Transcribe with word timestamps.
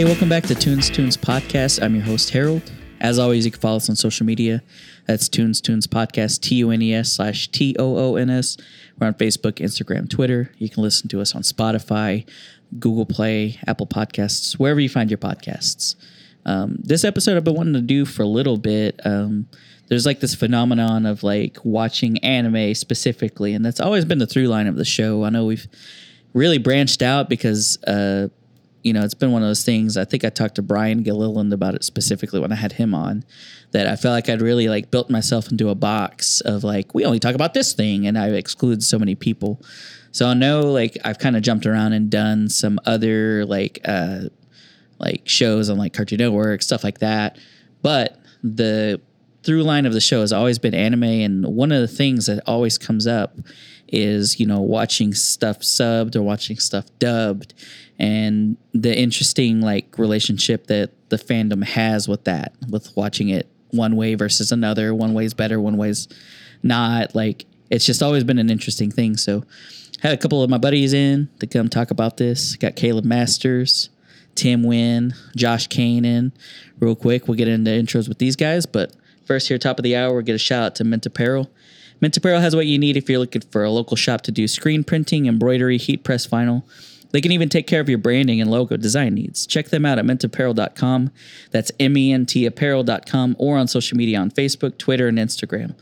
Hey, 0.00 0.06
welcome 0.06 0.30
back 0.30 0.44
to 0.44 0.54
Tunes 0.54 0.88
Toons 0.88 1.18
Podcast. 1.18 1.82
I'm 1.82 1.94
your 1.94 2.04
host, 2.04 2.30
Harold. 2.30 2.72
As 3.02 3.18
always, 3.18 3.44
you 3.44 3.50
can 3.50 3.60
follow 3.60 3.76
us 3.76 3.90
on 3.90 3.96
social 3.96 4.24
media. 4.24 4.62
That's 5.06 5.28
Tunes 5.28 5.60
Toons 5.60 5.86
Podcast, 5.86 6.40
T 6.40 6.54
U 6.54 6.70
N 6.70 6.80
E 6.80 6.94
S 6.94 7.12
slash 7.12 7.48
T 7.48 7.76
O 7.78 7.98
O 7.98 8.16
N 8.16 8.30
S. 8.30 8.56
We're 8.98 9.08
on 9.08 9.12
Facebook, 9.12 9.56
Instagram, 9.56 10.08
Twitter. 10.08 10.52
You 10.56 10.70
can 10.70 10.82
listen 10.82 11.10
to 11.10 11.20
us 11.20 11.34
on 11.34 11.42
Spotify, 11.42 12.26
Google 12.78 13.04
Play, 13.04 13.58
Apple 13.66 13.86
Podcasts, 13.86 14.54
wherever 14.54 14.80
you 14.80 14.88
find 14.88 15.10
your 15.10 15.18
podcasts. 15.18 15.96
Um, 16.46 16.78
this 16.82 17.04
episode 17.04 17.36
I've 17.36 17.44
been 17.44 17.52
wanting 17.54 17.74
to 17.74 17.82
do 17.82 18.06
for 18.06 18.22
a 18.22 18.26
little 18.26 18.56
bit. 18.56 18.98
Um, 19.04 19.50
there's 19.88 20.06
like 20.06 20.20
this 20.20 20.34
phenomenon 20.34 21.04
of 21.04 21.22
like 21.22 21.58
watching 21.62 22.16
anime 22.24 22.74
specifically, 22.74 23.52
and 23.52 23.62
that's 23.62 23.80
always 23.80 24.06
been 24.06 24.16
the 24.16 24.26
through 24.26 24.48
line 24.48 24.66
of 24.66 24.76
the 24.76 24.84
show. 24.86 25.24
I 25.24 25.28
know 25.28 25.44
we've 25.44 25.68
really 26.32 26.56
branched 26.56 27.02
out 27.02 27.28
because 27.28 27.76
uh, 27.84 28.28
you 28.82 28.92
know, 28.92 29.02
it's 29.02 29.14
been 29.14 29.32
one 29.32 29.42
of 29.42 29.48
those 29.48 29.64
things. 29.64 29.96
I 29.96 30.04
think 30.04 30.24
I 30.24 30.30
talked 30.30 30.54
to 30.56 30.62
Brian 30.62 31.02
Gilliland 31.02 31.52
about 31.52 31.74
it 31.74 31.84
specifically 31.84 32.40
when 32.40 32.52
I 32.52 32.56
had 32.56 32.72
him 32.72 32.94
on. 32.94 33.24
That 33.72 33.86
I 33.86 33.96
felt 33.96 34.12
like 34.12 34.28
I'd 34.28 34.42
really 34.42 34.68
like 34.68 34.90
built 34.90 35.10
myself 35.10 35.50
into 35.50 35.68
a 35.68 35.74
box 35.74 36.40
of 36.40 36.64
like 36.64 36.94
we 36.94 37.04
only 37.04 37.18
talk 37.18 37.34
about 37.34 37.54
this 37.54 37.72
thing, 37.72 38.06
and 38.06 38.18
I 38.18 38.28
exclude 38.30 38.82
so 38.82 38.98
many 38.98 39.14
people. 39.14 39.62
So 40.12 40.26
I 40.26 40.34
know 40.34 40.62
like 40.62 40.96
I've 41.04 41.18
kind 41.18 41.36
of 41.36 41.42
jumped 41.42 41.66
around 41.66 41.92
and 41.92 42.10
done 42.10 42.48
some 42.48 42.80
other 42.86 43.44
like 43.46 43.80
uh 43.84 44.22
like 44.98 45.22
shows 45.28 45.70
on 45.70 45.78
like 45.78 45.92
Cartoon 45.92 46.18
Network 46.18 46.62
stuff 46.62 46.82
like 46.82 46.98
that, 46.98 47.38
but 47.82 48.18
the 48.42 49.00
through 49.42 49.62
line 49.62 49.86
of 49.86 49.92
the 49.92 50.00
show 50.00 50.20
has 50.20 50.32
always 50.32 50.58
been 50.58 50.74
anime, 50.74 51.04
and 51.04 51.46
one 51.46 51.72
of 51.72 51.80
the 51.80 51.88
things 51.88 52.26
that 52.26 52.42
always 52.46 52.76
comes 52.78 53.06
up 53.06 53.38
is 53.92 54.38
you 54.38 54.46
know 54.46 54.60
watching 54.60 55.12
stuff 55.12 55.60
subbed 55.60 56.14
or 56.14 56.22
watching 56.22 56.58
stuff 56.58 56.86
dubbed 56.98 57.54
and 58.00 58.56
the 58.72 58.98
interesting 58.98 59.60
like 59.60 59.98
relationship 59.98 60.66
that 60.68 60.90
the 61.10 61.16
fandom 61.16 61.62
has 61.62 62.08
with 62.08 62.24
that 62.24 62.54
with 62.70 62.90
watching 62.96 63.28
it 63.28 63.46
one 63.70 63.94
way 63.94 64.14
versus 64.14 64.50
another 64.50 64.94
one 64.94 65.12
way's 65.12 65.34
better 65.34 65.60
one 65.60 65.76
way's 65.76 66.08
not 66.62 67.14
like 67.14 67.44
it's 67.68 67.84
just 67.84 68.02
always 68.02 68.24
been 68.24 68.38
an 68.38 68.50
interesting 68.50 68.90
thing. 68.90 69.16
So 69.16 69.44
had 70.00 70.12
a 70.12 70.16
couple 70.16 70.42
of 70.42 70.50
my 70.50 70.58
buddies 70.58 70.92
in 70.92 71.28
to 71.38 71.46
come 71.46 71.68
talk 71.68 71.92
about 71.92 72.16
this. 72.16 72.56
Got 72.56 72.74
caleb 72.74 73.04
masters 73.04 73.90
tim 74.36 74.62
wynn 74.62 75.12
josh 75.36 75.66
kane 75.66 76.04
in 76.04 76.32
real 76.78 76.94
quick 76.94 77.26
we'll 77.26 77.36
get 77.36 77.48
into 77.48 77.68
intros 77.68 78.08
with 78.08 78.18
these 78.18 78.36
guys 78.36 78.64
but 78.64 78.94
first 79.26 79.48
here 79.48 79.58
top 79.58 79.76
of 79.76 79.82
the 79.82 79.96
hour 79.96 80.14
we'll 80.14 80.22
get 80.22 80.36
a 80.36 80.38
shout 80.38 80.62
out 80.62 80.74
to 80.76 80.84
ment 80.84 81.04
apparel. 81.04 81.50
Ment 82.00 82.16
apparel 82.16 82.40
has 82.40 82.56
what 82.56 82.66
you 82.66 82.78
need 82.78 82.96
if 82.96 83.10
you're 83.10 83.18
looking 83.18 83.42
for 83.42 83.64
a 83.64 83.70
local 83.70 83.96
shop 83.96 84.22
to 84.22 84.32
do 84.32 84.48
screen 84.48 84.84
printing 84.84 85.26
embroidery 85.26 85.76
heat 85.76 86.04
press 86.04 86.26
vinyl 86.26 86.62
they 87.12 87.20
can 87.20 87.32
even 87.32 87.48
take 87.48 87.66
care 87.66 87.80
of 87.80 87.88
your 87.88 87.98
branding 87.98 88.40
and 88.40 88.50
logo 88.50 88.76
design 88.76 89.14
needs. 89.14 89.46
Check 89.46 89.68
them 89.68 89.84
out 89.84 89.98
at 89.98 90.04
mentapparel.com. 90.04 91.10
That's 91.50 91.72
M 91.80 91.96
E 91.96 92.12
N 92.12 92.26
T 92.26 92.46
apparel.com 92.46 93.36
or 93.38 93.56
on 93.56 93.68
social 93.68 93.96
media 93.96 94.18
on 94.18 94.30
Facebook, 94.30 94.78
Twitter, 94.78 95.08
and 95.08 95.18
Instagram. 95.18 95.74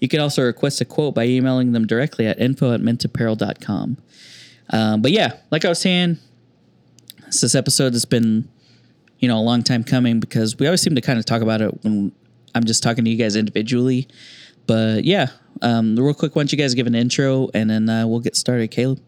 You 0.00 0.08
can 0.08 0.20
also 0.20 0.42
request 0.42 0.80
a 0.80 0.84
quote 0.84 1.14
by 1.14 1.24
emailing 1.24 1.72
them 1.72 1.86
directly 1.86 2.26
at 2.26 2.38
info 2.38 2.74
at 2.74 2.80
mentapparel.com. 2.80 3.96
Um, 4.70 5.02
but 5.02 5.12
yeah, 5.12 5.36
like 5.50 5.64
I 5.64 5.68
was 5.68 5.78
saying, 5.78 6.18
this 7.26 7.54
episode 7.54 7.92
has 7.94 8.04
been, 8.04 8.48
you 9.18 9.28
know, 9.28 9.38
a 9.38 9.40
long 9.40 9.62
time 9.62 9.84
coming 9.84 10.20
because 10.20 10.58
we 10.58 10.66
always 10.66 10.82
seem 10.82 10.94
to 10.94 11.00
kind 11.00 11.18
of 11.18 11.24
talk 11.24 11.42
about 11.42 11.60
it 11.60 11.82
when 11.84 12.12
I'm 12.54 12.64
just 12.64 12.82
talking 12.82 13.04
to 13.04 13.10
you 13.10 13.16
guys 13.16 13.36
individually. 13.36 14.08
But 14.66 15.04
yeah, 15.04 15.28
um, 15.62 15.96
real 15.96 16.14
quick, 16.14 16.36
why 16.36 16.40
don't 16.40 16.52
you 16.52 16.58
guys 16.58 16.74
give 16.74 16.86
an 16.86 16.94
intro 16.94 17.48
and 17.54 17.68
then 17.68 17.88
uh, 17.88 18.06
we'll 18.06 18.20
get 18.20 18.36
started. 18.36 18.70
Caleb? 18.70 19.00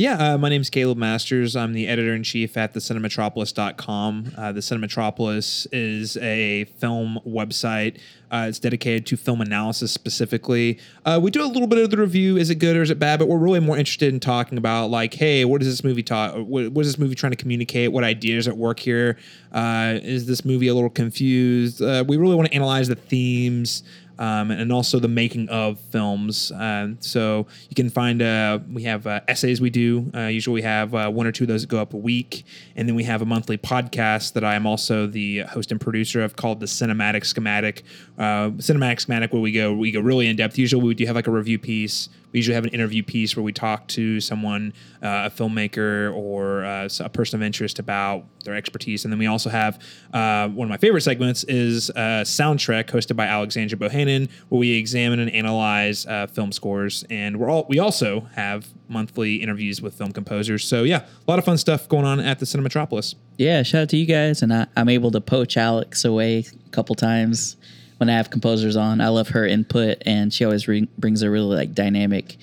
Yeah, 0.00 0.32
uh, 0.32 0.38
my 0.38 0.48
name 0.48 0.62
is 0.62 0.70
Caleb 0.70 0.96
Masters. 0.96 1.54
I'm 1.54 1.74
the 1.74 1.86
editor 1.86 2.14
in 2.14 2.22
chief 2.22 2.56
at 2.56 2.72
the 2.72 2.80
Cinematropolis.com. 2.80 4.32
Uh, 4.34 4.50
the 4.50 4.60
Cinematropolis 4.60 5.66
is 5.72 6.16
a 6.16 6.64
film 6.78 7.20
website. 7.26 7.98
Uh, 8.30 8.46
it's 8.48 8.58
dedicated 8.58 9.04
to 9.04 9.18
film 9.18 9.42
analysis 9.42 9.92
specifically. 9.92 10.78
Uh, 11.04 11.20
we 11.22 11.30
do 11.30 11.42
a 11.42 11.44
little 11.44 11.66
bit 11.66 11.76
of 11.76 11.90
the 11.90 11.98
review. 11.98 12.38
Is 12.38 12.48
it 12.48 12.54
good 12.54 12.78
or 12.78 12.82
is 12.82 12.90
it 12.90 12.98
bad? 12.98 13.18
But 13.18 13.28
we're 13.28 13.36
really 13.36 13.60
more 13.60 13.76
interested 13.76 14.10
in 14.10 14.20
talking 14.20 14.56
about 14.56 14.86
like, 14.86 15.12
hey, 15.12 15.44
what 15.44 15.60
is 15.60 15.68
this 15.68 15.84
movie 15.84 16.02
talk? 16.02 16.34
What, 16.34 16.72
what 16.72 16.80
is 16.80 16.92
this 16.92 16.98
movie 16.98 17.14
trying 17.14 17.32
to 17.32 17.36
communicate? 17.36 17.92
What 17.92 18.02
ideas 18.02 18.48
at 18.48 18.56
work 18.56 18.80
here? 18.80 19.18
Uh, 19.52 19.98
is 20.00 20.26
this 20.26 20.46
movie 20.46 20.68
a 20.68 20.74
little 20.74 20.88
confused? 20.88 21.82
Uh, 21.82 22.04
we 22.08 22.16
really 22.16 22.36
want 22.36 22.48
to 22.48 22.54
analyze 22.54 22.88
the 22.88 22.94
themes 22.94 23.82
um, 24.20 24.50
and 24.50 24.70
also 24.70 25.00
the 25.00 25.08
making 25.08 25.48
of 25.48 25.80
films. 25.90 26.52
Uh, 26.52 26.88
so 27.00 27.46
you 27.68 27.74
can 27.74 27.88
find 27.88 28.20
uh, 28.20 28.60
we 28.70 28.84
have 28.84 29.06
uh, 29.06 29.20
essays 29.26 29.60
we 29.60 29.70
do. 29.70 30.10
Uh, 30.14 30.26
usually 30.26 30.54
we 30.54 30.62
have 30.62 30.94
uh, 30.94 31.10
one 31.10 31.26
or 31.26 31.32
two 31.32 31.44
of 31.44 31.48
those 31.48 31.62
that 31.62 31.70
go 31.70 31.80
up 31.80 31.94
a 31.94 31.96
week, 31.96 32.44
and 32.76 32.86
then 32.86 32.94
we 32.94 33.04
have 33.04 33.22
a 33.22 33.26
monthly 33.26 33.56
podcast 33.56 34.34
that 34.34 34.44
I 34.44 34.54
am 34.54 34.66
also 34.66 35.06
the 35.06 35.40
host 35.40 35.72
and 35.72 35.80
producer 35.80 36.22
of 36.22 36.36
called 36.36 36.60
the 36.60 36.66
Cinematic 36.66 37.24
Schematic. 37.24 37.82
Uh, 38.18 38.50
Cinematic 38.58 39.00
Schematic, 39.00 39.32
where 39.32 39.42
we 39.42 39.52
go 39.52 39.72
we 39.72 39.90
go 39.90 40.00
really 40.00 40.28
in 40.28 40.36
depth. 40.36 40.58
Usually 40.58 40.82
we 40.82 40.94
do 40.94 41.06
have 41.06 41.16
like 41.16 41.26
a 41.26 41.32
review 41.32 41.58
piece 41.58 42.10
we 42.32 42.38
usually 42.38 42.54
have 42.54 42.64
an 42.64 42.70
interview 42.70 43.02
piece 43.02 43.36
where 43.36 43.42
we 43.42 43.52
talk 43.52 43.88
to 43.88 44.20
someone, 44.20 44.72
uh, 45.02 45.28
a 45.28 45.30
filmmaker 45.30 46.14
or 46.14 46.64
uh, 46.64 46.88
a 47.00 47.08
person 47.08 47.40
of 47.40 47.42
interest 47.42 47.78
about 47.78 48.24
their 48.44 48.54
expertise. 48.54 49.04
And 49.04 49.12
then 49.12 49.18
we 49.18 49.26
also 49.26 49.50
have 49.50 49.82
uh, 50.12 50.48
one 50.48 50.66
of 50.66 50.70
my 50.70 50.76
favorite 50.76 51.02
segments 51.02 51.44
is 51.44 51.90
Soundtrack, 51.96 52.86
hosted 52.86 53.16
by 53.16 53.26
Alexandra 53.26 53.78
Bohannon, 53.78 54.30
where 54.48 54.58
we 54.58 54.72
examine 54.72 55.20
and 55.20 55.30
analyze 55.30 56.06
uh, 56.06 56.26
film 56.26 56.52
scores. 56.52 57.04
And 57.10 57.38
we're 57.38 57.50
all 57.50 57.66
we 57.68 57.78
also 57.78 58.20
have 58.34 58.68
monthly 58.88 59.36
interviews 59.36 59.80
with 59.80 59.94
film 59.94 60.12
composers. 60.12 60.64
So 60.64 60.82
yeah, 60.82 61.04
a 61.26 61.30
lot 61.30 61.38
of 61.38 61.44
fun 61.44 61.58
stuff 61.58 61.88
going 61.88 62.04
on 62.04 62.20
at 62.20 62.38
the 62.38 62.46
Cinematropolis. 62.46 63.14
Yeah, 63.38 63.62
shout 63.62 63.82
out 63.82 63.88
to 63.90 63.96
you 63.96 64.06
guys, 64.06 64.42
and 64.42 64.52
I, 64.52 64.66
I'm 64.76 64.88
able 64.88 65.10
to 65.12 65.20
poach 65.20 65.56
Alex 65.56 66.04
away 66.04 66.44
a 66.66 66.70
couple 66.70 66.94
times 66.94 67.56
when 68.00 68.08
I 68.08 68.14
have 68.14 68.30
composers 68.30 68.76
on. 68.76 69.02
I 69.02 69.08
love 69.08 69.28
her 69.28 69.46
input, 69.46 69.98
and 70.06 70.32
she 70.32 70.46
always 70.46 70.66
re- 70.66 70.88
brings 70.96 71.20
a 71.20 71.28
really 71.28 71.54
like 71.54 71.74
dynamic, 71.74 72.38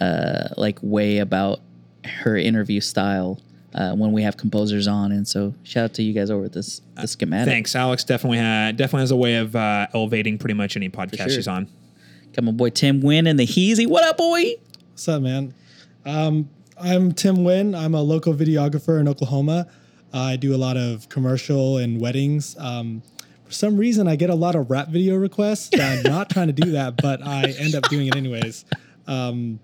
uh, 0.00 0.48
like 0.56 0.78
way 0.80 1.18
about 1.18 1.60
her 2.04 2.34
interview 2.34 2.80
style 2.80 3.38
uh, 3.74 3.92
when 3.92 4.12
we 4.12 4.22
have 4.22 4.38
composers 4.38 4.88
on. 4.88 5.12
And 5.12 5.28
so, 5.28 5.54
shout 5.64 5.84
out 5.84 5.94
to 5.94 6.02
you 6.02 6.14
guys 6.14 6.30
over 6.30 6.46
at 6.46 6.54
this 6.54 6.80
the 6.94 7.06
schematic. 7.06 7.52
Thanks, 7.52 7.76
Alex. 7.76 8.04
Definitely 8.04 8.38
had 8.38 8.78
definitely 8.78 9.02
has 9.02 9.10
a 9.10 9.16
way 9.16 9.36
of 9.36 9.54
uh, 9.54 9.86
elevating 9.92 10.38
pretty 10.38 10.54
much 10.54 10.76
any 10.76 10.88
podcast 10.88 11.18
sure. 11.18 11.28
she's 11.28 11.48
on. 11.48 11.68
Got 12.32 12.44
my 12.44 12.52
boy 12.52 12.70
Tim 12.70 13.02
Wynn 13.02 13.26
and 13.26 13.38
the 13.38 13.46
Heezy. 13.46 13.86
What 13.86 14.04
up, 14.04 14.16
boy? 14.16 14.54
What's 14.92 15.06
up, 15.08 15.20
man? 15.20 15.52
Um, 16.06 16.48
I'm 16.78 17.12
Tim 17.12 17.44
Wynn. 17.44 17.74
I'm 17.74 17.94
a 17.94 18.00
local 18.00 18.32
videographer 18.32 18.98
in 18.98 19.06
Oklahoma. 19.06 19.68
Uh, 20.14 20.18
I 20.18 20.36
do 20.36 20.54
a 20.54 20.56
lot 20.56 20.78
of 20.78 21.10
commercial 21.10 21.76
and 21.76 22.00
weddings. 22.00 22.56
Um, 22.58 23.02
for 23.52 23.56
some 23.56 23.76
reason, 23.76 24.08
I 24.08 24.16
get 24.16 24.30
a 24.30 24.34
lot 24.34 24.54
of 24.54 24.70
rap 24.70 24.88
video 24.88 25.14
requests. 25.16 25.78
I'm 25.78 26.02
not 26.04 26.30
trying 26.30 26.46
to 26.46 26.54
do 26.54 26.70
that, 26.72 26.96
but 26.96 27.22
I 27.22 27.50
end 27.58 27.74
up 27.74 27.86
doing 27.90 28.06
it 28.06 28.16
anyways. 28.16 28.64
Um, 29.06 29.60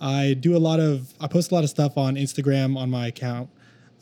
I 0.00 0.34
do 0.34 0.56
a 0.56 0.58
lot 0.58 0.80
of, 0.80 1.14
I 1.20 1.28
post 1.28 1.52
a 1.52 1.54
lot 1.54 1.62
of 1.62 1.70
stuff 1.70 1.96
on 1.96 2.16
Instagram 2.16 2.76
on 2.76 2.90
my 2.90 3.06
account, 3.06 3.48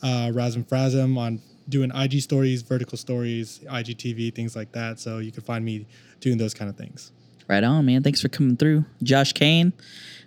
uh, 0.01 0.31
Razm 0.33 0.67
Frasm, 0.67 1.19
on 1.19 1.39
doing 1.69 1.91
IG 1.93 2.21
stories, 2.21 2.63
vertical 2.63 2.97
stories, 2.97 3.59
IGTV, 3.69 4.33
things 4.33 4.55
like 4.55 4.71
that. 4.71 4.99
So 4.99 5.19
you 5.19 5.31
can 5.31 5.43
find 5.43 5.63
me 5.63 5.85
doing 6.19 6.39
those 6.39 6.55
kind 6.55 6.67
of 6.67 6.75
things. 6.75 7.11
Right 7.47 7.63
on, 7.63 7.85
man. 7.85 8.01
Thanks 8.01 8.21
for 8.21 8.29
coming 8.29 8.57
through. 8.57 8.85
Josh 9.03 9.33
Kane, 9.33 9.71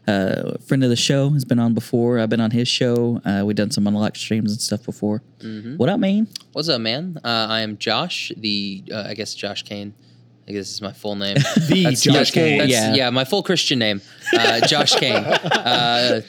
uh, 0.07 0.59
friend 0.59 0.85
of 0.85 0.91
the 0.91 0.97
show, 0.97 1.31
has 1.31 1.45
been 1.45 1.59
on 1.59 1.75
before. 1.75 2.19
I've 2.19 2.29
been 2.29 2.41
on 2.41 2.51
his 2.51 2.69
show. 2.69 3.21
Uh, 3.25 3.43
we've 3.45 3.57
done 3.57 3.71
some 3.71 3.87
unlocked 3.87 4.17
streams 4.17 4.53
and 4.53 4.61
stuff 4.61 4.85
before. 4.85 5.23
Mm-hmm. 5.39 5.77
What 5.77 5.89
up, 5.89 6.01
man? 6.01 6.29
What's 6.53 6.69
up, 6.69 6.81
man? 6.81 7.19
Uh, 7.25 7.47
I 7.51 7.61
am 7.61 7.79
Josh, 7.79 8.33
the, 8.37 8.85
uh, 8.93 9.05
I 9.09 9.15
guess, 9.15 9.35
Josh 9.35 9.63
Kane. 9.63 9.95
I 10.47 10.53
guess 10.53 10.71
is 10.71 10.83
my 10.83 10.93
full 10.93 11.17
name. 11.17 11.37
the 11.69 11.85
that's, 11.85 12.03
Josh 12.03 12.31
Kane. 12.31 12.69
yeah. 12.69 12.95
yeah, 12.95 13.11
my 13.11 13.25
full 13.25 13.43
Christian 13.43 13.79
name, 13.79 14.03
uh, 14.35 14.67
Josh 14.67 14.95
Kane. 14.95 15.25
Uh, 15.65 16.21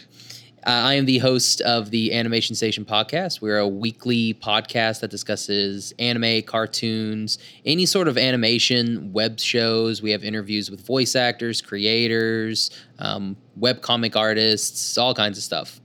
uh, 0.66 0.72
I 0.72 0.96
am 0.96 1.06
the 1.06 1.20
host 1.20 1.62
of 1.62 1.92
the 1.92 2.12
Animation 2.14 2.56
Station 2.56 2.86
podcast. 2.86 3.40
We're 3.40 3.60
a 3.60 3.68
weekly 3.68 4.34
podcast 4.34 5.02
that 5.02 5.12
discusses 5.12 5.94
anime, 6.00 6.42
cartoons, 6.42 7.38
any 7.66 7.86
sort 7.86 8.08
of 8.08 8.18
animation, 8.18 9.14
web 9.14 9.40
shows. 9.40 10.02
We 10.02 10.10
have 10.10 10.24
interviews 10.24 10.72
with 10.72 10.84
voice 10.84 11.16
actors, 11.16 11.62
creators, 11.62 12.72
um, 12.98 13.38
web 13.56 13.82
comic 13.82 14.16
artists, 14.16 14.98
all 14.98 15.14
kinds 15.14 15.38
of 15.38 15.44
stuff. 15.44 15.80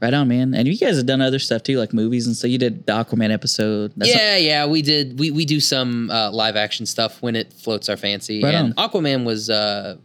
Right 0.00 0.14
on, 0.14 0.26
man. 0.26 0.54
And 0.54 0.66
you 0.66 0.76
guys 0.78 0.96
have 0.96 1.06
done 1.06 1.20
other 1.20 1.38
stuff 1.38 1.62
too, 1.62 1.78
like 1.78 1.92
movies 1.92 2.26
and 2.26 2.34
so 2.34 2.46
you 2.46 2.56
did 2.56 2.86
the 2.86 2.92
Aquaman 2.92 3.30
episode. 3.30 3.92
That's 3.96 4.10
yeah, 4.10 4.36
yeah, 4.36 4.66
we 4.66 4.80
did. 4.80 5.18
We 5.18 5.30
we 5.30 5.44
do 5.44 5.60
some 5.60 6.10
uh, 6.10 6.30
live 6.32 6.56
action 6.56 6.86
stuff 6.86 7.20
when 7.20 7.36
it 7.36 7.52
floats 7.52 7.88
our 7.88 7.98
fancy. 7.98 8.42
Right 8.42 8.54
and 8.54 8.74
on. 8.76 8.88
Aquaman 8.88 9.24
was 9.24 9.48
uh, 9.48 9.98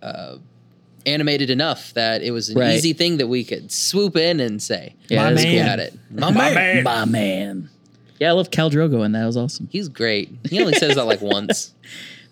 uh, 0.00 0.36
animated 1.06 1.50
enough 1.50 1.94
that 1.94 2.22
it 2.22 2.32
was 2.32 2.50
an 2.50 2.58
right. 2.58 2.74
easy 2.74 2.92
thing 2.92 3.18
that 3.18 3.28
we 3.28 3.44
could 3.44 3.70
swoop 3.72 4.16
in 4.16 4.40
and 4.40 4.60
say, 4.60 4.94
yeah, 5.08 5.24
"My 5.24 5.34
man, 5.34 5.66
got 5.66 5.78
it, 5.78 5.94
my, 6.10 6.30
my 6.30 6.54
man. 6.54 6.84
my 6.84 7.04
man." 7.04 7.70
Yeah, 8.18 8.30
I 8.30 8.32
love 8.32 8.50
Khal 8.50 8.70
Drogo, 8.70 9.04
and 9.04 9.14
that 9.14 9.24
was 9.24 9.36
awesome. 9.36 9.68
He's 9.70 9.88
great. 9.88 10.30
He 10.48 10.60
only 10.60 10.74
says 10.74 10.96
that 10.96 11.04
like 11.04 11.20
once. 11.22 11.74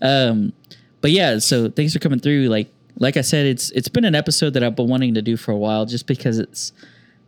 Um, 0.01 0.53
but 1.01 1.11
yeah, 1.11 1.39
so 1.39 1.69
thanks 1.69 1.93
for 1.93 1.99
coming 1.99 2.19
through. 2.19 2.49
Like, 2.49 2.69
like 2.99 3.17
I 3.17 3.21
said, 3.21 3.47
it's 3.47 3.71
it's 3.71 3.89
been 3.89 4.05
an 4.05 4.15
episode 4.15 4.51
that 4.55 4.65
I've 4.65 4.77
been 4.77 4.89
wanting 4.89 5.15
to 5.15 5.23
do 5.23 5.37
for 5.37 5.53
a 5.53 5.57
while, 5.57 5.87
just 5.87 6.07
because 6.07 6.39
it's 6.39 6.73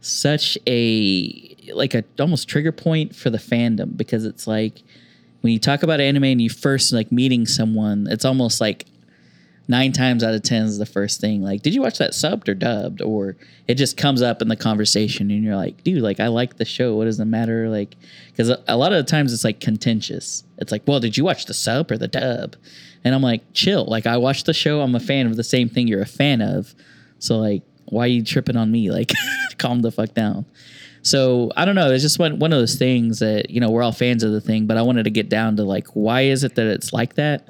such 0.00 0.56
a 0.66 1.56
like 1.74 1.94
a 1.94 2.04
almost 2.18 2.48
trigger 2.48 2.72
point 2.72 3.14
for 3.14 3.30
the 3.30 3.38
fandom 3.38 3.96
because 3.96 4.24
it's 4.24 4.46
like 4.46 4.82
when 5.40 5.52
you 5.52 5.58
talk 5.58 5.82
about 5.82 6.00
anime 6.00 6.24
and 6.24 6.40
you 6.40 6.50
first 6.50 6.92
like 6.92 7.12
meeting 7.12 7.46
someone, 7.46 8.06
it's 8.10 8.24
almost 8.24 8.60
like 8.60 8.86
nine 9.68 9.92
times 9.92 10.22
out 10.22 10.34
of 10.34 10.42
ten 10.42 10.64
is 10.64 10.78
the 10.78 10.86
first 10.86 11.20
thing. 11.20 11.42
Like, 11.42 11.62
did 11.62 11.74
you 11.74 11.82
watch 11.82 11.98
that 11.98 12.12
subbed 12.12 12.48
or 12.48 12.54
dubbed? 12.54 13.02
Or 13.02 13.36
it 13.66 13.74
just 13.74 13.96
comes 13.96 14.22
up 14.22 14.42
in 14.42 14.48
the 14.48 14.56
conversation, 14.56 15.30
and 15.30 15.42
you're 15.42 15.56
like, 15.56 15.82
dude, 15.82 16.02
like 16.02 16.20
I 16.20 16.28
like 16.28 16.56
the 16.56 16.64
show. 16.64 16.96
What 16.96 17.04
does 17.04 17.20
it 17.20 17.24
matter? 17.24 17.68
Like, 17.68 17.96
because 18.28 18.50
a, 18.50 18.76
lot 18.76 18.92
of 18.92 19.04
the 19.04 19.10
times 19.10 19.32
it's 19.32 19.44
like 19.44 19.60
contentious. 19.60 20.44
It's 20.58 20.72
like, 20.72 20.82
well, 20.86 21.00
did 21.00 21.16
you 21.16 21.24
watch 21.24 21.46
the 21.46 21.54
sub 21.54 21.90
or 21.90 21.98
the 21.98 22.08
dub? 22.08 22.56
And 23.04 23.14
I'm 23.14 23.22
like, 23.22 23.42
chill. 23.52 23.84
Like, 23.84 24.06
I 24.06 24.16
watched 24.16 24.46
the 24.46 24.54
show. 24.54 24.80
I'm 24.80 24.94
a 24.94 25.00
fan 25.00 25.26
of 25.26 25.36
the 25.36 25.44
same 25.44 25.68
thing 25.68 25.86
you're 25.88 26.02
a 26.02 26.06
fan 26.06 26.40
of. 26.40 26.74
So 27.18 27.38
like, 27.38 27.62
why 27.86 28.04
are 28.04 28.08
you 28.08 28.24
tripping 28.24 28.56
on 28.56 28.70
me? 28.70 28.90
Like, 28.96 29.12
calm 29.58 29.82
the 29.82 29.90
fuck 29.90 30.14
down. 30.14 30.46
So 31.06 31.52
I 31.56 31.64
don't 31.64 31.76
know. 31.76 31.92
It's 31.92 32.02
just 32.02 32.18
one 32.18 32.40
one 32.40 32.52
of 32.52 32.58
those 32.58 32.74
things 32.74 33.20
that 33.20 33.50
you 33.50 33.60
know 33.60 33.70
we're 33.70 33.82
all 33.82 33.92
fans 33.92 34.24
of 34.24 34.32
the 34.32 34.40
thing, 34.40 34.66
but 34.66 34.76
I 34.76 34.82
wanted 34.82 35.04
to 35.04 35.10
get 35.10 35.28
down 35.28 35.54
to 35.56 35.62
like 35.62 35.86
why 35.88 36.22
is 36.22 36.42
it 36.42 36.56
that 36.56 36.66
it's 36.66 36.92
like 36.92 37.14
that, 37.14 37.48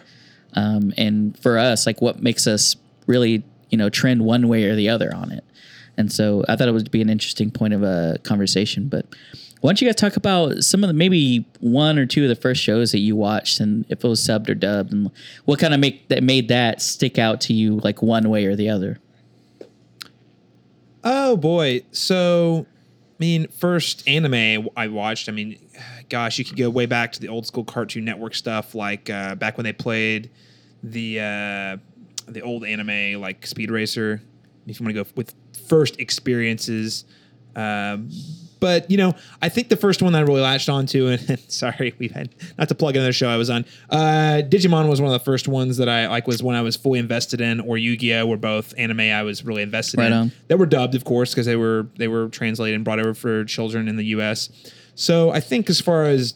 um, 0.56 0.92
and 0.96 1.38
for 1.38 1.58
us, 1.58 1.86
like 1.86 2.02
what 2.02 2.22
makes 2.22 2.46
us 2.46 2.76
really 3.06 3.44
you 3.70 3.78
know 3.78 3.88
trend 3.88 4.24
one 4.24 4.48
way 4.48 4.64
or 4.64 4.74
the 4.74 4.88
other 4.88 5.14
on 5.14 5.30
it. 5.30 5.44
And 5.96 6.12
so 6.12 6.44
I 6.48 6.56
thought 6.56 6.68
it 6.68 6.72
would 6.72 6.90
be 6.90 7.00
an 7.00 7.08
interesting 7.08 7.50
point 7.50 7.72
of 7.72 7.82
a 7.82 8.18
conversation. 8.22 8.88
But 8.88 9.06
why 9.60 9.70
don't 9.70 9.80
you 9.80 9.88
guys 9.88 9.96
talk 9.96 10.16
about 10.16 10.62
some 10.62 10.84
of 10.84 10.88
the 10.88 10.94
maybe 10.94 11.46
one 11.60 11.98
or 11.98 12.04
two 12.04 12.22
of 12.22 12.28
the 12.28 12.36
first 12.36 12.62
shows 12.62 12.92
that 12.92 12.98
you 12.98 13.16
watched, 13.16 13.60
and 13.60 13.84
if 13.88 14.04
it 14.04 14.08
was 14.08 14.20
subbed 14.20 14.48
or 14.48 14.54
dubbed, 14.54 14.92
and 14.92 15.10
what 15.44 15.58
kind 15.58 15.74
of 15.74 15.80
make 15.80 16.08
that 16.08 16.22
made 16.22 16.48
that 16.48 16.82
stick 16.82 17.18
out 17.18 17.40
to 17.42 17.52
you 17.52 17.78
like 17.78 18.02
one 18.02 18.28
way 18.28 18.44
or 18.46 18.54
the 18.54 18.68
other? 18.68 18.98
Oh 21.02 21.36
boy. 21.36 21.82
So, 21.92 22.66
I 22.68 23.16
mean, 23.18 23.48
first 23.48 24.06
anime 24.08 24.68
I 24.76 24.88
watched. 24.88 25.28
I 25.28 25.32
mean, 25.32 25.58
gosh, 26.08 26.38
you 26.38 26.44
could 26.44 26.56
go 26.56 26.68
way 26.70 26.86
back 26.86 27.12
to 27.12 27.20
the 27.20 27.28
old 27.28 27.46
school 27.46 27.64
Cartoon 27.64 28.04
Network 28.04 28.34
stuff, 28.34 28.74
like 28.74 29.10
uh, 29.10 29.34
back 29.34 29.56
when 29.56 29.64
they 29.64 29.72
played 29.72 30.30
the 30.82 31.20
uh, 31.20 31.76
the 32.30 32.40
old 32.42 32.64
anime 32.64 33.20
like 33.20 33.46
Speed 33.46 33.70
Racer. 33.70 34.20
If 34.66 34.80
you 34.80 34.84
want 34.84 34.96
to 34.96 35.04
go 35.04 35.10
with 35.16 35.34
first 35.68 36.00
experiences. 36.00 37.04
Um, 37.54 38.10
but 38.58 38.90
you 38.90 38.96
know, 38.96 39.14
I 39.42 39.48
think 39.48 39.68
the 39.68 39.76
first 39.76 40.02
one 40.02 40.12
that 40.14 40.18
I 40.18 40.22
really 40.22 40.40
latched 40.40 40.68
onto, 40.68 41.08
and 41.08 41.38
sorry, 41.48 41.94
we've 41.98 42.10
had 42.10 42.34
not 42.58 42.68
to 42.68 42.74
plug 42.74 42.96
another 42.96 43.12
show 43.12 43.28
I 43.28 43.36
was 43.36 43.50
on. 43.50 43.64
Uh, 43.90 44.42
Digimon 44.48 44.88
was 44.88 45.00
one 45.00 45.12
of 45.12 45.18
the 45.18 45.24
first 45.24 45.46
ones 45.46 45.76
that 45.76 45.88
I 45.88 46.08
like 46.08 46.26
was 46.26 46.42
when 46.42 46.56
I 46.56 46.62
was 46.62 46.74
fully 46.74 46.98
invested 46.98 47.40
in, 47.40 47.60
or 47.60 47.76
Yu-Gi-Oh 47.78 48.26
were 48.26 48.36
both 48.38 48.74
anime 48.78 49.00
I 49.00 49.22
was 49.22 49.44
really 49.44 49.62
invested 49.62 49.98
Right 50.00 50.06
in. 50.08 50.12
on. 50.12 50.32
They 50.48 50.54
were 50.54 50.66
dubbed, 50.66 50.94
of 50.94 51.04
course, 51.04 51.32
because 51.32 51.46
they 51.46 51.56
were 51.56 51.86
they 51.96 52.08
were 52.08 52.28
translated 52.28 52.74
and 52.76 52.84
brought 52.84 52.98
over 52.98 53.14
for 53.14 53.44
children 53.44 53.88
in 53.88 53.96
the 53.96 54.06
U.S. 54.06 54.48
So 54.96 55.30
I 55.30 55.38
think 55.40 55.70
as 55.70 55.80
far 55.80 56.04
as 56.04 56.34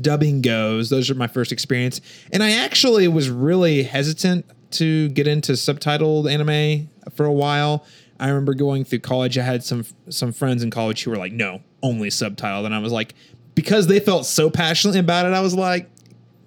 dubbing 0.00 0.40
goes, 0.40 0.88
those 0.90 1.10
are 1.10 1.14
my 1.14 1.26
first 1.26 1.52
experience. 1.52 2.00
And 2.32 2.42
I 2.42 2.52
actually 2.52 3.06
was 3.08 3.28
really 3.28 3.82
hesitant 3.82 4.46
to 4.72 5.08
get 5.10 5.26
into 5.28 5.52
subtitled 5.52 6.30
anime 6.32 6.88
for 7.14 7.26
a 7.26 7.32
while. 7.32 7.84
I 8.18 8.28
remember 8.28 8.54
going 8.54 8.84
through 8.84 9.00
college. 9.00 9.36
I 9.36 9.42
had 9.42 9.62
some 9.64 9.84
some 10.08 10.32
friends 10.32 10.62
in 10.62 10.70
college 10.70 11.02
who 11.02 11.10
were 11.10 11.16
like, 11.16 11.32
"No, 11.32 11.60
only 11.82 12.08
subtitled," 12.10 12.64
and 12.64 12.74
I 12.74 12.78
was 12.78 12.92
like, 12.92 13.14
because 13.54 13.88
they 13.88 14.00
felt 14.00 14.24
so 14.24 14.48
passionately 14.50 15.00
about 15.00 15.26
it, 15.26 15.32
I 15.32 15.40
was 15.40 15.54
like, 15.54 15.90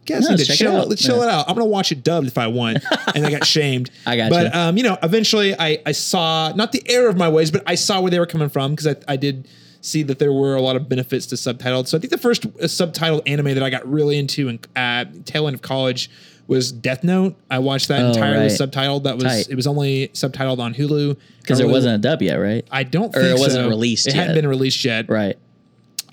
"Guess 0.06 0.24
No, 0.24 0.30
need 0.32 0.38
to 0.40 0.46
check 0.46 0.56
it 0.56 0.58
chill, 0.60 0.76
out." 0.78 0.88
let's 0.88 1.04
chill 1.04 1.18
Yeah. 1.18 1.24
it 1.24 1.30
out. 1.30 1.50
I'm 1.50 1.56
gonna 1.56 1.66
watch 1.70 1.92
it 1.92 2.04
dubbed 2.06 2.28
if 2.28 2.38
I 2.38 2.48
want." 2.48 2.80
and 3.16 3.26
I 3.26 3.30
got 3.32 3.46
shamed. 3.46 3.92
I 4.06 4.16
got 4.16 4.30
but, 4.30 4.54
you. 4.54 4.60
um, 4.60 4.78
you 4.78 4.84
know, 4.84 4.98
eventually 5.04 5.54
I, 5.60 5.80
I 5.86 5.92
saw 5.92 6.54
not 6.56 6.72
the 6.72 6.82
error 6.90 7.10
of 7.10 7.18
my 7.18 7.28
ways, 7.28 7.52
but 7.52 7.64
I 7.68 7.76
saw 7.76 8.00
where 8.00 8.12
they 8.12 8.20
were 8.20 8.26
coming 8.26 8.50
from 8.50 8.72
because 8.72 8.88
I, 8.88 8.96
I 9.10 9.18
did 9.18 9.48
see 9.82 10.04
that 10.04 10.20
there 10.20 10.32
were 10.34 10.56
a 10.56 10.62
lot 10.62 10.76
of 10.76 10.88
benefits 10.90 11.26
to 11.28 11.36
subtitled. 11.36 11.88
So 11.88 11.98
I 11.98 12.02
think 12.02 12.12
the 12.12 12.18
first 12.18 12.46
uh, 12.46 12.50
subtitled 12.64 13.22
anime 13.28 13.54
that 13.56 13.64
I 13.64 13.70
got 13.70 13.88
really 13.90 14.18
into 14.18 14.48
in 14.50 14.60
uh, 14.76 15.06
tail 15.26 15.48
end 15.48 15.56
of 15.56 15.62
college 15.62 16.10
was 16.48 16.72
Death 16.72 17.04
Note. 17.04 17.36
I 17.52 17.60
watched 17.60 17.90
that 17.90 18.02
Oh, 18.02 18.08
entirely 18.08 18.44
right. 18.48 18.52
subtitled. 18.52 19.04
That 19.04 19.16
was 19.16 19.24
Tight. 19.26 19.50
it 19.50 19.56
was 19.56 19.68
only 19.68 20.08
subtitled 20.10 20.60
on 20.60 20.74
Hulu 20.74 21.18
Because 21.42 21.58
there 21.58 21.68
wasn't 21.68 21.96
a 21.96 21.98
dub 21.98 22.22
yet, 22.22 22.36
right? 22.36 22.66
I 22.72 22.84
don't 22.84 23.16
or 23.16 23.22
think 23.22 23.38
it 23.38 23.42
wasn't 23.42 23.66
so. 23.66 23.70
released 23.70 24.08
It 24.08 24.16
yet. 24.16 24.20
hadn't 24.28 24.36
been 24.36 24.48
released 24.48 24.84
yet. 24.86 25.10
Right. 25.10 25.38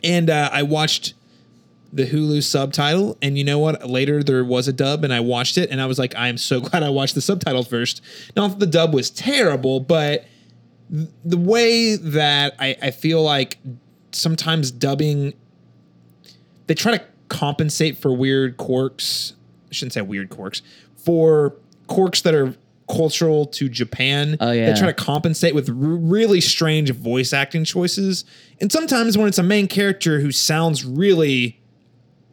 And 0.03 0.29
uh, 0.31 0.51
I 0.53 0.63
watched 0.65 1.15
the 1.93 2.05
Hulu 2.07 2.43
subtitle, 2.43 3.17
and 3.23 3.39
you 3.39 3.45
know 3.45 3.61
what? 3.61 3.89
Later 3.89 4.25
there 4.25 4.45
was 4.45 4.67
a 4.67 4.73
dub, 4.73 5.05
and 5.05 5.15
I 5.15 5.21
watched 5.21 5.57
it, 5.57 5.71
and 5.71 5.81
I 5.81 5.87
was 5.87 5.97
like, 6.01 6.17
I 6.17 6.27
am 6.27 6.37
so 6.37 6.61
glad 6.69 6.83
I 6.83 6.89
watched 6.91 7.15
the 7.15 7.21
subtitle 7.21 7.63
first. 7.63 8.03
Not 8.35 8.49
that 8.51 8.59
the 8.59 8.67
dub 8.67 8.93
was 8.93 9.11
terrible, 9.11 9.79
but 9.79 10.25
the 11.25 11.37
way 11.37 11.97
that 11.97 12.55
I, 12.59 12.77
I 12.81 12.91
feel 12.91 13.23
like 13.23 13.59
sometimes 14.13 14.71
dubbing, 14.71 15.35
they 16.67 16.75
try 16.75 16.97
to 16.97 17.05
compensate 17.29 17.99
for 17.99 18.13
weird 18.15 18.57
quirks. 18.57 19.35
I 19.71 19.75
shouldn't 19.75 19.93
say 19.95 20.03
weird 20.03 20.31
quirks 20.31 20.63
for 20.97 21.57
quirks 21.89 22.21
that 22.23 22.35
are 22.35 22.55
cultural 22.89 23.47
to 23.47 23.69
Japan. 23.69 24.37
Oh, 24.41 24.53
yeah. 24.53 24.67
They 24.73 24.79
try 24.79 24.87
to 24.87 24.93
compensate 24.93 25.55
with 25.55 25.69
r- 25.69 25.75
really 25.75 26.41
strange 26.41 26.91
voice 26.93 27.33
acting 27.33 27.65
choices. 27.65 28.25
And 28.61 28.71
sometimes 28.71 29.19
when 29.19 29.27
it's 29.27 29.39
a 29.39 29.43
main 29.43 29.67
character 29.69 30.21
who 30.21 30.31
sounds 30.31 30.85
really 30.85 31.61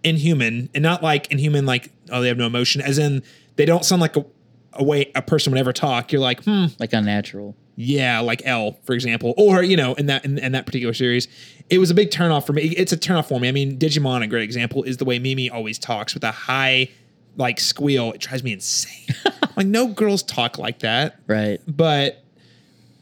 inhuman 0.03 0.69
and 0.73 0.81
not 0.81 1.03
like 1.03 1.31
inhuman 1.31 1.65
like 1.67 1.91
oh 2.11 2.21
they 2.21 2.27
have 2.27 2.37
no 2.37 2.47
emotion 2.47 2.81
as 2.81 2.97
in 2.97 3.21
they 3.55 3.65
don't 3.65 3.85
sound 3.85 4.01
like 4.01 4.15
a, 4.17 4.25
a 4.73 4.83
way 4.83 5.11
a 5.13 5.21
person 5.21 5.51
would 5.53 5.59
ever 5.59 5.71
talk 5.71 6.11
you're 6.11 6.19
like 6.19 6.43
hmm 6.43 6.65
Like 6.79 6.91
unnatural. 6.93 7.55
Yeah 7.75 8.19
like 8.19 8.41
l 8.45 8.77
for 8.83 8.93
example 8.93 9.33
or 9.37 9.63
you 9.63 9.77
know 9.77 9.93
in 9.95 10.05
that 10.07 10.23
in, 10.25 10.37
in 10.37 10.51
that 10.51 10.65
particular 10.65 10.93
series 10.93 11.27
it 11.71 11.79
was 11.79 11.89
a 11.89 11.93
big 11.93 12.11
turnoff 12.11 12.45
for 12.45 12.51
me. 12.51 12.63
It's 12.63 12.91
a 12.91 12.97
turnoff 12.97 13.29
for 13.29 13.39
me. 13.39 13.47
I 13.47 13.53
mean 13.53 13.79
digimon 13.79 14.21
a 14.21 14.27
great 14.27 14.43
example 14.43 14.83
is 14.83 14.97
the 14.97 15.05
way 15.05 15.17
mimi 15.19 15.49
always 15.49 15.79
talks 15.79 16.13
with 16.13 16.23
a 16.23 16.31
high 16.31 16.89
like 17.37 17.61
squeal. 17.61 18.11
It 18.11 18.19
drives 18.19 18.43
me 18.43 18.53
insane. 18.53 19.15
Like 19.57 19.67
no 19.67 19.87
girls 19.87 20.23
talk 20.23 20.57
like 20.57 20.79
that. 20.79 21.19
Right. 21.27 21.59
but 21.67 22.23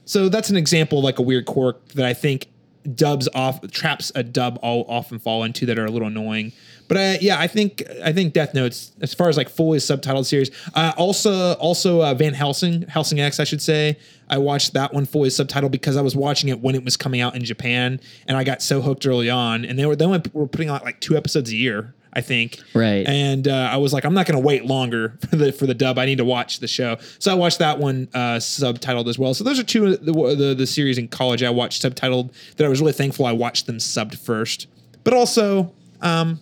so 0.05 0.29
that's 0.29 0.49
an 0.49 0.57
example 0.57 0.97
of 0.97 1.03
like 1.03 1.19
a 1.19 1.21
weird 1.21 1.45
quirk 1.45 1.89
that 1.89 2.07
I 2.07 2.13
think 2.15 2.47
dubs 2.95 3.29
off 3.35 3.61
traps 3.69 4.11
a 4.15 4.23
dub 4.23 4.57
all 4.63 4.83
often 4.89 5.19
fall 5.19 5.43
into 5.43 5.67
that 5.67 5.77
are 5.77 5.85
a 5.85 5.91
little 5.91 6.07
annoying. 6.07 6.51
But 6.89 6.97
uh, 6.97 7.17
yeah, 7.21 7.39
I 7.39 7.47
think 7.47 7.83
I 8.03 8.11
think 8.11 8.33
Death 8.33 8.53
Notes 8.53 8.91
as 8.99 9.13
far 9.13 9.29
as 9.29 9.37
like 9.37 9.47
fully 9.47 9.77
subtitled 9.77 10.25
series. 10.25 10.49
Uh, 10.73 10.91
also 10.97 11.53
also 11.53 12.01
uh, 12.01 12.15
Van 12.15 12.33
Helsing 12.33 12.81
Helsing 12.89 13.21
X 13.21 13.39
I 13.39 13.45
should 13.45 13.61
say. 13.61 13.97
I 14.27 14.39
watched 14.39 14.73
that 14.73 14.93
one 14.93 15.05
fully 15.05 15.29
subtitled 15.29 15.71
because 15.71 15.97
I 15.97 16.01
was 16.01 16.15
watching 16.15 16.49
it 16.49 16.59
when 16.59 16.75
it 16.75 16.83
was 16.83 16.97
coming 16.97 17.21
out 17.21 17.35
in 17.35 17.43
Japan, 17.43 17.99
and 18.27 18.35
I 18.35 18.43
got 18.43 18.61
so 18.61 18.81
hooked 18.81 19.05
early 19.05 19.29
on. 19.29 19.65
And 19.65 19.77
they 19.77 19.85
were 19.85 19.95
they 19.95 20.07
were 20.07 20.47
putting 20.47 20.69
out 20.69 20.83
like 20.83 20.99
two 20.99 21.15
episodes 21.15 21.51
a 21.51 21.55
year. 21.55 21.93
I 22.11 22.21
think. 22.21 22.59
Right. 22.73 23.07
And 23.07 23.47
uh, 23.47 23.69
I 23.71 23.77
was 23.77 23.93
like, 23.93 24.03
I'm 24.03 24.15
not 24.15 24.25
going 24.25 24.41
to 24.41 24.43
wait 24.43 24.65
longer 24.65 25.19
for 25.29 25.35
the 25.35 25.51
for 25.51 25.67
the 25.67 25.75
dub. 25.75 25.99
I 25.99 26.07
need 26.07 26.17
to 26.17 26.25
watch 26.25 26.59
the 26.59 26.67
show. 26.67 26.97
So 27.19 27.31
I 27.31 27.35
watched 27.35 27.59
that 27.59 27.77
one 27.77 28.07
uh, 28.15 28.37
subtitled 28.37 29.07
as 29.07 29.19
well. 29.19 29.35
So 29.35 29.43
those 29.43 29.59
are 29.59 29.63
two 29.63 29.85
of 29.85 30.03
the, 30.03 30.11
the 30.11 30.55
the 30.57 30.65
series 30.65 30.97
in 30.97 31.07
college 31.07 31.43
I 31.43 31.51
watched 31.51 31.83
subtitled 31.83 32.33
that 32.55 32.65
I 32.65 32.67
was 32.67 32.81
really 32.81 32.93
thankful 32.93 33.27
I 33.27 33.31
watched 33.31 33.67
them 33.67 33.77
subbed 33.77 34.17
first. 34.17 34.65
But 35.03 35.13
also, 35.13 35.71
um, 36.01 36.39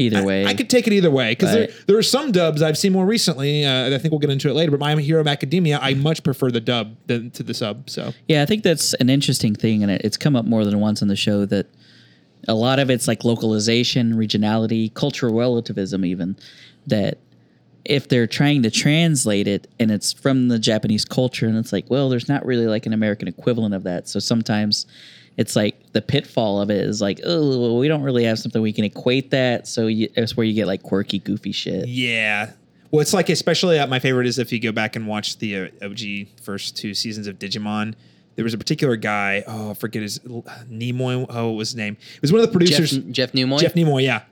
Either 0.00 0.24
way. 0.24 0.46
I 0.46 0.54
could 0.54 0.70
take 0.70 0.86
it 0.86 0.92
either 0.92 1.10
way 1.10 1.32
because 1.32 1.54
Right. 1.54 1.68
there, 1.68 1.76
there 1.86 1.98
are 1.98 2.02
some 2.02 2.32
dubs 2.32 2.62
I've 2.62 2.78
seen 2.78 2.92
more 2.92 3.06
recently. 3.06 3.64
Uh, 3.64 3.94
I 3.94 3.98
think 3.98 4.12
we'll 4.12 4.18
get 4.18 4.30
into 4.30 4.48
it 4.48 4.54
later. 4.54 4.70
But 4.70 4.80
My 4.80 5.00
Hero 5.00 5.22
Academia, 5.26 5.78
I 5.80 5.94
much 5.94 6.22
prefer 6.22 6.50
the 6.50 6.60
dub 6.60 6.96
than 7.06 7.30
to 7.32 7.42
the 7.42 7.54
sub. 7.54 7.88
So 7.90 8.12
Yeah, 8.28 8.42
I 8.42 8.46
think 8.46 8.62
that's 8.62 8.94
an 8.94 9.10
interesting 9.10 9.54
thing, 9.54 9.82
and 9.82 9.90
it, 9.92 10.00
it's 10.04 10.16
come 10.16 10.36
up 10.36 10.44
more 10.46 10.64
than 10.64 10.80
once 10.80 11.02
on 11.02 11.08
the 11.08 11.16
show 11.16 11.44
that 11.46 11.66
a 12.48 12.54
lot 12.54 12.78
of 12.78 12.88
it's 12.90 13.06
like 13.06 13.24
localization, 13.24 14.14
regionality, 14.14 14.92
cultural 14.94 15.34
relativism, 15.34 16.04
even 16.04 16.36
that 16.86 17.18
if 17.84 18.08
they're 18.08 18.26
trying 18.26 18.62
to 18.62 18.70
translate 18.70 19.48
it 19.48 19.66
and 19.78 19.90
it's 19.90 20.12
from 20.12 20.48
the 20.48 20.58
Japanese 20.58 21.04
culture, 21.04 21.46
and 21.46 21.56
it's 21.56 21.72
like, 21.72 21.88
well, 21.90 22.08
there's 22.08 22.28
not 22.28 22.44
really 22.44 22.66
like 22.66 22.86
an 22.86 22.92
American 22.92 23.28
equivalent 23.28 23.74
of 23.74 23.82
that. 23.84 24.08
So 24.08 24.18
sometimes 24.20 24.86
it's 25.36 25.56
like 25.56 25.92
the 25.92 26.02
pitfall 26.02 26.60
of 26.60 26.70
it 26.70 26.84
is 26.84 27.00
like, 27.00 27.20
oh, 27.24 27.60
well, 27.60 27.78
we 27.78 27.88
don't 27.88 28.02
really 28.02 28.24
have 28.24 28.38
something 28.38 28.60
we 28.60 28.72
can 28.72 28.84
equate 28.84 29.30
that. 29.30 29.66
So 29.66 29.86
you, 29.86 30.08
that's 30.14 30.36
where 30.36 30.44
you 30.44 30.52
get 30.52 30.66
like 30.66 30.82
quirky, 30.82 31.18
goofy 31.18 31.52
shit. 31.52 31.88
Yeah. 31.88 32.52
Well, 32.90 33.00
it's 33.00 33.14
like 33.14 33.28
especially 33.28 33.78
uh, 33.78 33.86
my 33.86 34.00
favorite 34.00 34.26
is 34.26 34.38
if 34.38 34.52
you 34.52 34.60
go 34.60 34.72
back 34.72 34.96
and 34.96 35.06
watch 35.06 35.38
the 35.38 35.56
uh, 35.56 35.68
OG 35.86 36.40
first 36.42 36.76
two 36.76 36.92
seasons 36.94 37.26
of 37.26 37.38
Digimon. 37.38 37.94
There 38.36 38.44
was 38.44 38.54
a 38.54 38.58
particular 38.58 38.96
guy. 38.96 39.44
Oh, 39.46 39.70
I 39.70 39.74
forget 39.74 40.02
his 40.02 40.18
Nimoy. 40.20 41.26
Oh, 41.28 41.48
what 41.48 41.56
was 41.56 41.70
his 41.70 41.76
name? 41.76 41.96
It 42.16 42.22
was 42.22 42.32
one 42.32 42.40
of 42.40 42.46
the 42.46 42.52
producers. 42.52 42.98
Jeff 43.10 43.32
Nimoy. 43.32 43.58
Jeff 43.58 43.74
Nimoy. 43.74 44.02
Yeah. 44.02 44.22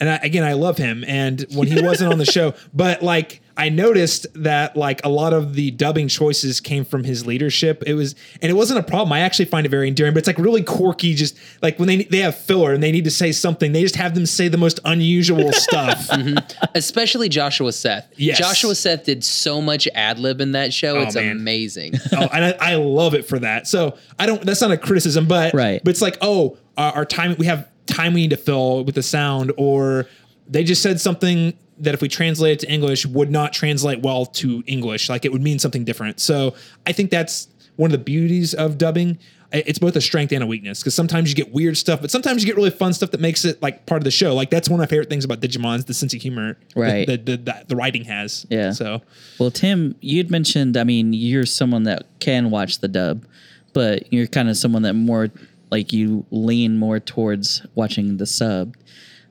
and 0.00 0.08
I, 0.08 0.16
again, 0.16 0.44
I 0.44 0.52
love 0.52 0.78
him. 0.78 1.04
And 1.06 1.44
when 1.52 1.66
he 1.66 1.82
wasn't 1.82 2.12
on 2.12 2.18
the 2.18 2.24
show, 2.30 2.54
but 2.72 3.02
like 3.02 3.40
I 3.56 3.68
noticed 3.68 4.26
that 4.34 4.76
like 4.76 5.04
a 5.04 5.08
lot 5.08 5.32
of 5.32 5.54
the 5.54 5.70
dubbing 5.70 6.08
choices 6.08 6.60
came 6.60 6.84
from 6.84 7.04
his 7.04 7.24
leadership. 7.24 7.84
It 7.86 7.94
was, 7.94 8.14
and 8.42 8.50
it 8.50 8.54
wasn't 8.54 8.80
a 8.80 8.82
problem. 8.82 9.12
I 9.12 9.20
actually 9.20 9.44
find 9.44 9.64
it 9.64 9.68
very 9.68 9.86
endearing, 9.88 10.12
but 10.12 10.18
it's 10.18 10.26
like 10.26 10.38
really 10.38 10.62
quirky. 10.62 11.14
Just 11.14 11.38
like 11.62 11.78
when 11.78 11.86
they 11.86 12.04
they 12.04 12.18
have 12.18 12.36
filler 12.36 12.72
and 12.72 12.82
they 12.82 12.90
need 12.90 13.04
to 13.04 13.10
say 13.10 13.32
something, 13.32 13.72
they 13.72 13.82
just 13.82 13.96
have 13.96 14.14
them 14.14 14.26
say 14.26 14.48
the 14.48 14.58
most 14.58 14.80
unusual 14.84 15.52
stuff. 15.52 16.08
Mm-hmm. 16.08 16.38
Especially 16.74 17.28
Joshua 17.28 17.72
Seth. 17.72 18.12
Yes. 18.16 18.38
Joshua 18.38 18.74
Seth 18.74 19.04
did 19.04 19.22
so 19.22 19.60
much 19.60 19.86
ad 19.94 20.18
lib 20.18 20.40
in 20.40 20.52
that 20.52 20.72
show. 20.72 20.96
Oh, 20.96 21.02
it's 21.02 21.14
man. 21.14 21.30
amazing. 21.30 21.94
oh, 22.12 22.28
and 22.32 22.44
I, 22.44 22.72
I 22.72 22.74
love 22.74 23.14
it 23.14 23.26
for 23.26 23.38
that. 23.38 23.68
So 23.68 23.96
I 24.18 24.26
don't. 24.26 24.42
That's 24.42 24.60
not 24.60 24.72
a 24.72 24.78
criticism, 24.78 25.26
but 25.26 25.54
Right. 25.54 25.82
But 25.82 25.90
it's 25.90 26.02
like, 26.02 26.18
oh, 26.20 26.58
our, 26.76 26.92
our 26.92 27.04
time. 27.04 27.36
We 27.38 27.46
have 27.46 27.68
time 27.86 28.14
we 28.14 28.22
need 28.22 28.30
to 28.30 28.36
fill 28.36 28.84
with 28.84 28.94
the 28.94 29.02
sound, 29.02 29.52
or 29.56 30.06
they 30.48 30.64
just 30.64 30.82
said 30.82 31.00
something 31.00 31.56
that 31.78 31.94
if 31.94 32.00
we 32.02 32.08
translate 32.08 32.52
it 32.52 32.58
to 32.66 32.72
English 32.72 33.04
would 33.06 33.30
not 33.30 33.52
translate 33.52 34.00
well 34.00 34.26
to 34.26 34.62
English. 34.66 35.08
Like 35.08 35.24
it 35.24 35.32
would 35.32 35.42
mean 35.42 35.58
something 35.58 35.84
different. 35.84 36.20
So 36.20 36.54
I 36.86 36.92
think 36.92 37.10
that's 37.10 37.48
one 37.76 37.88
of 37.88 37.92
the 37.98 38.04
beauties 38.04 38.54
of 38.54 38.78
dubbing. 38.78 39.18
It's 39.52 39.78
both 39.78 39.94
a 39.94 40.00
strength 40.00 40.32
and 40.32 40.42
a 40.42 40.46
weakness 40.46 40.80
because 40.80 40.94
sometimes 40.96 41.28
you 41.30 41.36
get 41.36 41.52
weird 41.52 41.76
stuff, 41.76 42.00
but 42.00 42.10
sometimes 42.10 42.42
you 42.42 42.46
get 42.48 42.56
really 42.56 42.70
fun 42.70 42.92
stuff 42.92 43.12
that 43.12 43.20
makes 43.20 43.44
it 43.44 43.62
like 43.62 43.86
part 43.86 44.00
of 44.00 44.04
the 44.04 44.10
show. 44.10 44.34
Like 44.34 44.50
that's 44.50 44.68
one 44.68 44.80
of 44.80 44.82
my 44.82 44.88
favorite 44.88 45.08
things 45.08 45.24
about 45.24 45.40
Digimon 45.40 45.76
is 45.78 45.84
the 45.84 45.94
sense 45.94 46.12
of 46.12 46.20
humor 46.20 46.56
Right. 46.74 47.06
that 47.06 47.24
the, 47.24 47.36
the, 47.36 47.64
the 47.68 47.76
writing 47.76 48.02
has. 48.04 48.46
Yeah. 48.50 48.72
So 48.72 49.02
Well, 49.38 49.52
Tim, 49.52 49.94
you'd 50.00 50.28
mentioned, 50.28 50.76
I 50.76 50.82
mean, 50.82 51.12
you're 51.12 51.46
someone 51.46 51.84
that 51.84 52.06
can 52.18 52.50
watch 52.50 52.80
the 52.80 52.88
dub, 52.88 53.26
but 53.72 54.12
you're 54.12 54.26
kind 54.26 54.48
of 54.48 54.56
someone 54.56 54.82
that 54.82 54.94
more 54.94 55.30
like 55.70 55.92
you 55.92 56.26
lean 56.32 56.76
more 56.76 56.98
towards 56.98 57.64
watching 57.76 58.16
the 58.16 58.26
sub. 58.26 58.76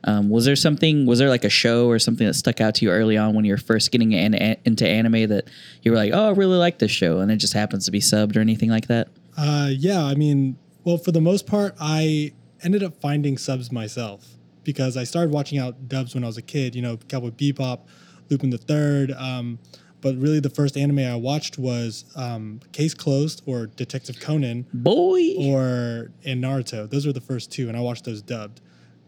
Um, 0.06 0.30
was 0.30 0.46
there 0.46 0.56
something, 0.56 1.06
was 1.06 1.20
there 1.20 1.30
like 1.30 1.46
a 1.46 1.50
show 1.50 1.88
or 1.88 1.98
something 1.98 2.28
that 2.28 2.34
stuck 2.34 2.60
out 2.60 2.76
to 2.76 2.86
you 2.86 2.92
early 2.92 3.18
on 3.18 3.34
when 3.34 3.46
you 3.46 3.54
were 3.54 3.58
first 3.58 3.92
getting 3.92 4.12
in, 4.12 4.34
into 4.34 4.88
anime 4.88 5.30
that 5.30 5.50
you 5.82 5.92
were 5.92 5.98
like, 5.98 6.12
oh, 6.14 6.30
I 6.30 6.32
really 6.32 6.58
like 6.58 6.80
this 6.80 6.92
show, 6.92 7.20
and 7.20 7.32
it 7.32 7.38
just 7.38 7.54
happens 7.54 7.86
to 7.86 7.92
be 7.92 8.00
subbed 8.00 8.36
or 8.36 8.40
anything 8.42 8.70
like 8.70 8.88
that? 8.88 9.08
Uh, 9.38 9.70
yeah, 9.72 10.04
I 10.04 10.16
mean, 10.16 10.58
well, 10.84 10.98
for 10.98 11.12
the 11.12 11.22
most 11.22 11.48
part, 11.48 11.76
I 11.80 12.34
ended 12.64 12.84
up 12.84 13.00
finding 13.00 13.38
subs 13.38 13.72
myself 13.72 14.28
because 14.64 14.98
I 14.98 15.04
started 15.04 15.32
watching 15.32 15.60
out 15.60 15.88
dubs 15.88 16.14
when 16.14 16.24
I 16.24 16.28
was 16.28 16.38
a 16.38 16.42
kid. 16.42 16.76
You 16.76 16.82
know, 16.82 16.98
Cowboy 16.98 17.32
Bebop, 17.32 17.82
Lupin 18.30 18.50
the 18.50 18.58
Third. 18.58 19.12
Um, 19.12 19.60
but 20.02 20.18
really, 20.18 20.42
the 20.42 20.50
first 20.50 20.76
anime 20.76 21.00
I 21.00 21.16
watched 21.16 21.58
was 21.58 22.06
um, 22.16 22.60
Case 22.74 22.94
Closed 22.94 23.42
or 23.46 23.68
Detective 23.68 24.20
Conan 24.20 24.68
Boy. 24.74 25.36
or 25.40 26.12
in 26.24 26.42
Naruto. 26.42 26.90
Those 26.90 27.08
were 27.08 27.14
the 27.14 27.22
first 27.22 27.52
two, 27.52 27.70
and 27.70 27.78
I 27.78 27.80
watched 27.80 28.04
those 28.04 28.22
dubbed. 28.22 28.60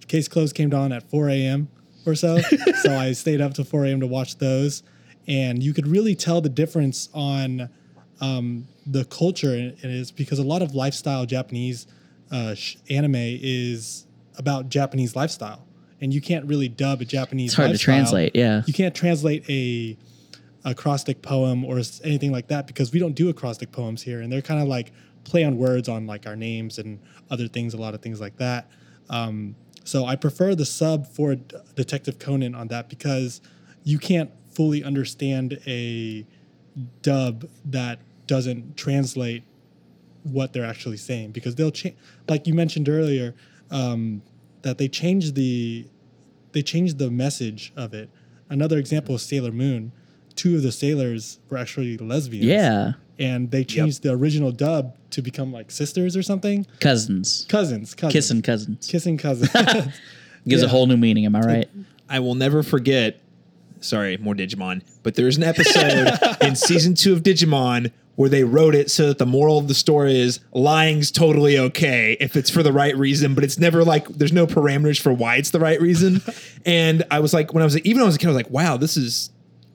Case 0.08 0.28
Closed 0.28 0.56
came 0.56 0.74
on 0.74 0.92
at 0.92 1.10
4 1.10 1.30
a.m. 1.30 1.70
or 2.06 2.16
so, 2.16 2.40
so 2.84 2.96
I 2.96 3.12
stayed 3.14 3.42
up 3.42 3.54
till 3.54 3.66
4 3.66 3.86
a.m. 3.86 4.00
to 4.02 4.08
watch 4.08 4.38
those, 4.38 4.84
and 5.28 5.62
you 5.62 5.74
could 5.74 5.88
really 5.88 6.16
tell 6.16 6.42
the 6.42 6.50
difference 6.50 7.10
on 7.14 7.70
um, 8.22 8.68
the 8.86 9.06
culture, 9.06 9.54
and 9.54 9.74
it 9.74 9.84
is 9.84 10.12
because 10.12 10.40
a 10.40 10.44
lot 10.44 10.62
of 10.62 10.76
lifestyle 10.76 11.26
Japanese 11.26 11.88
uh, 12.32 12.56
sh- 12.56 12.78
anime 12.90 13.16
is 13.16 14.06
about 14.38 14.70
Japanese 14.70 15.16
lifestyle, 15.16 15.66
and 16.02 16.14
you 16.14 16.22
can't 16.22 16.46
really 16.46 16.70
dub 16.70 17.02
a 17.02 17.06
Japanese. 17.06 17.52
It's 17.52 17.56
hard 17.56 17.72
to 17.72 17.78
translate, 17.78 18.36
yeah. 18.36 18.64
you 18.66 18.74
can't 18.74 18.96
translate 18.96 19.50
a 19.50 19.98
acrostic 20.66 21.22
poem 21.22 21.64
or 21.64 21.80
anything 22.04 22.32
like 22.32 22.48
that 22.48 22.66
because 22.66 22.92
we 22.92 23.00
don't 23.00 23.14
do 23.14 23.30
acrostic 23.30 23.72
poems 23.72 24.02
here, 24.02 24.22
and 24.22 24.32
they're 24.32 24.42
kind 24.42 24.62
of 24.62 24.68
like 24.68 24.92
play 25.24 25.44
on 25.44 25.58
words 25.58 25.90
on 25.90 26.08
like 26.08 26.26
our 26.28 26.36
names 26.36 26.78
and 26.78 27.00
other 27.30 27.48
things, 27.48 27.74
a 27.74 27.78
lot 27.78 27.94
of 27.94 28.02
things 28.02 28.22
like 28.22 28.38
that. 28.38 28.70
Um, 29.10 29.56
so 29.86 30.06
I 30.06 30.16
prefer 30.16 30.56
the 30.56 30.66
sub 30.66 31.08
for 31.08 31.36
Detective 31.76 32.20
Conan 32.20 32.56
on 32.56 32.68
that 32.68 32.90
because 32.90 33.40
you 33.84 34.00
can't 34.00 34.32
fully 34.50 34.84
understand 34.84 35.60
a 35.66 36.26
dub 37.02 37.48
that 37.64 38.00
doesn't 38.28 38.76
translate 38.76 39.44
what 40.24 40.52
they're 40.54 40.66
actually 40.66 40.98
saying 40.98 41.32
because 41.32 41.56
they'll 41.56 41.72
change 41.72 41.96
like 42.28 42.48
you 42.48 42.54
mentioned 42.54 42.90
earlier 42.90 43.36
um, 43.70 44.24
that 44.64 44.80
they 44.80 44.88
change 44.88 45.34
the 45.34 45.86
they 46.52 46.64
changed 46.64 46.98
the 46.98 47.12
message 47.12 47.72
of 47.76 47.94
it. 47.94 48.10
Another 48.50 48.78
example 48.78 49.16
is 49.16 49.22
sailor 49.22 49.52
moon. 49.52 49.92
Two 50.36 50.56
of 50.56 50.64
the 50.64 50.72
sailors 50.72 51.40
were 51.50 51.58
actually 51.58 51.98
lesbians. 51.98 52.46
Yeah. 52.46 52.94
And 53.20 53.52
they 53.52 53.64
changed 53.64 54.04
the 54.04 54.12
original 54.12 54.52
dub 54.52 54.96
to 55.12 55.22
become 55.22 55.52
like 55.54 55.72
sisters 55.72 56.18
or 56.18 56.22
something 56.24 56.66
Cousins. 56.80 57.46
cousins 57.50 57.94
cousins 57.96 58.14
Kissing 58.14 58.42
cousins. 58.42 58.88
kissing 58.88 59.18
cousins 59.18 59.50
Gives 60.48 60.62
a 60.62 60.68
whole 60.68 60.86
new 60.86 60.98
meaning, 60.98 61.26
am 61.26 61.36
I 61.36 61.40
right? 61.42 61.70
I 62.08 62.20
will 62.20 62.36
never 62.36 62.62
forget. 62.62 63.20
Sorry, 63.82 64.18
more 64.18 64.36
Digimon. 64.36 64.84
But 65.04 65.16
there's 65.16 65.38
an 65.38 65.44
episode 65.44 66.12
in 66.42 66.56
season 66.68 66.94
two 66.94 67.14
of 67.14 67.24
Digimon 67.24 67.92
where 68.16 68.30
they 68.30 68.44
wrote 68.44 68.76
it 68.76 68.90
so 68.92 69.08
that 69.08 69.18
the 69.18 69.26
moral 69.26 69.58
of 69.58 69.68
the 69.68 69.74
story 69.74 70.20
is 70.20 70.40
lying's 70.54 71.12
totally 71.12 71.58
okay 71.58 72.16
if 72.20 72.36
it's 72.36 72.50
for 72.50 72.62
the 72.64 72.72
right 72.72 72.96
reason, 72.96 73.34
but 73.36 73.44
it's 73.44 73.58
never 73.60 73.84
like 73.84 74.08
there's 74.08 74.32
no 74.32 74.46
parameters 74.48 75.00
for 75.02 75.12
why 75.12 75.36
it's 75.38 75.50
the 75.50 75.60
right 75.60 75.82
reason. 75.82 76.22
And 76.68 77.04
I 77.12 77.20
was 77.20 77.34
like, 77.34 77.54
when 77.54 77.62
I 77.62 77.66
was 77.66 77.78
even 77.80 77.98
when 77.98 78.04
I 78.04 78.06
was 78.08 78.16
a 78.16 78.20
kid, 78.20 78.28
I 78.28 78.30
was 78.30 78.36
like, 78.38 78.50
wow, 78.52 78.78
this 78.78 78.98
is 78.98 79.30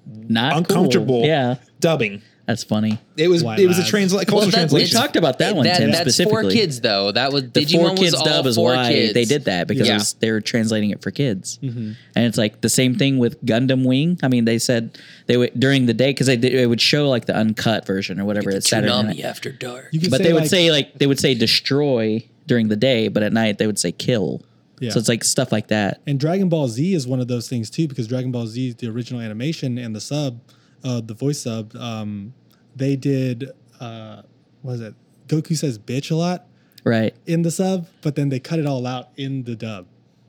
Not 0.07 0.51
cool. 0.53 0.59
uncomfortable. 0.59 1.25
Yeah. 1.25 1.57
dubbing. 1.81 2.23
That's 2.51 2.65
funny. 2.65 2.99
It 3.17 3.29
was 3.29 3.45
Why 3.45 3.59
it 3.59 3.69
was 3.69 3.79
a 3.79 3.83
not? 3.83 3.89
translate 3.91 4.27
cultural 4.27 4.41
Well, 4.41 4.47
that- 4.51 4.57
translation. 4.57 4.97
We 4.97 5.01
talked 5.01 5.15
about 5.15 5.39
that 5.39 5.55
one, 5.55 5.67
Tim, 5.67 5.93
that's 5.93 6.01
specifically. 6.01 6.43
for 6.43 6.51
kids 6.51 6.81
though. 6.81 7.13
That 7.13 7.33
was 7.33 7.45
the 7.45 7.61
Digimon 7.65 7.87
four 7.87 7.95
kids 7.95 8.01
was 8.13 8.15
all 8.15 8.25
dub 8.25 8.47
is 8.47 8.57
for 8.57 8.65
why 8.75 8.93
kids. 8.93 9.15
they 9.15 9.25
did 9.25 9.45
that 9.45 9.69
because 9.69 9.87
it 9.87 9.91
Yeah. 9.91 9.99
was, 9.99 10.15
they 10.15 10.33
were 10.33 10.41
translating 10.41 10.91
it 10.91 11.01
for 11.01 11.13
kids, 11.13 11.61
mm-hmm. 11.63 11.93
and 12.17 12.25
it's 12.27 12.37
like 12.37 12.61
the 12.61 12.69
same 12.69 12.97
thing 12.97 13.19
with 13.19 13.41
Gundam 13.47 13.85
Wing. 13.87 14.19
I 14.25 14.27
mean, 14.27 14.47
they 14.47 14.59
said 14.59 14.99
they 15.27 15.37
would 15.37 15.53
during 15.59 15.87
the 15.87 15.95
day 15.95 16.11
because 16.11 16.27
they, 16.27 16.35
they 16.37 16.67
would 16.67 16.81
show 16.81 17.09
like 17.09 17.27
the 17.27 17.37
uncut 17.37 17.87
version 17.87 18.19
or 18.19 18.25
whatever 18.25 18.51
it's 18.51 18.69
Saturday 18.69 18.93
Toonami 18.93 19.07
night. 19.07 19.21
after 19.21 19.53
dark. 19.53 19.91
You 19.93 20.01
could 20.01 20.11
But 20.11 20.23
they 20.25 20.33
would 20.33 20.43
like- 20.43 20.51
say 20.51 20.73
like 20.73 20.95
they 20.99 21.07
would 21.07 21.21
say 21.21 21.35
destroy 21.35 22.25
during 22.49 22.67
the 22.67 22.77
day, 22.77 23.07
but 23.07 23.23
at 23.23 23.33
night 23.33 23.59
they 23.59 23.67
would 23.69 23.79
say 23.79 23.93
kill. 23.93 24.43
Yeah. 24.81 24.91
So 24.91 24.99
it's 24.99 25.09
like 25.09 25.23
stuff 25.23 25.53
like 25.53 25.69
that. 25.69 26.01
And 26.07 26.19
Dragon 26.19 26.49
Ball 26.49 26.67
Z 26.67 26.95
is 26.95 27.07
one 27.07 27.21
of 27.21 27.29
those 27.29 27.49
things 27.49 27.71
too, 27.71 27.87
because 27.87 28.09
Dragon 28.09 28.33
Ball 28.33 28.47
Z, 28.49 28.73
the 28.79 28.89
original 28.89 29.21
animation 29.21 29.79
and 29.79 29.95
the 29.95 30.01
sub, 30.01 30.41
uh, 30.85 31.01
the 31.01 31.15
voice 31.15 31.41
sub, 31.43 31.75
um, 31.77 32.33
they 32.77 32.97
did, 32.97 33.51
uh, 33.81 34.23
what 34.63 34.75
is 34.75 34.81
it? 34.81 34.95
Goku 35.29 35.57
says 35.57 35.79
bitch 35.79 36.11
a 36.11 36.15
lot 36.15 36.47
Right. 36.85 37.15
in 37.27 37.43
the 37.43 37.51
sub, 37.51 37.87
but 38.03 38.15
then 38.17 38.29
they 38.31 38.41
cut 38.41 38.59
it 38.59 38.67
all 38.67 38.87
out 38.87 39.09
in 39.17 39.45
the 39.45 39.55
dub. 39.57 39.87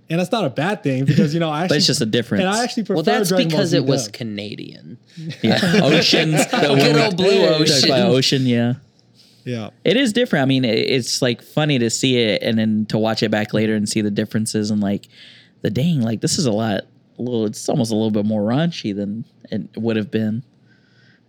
And 0.10 0.20
that's 0.20 0.31
not 0.31 0.43
a 0.43 0.50
bad 0.50 0.84
thing 0.84 1.05
because, 1.05 1.34
you 1.34 1.39
know, 1.39 1.50
I 1.50 1.63
actually. 1.63 1.67
But 1.75 1.77
it's 1.77 1.88
just 1.88 2.01
a 2.01 2.05
difference. 2.05 2.41
And 2.41 2.50
I 2.50 2.63
actually 2.63 2.84
prefer 2.84 2.96
well, 2.96 3.03
that's 3.03 3.29
Dragon 3.29 3.48
because 3.48 3.72
it 3.72 3.86
was 3.86 4.05
dub. 4.05 4.13
Canadian. 4.13 4.98
Yeah. 5.41 5.58
Oceans. 5.84 6.46
the 6.48 6.58
Good 6.75 6.98
old 6.98 7.15
blue 7.17 7.46
ocean. 7.48 7.89
about 7.89 8.10
ocean. 8.12 8.46
Yeah. 8.46 8.74
Yeah. 9.46 9.70
It 9.86 9.96
is 9.96 10.12
different. 10.12 10.43
I 10.43 10.46
mean, 10.48 10.65
it's 10.65 11.22
like 11.22 11.41
funny 11.41 11.79
to 11.79 11.89
see 11.89 12.17
it 12.17 12.43
and 12.43 12.60
then 12.60 12.86
to 12.88 12.98
watch 12.98 13.24
it 13.24 13.31
back 13.31 13.53
later 13.53 13.74
and 13.74 13.88
see 13.88 14.01
the 14.01 14.12
differences 14.12 14.70
and 14.70 14.81
like 14.81 15.08
the 15.62 15.70
dang, 15.70 16.01
like 16.01 16.20
this 16.20 16.38
is 16.38 16.46
a 16.46 16.51
lot, 16.51 16.81
a 16.81 16.84
little, 17.21 17.45
it's 17.45 17.67
almost 17.69 17.91
a 17.91 17.95
little 17.95 18.11
bit 18.11 18.25
more 18.25 18.41
raunchy 18.41 18.95
than 18.95 19.25
it 19.51 19.77
would 19.77 19.95
have 19.95 20.11
been. 20.11 20.43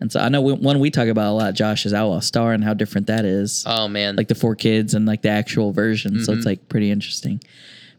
And 0.01 0.11
so 0.11 0.19
I 0.19 0.29
know 0.29 0.43
we, 0.43 0.53
one 0.53 0.81
we 0.81 0.91
talk 0.91 1.07
about 1.07 1.31
a 1.31 1.35
lot, 1.35 1.55
Josh, 1.55 1.87
is 1.87 1.95
Outlaw 1.95 2.19
Star 2.19 2.53
and 2.53 2.65
how 2.65 2.75
different 2.75 3.07
that 3.07 3.25
is. 3.25 3.63
Oh 3.69 3.87
man, 3.87 4.17
like 4.17 4.27
the 4.27 4.35
four 4.35 4.57
kids 4.57 4.95
and 4.95 5.07
like 5.07 5.23
the 5.23 5.29
actual 5.29 5.73
version. 5.73 6.25
So 6.25 6.33
it's 6.33 6.41
mm-hmm. 6.41 6.49
like 6.49 6.69
pretty 6.69 6.91
interesting. 6.91 7.41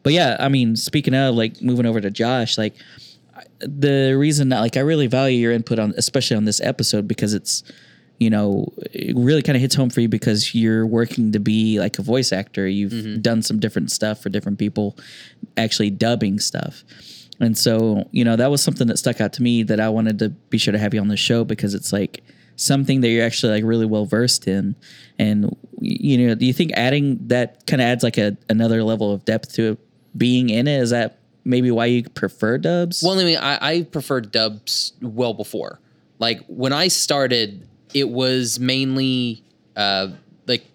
But 0.03 0.11
yeah, 0.11 0.35
I 0.37 0.49
mean, 0.49 0.75
speaking 0.75 1.15
of 1.15 1.33
like 1.35 1.61
moving 1.61 1.85
over 1.85 2.01
to 2.01 2.11
Josh, 2.11 2.57
like 2.57 2.75
the 3.59 4.15
reason 4.17 4.49
that 4.49 4.59
like 4.59 4.75
I 4.75 4.81
really 4.81 5.07
value 5.07 5.39
your 5.39 5.53
input 5.53 5.79
on, 5.79 5.93
especially 5.95 6.35
on 6.35 6.43
this 6.43 6.59
episode, 6.59 7.07
because 7.07 7.33
it's 7.33 7.63
you 8.19 8.29
know 8.29 8.71
it 8.91 9.15
really 9.17 9.41
kind 9.41 9.55
of 9.55 9.61
hits 9.61 9.75
home 9.75 9.89
for 9.89 10.01
you 10.01 10.09
because 10.09 10.53
you're 10.53 10.85
working 10.85 11.31
to 11.31 11.39
be 11.39 11.79
like 11.79 11.99
a 11.99 12.01
voice 12.01 12.33
actor. 12.33 12.67
You've 12.67 12.91
mm-hmm. 12.91 13.21
done 13.21 13.41
some 13.41 13.59
different 13.59 13.91
stuff 13.91 14.21
for 14.21 14.27
different 14.27 14.59
people, 14.59 14.97
actually 15.55 15.89
dubbing 15.89 16.39
stuff. 16.39 16.83
And 17.43 17.57
so, 17.57 18.07
you 18.11 18.23
know, 18.23 18.35
that 18.35 18.49
was 18.49 18.63
something 18.63 18.87
that 18.87 18.97
stuck 18.97 19.21
out 19.21 19.33
to 19.33 19.43
me 19.43 19.63
that 19.63 19.79
I 19.79 19.89
wanted 19.89 20.19
to 20.19 20.29
be 20.29 20.57
sure 20.57 20.71
to 20.71 20.79
have 20.79 20.93
you 20.93 21.01
on 21.01 21.07
the 21.07 21.17
show 21.17 21.43
because 21.43 21.73
it's 21.73 21.93
like 21.93 22.23
something 22.55 23.01
that 23.01 23.09
you're 23.09 23.25
actually 23.25 23.53
like 23.53 23.63
really 23.63 23.85
well 23.85 24.05
versed 24.05 24.47
in. 24.47 24.75
And 25.19 25.55
you 25.79 26.27
know, 26.27 26.35
do 26.35 26.45
you 26.45 26.53
think 26.53 26.71
adding 26.73 27.19
that 27.27 27.65
kind 27.67 27.81
of 27.81 27.85
adds 27.85 28.03
like 28.03 28.17
a 28.17 28.37
another 28.49 28.83
level 28.83 29.11
of 29.11 29.25
depth 29.25 29.53
to 29.55 29.77
being 30.15 30.49
in 30.49 30.67
it? 30.67 30.81
Is 30.81 30.91
that 30.91 31.19
maybe 31.43 31.71
why 31.71 31.87
you 31.87 32.03
prefer 32.09 32.57
dubs? 32.57 33.03
Well, 33.03 33.19
I 33.19 33.23
mean, 33.23 33.37
I, 33.37 33.57
I 33.61 33.81
preferred 33.83 34.31
dubs 34.31 34.93
well 35.01 35.33
before. 35.33 35.79
Like 36.19 36.41
when 36.47 36.73
I 36.73 36.87
started, 36.87 37.67
it 37.93 38.09
was 38.09 38.59
mainly 38.59 39.43
uh, 39.75 40.09
like 40.47 40.65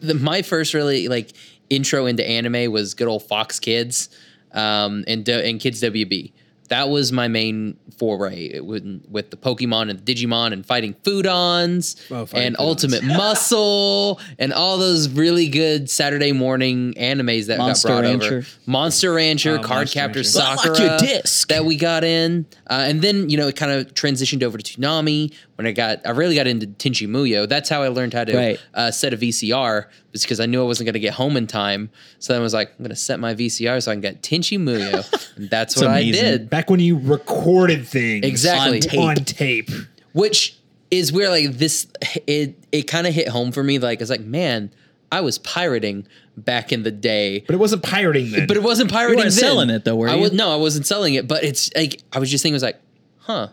the, 0.00 0.14
my 0.14 0.42
first 0.42 0.74
really 0.74 1.08
like 1.08 1.32
intro 1.68 2.06
into 2.06 2.26
anime 2.26 2.70
was 2.72 2.94
good 2.94 3.08
old 3.08 3.24
Fox 3.24 3.58
Kids 3.60 4.08
um, 4.56 5.04
and 5.06 5.28
and 5.28 5.60
Kids 5.60 5.80
WB. 5.82 6.32
that 6.68 6.88
was 6.88 7.12
my 7.12 7.28
main 7.28 7.76
foray 7.96 8.46
it 8.52 8.64
would, 8.66 9.00
with 9.08 9.30
the 9.30 9.36
Pokemon 9.36 9.88
and 9.88 9.98
the 10.00 10.14
Digimon 10.14 10.52
and 10.52 10.66
fighting 10.66 10.94
Foodons 11.04 11.94
Oh, 12.10 12.26
fighting 12.26 12.46
and 12.48 12.56
Foodons. 12.56 12.60
Ultimate 12.60 13.04
Muscle 13.04 14.20
and 14.38 14.52
all 14.52 14.76
those 14.76 15.08
really 15.08 15.48
good 15.48 15.88
Saturday 15.88 16.32
morning 16.32 16.92
animes 16.94 17.46
that 17.46 17.58
Monster 17.58 17.88
got 17.88 18.00
brought 18.02 18.10
Rancher. 18.10 18.36
over. 18.38 18.46
Monster 18.66 19.12
Rancher, 19.14 19.58
Oh, 19.58 19.62
Card 19.62 19.88
Captor 19.90 20.18
Rancher. 20.18 20.30
Sakura 20.30 20.78
your 20.78 21.20
that 21.48 21.64
we 21.64 21.76
got 21.76 22.04
in, 22.04 22.46
uh, 22.68 22.84
and 22.88 23.00
then 23.00 23.30
you 23.30 23.36
know 23.36 23.48
it 23.48 23.56
kind 23.56 23.72
of 23.72 23.94
transitioned 23.94 24.42
over 24.42 24.58
to 24.58 24.64
Toonami 24.80 25.32
when 25.56 25.66
I 25.66 25.72
got 25.72 26.06
I 26.06 26.10
really 26.10 26.34
got 26.34 26.46
into 26.46 26.66
Tenchi 26.66 27.08
Muyo. 27.08 27.48
That's 27.48 27.68
how 27.68 27.82
I 27.82 27.88
learned 27.88 28.14
how 28.14 28.24
to 28.24 28.36
Right. 28.36 28.60
uh, 28.74 28.90
set 28.90 29.12
a 29.12 29.16
VCR 29.16 29.86
was 30.12 30.22
because 30.22 30.38
I 30.40 30.46
knew 30.46 30.60
I 30.60 30.64
wasn't 30.64 30.86
going 30.86 30.94
to 30.94 31.00
get 31.00 31.14
home 31.14 31.36
in 31.36 31.46
time. 31.46 31.90
So 32.18 32.32
then 32.32 32.40
I 32.40 32.42
was 32.42 32.54
like, 32.54 32.70
I'm 32.70 32.78
going 32.84 32.90
to 32.90 32.96
set 32.96 33.18
my 33.20 33.34
VCR 33.34 33.82
so 33.82 33.90
I 33.90 33.94
can 33.94 34.00
get 34.02 34.22
Tenchi 34.22 34.58
Muyo. 34.58 35.02
and 35.36 35.50
that's 35.50 35.74
It's 35.74 35.82
what 35.82 35.90
I 35.90 36.02
did. 36.04 36.48
Back 36.50 36.70
when 36.70 36.80
you 36.80 36.98
recorded 36.98 37.86
things 37.86 38.24
Exactly. 38.24 38.76
On 38.78 38.80
tape. 38.82 39.00
on 39.00 39.14
tape. 39.16 39.70
Which 40.12 40.56
is 40.90 41.12
where 41.12 41.28
like 41.30 41.52
this 41.58 41.88
it 42.28 42.56
it 42.70 42.82
kind 42.84 43.06
of 43.06 43.12
hit 43.14 43.28
home 43.28 43.50
for 43.52 43.62
me. 43.62 43.78
Like 43.78 44.00
it's 44.00 44.10
like 44.10 44.20
man, 44.20 44.70
I 45.10 45.20
was 45.20 45.38
pirating 45.38 46.06
back 46.36 46.70
in 46.72 46.82
the 46.82 46.90
day. 46.90 47.40
But 47.46 47.54
it 47.54 47.58
wasn't 47.58 47.82
pirating 47.82 48.30
then. 48.30 48.46
But 48.46 48.56
it 48.56 48.62
wasn't 48.62 48.90
pirating. 48.90 49.16
weren't 49.18 49.30
then. 49.30 49.38
selling 49.40 49.70
it, 49.70 49.84
though, 49.84 49.96
were 49.96 50.08
I 50.08 50.14
you? 50.16 50.20
was 50.22 50.32
no, 50.32 50.52
I 50.52 50.56
wasn't 50.56 50.86
selling 50.86 51.14
it. 51.14 51.26
But 51.26 51.44
it's 51.44 51.70
like 51.74 52.02
I 52.12 52.18
was 52.18 52.30
just 52.30 52.42
thinking, 52.42 52.54
it 52.54 52.56
was 52.56 52.62
like, 52.62 52.80
huh? 53.18 53.48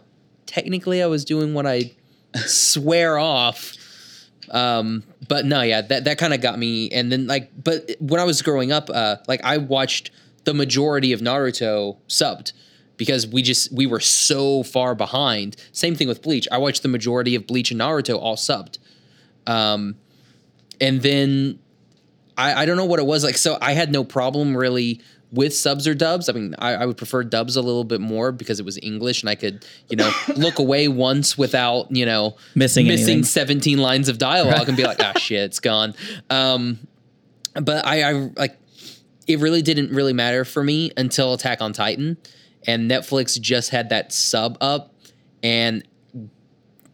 Technically, 0.53 1.01
I 1.01 1.07
was 1.07 1.25
doing 1.25 1.55
what 1.55 1.65
I 1.65 1.91
swear 2.35 3.17
off. 3.17 3.73
Um, 4.51 5.03
but 5.27 5.45
no, 5.45 5.61
yeah, 5.61 5.81
that 5.81 6.03
that 6.03 6.19
kind 6.19 6.31
of 6.31 6.41
got 6.41 6.59
me. 6.59 6.91
And 6.91 7.11
then 7.11 7.25
like, 7.25 7.49
but 7.63 7.89
when 7.99 8.19
I 8.19 8.23
was 8.23 8.43
growing 8.43 8.71
up, 8.71 8.89
uh, 8.93 9.15
like 9.27 9.43
I 9.43 9.57
watched 9.57 10.11
the 10.43 10.53
majority 10.53 11.11
of 11.11 11.21
Naruto 11.21 11.97
subbed 12.07 12.53
because 12.97 13.25
we 13.25 13.41
just 13.41 13.73
we 13.73 13.87
were 13.87 13.99
so 13.99 14.61
far 14.61 14.93
behind. 14.93 15.55
Same 15.71 15.95
thing 15.95 16.07
with 16.07 16.21
Bleach. 16.21 16.47
I 16.51 16.59
watched 16.59 16.83
the 16.83 16.87
majority 16.87 17.33
of 17.33 17.47
Bleach 17.47 17.71
and 17.71 17.79
Naruto 17.79 18.19
all 18.19 18.35
subbed. 18.35 18.77
Um, 19.47 19.95
and 20.79 21.01
then 21.01 21.57
I, 22.37 22.61
I 22.61 22.65
don't 22.65 22.77
know 22.77 22.85
what 22.85 22.99
it 22.99 23.07
was 23.07 23.23
like. 23.23 23.37
So 23.37 23.57
I 23.59 23.71
had 23.71 23.91
no 23.91 24.03
problem 24.03 24.55
really 24.55 25.01
with 25.33 25.53
subs 25.53 25.87
or 25.87 25.95
dubs. 25.95 26.29
I 26.29 26.33
mean, 26.33 26.55
I, 26.59 26.75
I 26.75 26.85
would 26.85 26.95
prefer 26.95 27.23
dubs 27.23 27.55
a 27.55 27.61
little 27.61 27.83
bit 27.83 27.99
more 27.99 28.31
because 28.31 28.59
it 28.59 28.65
was 28.65 28.77
English 28.81 29.23
and 29.23 29.29
I 29.29 29.35
could, 29.35 29.65
you 29.89 29.97
know, 29.97 30.11
look 30.35 30.59
away 30.59 30.87
once 30.87 31.37
without, 31.37 31.93
you 31.93 32.05
know, 32.05 32.37
Missing 32.55 32.87
missing 32.87 33.09
anything. 33.09 33.23
17 33.23 33.79
lines 33.79 34.09
of 34.09 34.19
dialogue 34.19 34.67
and 34.67 34.77
be 34.77 34.83
like, 34.83 34.99
ah, 35.01 35.13
shit, 35.17 35.41
it's 35.41 35.59
gone. 35.59 35.95
Um, 36.29 36.79
but 37.55 37.85
I, 37.85 38.03
I 38.03 38.11
like, 38.37 38.57
it 39.27 39.39
really 39.39 39.61
didn't 39.61 39.91
really 39.91 40.13
matter 40.13 40.45
for 40.45 40.63
me 40.63 40.91
until 40.95 41.33
Attack 41.33 41.61
on 41.61 41.73
Titan 41.73 42.17
and 42.67 42.89
Netflix 42.89 43.39
just 43.39 43.71
had 43.71 43.89
that 43.89 44.13
sub 44.13 44.57
up 44.61 44.93
and 45.41 45.83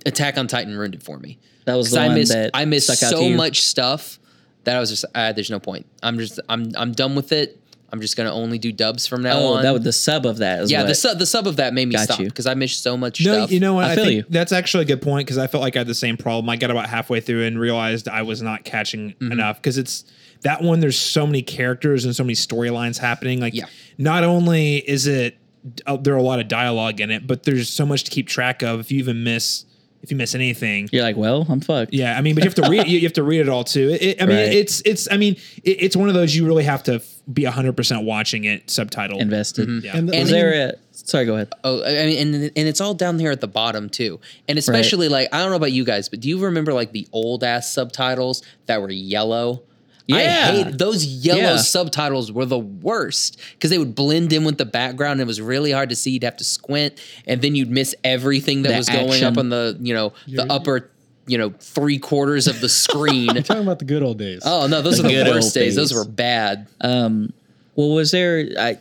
Attack 0.05 0.37
on 0.37 0.47
Titan 0.47 0.77
ruined 0.77 0.95
it 0.95 1.03
for 1.03 1.19
me. 1.19 1.37
That 1.65 1.75
was 1.75 1.91
the 1.91 1.99
I 1.99 2.07
one 2.07 2.15
missed 2.15 2.31
that 2.31 2.51
I 2.53 2.65
missed 2.65 2.87
stuck 2.87 3.03
out 3.03 3.17
to 3.17 3.17
so 3.17 3.29
much 3.29 3.61
stuff 3.63 4.17
that 4.63 4.77
I 4.77 4.79
was 4.79 4.89
just 4.89 5.05
uh, 5.13 5.33
there's 5.33 5.49
no 5.49 5.59
point. 5.59 5.85
I'm 6.01 6.17
just 6.17 6.39
I'm 6.47 6.71
I'm 6.77 6.93
done 6.93 7.15
with 7.15 7.31
it. 7.31 7.61
I'm 7.91 8.01
just 8.01 8.15
gonna 8.17 8.31
only 8.33 8.57
do 8.57 8.71
dubs 8.71 9.07
from 9.07 9.21
now 9.23 9.37
Oh, 9.39 9.53
on. 9.55 9.63
that 9.63 9.71
was 9.73 9.83
the 9.83 9.91
sub 9.93 10.25
of 10.25 10.37
that. 10.37 10.61
Is 10.63 10.71
yeah, 10.71 10.83
the 10.83 10.95
sub 10.95 11.17
the 11.19 11.25
sub 11.25 11.47
of 11.47 11.55
that 11.57 11.73
made 11.73 11.87
me 11.87 11.97
stop 11.97 12.19
because 12.19 12.45
I 12.47 12.53
missed 12.53 12.81
so 12.83 12.95
much 12.97 13.23
No, 13.23 13.33
stuff. 13.33 13.51
you 13.51 13.59
know 13.59 13.73
what? 13.75 13.85
I 13.85 13.91
I, 13.91 13.95
feel 13.95 14.05
think 14.05 14.15
you. 14.15 14.25
that's 14.29 14.51
actually 14.51 14.83
a 14.83 14.87
good 14.87 15.01
point 15.01 15.25
because 15.27 15.37
I 15.37 15.47
felt 15.47 15.61
like 15.61 15.75
I 15.75 15.79
had 15.79 15.87
the 15.87 15.95
same 15.95 16.17
problem. 16.17 16.49
I 16.49 16.55
got 16.55 16.71
about 16.71 16.87
halfway 16.89 17.19
through 17.21 17.45
and 17.45 17.59
realized 17.59 18.07
I 18.07 18.21
was 18.21 18.41
not 18.41 18.63
catching 18.63 19.11
Mm-hmm. 19.13 19.31
enough 19.31 19.57
because 19.57 19.77
it's 19.77 20.05
that 20.41 20.61
one. 20.61 20.79
There's 20.79 20.97
so 20.97 21.25
many 21.25 21.41
characters 21.41 22.05
and 22.05 22.15
so 22.15 22.23
many 22.23 22.33
storylines 22.35 22.97
happening. 22.97 23.39
Like, 23.41 23.53
Yeah. 23.55 23.65
not 23.97 24.23
only 24.23 24.77
is 24.77 25.07
it 25.07 25.37
uh, 25.85 25.97
there 25.97 26.13
are 26.13 26.17
a 26.17 26.23
lot 26.23 26.39
of 26.39 26.47
dialogue 26.47 27.01
in 27.01 27.11
it, 27.11 27.27
but 27.27 27.43
there's 27.43 27.69
so 27.69 27.85
much 27.85 28.05
to 28.05 28.11
keep 28.11 28.27
track 28.27 28.61
of. 28.61 28.79
If 28.79 28.91
you 28.91 28.99
even 28.99 29.23
miss, 29.25 29.65
if 30.01 30.09
you 30.09 30.15
miss 30.15 30.33
anything, 30.33 30.87
You're 30.93 31.03
like, 31.03 31.17
well, 31.17 31.45
I'm 31.49 31.59
fucked. 31.59 31.93
yeah, 31.93 32.17
I 32.17 32.21
mean, 32.21 32.33
but 32.35 32.45
you 32.45 32.49
have 32.49 32.55
to 32.55 32.69
read. 32.69 32.87
You 32.87 33.01
have 33.01 33.13
to 33.13 33.23
read 33.23 33.41
it 33.41 33.49
all 33.49 33.65
too. 33.65 33.89
It, 33.89 34.01
it- 34.01 34.21
I 34.21 34.25
mean, 34.25 34.37
Right. 34.37 34.53
it's 34.53 34.81
it's. 34.85 35.09
I 35.11 35.17
mean, 35.17 35.35
it, 35.63 35.83
it's 35.83 35.95
one 35.97 36.07
of 36.07 36.13
those 36.15 36.33
you 36.33 36.45
really 36.47 36.63
have 36.63 36.83
to 36.83 36.95
f- 36.95 37.15
be 37.31 37.43
hundred 37.45 37.75
percent 37.77 38.03
watching 38.03 38.43
it 38.45 38.67
subtitled. 38.67 39.19
Invested. 39.21 39.67
Mm-hmm. 39.67 39.85
Yeah. 39.85 39.97
And, 39.97 40.09
And 40.09 40.09
Was 40.09 40.15
I 40.17 40.23
mean, 40.23 40.31
there 40.51 40.69
a? 40.69 40.73
Sorry, 40.91 41.25
go 41.25 41.35
ahead. 41.35 41.49
Oh, 41.63 41.83
I 41.83 42.05
mean, 42.05 42.17
and 42.35 42.35
and 42.55 42.67
it's 42.67 42.81
all 42.81 42.93
down 42.93 43.19
here 43.19 43.31
at 43.31 43.41
the 43.41 43.47
bottom 43.47 43.89
too. 43.89 44.19
And 44.47 44.57
especially 44.57 45.09
like 45.09 45.29
I 45.33 45.39
don't 45.39 45.49
know 45.49 45.55
about 45.55 45.71
you 45.71 45.83
guys, 45.85 46.09
but 46.09 46.19
do 46.19 46.29
you 46.29 46.39
remember 46.43 46.73
like 46.73 46.91
the 46.91 47.07
old 47.11 47.43
ass 47.43 47.71
subtitles 47.71 48.43
that 48.65 48.81
were 48.81 48.89
yellow? 48.91 49.63
I 50.11 50.23
Yeah. 50.23 50.51
hate 50.51 50.77
those 50.79 51.05
yellow 51.05 51.39
Yeah. 51.53 51.57
subtitles 51.57 52.31
were 52.31 52.45
the 52.45 52.57
worst 52.57 53.37
because 53.53 53.69
they 53.69 53.77
would 53.77 53.93
blend 53.93 54.33
in 54.33 54.43
with 54.43 54.57
the 54.57 54.65
background. 54.65 55.13
And 55.13 55.21
it 55.21 55.27
was 55.27 55.39
really 55.39 55.71
hard 55.71 55.89
to 55.89 55.95
see. 55.95 56.09
You'd 56.11 56.23
have 56.23 56.37
to 56.37 56.43
squint, 56.43 56.95
and 57.27 57.41
then 57.43 57.53
you'd 57.55 57.69
miss 57.69 57.93
everything 58.03 58.63
that 58.63 58.69
The 58.69 58.77
was 58.77 58.89
going 58.89 59.09
action. 59.11 59.25
up 59.27 59.37
on 59.37 59.49
the 59.49 59.77
you 59.79 59.93
know 59.93 60.13
the 60.25 60.31
You're- 60.33 60.47
upper 60.49 60.89
you 61.29 61.37
know 61.37 61.51
three 61.59 61.97
quarters 61.99 62.47
of 62.47 62.59
the 62.61 62.69
screen. 62.83 63.33
You're 63.33 63.43
talking 63.43 63.63
about 63.63 63.79
the 63.79 63.85
good 63.85 64.03
old 64.03 64.17
days. 64.17 64.41
oh 64.45 64.67
no, 64.67 64.81
those 64.81 64.97
The 64.97 65.05
are 65.05 65.07
the 65.07 65.13
good 65.13 65.27
worst 65.27 65.55
old 65.57 65.63
days. 65.63 65.75
Those 65.75 65.93
were 65.93 66.05
bad. 66.05 66.67
Um, 66.81 67.31
well, 67.75 67.91
was 67.91 68.11
there? 68.11 68.49
I 68.59 68.77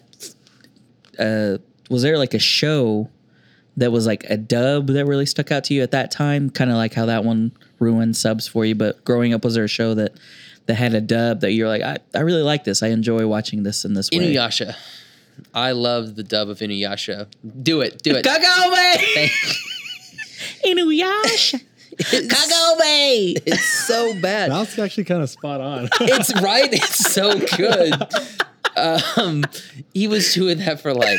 uh, 1.23 1.59
was 1.91 2.03
there 2.03 2.19
like 2.19 2.35
a 2.35 2.39
show 2.39 3.09
that 3.77 3.93
was 3.93 4.07
like 4.07 4.25
a 4.25 4.37
dub 4.37 4.89
that 4.89 5.07
really 5.07 5.27
stuck 5.27 5.53
out 5.53 5.65
to 5.65 5.75
you 5.75 5.83
at 5.83 5.91
that 5.93 6.11
time? 6.11 6.51
Kind 6.51 6.71
of 6.71 6.77
like 6.77 6.95
how 6.95 7.07
that 7.07 7.25
one 7.25 7.53
ruined 7.79 8.17
subs 8.17 8.49
for 8.49 8.65
you. 8.65 8.75
But 8.75 9.05
growing 9.05 9.33
up, 9.33 9.45
was 9.45 9.55
there 9.55 9.65
a 9.65 9.69
show 9.69 9.95
that 9.95 10.13
that 10.67 10.75
had 10.75 10.95
a 10.95 11.01
dub 11.01 11.41
that 11.41 11.53
you're 11.53 11.69
like, 11.69 11.83
I, 11.83 11.97
I 12.15 12.21
really 12.21 12.43
like 12.43 12.65
this. 12.65 12.83
I 12.83 12.89
enjoy 12.89 13.27
watching 13.27 13.63
this 13.63 13.85
in 13.85 13.95
this 13.95 14.11
way. 14.11 14.19
Inuyasha. 14.19 14.75
I 15.55 15.73
love 15.73 16.17
the 16.17 16.25
dub 16.25 16.49
of 16.49 16.59
Inuyasha. 16.59 17.29
Do 17.63 17.81
it, 17.81 18.03
do 18.03 18.15
it. 18.17 18.25
Kagome! 18.25 18.97
Thank- 19.15 19.33
Inuyasha! 20.67 21.63
Kagome! 21.99 23.37
It's 23.47 23.87
so 23.87 24.19
bad. 24.21 24.51
That's 24.51 24.79
actually 24.79 25.05
kind 25.05 25.23
of 25.23 25.31
spot 25.31 25.61
on. 25.61 25.89
It's 26.01 26.41
right. 26.41 26.73
It's 26.73 27.13
so 27.13 27.39
good. 27.39 27.95
Um, 28.77 29.45
he 29.93 30.07
was 30.07 30.33
doing 30.33 30.59
that 30.59 30.81
for 30.81 30.95
like 30.95 31.19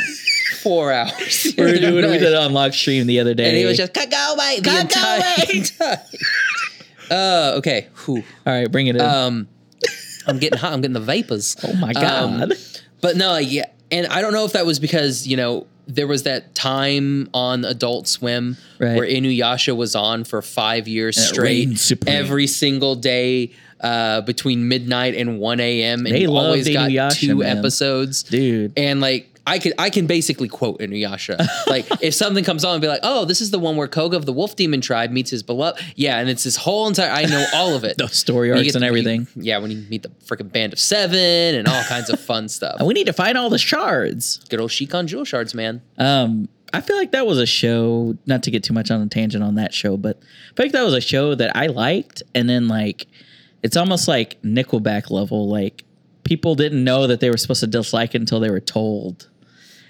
four 0.62 0.92
hours. 0.92 1.48
We 1.58 1.63
were 1.63 1.78
doing 1.78 1.96
we 1.96 2.18
did 2.18 2.24
it 2.24 2.36
on 2.36 2.54
live 2.54 2.74
stream 2.74 3.08
the 3.08 3.20
other 3.20 3.34
day. 3.34 3.50
and 3.50 3.58
he 3.58 3.65
was 3.65 3.78
just 3.78 3.94
Kagome 3.94 4.63
the 4.63 4.80
entire 4.80 5.98
time. 5.98 6.06
Uh, 7.12 7.56
okay. 7.58 7.88
Whew. 8.06 8.24
all 8.46 8.54
right, 8.54 8.72
bring 8.72 8.86
it 8.86 8.96
in. 8.96 9.02
Um, 9.02 9.48
I'm 10.28 10.38
getting 10.38 10.60
hot. 10.60 10.74
I'm 10.74 10.82
getting 10.82 10.94
the 10.94 11.00
vapors. 11.00 11.56
oh 11.63 11.74
my 11.74 11.89
um, 11.94 11.94
god! 11.94 12.54
But 13.02 13.18
no, 13.18 13.38
yeah, 13.38 13.65
and 13.89 14.06
I 14.06 14.22
don't 14.22 14.32
know 14.32 14.46
if 14.46 14.54
that 14.54 14.68
was 14.68 14.80
because 14.80 15.28
you 15.28 15.36
know 15.36 15.65
there 15.89 16.08
was 16.08 16.23
that 16.23 16.54
time 16.56 17.30
on 17.34 17.65
Adult 17.65 18.08
Swim 18.08 18.58
Right. 18.80 18.95
where 18.95 19.08
Inuyasha 19.08 19.75
was 19.75 19.95
on 19.95 20.23
for 20.23 20.41
five 20.41 20.88
years 20.88 21.17
And 21.17 21.25
straight, 21.28 22.08
every 22.08 22.47
single 22.47 22.95
day 22.95 23.52
uh, 23.82 24.21
between 24.21 24.67
midnight 24.67 25.15
and 25.15 25.39
one 25.39 25.60
a.m. 25.60 26.06
and 26.06 26.15
They 26.15 26.21
you 26.21 26.36
always 26.36 26.67
got 26.69 26.89
Inuyasha, 26.89 27.19
two 27.19 27.36
man. 27.38 27.58
episodes, 27.58 28.23
Dude. 28.23 28.73
And 28.78 29.02
like 29.02 29.38
I 29.49 29.59
could, 29.59 29.73
I 29.77 29.89
can 29.89 30.05
basically 30.07 30.47
quote 30.47 30.79
Inuyasha. 30.79 31.45
like 31.67 31.85
if 32.01 32.13
something 32.13 32.43
comes 32.43 32.63
on 32.63 32.73
and 32.75 32.81
be 32.81 32.88
like, 32.88 33.01
"Oh, 33.03 33.25
this 33.25 33.41
is 33.41 33.51
the 33.51 33.59
one 33.59 33.75
where 33.75 33.88
Koga 33.88 34.15
of 34.15 34.25
the 34.25 34.33
Wolf 34.33 34.55
Demon 34.55 34.81
Tribe 34.81 35.12
meets 35.12 35.31
his 35.31 35.43
beloved," 35.43 35.81
yeah, 35.95 36.19
and 36.19 36.29
it's 36.29 36.43
this 36.43 36.55
whole 36.55 36.88
entire. 36.88 37.09
I 37.09 37.25
know 37.25 37.45
all 37.53 37.75
of 37.75 37.83
it. 37.83 37.97
The 37.97 38.07
story 38.07 38.51
arcs 38.51 38.75
and 38.75 38.83
everything. 38.83 39.27
yeah, 39.35 39.57
when 39.57 39.71
you 39.71 39.77
meet 39.89 40.03
the 40.03 40.09
freaking 40.25 40.51
band 40.51 40.73
of 40.73 40.79
seven 40.79 41.55
and 41.55 41.67
all 41.67 41.83
kinds 41.83 42.09
of 42.09 42.19
fun 42.19 42.47
stuff. 42.57 42.75
And 42.79 42.88
we 42.88 42.93
need 42.93 43.07
to 43.07 43.13
find 43.13 43.38
all 43.38 43.49
the 43.49 43.57
shards. 43.57 44.38
Good 44.49 44.59
old 44.62 44.71
Shikon 44.71 45.07
Jewel 45.07 45.25
Shards, 45.25 45.53
man. 45.53 45.81
Um, 45.97 46.47
I 46.73 46.81
feel 46.81 46.95
like 46.95 47.12
that 47.12 47.25
was 47.25 47.39
a 47.39 47.45
show. 47.45 48.15
Not 48.25 48.43
to 48.43 48.51
get 48.51 48.63
too 48.63 48.73
much 48.73 48.91
on 48.91 49.01
a 49.01 49.07
tangent 49.07 49.43
on 49.43 49.55
that 49.55 49.73
show, 49.73 49.97
but 49.97 50.17
I 50.51 50.55
feel 50.55 50.65
like 50.67 50.71
that 50.73 50.83
was 50.83 50.93
a 50.93 51.01
show 51.01 51.35
that 51.35 51.55
I 51.55 51.67
liked, 51.67 52.21
and 52.35 52.47
then 52.47 52.67
like 52.67 53.07
it's 53.63 53.75
almost 53.75 54.07
like 54.07 54.41
Nickelback 54.43 55.09
level. 55.09 55.49
Like 55.49 55.83
people 56.23 56.55
didn't 56.55 56.83
know 56.83 57.07
that 57.07 57.19
they 57.19 57.29
were 57.29 57.38
supposed 57.38 57.62
to 57.62 57.67
dislike 57.67 58.13
it 58.15 58.21
until 58.21 58.39
they 58.39 58.51
were 58.51 58.59
told. 58.59 59.29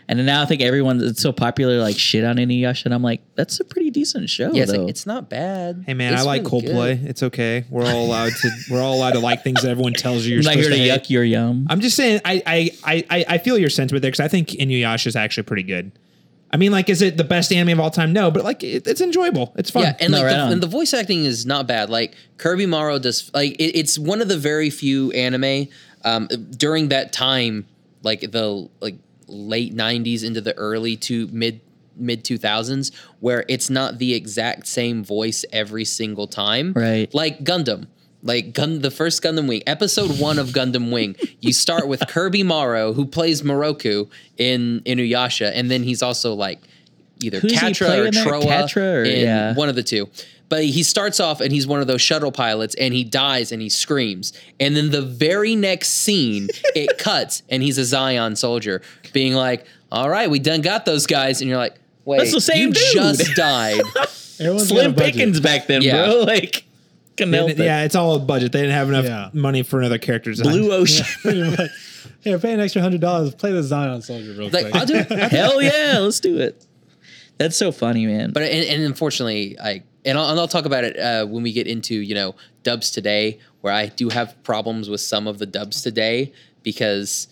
And 0.10 0.18
then 0.18 0.26
now 0.26 0.42
I 0.42 0.46
think 0.48 0.62
everyone 0.64 1.00
it's 1.04 1.22
so 1.22 1.32
popular 1.32 1.80
like 1.80 1.96
shit 2.00 2.24
on 2.26 2.38
Inuyasha, 2.38 2.86
and 2.86 2.96
I'm 2.96 3.04
like, 3.04 3.22
that's 3.36 3.60
a 3.60 3.64
pretty 3.64 3.92
decent 3.92 4.28
show. 4.30 4.52
Yeah, 4.52 4.64
it's 4.64 4.72
though. 4.72 4.80
like 4.82 4.90
it's 4.90 5.06
not 5.06 5.30
bad. 5.30 5.84
Hey 5.86 5.94
man, 5.94 6.14
It's 6.14 6.24
I 6.24 6.26
like 6.26 6.44
really 6.52 6.64
Coldplay. 6.68 7.00
good. 7.02 7.10
It's 7.12 7.22
okay. 7.24 7.66
We're 7.70 7.86
all 7.86 8.06
allowed 8.08 8.32
to. 8.42 8.50
We're 8.72 8.82
all 8.82 8.96
allowed 8.96 9.12
to 9.12 9.20
like 9.20 9.44
things 9.44 9.62
that 9.62 9.70
everyone 9.70 9.94
tells 9.94 10.26
you 10.26 10.32
you're 10.34 10.40
I'm 10.40 10.46
not 10.46 10.54
here 10.56 10.64
supposed 10.64 10.82
to 10.82 10.88
to 10.88 10.92
hate. 10.94 11.04
yuck 11.04 11.10
your 11.12 11.24
yum. 11.24 11.68
I'm 11.70 11.80
just 11.80 11.96
saying. 11.96 12.22
I 12.26 12.42
I 12.46 12.70
I 12.84 13.06
I- 13.12 13.26
I 13.36 13.38
feel 13.38 13.58
your 13.60 13.70
sentiment 13.70 14.02
there 14.02 14.10
because 14.10 14.20
I 14.20 14.28
think 14.28 14.50
Inuyasha 14.50 15.06
is 15.08 15.16
actually 15.16 15.44
pretty 15.44 15.62
good. 15.64 15.92
I 16.52 16.58
mean, 16.58 16.72
like, 16.72 16.90
is 16.90 17.04
it 17.04 17.16
the 17.16 17.24
best 17.24 17.54
anime 17.54 17.74
of 17.78 17.80
all 17.80 17.92
time? 17.92 18.12
No, 18.12 18.32
but 18.32 18.44
like, 18.44 18.64
it, 18.64 18.88
it's 18.88 19.02
enjoyable. 19.02 19.54
It's 19.58 19.70
fun. 19.70 19.84
Yeah, 19.84 19.96
and 20.00 20.12
No, 20.12 20.18
like 20.18 20.26
right 20.26 20.34
the, 20.34 20.40
on. 20.40 20.52
and 20.54 20.64
the 20.64 20.68
voice 20.68 20.92
acting 20.96 21.26
is 21.26 21.46
not 21.46 21.68
bad. 21.68 21.92
Like 21.92 22.16
Kirby 22.38 22.66
Morrow 22.66 22.98
does 22.98 23.30
like 23.36 23.52
it, 23.60 23.78
it's 23.78 24.00
one 24.00 24.20
of 24.22 24.28
the 24.28 24.38
very 24.40 24.72
few 24.72 25.12
anime 25.12 25.68
um, 26.04 26.28
during 26.58 26.88
that 26.90 27.14
time, 27.14 27.68
like 28.02 28.22
the 28.32 28.68
like 28.82 28.96
late 29.30 29.76
'90s 29.76 30.24
into 30.24 30.42
the 30.42 30.56
early 30.58 30.96
to 30.98 31.28
mid 31.32 31.62
mid 31.96 32.24
2000s, 32.24 32.92
where 33.20 33.46
it's 33.50 33.70
not 33.70 33.98
the 33.98 34.14
exact 34.14 34.68
same 34.68 35.04
voice 35.04 35.44
every 35.52 35.86
single 35.86 36.28
time. 36.28 36.74
Right. 36.74 37.14
Like 37.14 37.44
Gundam. 37.44 37.88
Like 38.22 38.54
Gun, 38.54 38.82
the 38.82 38.92
first 38.92 39.24
Gundam 39.24 39.48
Wing, 39.48 39.64
episode 39.66 40.20
one 40.20 40.40
of 40.40 40.48
Gundam 40.50 40.92
Wing. 40.92 41.16
You 41.40 41.54
start 41.54 41.88
with 41.88 42.06
Kirby 42.10 42.44
Morrow, 42.44 42.92
who 42.92 43.06
plays 43.06 43.44
Miroku 43.44 44.10
in 44.38 44.82
Inuyasha, 44.86 45.52
and 45.56 45.72
then 45.72 45.84
he's 45.84 46.04
also 46.04 46.34
like 46.34 46.60
either 47.24 47.40
Who's 47.40 47.54
he 47.54 47.58
Quatre 47.58 47.86
play 47.86 48.00
or? 48.00 48.12
Trowa, 48.12 48.42
Quatre 48.42 49.02
or- 49.02 49.04
in 49.06 49.22
yeah. 49.22 49.54
one 49.56 49.70
of 49.70 49.76
the 49.76 49.84
two. 49.84 50.10
But 50.50 50.66
he 50.66 50.82
starts 50.84 51.20
off 51.20 51.42
and 51.42 51.52
he's 51.52 51.68
one 51.68 51.80
of 51.80 51.88
those 51.88 52.02
shuttle 52.02 52.32
pilots, 52.32 52.74
and 52.76 52.94
he 52.94 53.04
dies 53.04 53.52
and 53.52 53.62
he 53.62 53.70
screams. 53.70 54.34
And 54.60 54.76
then 54.76 54.90
the 54.90 55.02
very 55.04 55.56
next 55.56 55.90
scene, 55.90 56.48
it 56.76 56.98
cuts, 56.98 57.44
and 57.50 57.62
he's 57.64 57.78
a 57.78 57.86
Zion 57.86 58.36
soldier, 58.36 58.82
being 59.14 59.34
like, 59.34 59.66
"All 59.92 60.10
right, 60.10 60.30
we 60.30 60.40
done 60.40 60.62
got 60.62 60.86
those 60.86 61.06
guys," 61.06 61.42
and 61.42 61.50
you're 61.50 61.60
like. 61.60 61.76
Wait, 62.06 62.18
That's 62.20 62.32
the 62.32 62.42
same 62.42 62.70
you 62.70 62.74
dude." 62.74 62.94
just 62.94 63.36
died. 63.36 63.80
Everyone's 64.40 64.72
got 64.72 64.80
a 64.80 64.84
Slim. 64.84 64.96
Pickens 64.96 65.40
back 65.40 65.68
then, 65.68 65.84
Yeah. 65.84 66.06
bro. 66.08 66.22
Like, 66.22 66.64
can 67.18 67.30
They 67.30 67.38
it. 67.50 67.58
yeah, 67.60 67.84
it's 67.84 67.94
all 67.94 68.16
a 68.16 68.20
budget. 68.20 68.52
They 68.52 68.62
didn't 68.62 68.74
have 68.74 68.90
enough 68.90 69.06
Yeah. 69.06 69.30
money 69.34 69.62
for 69.62 69.78
another 69.80 70.00
character 70.00 70.32
design. 70.32 70.48
Blue 70.52 70.72
Ocean. 70.72 71.06
Pretty 71.22 71.44
much. 71.44 71.70
Hey, 72.22 72.36
pay 72.38 72.54
an 72.54 72.62
extra 72.62 72.82
hundred 72.82 73.02
dollars. 73.02 73.36
Play 73.36 73.52
the 73.52 73.62
Zion 73.62 74.02
Soldier 74.02 74.32
real 74.32 74.50
Like, 74.50 74.72
quick. 74.72 74.76
I'll 74.76 74.86
do 74.88 74.96
it. 74.96 75.08
Hell 75.32 75.62
yeah, 75.62 76.00
let's 76.00 76.20
do 76.20 76.40
it. 76.40 76.66
That's 77.40 77.58
so 77.58 77.72
funny, 77.72 78.06
man. 78.06 78.32
But 78.32 78.44
and, 78.44 78.66
and 78.66 78.84
unfortunately, 78.84 79.58
I 79.60 79.82
and 80.06 80.18
I'll, 80.18 80.30
and 80.30 80.40
I'll 80.40 80.48
talk 80.48 80.66
about 80.66 80.84
it 80.84 81.00
uh, 81.00 81.26
when 81.26 81.42
we 81.42 81.52
get 81.52 81.66
into 81.66 81.96
you 81.96 82.14
know 82.14 82.36
dubs 82.64 82.92
today, 82.92 83.40
where 83.62 83.74
I 83.74 83.88
do 83.88 84.10
have 84.10 84.42
problems 84.44 84.90
with 84.90 85.02
some 85.02 85.26
of 85.26 85.40
the 85.40 85.46
dubs 85.48 85.82
today 85.82 86.32
because 86.64 87.28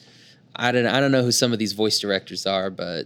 I 0.56 0.72
don't 0.72 0.88
I 0.88 1.00
don't 1.00 1.12
know 1.12 1.22
who 1.24 1.32
some 1.32 1.54
of 1.54 1.60
these 1.60 1.74
voice 1.74 2.00
directors 2.00 2.46
are, 2.48 2.70
but 2.72 3.06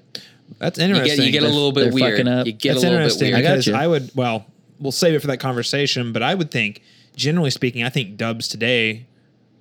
That's 0.59 0.77
you 0.79 0.85
interesting. 0.85 1.17
get 1.17 1.25
you 1.25 1.31
get 1.31 1.43
a 1.43 1.47
They're- 1.51 1.71
bit 1.73 1.83
they're 1.85 1.93
weird. 1.93 2.17
fucking 2.19 2.27
up. 2.31 2.45
You 2.45 2.53
get 2.53 2.73
That's 2.75 2.83
a 2.85 2.89
little 2.89 3.07
bit 3.09 3.21
weird. 3.21 3.33
I 3.35 3.41
got 3.41 3.49
because 3.51 3.67
you. 3.67 3.73
I 3.75 3.87
would. 3.87 4.11
Well, 4.15 4.45
we'll 4.79 4.91
save 4.91 5.15
it 5.15 5.19
for 5.19 5.27
that 5.27 5.39
conversation. 5.39 6.13
But 6.13 6.21
I 6.23 6.35
would 6.35 6.51
think, 6.51 6.81
generally 7.15 7.49
speaking, 7.51 7.83
I 7.83 7.89
think 7.89 8.15
dubs 8.17 8.47
today 8.47 9.07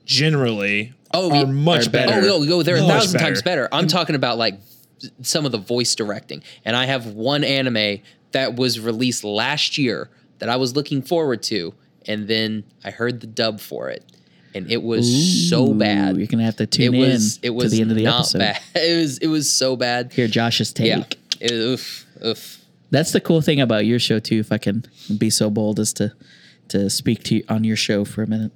generally 0.04 0.92
Oh, 1.12 1.30
are 1.30 1.36
yeah. 1.36 1.44
much 1.44 1.86
Are 1.86 1.90
better. 1.90 2.12
better. 2.12 2.26
Oh 2.28 2.38
no, 2.40 2.44
no, 2.44 2.62
they're 2.62 2.76
a 2.76 2.80
thousand 2.80 3.14
better. 3.18 3.24
times 3.24 3.42
better. 3.42 3.68
I'm 3.72 3.88
talking 3.88 4.14
about 4.14 4.38
like 4.38 4.60
some 5.22 5.46
of 5.46 5.52
the 5.52 5.58
voice 5.58 5.94
directing, 5.94 6.42
and 6.64 6.76
I 6.76 6.86
have 6.86 7.06
one 7.06 7.44
anime 7.44 8.00
that 8.32 8.56
was 8.56 8.78
released 8.78 9.24
last 9.24 9.78
year 9.78 10.08
that 10.38 10.48
I 10.48 10.56
was 10.56 10.76
looking 10.76 11.02
forward 11.02 11.42
to, 11.44 11.74
and 12.06 12.28
then 12.28 12.64
I 12.84 12.90
heard 12.90 13.20
the 13.20 13.26
dub 13.26 13.60
for 13.60 13.88
it, 13.88 14.04
and 14.54 14.70
it 14.70 14.82
was 14.82 15.48
so 15.48 15.72
bad. 15.74 16.16
You're 16.16 16.26
gonna 16.26 16.44
have 16.44 16.56
to 16.56 16.64
it 16.64 16.70
tune 16.70 16.96
was 16.96 17.36
in 17.38 17.44
it 17.44 17.50
was 17.50 17.70
to 17.70 17.76
the 17.76 17.82
end 17.82 17.90
of 17.90 17.96
the 17.96 18.06
episode. 18.06 18.38
bad. 18.38 18.60
It 18.74 18.96
was 19.00 19.18
it 19.18 19.28
was 19.28 19.50
so 19.50 19.76
bad. 19.76 20.12
Hear 20.12 20.28
Josh's 20.28 20.72
take. 20.72 20.86
Yeah. 20.86 21.04
It, 21.40 21.52
oof, 21.52 22.06
oof. 22.24 22.58
That's 22.90 23.12
the 23.12 23.20
cool 23.20 23.40
thing 23.40 23.60
about 23.60 23.86
your 23.86 23.98
show 23.98 24.18
too. 24.18 24.38
If 24.38 24.50
I 24.52 24.58
can 24.58 24.84
be 25.16 25.30
so 25.30 25.50
bold 25.50 25.78
as 25.78 25.92
to 25.94 26.12
to 26.68 26.88
speak 26.88 27.22
to 27.24 27.36
you 27.36 27.44
on 27.48 27.64
your 27.64 27.76
show 27.76 28.04
for 28.04 28.22
a 28.22 28.26
minute. 28.26 28.52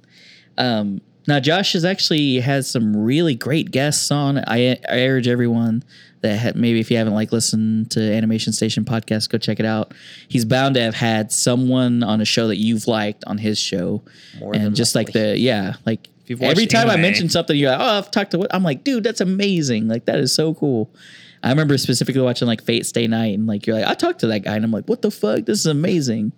Um, 0.57 1.01
now 1.27 1.39
Josh 1.39 1.73
has 1.73 1.85
actually 1.85 2.39
has 2.39 2.69
some 2.69 2.95
really 2.95 3.35
great 3.35 3.71
guests 3.71 4.11
on. 4.11 4.37
I, 4.37 4.77
I 4.89 5.07
urge 5.07 5.27
everyone 5.27 5.83
that 6.21 6.39
ha- 6.39 6.51
maybe 6.55 6.79
if 6.79 6.89
you 6.89 6.97
haven't 6.97 7.13
like 7.13 7.31
listened 7.31 7.91
to 7.91 8.01
Animation 8.01 8.53
Station 8.53 8.85
podcast, 8.85 9.29
go 9.29 9.37
check 9.37 9.59
it 9.59 9.65
out. 9.65 9.93
He's 10.27 10.45
bound 10.45 10.75
to 10.75 10.81
have 10.81 10.95
had 10.95 11.31
someone 11.31 12.03
on 12.03 12.21
a 12.21 12.25
show 12.25 12.47
that 12.47 12.57
you've 12.57 12.87
liked 12.87 13.23
on 13.25 13.37
his 13.37 13.59
show, 13.59 14.03
More 14.39 14.55
and 14.55 14.75
just 14.75 14.95
like 14.95 15.11
the 15.11 15.37
yeah, 15.37 15.75
like 15.85 16.07
every 16.41 16.65
time 16.65 16.89
I 16.89 16.93
anime- 16.93 17.01
mention 17.01 17.29
something, 17.29 17.55
you're 17.55 17.71
like, 17.71 17.79
oh, 17.79 17.97
I've 17.97 18.11
talked 18.11 18.31
to. 18.31 18.39
What? 18.39 18.53
I'm 18.53 18.63
like, 18.63 18.83
dude, 18.83 19.03
that's 19.03 19.21
amazing. 19.21 19.87
Like 19.87 20.05
that 20.05 20.19
is 20.19 20.33
so 20.33 20.53
cool. 20.53 20.89
I 21.43 21.49
remember 21.49 21.77
specifically 21.77 22.21
watching 22.21 22.47
like 22.47 22.63
Fate 22.63 22.85
Stay 22.85 23.07
Night, 23.07 23.37
and 23.37 23.45
like 23.45 23.67
you're 23.67 23.77
like, 23.77 23.87
I 23.87 23.93
talked 23.93 24.19
to 24.21 24.27
that 24.27 24.39
guy, 24.39 24.55
and 24.55 24.65
I'm 24.65 24.71
like, 24.71 24.85
what 24.85 25.01
the 25.01 25.11
fuck? 25.11 25.45
This 25.45 25.59
is 25.59 25.67
amazing. 25.67 26.31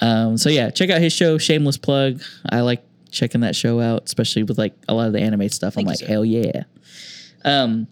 Um, 0.00 0.38
so 0.38 0.48
yeah, 0.48 0.70
check 0.70 0.88
out 0.88 1.00
his 1.00 1.12
show. 1.12 1.36
Shameless 1.36 1.76
plug. 1.76 2.22
I 2.48 2.60
like 2.62 2.82
checking 3.10 3.40
that 3.42 3.56
show 3.56 3.80
out, 3.80 4.04
especially 4.04 4.42
with 4.42 4.58
like 4.58 4.74
a 4.88 4.94
lot 4.94 5.06
of 5.06 5.12
the 5.12 5.20
anime 5.20 5.48
stuff. 5.48 5.76
I'm 5.76 5.84
like, 5.84 5.98
sir. 5.98 6.06
hell 6.06 6.24
yeah. 6.24 6.64
Um, 7.44 7.86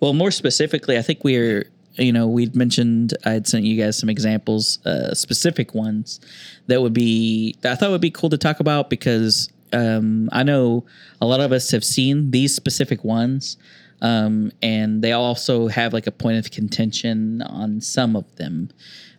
well, 0.00 0.12
more 0.12 0.30
specifically, 0.30 0.98
I 0.98 1.02
think 1.02 1.24
we're 1.24 1.70
you 1.96 2.12
know 2.12 2.26
we'd 2.26 2.54
mentioned 2.54 3.14
I 3.24 3.30
had 3.30 3.46
sent 3.46 3.64
you 3.64 3.80
guys 3.82 3.98
some 3.98 4.08
examples, 4.08 4.84
uh, 4.86 5.14
specific 5.14 5.74
ones 5.74 6.20
that 6.66 6.82
would 6.82 6.94
be 6.94 7.56
that 7.60 7.72
I 7.72 7.74
thought 7.76 7.90
would 7.90 8.00
be 8.00 8.10
cool 8.10 8.30
to 8.30 8.38
talk 8.38 8.60
about 8.60 8.90
because 8.90 9.50
um, 9.72 10.28
I 10.32 10.42
know 10.42 10.84
a 11.20 11.26
lot 11.26 11.40
of 11.40 11.52
us 11.52 11.70
have 11.70 11.84
seen 11.84 12.30
these 12.30 12.54
specific 12.54 13.04
ones. 13.04 13.56
Um, 14.02 14.50
and 14.62 15.02
they 15.02 15.12
also 15.12 15.68
have 15.68 15.92
like 15.92 16.06
a 16.06 16.12
point 16.12 16.38
of 16.38 16.50
contention 16.50 17.42
on 17.42 17.80
some 17.80 18.16
of 18.16 18.24
them. 18.36 18.70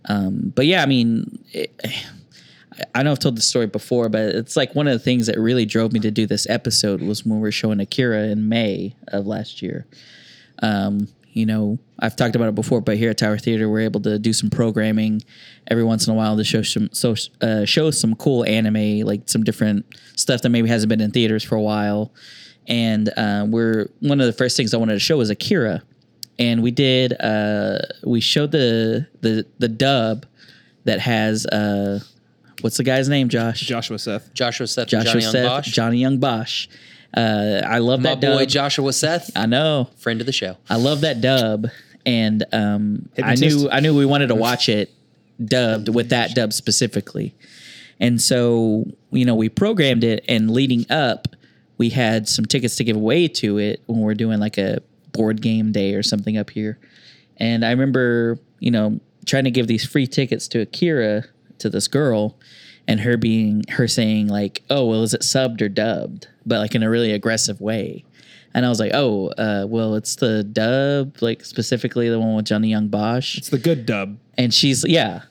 Um, 0.06 0.52
but 0.56 0.66
yeah, 0.66 0.82
I 0.82 0.88
mean, 0.88 1.40
it, 1.52 1.72
I 2.96 3.04
know 3.04 3.12
I've 3.12 3.20
told 3.20 3.38
the 3.38 3.42
story 3.42 3.68
before, 3.68 4.08
but 4.10 4.22
it's 4.22 4.56
like 4.56 4.76
one 4.76 4.88
of 4.88 4.94
the 4.94 5.00
things 5.00 5.28
that 5.28 5.38
really 5.38 5.66
drove 5.66 5.92
me 5.92 6.00
to 6.02 6.12
do 6.12 6.26
this 6.26 6.50
episode 6.50 7.02
was 7.02 7.26
when 7.26 7.36
we 7.36 7.42
were 7.42 7.52
showing 7.52 7.80
Akira 7.80 8.24
in 8.28 8.48
May 8.48 8.96
of 9.10 9.28
last 9.28 9.62
year. 9.62 9.86
Um, 10.60 11.08
you 11.34 11.46
know, 11.46 11.80
I've 12.00 12.16
talked 12.16 12.36
about 12.36 12.50
it 12.50 12.56
before, 12.56 12.82
but 12.82 12.98
here 12.98 13.10
at 13.10 13.18
Tower 13.18 13.38
Theater, 13.38 13.70
we're 13.70 13.82
able 13.82 14.02
to 14.02 14.20
do 14.20 14.34
some 14.34 14.50
programming 14.50 15.22
every 15.68 15.84
once 15.84 16.08
in 16.08 16.14
a 16.14 16.16
while 16.16 16.36
to 16.36 16.44
show 16.44 16.62
some 16.62 16.90
so 16.92 17.16
uh, 17.42 17.66
show 17.66 17.92
some 17.92 18.16
cool 18.16 18.44
anime, 18.46 19.02
like 19.02 19.30
some 19.30 19.44
different 19.44 19.86
stuff 20.16 20.42
that 20.42 20.50
maybe 20.50 20.68
hasn't 20.68 20.90
been 20.90 21.02
in 21.02 21.12
theaters 21.12 21.44
for 21.44 21.56
a 21.56 21.62
while. 21.62 22.12
And 22.68 23.10
uh, 23.18 23.46
we're 23.48 23.90
one 24.00 24.20
of 24.20 24.28
the 24.28 24.34
first 24.34 24.58
things 24.58 24.74
I 24.74 24.78
wanted 24.78 24.94
to 24.94 25.00
show 25.00 25.18
was 25.18 25.30
Akira, 25.30 25.84
and 26.38 26.62
we 26.62 26.72
did 26.72 27.14
uh, 27.22 27.80
we 28.06 28.20
showed 28.20 28.52
the 28.52 29.08
the 29.22 29.46
the 29.58 29.70
dub 29.70 30.26
that 30.84 31.00
has 31.00 31.46
uh, 31.46 32.00
what's 32.62 32.78
the 32.78 32.84
guy's 32.84 33.10
name, 33.10 33.30
Josh? 33.30 33.62
Joshua 33.62 34.00
Seth. 34.00 34.34
Joshua 34.34 34.68
Seth, 34.68 34.88
Joshua 34.88 35.12
Johnny 35.12 35.24
Young 35.24 35.32
Seth, 35.32 35.46
Bosch. 35.48 35.68
Johnny 35.72 35.98
Yong 36.00 36.18
Bosch. 36.20 36.68
Uh, 37.14 37.62
I 37.66 37.80
love 37.80 38.02
My 38.02 38.16
that 38.16 38.22
boy 38.22 38.40
dub. 38.42 38.48
Joshua 38.50 38.94
Seth, 38.94 39.32
I 39.36 39.46
know. 39.46 39.90
friend 39.98 40.22
of 40.22 40.26
the 40.26 40.32
show. 40.32 40.58
I 40.70 40.78
love 40.78 41.02
that 41.02 41.20
dub, 41.22 41.68
and 42.06 42.44
um, 42.54 43.10
I 43.18 43.32
Hypnotist. 43.32 43.58
knew 43.60 43.70
I 43.70 43.80
knew 43.82 43.96
we 43.98 44.06
wanted 44.06 44.28
to 44.28 44.36
watch 44.36 44.70
it 44.70 44.92
dubbed 45.44 45.90
with 45.90 46.10
that 46.10 46.36
dub 46.36 46.54
specifically, 46.54 47.36
and 48.00 48.22
so 48.22 48.86
you 49.12 49.26
know 49.26 49.36
we 49.36 49.50
programmed 49.50 50.04
it, 50.06 50.24
and 50.30 50.52
leading 50.52 50.86
up, 50.90 51.28
we 51.78 51.90
had 51.90 52.30
some 52.30 52.46
tickets 52.46 52.78
to 52.78 52.84
give 52.86 52.96
away 52.96 53.28
to 53.28 53.58
it 53.58 53.82
when 53.88 54.00
we 54.02 54.10
are 54.12 54.16
doing 54.16 54.40
like 54.40 54.58
a 54.58 54.82
board 55.12 55.42
game 55.42 55.74
day 55.74 55.94
or 55.96 56.04
something 56.04 56.38
up 56.38 56.50
here, 56.50 56.80
and 57.36 57.66
I 57.66 57.72
remember 57.72 58.40
you 58.60 58.72
know 58.72 59.02
trying 59.26 59.44
to 59.44 59.52
give 59.52 59.68
these 59.68 59.86
free 59.86 60.08
tickets 60.08 60.48
to 60.48 60.62
Akira 60.62 61.26
to 61.62 61.70
this 61.70 61.88
girl. 61.88 62.38
And 62.88 63.00
her 63.02 63.16
being 63.16 63.64
her 63.70 63.88
saying 63.88 64.28
like, 64.28 64.64
"Oh 64.70 64.86
well, 64.86 65.04
is 65.04 65.14
it 65.14 65.22
subbed 65.22 65.62
or 65.62 65.70
dubbed?" 65.70 66.28
But 66.46 66.60
like 66.60 66.76
in 66.76 66.84
a 66.84 66.90
really 66.90 67.12
aggressive 67.12 67.62
way. 67.62 68.04
And 68.54 68.66
I 68.66 68.70
was 68.70 68.82
like, 68.82 68.92
oh, 68.94 69.30
uh, 69.38 69.66
well, 69.70 69.96
it's 69.96 70.18
the 70.18 70.44
dub, 70.44 71.16
like 71.22 71.46
specifically 71.46 72.10
the 72.10 72.20
one 72.20 72.36
with 72.36 72.46
Johnny 72.46 72.72
Yong 72.72 72.90
Bosch. 72.90 73.38
It's 73.38 73.48
the 73.48 73.58
good 73.58 73.86
dub. 73.86 74.18
And 74.38 74.54
she's, 74.54 74.84
yeah. 74.86 75.22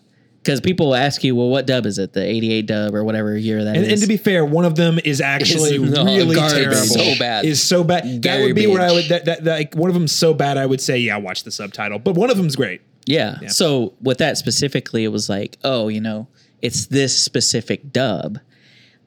Because 0.42 0.62
people 0.62 0.86
will 0.86 0.94
ask 0.94 1.22
you, 1.22 1.36
well, 1.36 1.50
what 1.50 1.66
dub 1.66 1.84
is 1.84 1.98
it? 1.98 2.14
The 2.14 2.24
88 2.24 2.64
dub 2.64 2.94
or 2.94 3.04
whatever 3.04 3.36
year 3.36 3.62
that 3.62 3.76
is. 3.76 3.82
And, 3.82 3.92
and 3.92 4.00
to 4.00 4.06
be 4.08 4.16
fair, 4.16 4.42
one 4.42 4.64
of 4.64 4.74
them 4.74 4.98
is 5.04 5.20
actually 5.20 5.74
Is- 5.74 5.90
no, 5.92 6.06
really 6.06 6.34
garbage. 6.34 6.62
terrible. 6.62 6.76
So 6.80 7.18
bad. 7.18 7.44
Is 7.44 7.62
so 7.62 7.84
bad. 7.84 8.22
that 8.22 8.40
would 8.40 8.54
be 8.54 8.66
where 8.66 8.80
I 8.80 8.90
would. 8.90 9.04
That, 9.10 9.26
that, 9.26 9.44
that, 9.44 9.52
like 9.54 9.74
one 9.74 9.90
of 9.90 9.94
them's 9.94 10.12
so 10.12 10.32
bad, 10.32 10.56
I 10.56 10.64
would 10.64 10.80
say, 10.80 10.96
yeah, 10.96 11.18
watch 11.18 11.44
the 11.44 11.50
subtitle. 11.50 11.98
But 11.98 12.14
one 12.14 12.30
of 12.30 12.38
them's 12.38 12.56
great. 12.56 12.80
Yeah. 13.06 13.38
So 13.48 13.94
with 14.00 14.18
that 14.18 14.36
specifically, 14.38 15.04
it 15.04 15.08
was 15.08 15.28
like, 15.28 15.56
oh, 15.64 15.88
you 15.88 16.00
know, 16.00 16.28
it's 16.62 16.86
this 16.86 17.18
specific 17.20 17.92
dub. 17.92 18.38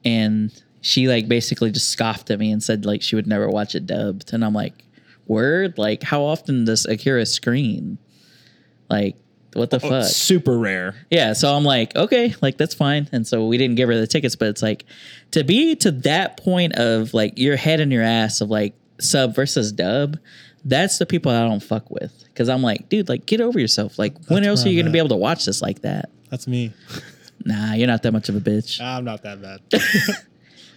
And 0.04 0.50
she 0.80 1.08
like 1.08 1.28
basically 1.28 1.70
just 1.70 1.88
scoffed 1.90 2.30
at 2.30 2.38
me 2.38 2.50
and 2.52 2.62
said 2.62 2.84
like 2.84 3.00
she 3.02 3.16
would 3.16 3.26
never 3.26 3.48
watch 3.48 3.74
it 3.74 3.86
dubbed. 3.86 4.32
And 4.32 4.44
I'm 4.44 4.52
like, 4.54 4.84
word? 5.26 5.78
Like, 5.78 6.02
how 6.02 6.22
often 6.22 6.64
does 6.64 6.84
Akira 6.86 7.24
screen? 7.26 7.98
Like, 8.90 9.16
what 9.54 9.70
the 9.70 9.76
Oh, 9.76 9.88
fuck? 9.88 10.04
super 10.04 10.58
rare. 10.58 10.94
Yeah, 11.10 11.32
so 11.32 11.54
I'm 11.54 11.64
like, 11.64 11.94
okay, 11.96 12.34
like 12.42 12.58
that's 12.58 12.74
fine. 12.74 13.08
And 13.12 13.26
so 13.26 13.46
we 13.46 13.56
didn't 13.56 13.76
give 13.76 13.88
her 13.88 13.98
the 13.98 14.06
tickets, 14.06 14.36
but 14.36 14.48
it's 14.48 14.62
like 14.62 14.84
to 15.30 15.44
be 15.44 15.76
to 15.76 15.90
that 15.92 16.36
point 16.36 16.74
of 16.74 17.14
like 17.14 17.38
your 17.38 17.56
head 17.56 17.80
in 17.80 17.90
your 17.90 18.02
ass 18.02 18.40
of 18.40 18.50
like 18.50 18.74
sub 19.00 19.34
versus 19.34 19.72
dub, 19.72 20.18
that's 20.64 20.98
the 20.98 21.06
people 21.06 21.30
I 21.30 21.46
don't 21.46 21.62
fuck 21.62 21.90
with. 21.90 22.12
Cause 22.34 22.48
I'm 22.48 22.62
like, 22.62 22.88
dude, 22.88 23.08
like 23.08 23.26
get 23.26 23.40
over 23.40 23.60
yourself. 23.60 23.98
Like 23.98 24.14
when 24.28 24.44
else 24.44 24.66
are 24.66 24.68
you 24.68 24.80
gonna 24.80 24.92
be 24.92 24.98
able 24.98 25.10
to 25.10 25.16
watch 25.16 25.44
this 25.44 25.62
like 25.62 25.82
that? 25.82 26.10
That's 26.30 26.46
me. 26.46 26.72
Nah, 27.46 27.74
you're 27.74 27.86
not 27.86 28.02
that 28.04 28.12
much 28.12 28.30
of 28.30 28.36
a 28.36 28.40
bitch. 28.40 28.80
I'm 28.80 29.04
not 29.04 29.22
that 29.22 29.42
bad. 29.42 29.60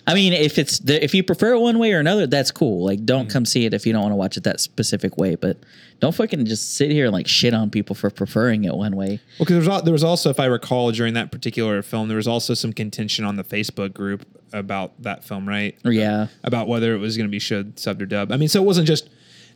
I 0.08 0.14
mean, 0.14 0.32
if 0.32 0.58
it's 0.58 0.80
the, 0.80 1.04
if 1.04 1.14
you 1.14 1.22
prefer 1.22 1.54
it 1.54 1.60
one 1.60 1.80
way 1.80 1.92
or 1.92 2.00
another, 2.00 2.28
that's 2.28 2.50
cool. 2.50 2.86
Like, 2.86 3.06
don't 3.06 3.28
mm. 3.28 3.32
come 3.34 3.46
see 3.46 3.66
it 3.66 3.74
if 3.74 3.86
you 3.86 3.92
don't 3.92 4.02
want 4.02 4.14
to 4.14 4.16
watch 4.16 4.38
it 4.38 4.44
that 4.46 4.62
specific 4.62 5.18
way. 5.18 5.36
But 5.36 5.58
don't 6.00 6.16
fucking 6.16 6.46
just 6.46 6.76
sit 6.76 6.92
here 6.92 7.06
and 7.06 7.14
like 7.14 7.28
shit 7.28 7.54
on 7.54 7.70
people 7.70 7.94
for 7.94 8.10
preferring 8.10 8.64
it 8.64 8.74
one 8.74 8.96
way. 8.96 9.20
Well, 9.38 9.46
because 9.46 9.66
there 9.66 9.74
was, 9.74 9.84
there 9.84 9.92
was 9.92 10.06
also, 10.06 10.30
if 10.30 10.40
I 10.40 10.46
recall, 10.46 10.92
during 10.92 11.14
that 11.16 11.30
particular 11.32 11.82
film, 11.82 12.08
there 12.08 12.16
was 12.16 12.28
also 12.28 12.54
some 12.54 12.72
contention 12.72 13.26
on 13.26 13.36
the 13.36 13.44
Facebook 13.44 13.94
group 13.94 14.26
about 14.54 15.02
that 15.02 15.26
film, 15.26 15.48
right? 15.48 15.78
Yeah, 15.84 16.28
About 16.42 16.70
whether 16.70 16.96
it 16.96 17.00
was 17.00 17.18
going 17.18 17.28
to 17.28 17.32
be 17.32 17.40
showed 17.40 17.76
subbed 17.76 18.02
or 18.02 18.06
dubbed. 18.06 18.32
I 18.32 18.38
mean, 18.38 18.48
so 18.48 18.62
it 18.62 18.66
wasn't 18.66 18.88
just 18.88 19.10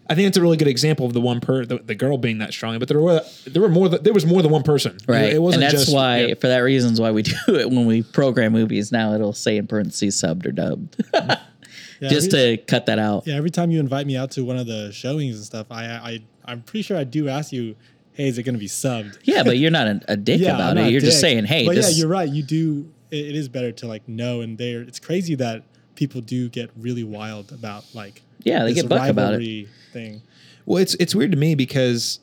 I 0.10 0.16
think 0.16 0.28
it's 0.28 0.38
a 0.38 0.42
really 0.42 0.58
good 0.58 0.68
example 0.68 1.06
of 1.06 1.14
the 1.14 1.22
one 1.22 1.40
per 1.40 1.66
the, 1.66 1.78
the 1.78 1.96
girl 1.96 2.18
being 2.18 2.40
that 2.40 2.52
strong. 2.54 2.78
But 2.80 2.88
there 2.90 3.00
were 3.00 3.22
there 3.46 3.62
were 3.62 3.70
more 3.70 3.88
th- 3.88 4.02
there 4.02 4.14
was 4.14 4.26
more 4.26 4.42
than 4.42 4.52
one 4.52 4.64
person. 4.64 4.98
Right. 5.08 5.32
It 5.34 5.42
wasn't 5.42 5.64
and 5.64 5.72
that's 5.72 5.86
just 5.86 5.96
why, 5.96 6.26
yeah. 6.26 6.34
for 6.36 6.48
that 6.48 6.60
reasons, 6.60 7.00
why 7.00 7.12
we 7.12 7.22
do 7.24 7.36
it 7.48 7.70
when 7.70 7.86
we 7.86 8.04
program 8.04 8.52
movies. 8.52 8.92
Now 8.92 9.14
it'll 9.14 9.34
say 9.34 9.58
in 9.58 9.68
parentheses 9.68 10.16
subbed 10.22 10.46
or 10.46 10.52
dubbed, 10.52 11.02
Yeah, 11.14 12.10
just 12.10 12.34
every, 12.34 12.58
to 12.58 12.64
cut 12.64 12.88
that 12.88 12.98
out. 12.98 13.28
yeah, 13.28 13.36
every 13.36 13.52
time 13.52 13.70
you 13.70 13.80
invite 13.80 14.08
me 14.08 14.18
out 14.18 14.32
to 14.32 14.44
one 14.44 14.58
of 14.58 14.66
the 14.66 14.92
showings 14.92 15.36
and 15.36 15.46
stuff, 15.46 15.68
I 15.70 15.86
I 15.86 16.20
I'm 16.46 16.62
pretty 16.62 16.82
sure 16.82 16.98
I 16.98 17.04
do 17.04 17.30
ask 17.30 17.52
you, 17.54 17.76
hey, 18.14 18.28
is 18.28 18.38
it 18.40 18.44
going 18.44 18.56
to 18.56 18.60
be 18.60 18.68
subbed? 18.68 19.20
Yeah, 19.24 19.44
but 19.44 19.58
you're 19.60 19.72
not 19.72 19.88
a, 19.88 20.02
a 20.10 20.18
dick 20.18 20.42
yeah, 20.42 20.56
about 20.56 20.78
it. 20.78 20.92
You're 20.92 21.00
just 21.00 21.22
dick. 21.22 21.30
saying, 21.30 21.46
hey, 21.46 21.66
But 21.66 21.76
this. 21.76 21.92
yeah, 21.96 22.02
you're 22.02 22.10
right. 22.10 22.28
You 22.28 22.42
do. 22.44 22.92
It, 23.12 23.28
it 23.28 23.36
is 23.36 23.48
better 23.48 23.72
to 23.72 23.88
like 23.88 24.08
know, 24.10 24.42
and 24.42 24.58
there. 24.58 24.82
It's 24.82 25.00
crazy 25.00 25.36
that 25.36 25.64
people 25.96 26.22
do 26.22 26.50
get 26.50 26.72
really 26.76 27.04
wild 27.04 27.52
about 27.52 27.86
like. 27.94 28.24
Yeah, 28.44 28.64
they 28.64 28.74
get 28.74 28.90
buck 28.90 29.10
about 29.10 29.42
it. 29.42 29.68
Thing. 29.94 30.22
Well, 30.66 30.78
it's 30.82 30.94
it's 30.96 31.14
weird 31.16 31.32
to 31.32 31.38
me 31.38 31.56
because 31.56 32.20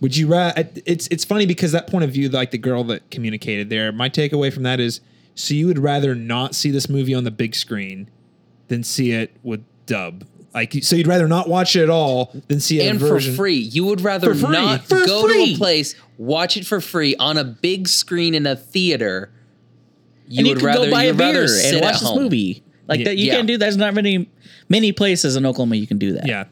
would 0.00 0.16
you 0.16 0.26
rather? 0.28 0.68
It's 0.86 1.08
it's 1.08 1.24
funny 1.24 1.46
because 1.46 1.72
that 1.72 1.88
point 1.88 2.04
of 2.04 2.10
view, 2.10 2.28
like 2.28 2.50
the 2.50 2.58
girl 2.58 2.84
that 2.84 3.10
communicated 3.10 3.70
there, 3.70 3.92
my 3.92 4.08
takeaway 4.08 4.52
from 4.52 4.62
that 4.64 4.80
is, 4.80 5.00
so 5.34 5.54
you 5.54 5.66
would 5.66 5.78
rather 5.78 6.14
not 6.14 6.54
see 6.54 6.70
this 6.70 6.88
movie 6.88 7.14
on 7.14 7.24
the 7.24 7.30
big 7.30 7.54
screen 7.54 8.08
than 8.68 8.82
see 8.82 9.12
it 9.12 9.36
with 9.42 9.64
dub. 9.86 10.24
Like, 10.54 10.72
so 10.82 10.96
you'd 10.96 11.06
rather 11.06 11.28
not 11.28 11.48
watch 11.48 11.76
it 11.76 11.82
at 11.82 11.90
all 11.90 12.32
than 12.48 12.58
see 12.58 12.80
it 12.80 12.88
and 12.88 13.00
in 13.00 13.06
for 13.06 13.20
free. 13.20 13.58
You 13.58 13.84
would 13.84 14.00
rather 14.00 14.34
For 14.34 14.46
free. 14.46 14.50
not 14.56 14.84
For 14.84 15.04
go 15.04 15.28
to 15.28 15.34
a 15.34 15.56
place, 15.56 15.94
watch 16.16 16.56
it 16.56 16.66
for 16.66 16.80
free 16.80 17.14
on 17.16 17.36
a 17.36 17.44
big 17.44 17.86
screen 17.86 18.34
in 18.34 18.46
a 18.46 18.56
theater. 18.56 19.30
You 20.26 20.38
and 20.38 20.46
you 20.46 20.52
would 20.54 20.58
can 20.58 20.66
rather 20.66 20.86
go 20.86 20.90
buy 20.90 21.04
a 21.04 21.06
you'd 21.08 21.18
rather 21.18 21.32
beer 21.40 21.48
sit 21.48 21.74
and 21.74 21.76
at 21.76 21.82
watch 21.82 22.00
this 22.00 22.08
home. 22.08 22.22
movie. 22.22 22.62
Like 22.88 23.04
that, 23.04 23.16
you 23.18 23.26
Yeah. 23.26 23.36
can 23.36 23.46
do. 23.46 23.58
There's 23.58 23.76
not 23.76 23.94
many 23.94 24.28
many 24.68 24.92
places 24.92 25.36
in 25.36 25.44
Oklahoma 25.46 25.76
you 25.76 25.86
can 25.86 25.98
do 25.98 26.12
that. 26.14 26.26
Yeah. 26.26 26.44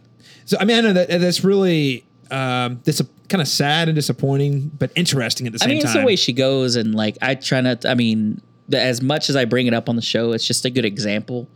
So 0.44 0.56
I 0.60 0.64
mean, 0.64 0.78
I 0.78 0.80
know 0.82 0.92
that 0.92 1.08
that's 1.08 1.42
really 1.42 2.04
um, 2.30 2.80
this 2.84 3.00
kind 3.28 3.40
of 3.42 3.48
sad 3.48 3.88
and 3.88 3.94
disappointing, 3.96 4.70
but 4.78 4.90
interesting 4.94 5.46
at 5.46 5.52
the 5.52 5.58
I 5.60 5.66
same 5.66 5.68
mean, 5.70 5.78
it's 5.78 5.92
time. 5.92 6.02
the 6.02 6.06
way 6.06 6.16
she 6.16 6.32
goes, 6.32 6.76
and 6.76 6.94
like 6.94 7.16
I 7.22 7.34
try 7.34 7.60
not. 7.60 7.80
To, 7.82 7.90
I 7.90 7.94
mean, 7.94 8.40
as 8.72 9.00
much 9.02 9.30
as 9.30 9.36
I 9.36 9.44
bring 9.44 9.66
it 9.66 9.74
up 9.74 9.88
on 9.88 9.96
the 9.96 10.02
show, 10.02 10.32
it's 10.32 10.46
just 10.46 10.64
a 10.64 10.70
good 10.70 10.84
example. 10.84 11.48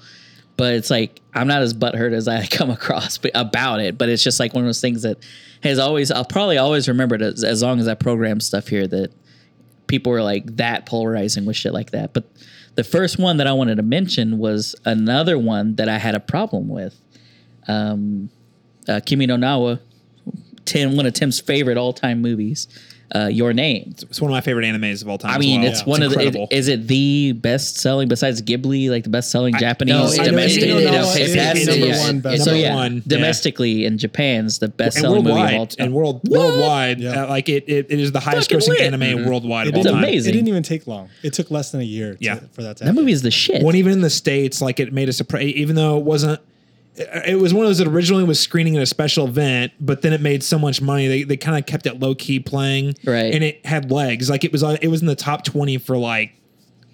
But 0.57 0.75
it's 0.75 0.91
like 0.91 1.21
I'm 1.35 1.47
not 1.47 1.63
as 1.63 1.73
butthurt 1.75 2.13
as 2.13 2.27
I 2.29 2.47
come 2.51 2.71
across 2.71 3.19
but- 3.19 3.31
about 3.35 3.81
it. 3.81 3.97
But 3.99 4.09
it's 4.09 4.23
just 4.25 4.39
like 4.41 4.55
one 4.55 4.65
of 4.65 4.69
those 4.69 4.81
things 4.81 5.03
that 5.03 5.19
has 5.63 5.79
always. 5.79 6.11
I'll 6.11 6.25
probably 6.25 6.59
always 6.59 6.89
remember 6.89 7.15
it 7.17 7.23
as, 7.23 7.45
as 7.45 7.63
long 7.63 7.81
as 7.81 7.87
I 7.89 7.95
program 7.95 8.41
stuff 8.41 8.69
here 8.69 8.87
that 8.89 9.13
people 9.87 10.13
were 10.13 10.23
like 10.23 10.57
that 10.57 10.87
polarizing 10.87 11.45
with 11.47 11.57
shit 11.57 11.73
like 11.73 11.91
that. 11.91 12.13
But 12.13 12.25
the 12.75 12.85
first 12.85 13.19
one 13.19 13.37
that 13.39 13.47
I 13.47 13.53
wanted 13.53 13.77
to 13.77 13.83
mention 13.83 14.39
was 14.39 14.75
another 14.85 15.39
one 15.39 15.77
that 15.77 15.89
I 15.89 15.99
had 15.99 16.15
a 16.15 16.21
problem 16.21 16.69
with. 16.69 16.99
Um, 17.69 18.31
uh, 18.89 19.01
Kimi 19.05 19.27
no 19.27 19.37
Na 19.37 19.59
wa, 19.59 19.77
Tim, 20.65 20.97
one 20.97 21.07
of 21.07 21.15
Tim's 21.15 21.41
favorite 21.41 21.77
all 21.77 21.93
time 21.93 22.23
movies. 22.23 22.69
Uh, 23.13 23.27
Your 23.27 23.53
Name. 23.53 23.95
it's 23.99 24.21
one 24.21 24.31
of 24.31 24.35
my 24.35 24.41
favorite 24.41 24.65
animes 24.65 25.03
of 25.03 25.09
all 25.09 25.19
time. 25.19 25.33
I 25.33 25.35
as 25.35 25.41
mean, 25.41 25.63
well. 25.63 25.71
it's 25.71 25.85
one 25.85 26.03
of 26.03 26.11
the. 26.11 26.17
incredible. 26.21 26.47
It, 26.51 26.57
is 26.59 26.69
it 26.69 26.87
the 26.87 27.33
best 27.33 27.77
selling 27.79 28.07
besides 28.09 28.41
Ghibli, 28.41 28.89
like 28.89 29.03
the 29.05 29.11
best 29.11 29.31
selling 29.31 29.55
Japanese 29.57 29.93
no, 29.95 30.05
I 30.23 30.25
know 30.27 30.31
domestic? 30.31 30.63
Kimi 30.63 30.73
no 30.75 30.79
it- 30.79 30.85
Nawa 30.93 31.17
it- 31.17 31.23
is 31.23 31.67
it 31.67 31.81
number 31.81 31.99
one 31.99 32.21
best 32.21 32.45
So 32.45 32.51
Number 32.53 32.63
yeah, 32.63 32.75
one, 32.75 32.95
yeah. 32.97 33.03
domestically 33.07 33.85
in 33.85 33.99
Japan's 33.99 34.59
the 34.61 34.69
best 34.69 34.97
and 34.97 35.03
selling 35.03 35.25
movie 35.25 35.31
of 35.33 35.37
all 35.37 35.43
worldwide 35.45 35.71
time. 35.71 35.85
and 35.87 35.95
world 35.95 36.21
What? 36.29 36.39
worldwide, 36.41 37.01
Yeah. 37.01 37.25
uh, 37.25 37.29
like 37.29 37.49
it, 37.49 37.65
it, 37.69 37.87
it 37.91 37.99
is 37.99 38.13
the 38.13 38.21
highest 38.21 38.51
Fucking 38.51 38.67
grossing 38.69 38.79
lit. 38.79 38.95
anime 38.95 39.27
worldwide 39.27 39.67
It 39.67 39.71
of 39.71 39.77
all 39.79 39.83
didn't, 39.83 39.95
time. 39.97 40.05
amazing. 40.05 40.31
it 40.31 40.37
didn't 40.37 40.49
even 40.49 40.63
take 40.63 40.87
long. 40.87 41.09
It 41.23 41.33
took 41.33 41.51
less 41.51 41.73
than 41.73 41.81
a 41.81 41.85
year. 41.85 42.15
To, 42.15 42.19
Yeah. 42.25 42.37
for 42.37 42.41
that 42.41 42.47
to 42.47 42.59
happen. 42.63 42.75
That 42.79 42.85
happen. 42.87 42.95
movie 42.97 43.13
is 43.13 43.23
the 43.23 43.31
shit. 43.33 43.63
When 43.63 43.75
even 43.77 43.93
in 43.93 44.03
the 44.03 44.11
states, 44.11 44.61
like 44.63 44.79
it 44.79 44.93
made 44.93 45.09
a 45.09 45.13
surprise, 45.13 45.47
even 45.47 45.75
though 45.77 45.99
it 45.99 46.05
wasn't. 46.05 46.41
It 47.27 47.39
was 47.39 47.55
one 47.55 47.65
of 47.65 47.69
those 47.69 47.79
that 47.79 47.89
originally 47.89 48.25
was 48.25 48.39
screening 48.39 48.77
at 48.77 48.83
a 48.83 48.87
special 48.87 49.27
event, 49.27 49.73
but 49.81 50.03
then 50.03 50.13
it 50.13 50.21
made 50.21 50.43
so 50.43 50.59
much 50.59 50.83
money 50.83 51.09
they, 51.09 51.23
they 51.23 51.37
kind 51.37 51.59
of 51.59 51.67
kept 51.67 51.87
it 51.87 51.99
low 52.01 52.15
key 52.15 52.41
playing, 52.41 52.95
Right. 53.05 53.35
And 53.35 53.43
it 53.43 53.65
had 53.65 53.91
legs, 53.91 54.29
like 54.29 54.45
it 54.45 54.53
was 54.53 54.63
on- 54.63 54.79
it 54.83 54.89
was 54.89 55.01
in 55.01 55.07
the 55.07 55.17
top 55.17 55.45
twenty 55.45 55.79
for 55.79 55.97
like 55.97 56.35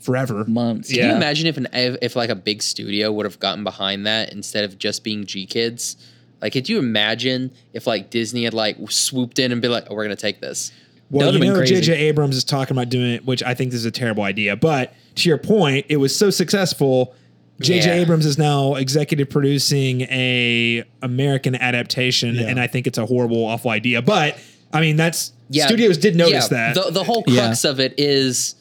forever, 0.01 0.45
Months. 0.47 0.93
Yeah. 0.93 1.03
Can 1.03 1.11
you 1.11 1.17
imagine 1.17 1.47
if 1.49 1.57
an 1.57 1.69
if, 1.73 2.15
like 2.17 2.31
a 2.31 2.37
big 2.37 2.63
studio 2.63 3.11
would 3.13 3.27
have 3.27 3.41
gotten 3.41 3.65
behind 3.65 4.07
that 4.07 4.33
instead 4.33 4.65
of 4.65 4.79
just 4.79 5.03
being 5.03 5.25
GKIDS? 5.25 5.97
Like, 6.41 6.53
could 6.53 6.69
you 6.69 6.79
imagine 6.79 7.51
if 7.73 7.87
like 7.87 8.11
Disney 8.11 8.45
had 8.45 8.55
like 8.55 8.77
swooped 8.91 9.39
in 9.39 9.53
and 9.53 9.61
be 9.61 9.69
like, 9.69 9.87
"Oh, 9.91 9.95
we're 9.95 10.05
gonna 10.05 10.17
take 10.17 10.41
this." 10.41 10.71
Well, 11.11 11.33
you 11.33 11.39
know. 11.39 11.65
J.J. 11.65 11.93
Abrams 11.95 12.37
is 12.37 12.45
talking 12.45 12.77
about 12.77 12.89
doing 12.89 13.13
it, 13.13 13.25
which 13.25 13.43
I 13.43 13.55
think 13.55 13.71
this 13.71 13.79
is 13.81 13.87
a 13.87 13.91
terrible 13.93 14.25
idea. 14.25 14.57
But 14.57 14.93
to 15.17 15.29
your 15.29 15.39
point, 15.39 15.87
it 15.89 15.97
was 15.99 16.15
so 16.15 16.31
successful. 16.31 17.15
J.J. 17.61 17.87
Yeah. 17.87 18.03
Abrams 18.03 18.27
is 18.27 18.37
now 18.37 18.75
executive 18.75 19.31
producing 19.31 20.03
a 20.03 20.85
American 21.03 21.55
adaptation, 21.55 22.35
Yeah. 22.35 22.49
and 22.49 22.61
I 22.61 22.67
think 22.67 22.87
it's 22.87 22.99
a 22.99 23.07
horrible, 23.07 23.45
awful 23.45 23.71
idea. 23.71 24.03
But 24.03 24.39
I 24.73 24.81
mean, 24.81 24.97
that's 24.97 25.33
Yeah, 25.49 25.67
studios 25.67 25.97
did 25.97 26.17
notice 26.17 26.49
yeah, 26.51 26.73
that. 26.73 26.75
The 26.75 26.91
the 26.91 27.05
whole 27.05 27.25
Yeah. 27.27 27.47
crux 27.47 27.65
of 27.65 27.81
it 27.81 27.95
is 27.99 28.57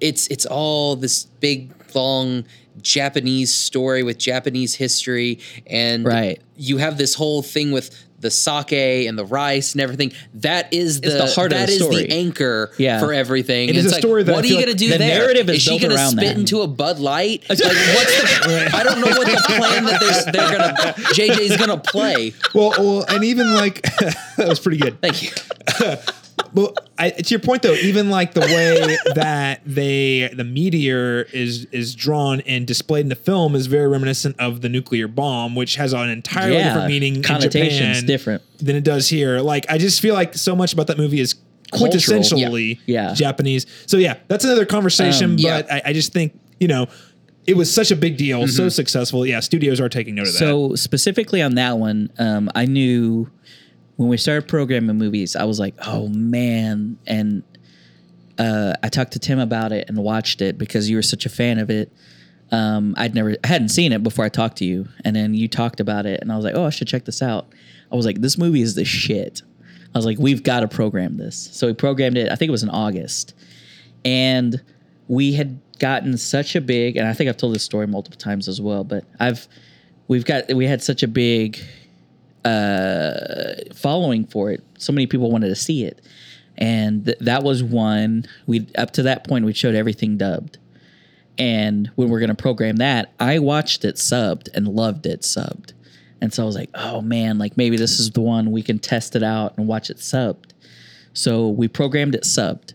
it's 0.00 0.26
it's 0.28 0.46
all 0.46 0.96
this 0.96 1.24
big 1.40 1.70
long 1.94 2.44
Japanese 2.80 3.52
story 3.52 4.02
with 4.02 4.16
Japanese 4.18 4.74
history 4.76 5.38
and 5.66 6.04
Right. 6.04 6.40
you 6.56 6.78
have 6.78 6.96
this 6.96 7.14
whole 7.14 7.42
thing 7.42 7.72
with 7.72 7.90
the 8.20 8.30
sake 8.30 8.72
and 9.08 9.18
the 9.18 9.24
rice 9.24 9.72
and 9.72 9.80
everything. 9.80 10.12
That 10.34 10.72
is 10.72 11.00
the, 11.00 11.10
the 11.10 11.26
heart 11.26 11.52
of 11.52 11.58
that 11.58 11.68
the 11.68 11.74
is 11.74 11.88
the 11.88 12.10
anchor 12.10 12.70
Yeah. 12.78 13.00
for 13.00 13.12
everything. 13.12 13.68
It 13.68 13.76
is 13.76 13.86
it's 13.86 13.92
a 13.92 13.96
like, 13.96 14.02
story 14.02 14.22
that 14.22 14.32
what 14.32 14.44
I 14.44 14.46
are 14.46 14.50
you 14.50 14.56
feel 14.56 14.66
gonna 14.66 14.78
do 14.78 14.90
the 14.90 14.98
there? 14.98 15.18
narrative 15.18 15.48
is 15.50 15.62
she 15.62 15.78
gonna 15.78 15.98
spit 15.98 16.20
that. 16.24 16.36
into 16.38 16.60
a 16.62 16.66
Bud 16.66 16.98
Light? 16.98 17.44
Like 17.50 17.58
what's 17.58 18.46
the? 18.46 18.70
I 18.74 18.82
don't 18.84 19.00
know 19.00 19.06
what 19.08 19.26
the 19.26 19.42
plan 19.46 19.84
that 19.84 20.00
they're, 20.00 20.32
they're 20.32 20.58
gonna 20.58 20.92
JJ's 21.14 21.56
gonna 21.56 21.76
play. 21.78 22.32
well, 22.54 22.70
well, 22.78 23.04
and 23.08 23.24
even 23.24 23.54
like 23.54 23.82
that 24.36 24.46
was 24.48 24.60
pretty 24.60 24.78
good. 24.78 25.00
Thank 25.00 25.22
you. 25.22 25.30
Well, 26.52 26.74
I, 26.98 27.10
to 27.10 27.30
your 27.30 27.40
point 27.40 27.62
though, 27.62 27.74
even 27.74 28.10
like 28.10 28.34
the 28.34 28.40
way 28.40 28.96
that 29.14 29.62
they 29.64 30.28
the 30.34 30.44
meteor 30.44 31.22
is 31.32 31.66
is 31.66 31.94
drawn 31.94 32.40
and 32.42 32.66
displayed 32.66 33.02
in 33.02 33.08
the 33.08 33.14
film 33.14 33.54
is 33.54 33.66
very 33.66 33.86
reminiscent 33.88 34.36
of 34.38 34.60
the 34.60 34.68
nuclear 34.68 35.08
bomb, 35.08 35.54
which 35.54 35.76
has 35.76 35.92
an 35.92 36.08
entirely 36.08 36.56
Yeah, 36.56 36.68
different 36.68 36.88
meaning. 36.88 37.16
in 37.16 37.22
connotations 37.22 37.98
Japan 38.00 38.06
different. 38.06 38.42
than 38.58 38.76
it 38.76 38.84
does 38.84 39.08
here. 39.08 39.40
Like 39.40 39.66
I 39.68 39.78
just 39.78 40.00
feel 40.00 40.14
like 40.14 40.34
so 40.34 40.56
much 40.56 40.72
about 40.72 40.88
that 40.88 40.98
movie 40.98 41.20
is 41.20 41.36
quintessentially 41.72 42.78
yeah. 42.86 43.08
Yeah. 43.08 43.14
Japanese. 43.14 43.66
So 43.86 43.96
yeah, 43.96 44.16
that's 44.28 44.44
another 44.44 44.66
conversation. 44.66 45.32
Um, 45.32 45.38
yeah. 45.38 45.62
but 45.62 45.72
I, 45.72 45.82
I 45.86 45.92
just 45.92 46.12
think 46.12 46.38
you 46.58 46.68
know 46.68 46.86
it 47.46 47.56
was 47.56 47.72
such 47.72 47.90
a 47.90 47.96
big 47.96 48.16
deal, 48.16 48.46
so 48.46 48.68
successful. 48.68 49.26
Yeah, 49.26 49.40
studios 49.40 49.80
are 49.80 49.88
taking 49.88 50.14
note 50.14 50.26
of 50.28 50.32
that. 50.34 50.38
So 50.38 50.74
specifically 50.74 51.42
on 51.42 51.54
that 51.54 51.78
one, 51.78 52.10
um, 52.18 52.50
I 52.54 52.66
knew 52.66 53.30
when 54.00 54.08
we 54.08 54.16
started 54.16 54.48
programming 54.48 54.96
movies, 54.96 55.36
I 55.36 55.44
was 55.44 55.60
like, 55.60 55.74
oh 55.86 56.08
man, 56.08 56.98
and 57.06 57.42
uh, 58.38 58.72
I 58.82 58.88
talked 58.88 59.12
to 59.12 59.18
Tim 59.18 59.38
about 59.38 59.72
it 59.72 59.90
and 59.90 59.98
watched 59.98 60.40
it 60.40 60.56
because 60.56 60.88
you 60.88 60.96
were 60.96 61.02
such 61.02 61.26
a 61.26 61.28
fan 61.28 61.58
of 61.58 61.68
it. 61.68 61.92
Um, 62.50 62.94
I'd 62.96 63.14
never, 63.14 63.36
I 63.44 63.46
hadn't 63.46 63.68
seen 63.68 63.92
it 63.92 64.02
before 64.02 64.24
I 64.24 64.30
talked 64.30 64.56
to 64.56 64.64
you, 64.64 64.88
and 65.04 65.14
then 65.14 65.34
you 65.34 65.48
talked 65.48 65.80
about 65.80 66.06
it, 66.06 66.22
and 66.22 66.32
I 66.32 66.36
was 66.36 66.46
like, 66.46 66.54
oh, 66.54 66.64
I 66.64 66.70
should 66.70 66.88
check 66.88 67.04
this 67.04 67.20
out. 67.20 67.52
I 67.92 67.94
was 67.94 68.06
like, 68.06 68.22
this 68.22 68.38
movie 68.38 68.62
is 68.62 68.74
the 68.74 68.86
shit. 68.86 69.42
I 69.94 69.98
was 69.98 70.06
like, 70.06 70.18
we've 70.18 70.42
got 70.42 70.60
to 70.60 70.68
program 70.68 71.18
this. 71.18 71.50
So 71.52 71.66
we 71.66 71.74
programmed 71.74 72.16
it. 72.16 72.32
I 72.32 72.36
think 72.36 72.48
it 72.48 72.52
was 72.52 72.62
in 72.62 72.70
August, 72.70 73.34
and 74.02 74.62
we 75.08 75.34
had 75.34 75.60
gotten 75.78 76.16
such 76.16 76.56
a 76.56 76.62
big, 76.62 76.96
and 76.96 77.06
I 77.06 77.12
think 77.12 77.28
I've 77.28 77.36
told 77.36 77.54
this 77.54 77.64
story 77.64 77.86
multiple 77.86 78.18
times 78.18 78.48
as 78.48 78.62
well, 78.62 78.82
but 78.82 79.04
I've, 79.18 79.46
we've 80.08 80.24
got, 80.24 80.50
we 80.54 80.64
had 80.64 80.82
such 80.82 81.02
a 81.02 81.08
big 81.08 81.60
uh, 82.44 83.54
following 83.74 84.26
for 84.26 84.50
it. 84.50 84.64
So 84.78 84.92
many 84.92 85.06
people 85.06 85.30
wanted 85.30 85.48
to 85.48 85.56
see 85.56 85.84
it, 85.84 86.00
and 86.56 87.04
th- 87.04 87.18
that 87.20 87.42
was 87.42 87.62
one. 87.62 88.24
We 88.46 88.66
up 88.76 88.92
to 88.92 89.02
that 89.04 89.26
point 89.26 89.44
we 89.44 89.52
showed 89.52 89.74
everything 89.74 90.16
dubbed, 90.16 90.58
and 91.38 91.90
when 91.96 92.08
we're 92.08 92.20
gonna 92.20 92.34
program 92.34 92.76
that, 92.76 93.12
I 93.20 93.38
watched 93.38 93.84
it 93.84 93.96
subbed 93.96 94.48
and 94.54 94.68
loved 94.68 95.06
it 95.06 95.22
subbed, 95.22 95.72
and 96.20 96.32
so 96.32 96.42
I 96.42 96.46
was 96.46 96.56
like, 96.56 96.70
oh 96.74 97.00
man, 97.00 97.38
like 97.38 97.56
maybe 97.56 97.76
this 97.76 97.98
is 98.00 98.10
the 98.10 98.20
one 98.20 98.50
we 98.50 98.62
can 98.62 98.78
test 98.78 99.16
it 99.16 99.22
out 99.22 99.56
and 99.56 99.66
watch 99.66 99.90
it 99.90 99.98
subbed. 99.98 100.52
So 101.12 101.48
we 101.48 101.68
programmed 101.68 102.14
it 102.14 102.22
subbed. 102.22 102.74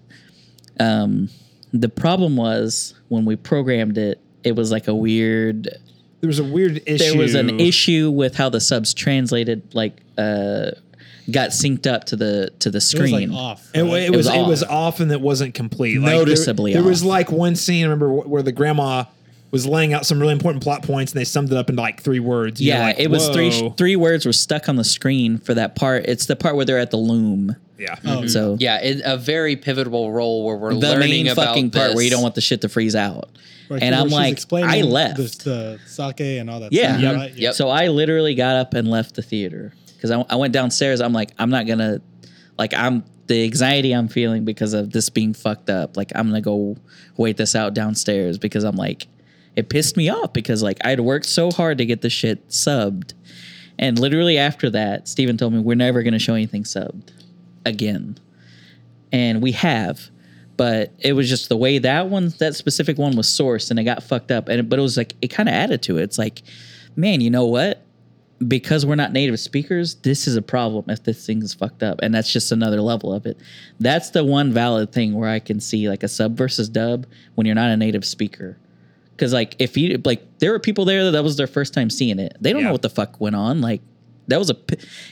Um, 0.80 1.30
the 1.72 1.90
problem 1.90 2.38
was 2.38 2.94
when 3.08 3.26
we 3.26 3.36
programmed 3.36 3.98
it, 3.98 4.22
it 4.44 4.56
was 4.56 4.72
like 4.72 4.88
a 4.88 4.96
weird 4.96 5.70
there 6.26 6.28
was 6.28 6.40
a 6.40 6.44
weird 6.44 6.82
issue. 6.88 6.98
there 6.98 7.18
was 7.18 7.36
an 7.36 7.60
issue 7.60 8.10
with 8.10 8.36
how 8.36 8.50
the 8.50 8.60
subs 8.60 8.94
translated 8.94 9.76
like 9.76 10.02
uh 10.18 10.72
got 11.32 11.52
synced 11.52 11.88
up 11.88 12.06
to 12.06 12.16
the 12.16 12.52
to 12.60 12.70
the 12.70 12.78
It 12.78 12.84
was 12.84 12.90
screen 12.90 13.30
like 13.32 13.40
off. 13.40 13.70
It, 13.74 13.84
right? 13.84 14.04
it, 14.04 14.10
was, 14.12 14.28
was 14.28 14.36
it 14.36 14.48
was 14.48 14.64
off. 14.64 14.72
off 14.72 15.00
and 15.00 15.12
it 15.12 15.22
wasn't 15.22 15.54
complete. 15.54 16.00
Like, 16.00 16.12
Noticeably 16.12 16.74
there, 16.74 16.84
was 16.84 17.02
off. 17.04 17.08
like 17.08 17.32
one 17.32 17.56
scene. 17.56 17.84
I 17.84 17.88
remember 17.88 18.12
where 18.12 18.44
the 18.44 18.52
grandma 18.52 19.06
was 19.52 19.66
laying 19.66 19.94
out 19.94 20.06
some 20.06 20.20
really 20.20 20.34
important 20.34 20.64
plot 20.64 20.84
points, 20.84 21.12
and 21.14 21.20
they 21.20 21.24
summed 21.26 21.52
it 21.52 21.58
up 21.58 21.70
into 21.70 21.82
like 21.82 22.02
three 22.02 22.20
words. 22.20 22.62
You're 22.62 22.76
yeah 22.78 22.86
like, 22.88 23.00
it 23.00 23.10
was 23.10 23.30
three 23.30 23.50
"Whoa." 23.52 23.70
three 23.72 23.96
words 23.96 24.26
were 24.26 24.34
stuck 24.34 24.68
on 24.68 24.76
the 24.76 24.84
screen 24.84 25.38
for 25.38 25.54
that 25.54 25.76
part 25.76 26.06
it's 26.08 26.26
the 26.26 26.36
part 26.36 26.56
where 26.56 26.66
they're 26.66 26.80
at 26.80 26.92
the 26.92 26.98
loom 26.98 27.56
Yeah. 27.78 27.96
Oh, 28.06 28.26
So 28.28 28.58
Yeah, 28.60 28.82
it, 28.82 29.02
a 29.04 29.18
very 29.18 29.56
pivotal 29.56 30.12
role 30.12 30.46
where 30.46 30.58
we're 30.58 30.74
the 30.74 30.80
learning 30.80 31.10
main 31.10 31.28
about 31.28 31.48
fucking 31.48 31.72
part 31.72 31.94
where 31.96 32.04
you 32.04 32.10
don't 32.10 32.22
want 32.24 32.36
the 32.36 32.42
shit 32.42 32.62
to 32.62 32.70
freeze 32.70 32.96
out. 32.96 33.30
Right, 33.70 33.82
and 33.82 33.96
I'm 33.96 34.10
like, 34.10 34.40
I 34.54 34.82
left. 34.82 35.18
The, 35.18 35.24
the 35.24 35.80
sake 35.88 36.20
and 36.40 36.50
all 36.50 36.60
that. 36.60 36.72
Yeah. 36.72 36.92
stuff, 36.94 37.02
Yep. 37.02 37.16
right? 37.16 37.34
Yep. 37.36 37.54
So 37.56 37.70
I 37.70 37.88
literally 37.88 38.36
got 38.36 38.56
up 38.56 38.74
and 38.74 38.90
left 38.90 39.16
the 39.16 39.22
theater 39.22 39.74
because 39.96 40.12
I, 40.12 40.24
I 40.30 40.36
went 40.36 40.54
downstairs. 40.54 41.02
I'm 41.02 41.14
like, 41.14 41.32
I'm 41.40 41.50
not 41.50 41.66
gonna, 41.68 42.02
like, 42.58 42.74
I'm 42.74 43.04
the 43.28 43.44
anxiety 43.44 43.92
I'm 43.92 44.08
feeling 44.08 44.46
because 44.46 44.74
of 44.74 44.92
this 44.92 45.10
being 45.10 45.34
fucked 45.34 45.70
up. 45.70 45.98
Like, 45.98 46.12
I'm 46.16 46.28
gonna 46.28 46.42
go 46.42 46.78
wait 47.18 47.38
this 47.38 47.56
out 47.56 47.74
downstairs 47.74 48.38
because 48.38 48.64
I'm 48.64 48.76
like, 48.76 49.08
it 49.56 49.70
pissed 49.70 49.96
me 49.98 50.10
off 50.10 50.34
because 50.34 50.62
like 50.62 50.78
I'd 50.86 51.00
worked 51.00 51.26
so 51.26 51.50
hard 51.50 51.78
to 51.80 51.86
get 51.86 52.02
the 52.02 52.10
shit 52.10 52.50
subbed, 52.50 53.14
and 53.80 53.98
literally 53.98 54.38
after 54.38 54.70
that, 54.72 55.08
Steven 55.08 55.38
told 55.38 55.54
me 55.54 55.60
we're 55.60 55.76
never 55.76 56.04
gonna 56.04 56.20
show 56.20 56.34
anything 56.36 56.64
subbed 56.64 57.12
again, 57.66 58.18
and 59.12 59.42
we 59.42 59.54
have. 59.54 60.10
But 60.58 60.94
it 61.00 61.14
was 61.14 61.30
just 61.30 61.50
the 61.50 61.58
way 61.58 61.80
that 61.80 62.08
one, 62.10 62.30
that 62.40 62.56
specific 62.56 62.98
one 62.98 63.16
was 63.16 63.28
sourced, 63.28 63.70
and 63.70 63.80
it 63.80 63.84
got 63.84 64.04
fucked 64.04 64.32
up. 64.32 64.48
And 64.50 64.70
but 64.70 64.80
it 64.80 64.82
was 64.82 64.96
like 64.98 65.16
it 65.22 65.28
kind 65.30 65.50
of 65.50 65.54
added 65.56 65.82
to 65.84 65.98
it. 65.98 66.04
It's 66.04 66.18
like, 66.18 66.42
man, 66.96 67.22
you 67.22 67.30
know 67.30 67.46
what? 67.46 67.82
because 68.50 68.86
we're 68.86 68.96
not 68.96 69.14
native 69.14 69.40
speakers, 69.40 69.96
this 69.96 70.28
is 70.28 70.36
a 70.36 70.42
problem 70.42 70.84
if 70.90 71.02
this 71.04 71.26
thing 71.26 71.42
is 71.42 71.54
fucked 71.54 71.82
up. 71.82 72.02
And 72.04 72.14
that's 72.14 72.30
just 72.32 72.52
another 72.52 72.82
level 72.82 73.14
of 73.14 73.26
it. 73.26 73.38
That's 73.80 74.10
the 74.10 74.26
one 74.26 74.52
valid 74.52 74.92
thing 74.92 75.14
where 75.14 75.30
I 75.30 75.40
can 75.40 75.62
see 75.62 75.88
like 75.88 76.04
a 76.04 76.10
sub 76.10 76.36
versus 76.36 76.68
dub 76.68 77.08
when 77.36 77.48
you're 77.48 77.56
not 77.56 77.70
a 77.72 77.78
native 77.78 78.04
speaker. 78.04 78.58
Cause 79.18 79.32
like 79.32 79.56
if 79.58 79.78
you 79.78 80.02
like 80.04 80.40
there 80.40 80.52
were 80.52 80.60
people 80.60 80.84
there 80.84 81.06
that, 81.06 81.12
that 81.12 81.24
was 81.24 81.38
their 81.38 81.48
first 81.48 81.74
time 81.74 81.90
seeing 81.90 82.20
it. 82.20 82.36
They 82.42 82.52
don't 82.52 82.60
Yeah. 82.64 82.68
know 82.68 82.72
what 82.74 82.82
the 82.82 82.90
fuck 82.90 83.22
went 83.22 83.38
on. 83.38 83.62
Like 83.62 83.82
that 84.28 84.40
was 84.40 84.50
a 84.50 84.58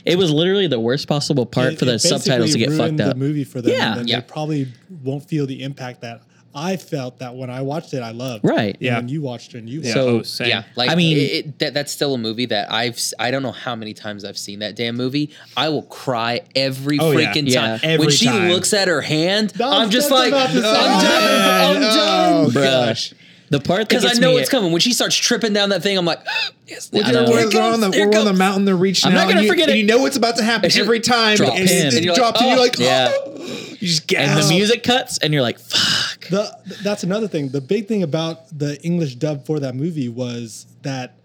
it 0.05 0.17
was 0.17 0.31
literally 0.31 0.67
the 0.67 0.79
worst 0.79 1.07
possible 1.07 1.45
part 1.45 1.73
It- 1.73 1.79
for 1.79 1.85
the 1.85 1.99
subtitles 1.99 2.51
to 2.53 2.57
get 2.59 2.71
fucked 2.71 2.99
up. 2.99 3.09
The 3.09 3.15
movie 3.15 3.43
for 3.43 3.61
them. 3.61 3.71
Yeah. 3.73 3.91
and 3.91 3.99
then 4.01 4.07
Yeah. 4.07 4.19
They 4.21 4.25
probably 4.27 4.67
won't 5.03 5.27
feel 5.27 5.45
the 5.45 5.63
impact 5.63 6.01
that 6.01 6.21
I 6.55 6.77
felt 6.77 7.17
that 7.17 7.33
when 7.35 7.49
I 7.49 7.61
watched 7.63 7.95
it, 7.95 8.03
I 8.03 8.11
loved. 8.11 8.45
Right. 8.45 8.75
And 8.75 8.81
Yeah. 8.81 8.97
When 8.97 9.09
you 9.09 9.21
watched 9.21 9.55
it, 9.55 9.57
and 9.57 9.67
you 9.69 9.81
Yeah. 9.81 9.93
So- 9.95 10.07
oh, 10.19 10.21
same. 10.21 10.49
Yeah, 10.49 10.63
like 10.75 10.91
I 10.91 10.95
mean- 10.95 11.17
it, 11.17 11.21
it, 11.21 11.59
that, 11.59 11.73
that's 11.73 11.91
still 11.91 12.13
a 12.13 12.17
movie 12.19 12.45
that 12.45 12.71
I've 12.71 13.01
I 13.17 13.31
don't 13.31 13.41
know 13.41 13.51
how 13.51 13.75
many 13.75 13.93
times 13.95 14.23
I've 14.23 14.37
seen 14.37 14.59
that 14.59 14.75
damn 14.75 14.95
movie. 14.95 15.31
I 15.57 15.69
will 15.69 15.81
cry 15.81 16.41
every 16.55 16.99
Oh, 16.99 17.11
freaking 17.11 17.49
Yeah. 17.49 17.59
time 17.77 17.79
Every 17.81 18.05
when 18.05 18.15
she 18.15 18.25
time. 18.25 18.49
looks 18.51 18.71
at 18.73 18.87
her 18.87 19.01
hand. 19.01 19.53
I 19.59 19.63
was 19.65 19.73
I'm 19.85 19.89
just 19.89 20.09
just 20.09 20.11
like, 20.11 20.31
I'm 20.33 20.53
done. 20.55 20.65
I'm 20.65 21.77
oh, 21.77 21.79
done. 21.79 22.45
Oh, 22.45 22.51
gosh. 22.51 23.13
The 23.53 23.59
part 23.59 23.81
that 23.81 23.89
Because 23.89 24.05
I 24.17 24.19
know 24.19 24.33
me- 24.33 24.39
it's 24.39 24.49
coming. 24.49 24.71
When 24.71 24.81
she 24.81 24.93
starts 24.93 25.15
tripping 25.15 25.53
down 25.53 25.69
that 25.69 25.83
thing, 25.83 25.97
I'm 25.97 26.05
like, 26.05 26.19
yes, 26.67 26.91
look 26.91 27.05
at 27.05 27.13
her. 27.13 27.21
know. 27.21 27.25
Here 27.27 27.35
We're, 27.37 27.45
we're 27.45 27.51
comes. 27.51 27.73
on 27.75 27.79
the, 27.81 27.91
Here 27.95 28.09
we're 28.09 28.17
on 28.19 28.25
the 28.25 28.33
mountain. 28.33 28.65
They're 28.65 28.75
reaching 28.75 29.09
I'm 29.09 29.13
not 29.15 29.27
gonna 29.27 29.37
and 29.39 29.45
you, 29.45 29.51
forget 29.51 29.69
and 29.69 29.77
it. 29.77 29.81
you 29.81 29.85
know 29.87 29.99
what's 29.99 30.17
about 30.17 30.37
to 30.37 30.43
happen 30.43 30.65
It's 30.65 30.77
every 30.77 30.99
time. 30.99 31.37
drop 31.37 31.53
and, 31.53 31.69
in. 31.69 31.77
and 31.77 31.85
And 31.87 31.93
it 31.93 32.03
you're 32.03 32.13
like, 32.13 32.19
drops, 32.19 32.41
and 32.41 32.49
you're 32.49 32.57
oh. 32.59 32.61
like, 32.61 32.79
Yeah. 32.79 33.11
oh. 33.13 33.29
You 33.79 33.89
just 33.89 34.07
get 34.07 34.21
and 34.21 34.41
the 34.41 34.47
music 34.47 34.81
cuts 34.83 35.17
and 35.17 35.33
you're 35.33 35.41
like, 35.41 35.59
fuck. 35.59 36.27
The, 36.29 36.77
that's 36.83 37.03
another 37.03 37.27
thing. 37.27 37.49
The 37.49 37.59
big 37.59 37.87
thing 37.89 38.01
about 38.01 38.57
the 38.57 38.81
English 38.81 39.15
dub 39.15 39.45
for 39.45 39.59
that 39.59 39.75
movie 39.75 40.07
was 40.07 40.65
that 40.83 41.17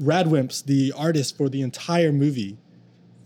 Radwimps, 0.00 0.64
the 0.64 0.92
artist 0.96 1.36
for 1.36 1.48
the 1.48 1.62
entire 1.62 2.12
movie, 2.12 2.56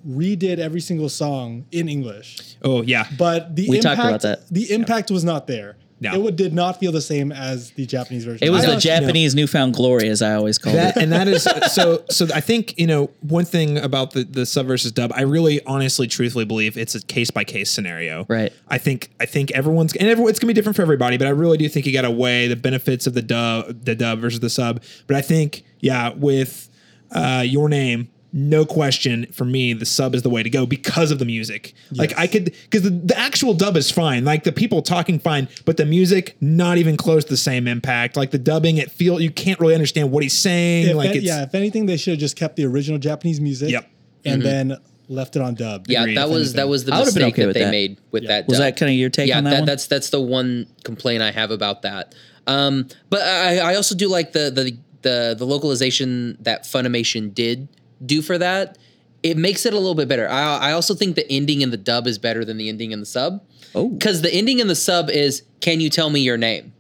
redid 0.09 0.59
every 0.59 0.81
single 0.81 1.09
song 1.11 1.67
in 1.73 1.89
English. 1.91 2.57
Oh, 2.63 2.83
yeah. 2.83 3.07
But 3.19 3.55
the 3.55 3.69
We 3.69 3.77
impact, 3.77 3.97
talked 3.97 4.09
about 4.09 4.23
that. 4.23 4.49
The 4.49 4.73
impact 4.73 5.11
was 5.11 5.25
not 5.25 5.47
there. 5.47 5.77
No. 6.01 6.13
It 6.13 6.21
would, 6.21 6.37
did 6.37 6.53
not 6.53 6.81
feel 6.81 6.93
the 6.93 7.01
same 7.01 7.31
as 7.33 7.71
the 7.71 7.87
Japanese 7.87 8.25
version. 8.25 8.47
It 8.47 8.51
was 8.51 8.65
I 8.65 8.67
the 8.67 8.73
thought- 8.75 8.83
Japanese 8.83 9.35
newfound 9.35 9.75
glory, 9.75 10.09
as 10.09 10.21
I 10.23 10.35
always 10.35 10.59
called 10.59 10.77
that 10.77 10.97
it. 10.97 11.03
and 11.03 11.13
that 11.13 11.29
is 11.29 11.45
so 11.73 12.03
so 12.11 12.27
i 12.35 12.41
think 12.41 12.79
you 12.79 12.87
know 12.87 13.11
one 13.21 13.45
thing 13.45 13.79
about 13.79 14.11
the 14.11 14.25
the 14.25 14.45
sub 14.45 14.67
versus 14.67 14.93
dub 14.93 15.13
i 15.15 15.23
really 15.23 15.65
honestly 15.67 16.07
truthfully 16.07 16.45
believe 16.45 16.77
it's 16.77 16.95
a 16.95 17.01
case 17.03 17.31
by 17.31 17.45
case 17.45 17.71
scenario 17.71 18.27
Right. 18.29 18.53
i 18.69 18.77
think 18.77 19.11
i 19.21 19.25
think 19.27 19.51
everyone's 19.53 19.95
and 19.97 20.09
everyone, 20.09 20.31
it's 20.31 20.39
gonna 20.39 20.49
be 20.51 20.55
different 20.55 20.77
for 20.77 20.83
everybody 20.83 21.17
but 21.17 21.27
i 21.27 21.31
really 21.31 21.57
do 21.59 21.69
think 21.69 21.87
you 21.87 21.93
gotta 21.93 22.11
weigh 22.11 22.49
the 22.49 22.57
benefits 22.57 23.07
of 23.07 23.15
the 23.15 23.23
dub 23.23 23.85
the 23.85 23.95
dub 23.95 24.19
versus 24.21 24.41
the 24.41 24.51
sub 24.51 24.83
but 25.07 25.17
i 25.17 25.23
think 25.23 25.63
yeah 25.81 26.13
with 26.13 26.69
uh 27.13 27.43
your 27.47 27.69
name 27.69 28.09
no 28.37 28.67
question 28.67 29.25
for 29.33 29.45
me 29.45 29.73
the 29.73 29.87
sub 29.87 30.13
is 30.15 30.23
the 30.23 30.29
way 30.29 30.43
to 30.43 30.51
go 30.51 30.67
because 30.67 31.13
of 31.13 31.21
the 31.21 31.25
music 31.25 31.73
like 31.93 32.13
i 32.19 32.27
could 32.27 32.47
because 32.65 32.83
the, 32.83 32.91
the 32.91 33.17
actual 33.17 33.55
dub 33.55 33.77
is 33.77 33.91
fine 33.93 34.25
like 34.25 34.43
the 34.43 34.51
people 34.51 34.83
talking 34.83 35.21
fine 35.21 35.47
but 35.65 35.77
the 35.77 35.87
music 35.87 36.37
not 36.41 36.77
even 36.77 36.97
close 36.97 37.23
to 37.25 37.31
the 37.31 37.37
same 37.37 37.69
impact 37.69 38.17
like 38.17 38.33
the 38.33 38.39
dubbing 38.39 38.77
it 38.77 38.91
feel 38.91 39.21
you 39.21 39.31
can't 39.31 39.61
really 39.61 39.75
understand 39.75 40.11
what 40.11 40.23
he's 40.25 40.37
saying 40.37 40.89
If 40.89 40.97
like 40.97 41.11
any- 41.11 41.19
it's 41.19 41.27
yeah, 41.27 41.45
if 41.45 41.55
anything, 41.55 41.87
they 41.87 41.97
should 41.97 42.13
have 42.13 42.21
just 42.21 42.37
kept 42.37 42.57
the 42.57 42.65
original 42.65 42.99
Japanese 42.99 43.41
music. 43.41 43.71
Yep. 43.71 43.89
And 44.25 44.43
then 44.43 44.77
left 45.09 45.37
it 45.37 45.43
on 45.43 45.55
dub. 45.55 45.87
Yeah, 45.89 46.03
Agreed, 46.03 46.17
that 46.17 46.29
was 46.29 46.37
anything. 46.37 46.57
that 46.57 46.69
was 46.69 46.85
the 46.85 46.95
I 46.95 46.99
would've 47.01 47.15
been 47.15 47.23
mistake 47.25 47.35
okay 47.35 47.43
that 47.43 47.47
with 47.49 47.55
they 47.55 47.65
that. 47.65 47.71
made 47.71 48.01
with 48.11 48.27
that. 48.27 48.49
Was 48.49 48.59
dub. 48.59 48.65
that 48.67 48.77
kind 48.77 48.91
of 48.91 48.97
your 48.97 49.11
take 49.11 49.29
yeah, 49.29 49.39
on 49.39 49.45
that, 49.45 49.59
one? 49.59 49.65
that's 49.65 49.87
that's 49.87 50.11
the 50.11 50.21
one 50.21 50.67
complaint 50.83 51.23
I 51.23 51.31
have 51.31 51.51
about 51.51 51.83
that. 51.83 52.15
Um, 52.47 52.89
but 53.11 53.23
I, 53.23 53.59
I 53.59 53.75
also 53.77 53.95
do 53.95 54.09
like 54.09 54.33
the 54.33 54.51
the 54.51 54.77
the 55.03 55.35
the 55.39 55.45
localization 55.47 56.37
that 56.41 56.65
Funimation 56.65 57.33
did 57.35 57.69
do 58.05 58.23
for 58.23 58.39
that. 58.39 58.79
It 59.23 59.37
makes 59.39 59.65
it 59.65 59.73
a 59.73 59.77
little 59.77 59.95
bit 59.95 60.09
better. 60.09 60.29
I 60.29 60.59
I 60.71 60.73
also 60.73 60.95
think 60.95 61.17
the 61.17 61.31
ending 61.31 61.61
in 61.63 61.71
the 61.71 61.77
dub 61.77 62.07
is 62.07 62.19
better 62.19 62.45
than 62.45 62.57
the 62.57 62.69
ending 62.69 62.93
in 62.93 63.01
the 63.01 63.07
sub. 63.07 63.43
Oh. 63.77 63.89
because 63.89 64.23
the 64.23 64.33
ending 64.33 64.61
in 64.61 64.69
the 64.69 64.77
sub 64.77 65.11
is 65.11 65.43
"Can 65.61 65.81
you 65.81 65.91
tell 65.91 66.11
me 66.11 66.21
your 66.21 66.37
name?" 66.37 66.73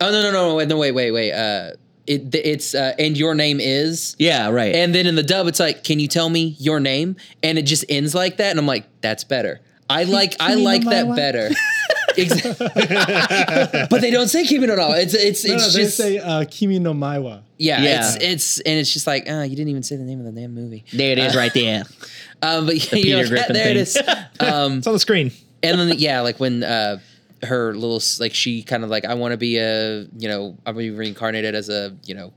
Oh 0.00 0.10
no 0.10 0.22
no 0.22 0.32
no 0.32 0.48
no 0.48 0.54
wait 0.56 0.68
no 0.68 0.76
wait 0.76 0.92
wait 0.92 1.10
wait. 1.10 1.32
Uh, 1.32 1.72
it 2.06 2.34
it's 2.34 2.74
uh, 2.74 2.94
and 2.98 3.16
your 3.16 3.34
name 3.34 3.60
is 3.60 4.16
yeah, 4.18 4.50
right. 4.50 4.74
and 4.74 4.94
then 4.94 5.06
in 5.06 5.14
the 5.14 5.22
dub, 5.22 5.46
it's 5.46 5.60
like, 5.60 5.84
"Can 5.84 6.00
you 6.00 6.08
tell 6.08 6.28
me 6.28 6.56
your 6.58 6.80
name?" 6.80 7.16
And 7.42 7.58
it 7.58 7.62
just 7.62 7.84
ends 7.88 8.14
like 8.14 8.38
that, 8.38 8.50
and 8.50 8.58
I'm 8.58 8.66
like, 8.66 8.84
"That's 9.00 9.24
better." 9.24 9.60
I 9.88 10.04
like 10.04 10.36
I 10.40 10.54
like 10.54 10.84
that 10.84 11.14
better. 11.14 11.50
Exa- 12.16 13.88
but 13.90 14.00
they 14.00 14.10
don't 14.10 14.28
say 14.28 14.44
Kimi 14.46 14.66
no 14.66 14.74
Na 14.76 14.88
wa. 14.88 14.94
It's 14.94 15.14
it's 15.14 15.44
No, 15.44 15.54
it's 15.54 15.66
no, 15.66 15.70
they 15.72 15.84
just 15.84 15.96
say 15.96 16.18
uh, 16.18 16.44
Kimi 16.50 16.78
no 16.78 16.92
Maiwa. 16.92 17.42
yeah, 17.58 17.82
Yeah. 17.82 18.00
It's 18.14 18.16
it's 18.24 18.60
and 18.60 18.78
it's 18.78 18.92
just 18.92 19.06
like, 19.06 19.24
oh, 19.28 19.42
you 19.42 19.56
didn't 19.56 19.68
even 19.70 19.82
say 19.82 19.96
the 19.96 20.04
name 20.04 20.18
of 20.24 20.26
the 20.32 20.40
damn 20.40 20.54
movie. 20.54 20.84
there 20.92 21.12
it 21.12 21.18
is, 21.18 21.36
right 21.36 21.52
there. 21.54 21.84
Um, 22.42 22.64
but 22.64 22.74
you 22.92 23.02
Peter 23.02 23.22
know, 23.22 23.28
Griffin 23.28 23.52
there 23.52 23.68
it 23.76 23.86
thing. 23.86 24.04
is. 24.06 24.18
Um, 24.40 24.78
it's 24.78 24.86
on 24.86 24.94
the 24.94 24.98
screen 24.98 25.30
and 25.62 25.78
then 25.78 25.94
yeah, 25.98 26.22
like 26.22 26.40
when 26.40 26.62
uh, 26.64 26.98
her 27.42 27.74
little 27.74 28.00
like 28.18 28.32
she 28.32 28.62
kind 28.62 28.82
of 28.82 28.88
like 28.88 29.04
I 29.04 29.12
want 29.12 29.32
to 29.32 29.36
be 29.36 29.58
a 29.58 30.06
you 30.16 30.26
know 30.28 30.56
I 30.64 30.70
want 30.70 30.78
to 30.78 30.82
be 30.84 30.90
reincarnated 30.90 31.54
as 31.54 31.68
a 31.68 31.94
you 32.06 32.14
know 32.14 32.32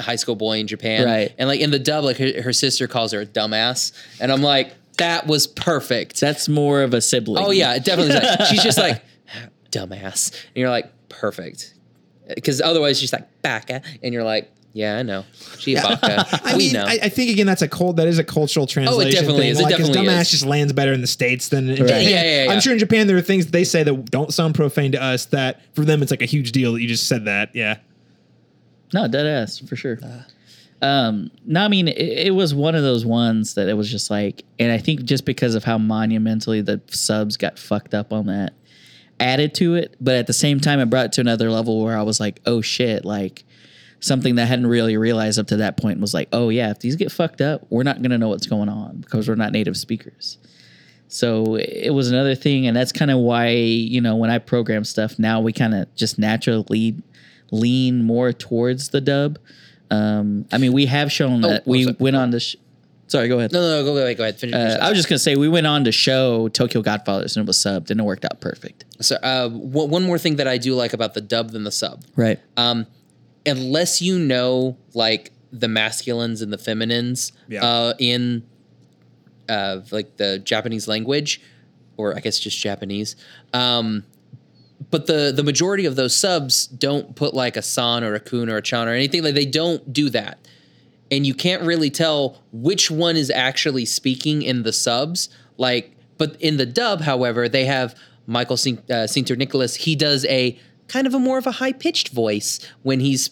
high 0.00 0.16
school 0.16 0.34
boy 0.34 0.58
in 0.60 0.66
Japan, 0.66 1.04
Right. 1.04 1.34
And 1.38 1.46
like 1.46 1.60
in 1.60 1.70
the 1.70 1.78
dub, 1.78 2.04
like 2.04 2.16
her, 2.16 2.40
her 2.42 2.52
sister 2.54 2.88
calls 2.88 3.12
her 3.12 3.20
a 3.20 3.26
dumbass, 3.26 3.92
and 4.18 4.32
I'm 4.32 4.40
like, 4.42 4.74
that 5.02 5.26
was 5.26 5.46
perfect. 5.46 6.20
That's 6.20 6.48
more 6.48 6.82
of 6.82 6.94
a 6.94 7.00
sibling. 7.00 7.44
oh 7.44 7.50
yeah, 7.50 7.74
it 7.74 7.84
definitely. 7.84 8.14
is 8.14 8.22
like- 8.22 8.46
she's 8.50 8.62
just 8.62 8.78
like 8.78 9.02
dumbass, 9.70 10.30
and 10.32 10.56
you're 10.56 10.70
like 10.70 10.90
perfect, 11.08 11.74
because 12.34 12.60
otherwise 12.60 12.98
she's 13.00 13.12
like 13.12 13.28
baka, 13.42 13.82
and 14.02 14.14
you're 14.14 14.24
like. 14.24 14.50
Yeah, 14.74 14.96
I 14.96 15.02
know. 15.02 15.26
She 15.58 15.74
baka. 15.74 16.24
I 16.46 16.52
we 16.56 16.58
mean, 16.58 16.72
know. 16.72 16.84
I, 16.86 16.98
I 17.02 17.08
think 17.10 17.30
again 17.30 17.44
that's 17.46 17.60
a 17.60 17.68
cold 17.68 17.98
that 17.98 18.08
is 18.08 18.18
a 18.18 18.24
cultural 18.24 18.66
translation. 18.66 19.04
Oh, 19.04 19.06
it 19.06 19.12
definitely 19.12 19.40
thing. 19.42 19.50
is. 19.50 19.60
It 19.60 19.64
Like, 19.64 19.76
definitely 19.76 20.00
dumbass 20.06 20.20
is. 20.22 20.30
just 20.30 20.46
lands 20.46 20.72
better 20.72 20.94
in 20.94 21.02
the 21.02 21.06
states 21.06 21.50
than 21.50 21.68
in 21.68 21.76
Japan. 21.76 22.02
Yeah, 22.04 22.08
yeah, 22.08 22.44
yeah. 22.44 22.50
I'm 22.50 22.58
sure 22.62 22.72
in 22.72 22.78
Japan 22.78 23.06
there 23.06 23.18
are 23.18 23.20
things 23.20 23.48
they 23.48 23.64
say 23.64 23.82
that 23.82 24.10
don't 24.10 24.32
sound 24.32 24.54
profane 24.54 24.92
to 24.92 25.02
us. 25.02 25.26
That 25.26 25.60
for 25.74 25.84
them 25.84 26.00
it's 26.00 26.10
like 26.10 26.22
a 26.22 26.24
huge 26.24 26.52
deal 26.52 26.72
that 26.72 26.80
you 26.80 26.88
just 26.88 27.06
said 27.06 27.26
that. 27.26 27.50
Yeah, 27.54 27.80
No, 28.94 29.06
dead 29.08 29.26
ass 29.26 29.58
for 29.58 29.76
sure. 29.76 29.98
Uh, 30.02 30.22
Um, 30.82 31.30
no, 31.46 31.64
I 31.64 31.68
mean 31.68 31.86
it, 31.86 31.98
it 32.26 32.34
was 32.34 32.54
one 32.54 32.74
of 32.74 32.82
those 32.82 33.06
ones 33.06 33.54
that 33.54 33.68
it 33.68 33.74
was 33.74 33.90
just 33.90 34.10
like, 34.10 34.44
and 34.58 34.72
I 34.72 34.78
think 34.78 35.04
just 35.04 35.24
because 35.24 35.54
of 35.54 35.62
how 35.62 35.78
monumentally 35.78 36.60
the 36.60 36.80
subs 36.88 37.36
got 37.36 37.58
fucked 37.58 37.94
up 37.94 38.12
on 38.12 38.26
that, 38.26 38.52
added 39.20 39.54
to 39.54 39.76
it. 39.76 39.94
But 40.00 40.16
at 40.16 40.26
the 40.26 40.32
same 40.32 40.58
time, 40.58 40.80
it 40.80 40.86
brought 40.90 41.06
it 41.06 41.12
to 41.12 41.20
another 41.20 41.50
level 41.50 41.82
where 41.82 41.96
I 41.96 42.02
was 42.02 42.18
like, 42.18 42.40
oh 42.46 42.60
shit, 42.60 43.04
like 43.04 43.44
something 44.00 44.34
that 44.34 44.42
I 44.42 44.46
hadn't 44.46 44.66
really 44.66 44.96
realized 44.96 45.38
up 45.38 45.46
to 45.48 45.58
that 45.58 45.76
point 45.76 46.00
was 46.00 46.12
like, 46.12 46.28
oh 46.32 46.48
yeah, 46.48 46.70
if 46.70 46.80
these 46.80 46.96
get 46.96 47.12
fucked 47.12 47.40
up, 47.40 47.64
we're 47.70 47.84
not 47.84 48.02
gonna 48.02 48.18
know 48.18 48.28
what's 48.28 48.48
going 48.48 48.68
on 48.68 49.02
because 49.02 49.28
we're 49.28 49.36
not 49.36 49.52
native 49.52 49.76
speakers. 49.76 50.38
So 51.06 51.56
it 51.56 51.90
was 51.90 52.10
another 52.10 52.34
thing, 52.34 52.66
and 52.66 52.76
that's 52.76 52.90
kind 52.90 53.10
of 53.10 53.18
why 53.18 53.50
you 53.50 54.00
know 54.00 54.16
when 54.16 54.30
I 54.30 54.38
program 54.38 54.82
stuff 54.82 55.18
now, 55.18 55.40
we 55.40 55.52
kind 55.52 55.74
of 55.74 55.94
just 55.94 56.18
naturally 56.18 56.96
lean 57.52 58.02
more 58.02 58.32
towards 58.32 58.88
the 58.88 59.00
dub. 59.00 59.38
Um, 59.92 60.46
I 60.52 60.58
mean, 60.58 60.72
we 60.72 60.86
have 60.86 61.10
shown 61.12 61.44
Oh, 61.44 61.48
that 61.48 61.62
oh, 61.66 61.70
we 61.70 61.84
sorry. 61.84 61.96
went 62.00 62.16
on 62.16 62.30
to. 62.32 62.40
Sh- 62.40 62.56
sorry, 63.08 63.28
go 63.28 63.38
ahead. 63.38 63.52
no, 63.52 63.60
no, 63.60 63.80
no, 63.80 63.84
go, 63.84 63.94
go 63.94 64.02
ahead. 64.04 64.16
Go 64.16 64.22
ahead. 64.24 64.38
Finish. 64.38 64.54
Uh, 64.54 64.78
I 64.80 64.88
was 64.88 64.96
just 64.98 65.08
gonna 65.08 65.18
say 65.18 65.36
we 65.36 65.48
went 65.48 65.66
on 65.66 65.84
to 65.84 65.92
show 65.92 66.48
Tokyo 66.48 66.80
Godfathers 66.82 67.36
and 67.36 67.44
it 67.44 67.46
was 67.46 67.58
subbed 67.58 67.90
and 67.90 68.00
it 68.00 68.04
worked 68.04 68.24
out 68.24 68.40
perfect. 68.40 68.84
So, 69.00 69.16
uh, 69.16 69.48
one 69.50 69.90
one 69.90 70.02
more 70.04 70.18
thing 70.18 70.36
that 70.36 70.48
I 70.48 70.56
do 70.58 70.74
like 70.74 70.92
about 70.94 71.14
the 71.14 71.20
dub 71.20 71.50
than 71.50 71.64
the 71.64 71.72
sub. 71.72 72.04
Right. 72.16 72.38
um, 72.56 72.86
unless 73.44 74.00
you 74.00 74.18
know 74.18 74.76
like 74.94 75.32
the 75.52 75.68
masculines 75.68 76.40
and 76.42 76.52
the 76.52 76.58
feminines 76.58 77.32
Yeah. 77.48 77.64
uh, 77.64 77.94
in 77.98 78.44
uh, 79.48 79.80
like 79.90 80.16
the 80.16 80.38
Japanese 80.38 80.86
language, 80.88 81.40
or 81.98 82.16
I 82.16 82.20
guess 82.20 82.38
just 82.38 82.58
Japanese. 82.58 83.16
Um, 83.52 84.04
but 84.92 85.06
the 85.06 85.32
the 85.34 85.42
majority 85.42 85.86
of 85.86 85.96
those 85.96 86.14
subs 86.14 86.66
don't 86.68 87.16
put 87.16 87.34
like 87.34 87.56
a 87.56 87.62
san 87.62 88.04
or 88.04 88.14
a 88.14 88.20
kun 88.20 88.48
or 88.48 88.58
a 88.58 88.62
chan 88.62 88.86
or 88.86 88.92
anything 88.92 89.24
like 89.24 89.34
they 89.34 89.46
don't 89.46 89.92
do 89.92 90.08
that, 90.10 90.38
and 91.10 91.26
you 91.26 91.34
can't 91.34 91.62
really 91.62 91.90
tell 91.90 92.40
which 92.52 92.90
one 92.92 93.16
is 93.16 93.30
actually 93.30 93.86
speaking 93.86 94.42
in 94.42 94.62
the 94.62 94.72
subs. 94.72 95.28
Like, 95.58 95.96
but 96.18 96.36
in 96.40 96.56
the 96.58 96.66
dub, 96.66 97.00
however, 97.00 97.48
they 97.48 97.64
have 97.64 97.96
Michael 98.26 98.56
Sin- 98.56 98.82
uh, 98.88 99.06
Sinterniklaas. 99.08 99.76
He 99.76 99.96
does 99.96 100.24
a 100.26 100.58
kind 100.88 101.06
of 101.06 101.14
a 101.14 101.18
more 101.18 101.38
of 101.38 101.46
a 101.46 101.52
high 101.52 101.72
pitched 101.72 102.10
voice 102.10 102.60
when 102.82 103.00
he's. 103.00 103.30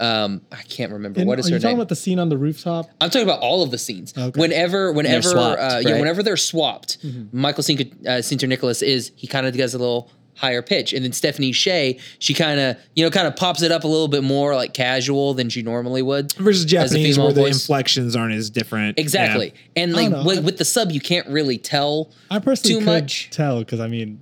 Um, 0.00 0.40
I 0.50 0.62
can't 0.62 0.90
remember 0.92 1.20
And 1.20 1.28
what 1.28 1.38
is 1.38 1.46
are 1.46 1.50
her 1.50 1.56
you 1.56 1.60
talking 1.60 1.76
about 1.76 1.88
the 1.88 1.94
scene 1.94 2.18
on 2.18 2.28
the 2.28 2.36
rooftop? 2.36 2.86
I'm 3.00 3.10
talking 3.10 3.28
about 3.28 3.38
all 3.40 3.62
of 3.62 3.70
the 3.70 3.78
scenes. 3.78 4.12
Okay. 4.18 4.40
Whenever, 4.40 4.92
whenever, 4.92 5.22
swapped, 5.22 5.60
uh, 5.60 5.80
yeah, 5.84 6.00
whenever 6.00 6.20
they're 6.24 6.36
swapped, 6.36 6.98
Mm-hmm. 7.06 7.40
Michael 7.40 7.62
Sinter, 7.62 7.92
uh, 8.04 8.18
Sinterniklaas 8.20 8.82
is 8.82 9.12
he 9.14 9.28
kind 9.28 9.46
of 9.46 9.56
does 9.56 9.72
a 9.72 9.78
little 9.78 10.10
higher 10.36 10.62
pitch, 10.62 10.92
and 10.92 11.04
then 11.04 11.12
Stephanie 11.12 11.52
Sheh, 11.52 11.94
she 12.18 12.34
kind 12.34 12.58
of 12.60 12.76
you 12.94 13.04
know 13.04 13.10
kind 13.10 13.26
of 13.26 13.36
pops 13.36 13.62
it 13.62 13.70
up 13.72 13.84
a 13.84 13.88
little 13.88 14.08
bit 14.08 14.22
more 14.24 14.54
like 14.54 14.74
casual 14.74 15.34
than 15.34 15.48
she 15.48 15.62
normally 15.62 16.02
would. 16.02 16.32
Versus 16.34 16.64
as 16.64 16.64
a 16.64 16.68
Japanese, 16.94 17.14
female 17.16 17.26
where 17.28 17.34
the 17.34 17.40
voice. 17.42 17.54
inflections 17.62 18.16
aren't 18.16 18.34
as 18.34 18.50
different. 18.50 18.98
Exactly, 18.98 19.54
Yeah. 19.76 19.82
and 19.84 19.92
like 19.92 20.10
with, 20.24 20.44
with 20.44 20.58
the 20.58 20.64
sub, 20.64 20.90
you 20.90 21.00
can't 21.00 21.28
really 21.28 21.58
tell 21.58 22.10
I 22.30 22.38
personally 22.38 22.80
too 22.80 22.84
could 22.84 23.02
much. 23.02 23.30
tell 23.30 23.58
because 23.60 23.80
I 23.80 23.88
mean, 23.88 24.20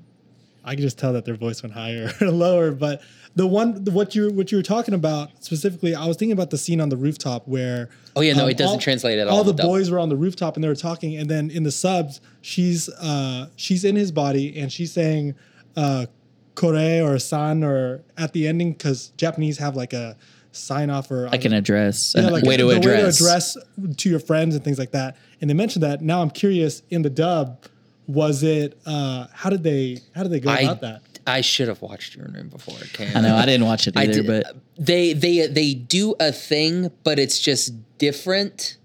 I 0.65 0.75
can 0.75 0.83
just 0.83 0.99
tell 0.99 1.13
that 1.15 1.25
their 1.25 1.37
voice 1.37 1.63
went 1.63 1.75
higher 1.75 2.11
or 2.21 2.31
lower. 2.31 2.71
But 2.73 3.03
the 3.35 3.47
one 3.47 3.83
what 3.87 4.15
you 4.15 4.31
what 4.31 4.53
you 4.53 4.59
were 4.59 4.63
talking 4.63 4.93
about 4.95 5.43
specifically, 5.43 5.95
I 5.95 6.05
was 6.07 6.19
thinking 6.19 6.33
about 6.35 6.51
the 6.51 6.59
scene 6.59 6.81
on 6.81 6.89
the 6.91 6.97
rooftop 6.99 7.49
where. 7.49 7.89
Oh, 8.15 8.21
yeah, 8.21 8.35
no, 8.35 8.47
it 8.47 8.59
doesn't 8.59 8.81
translate 8.81 9.19
at 9.19 9.27
all 9.27 9.39
All 9.39 9.45
the 9.45 9.53
the 9.53 9.63
dub. 9.63 9.67
boys 9.69 9.91
were 9.91 9.99
on 9.99 10.11
the 10.11 10.17
rooftop 10.17 10.55
and 10.57 10.63
they 10.63 10.69
were 10.69 10.75
talking, 10.75 11.17
and 11.17 11.31
then 11.31 11.51
in 11.51 11.63
the 11.63 11.71
subs, 11.73 12.21
she's 12.43 12.91
uh 12.91 13.49
she's 13.57 13.85
in 13.87 13.97
his 13.97 14.13
body 14.13 14.59
and 14.61 14.71
she's 14.71 14.93
saying, 14.93 15.35
uh, 15.77 16.07
"kore" 16.55 16.75
or 17.03 17.19
"san" 17.19 17.63
or 17.65 18.03
at 18.17 18.33
the 18.33 18.47
ending 18.47 18.73
because 18.73 19.09
Japanese 19.17 19.59
have 19.59 19.77
like 19.77 19.93
a 19.93 20.17
sign 20.53 20.91
off 20.91 21.11
or 21.11 21.29
Like 21.31 21.45
an 21.47 21.53
address, 21.55 22.15
yeah, 22.17 22.29
like 22.29 22.45
way 22.45 22.57
to 22.59 22.65
the 22.67 22.77
address. 22.77 22.95
way 22.95 23.01
to 23.03 23.09
address 23.09 23.57
to 23.97 24.11
your 24.11 24.21
friends 24.21 24.55
and 24.55 24.63
things 24.63 24.79
like 24.79 24.91
that. 24.93 25.17
And 25.41 25.49
they 25.49 25.55
mentioned 25.55 25.83
that. 25.83 26.03
Now 26.03 26.21
I'm 26.23 26.31
curious 26.31 26.83
in 26.91 27.03
the 27.03 27.11
dub, 27.11 27.65
was 28.07 28.43
it 28.43 28.79
uh 28.85 29.29
how 29.33 29.49
did 29.51 29.63
they 29.63 29.99
how 30.15 30.23
did 30.23 30.33
they 30.33 30.41
go 30.41 30.51
I 30.51 30.59
about 30.61 30.81
that? 30.83 31.03
I 31.27 31.41
should 31.41 31.69
have 31.69 31.81
watched 31.81 32.17
Your 32.17 32.27
Name 32.29 32.49
before. 32.49 32.77
Cam. 32.93 33.17
I 33.17 33.21
know 33.21 33.37
I 33.37 33.47
didn't 33.47 33.65
watch 33.67 33.87
it 33.87 33.97
either, 33.97 34.13
did- 34.23 34.27
but 34.27 34.57
they 34.77 35.13
they 35.13 35.47
they 35.47 35.73
do 35.73 36.15
a 36.19 36.33
thing, 36.33 36.91
but 37.05 37.19
it's 37.21 37.39
just 37.39 37.73
different, 37.99 38.77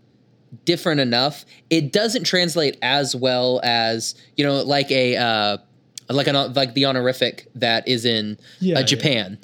different 0.64 1.00
enough. 1.02 1.46
It 1.72 1.92
doesn't 1.92 2.26
translate 2.26 2.78
as 2.84 3.16
well 3.16 3.60
as 3.64 4.14
you 4.36 4.46
know, 4.46 4.62
like 4.62 4.92
a 4.92 5.18
uh, 5.18 5.58
like 6.10 6.28
an 6.28 6.54
like 6.54 6.74
the 6.74 6.86
honorific 6.86 7.48
that 7.56 7.88
is 7.88 8.06
in 8.06 8.38
Yeah, 8.60 8.78
uh, 8.78 8.80
yeah. 8.80 8.86
Japan. 8.86 9.38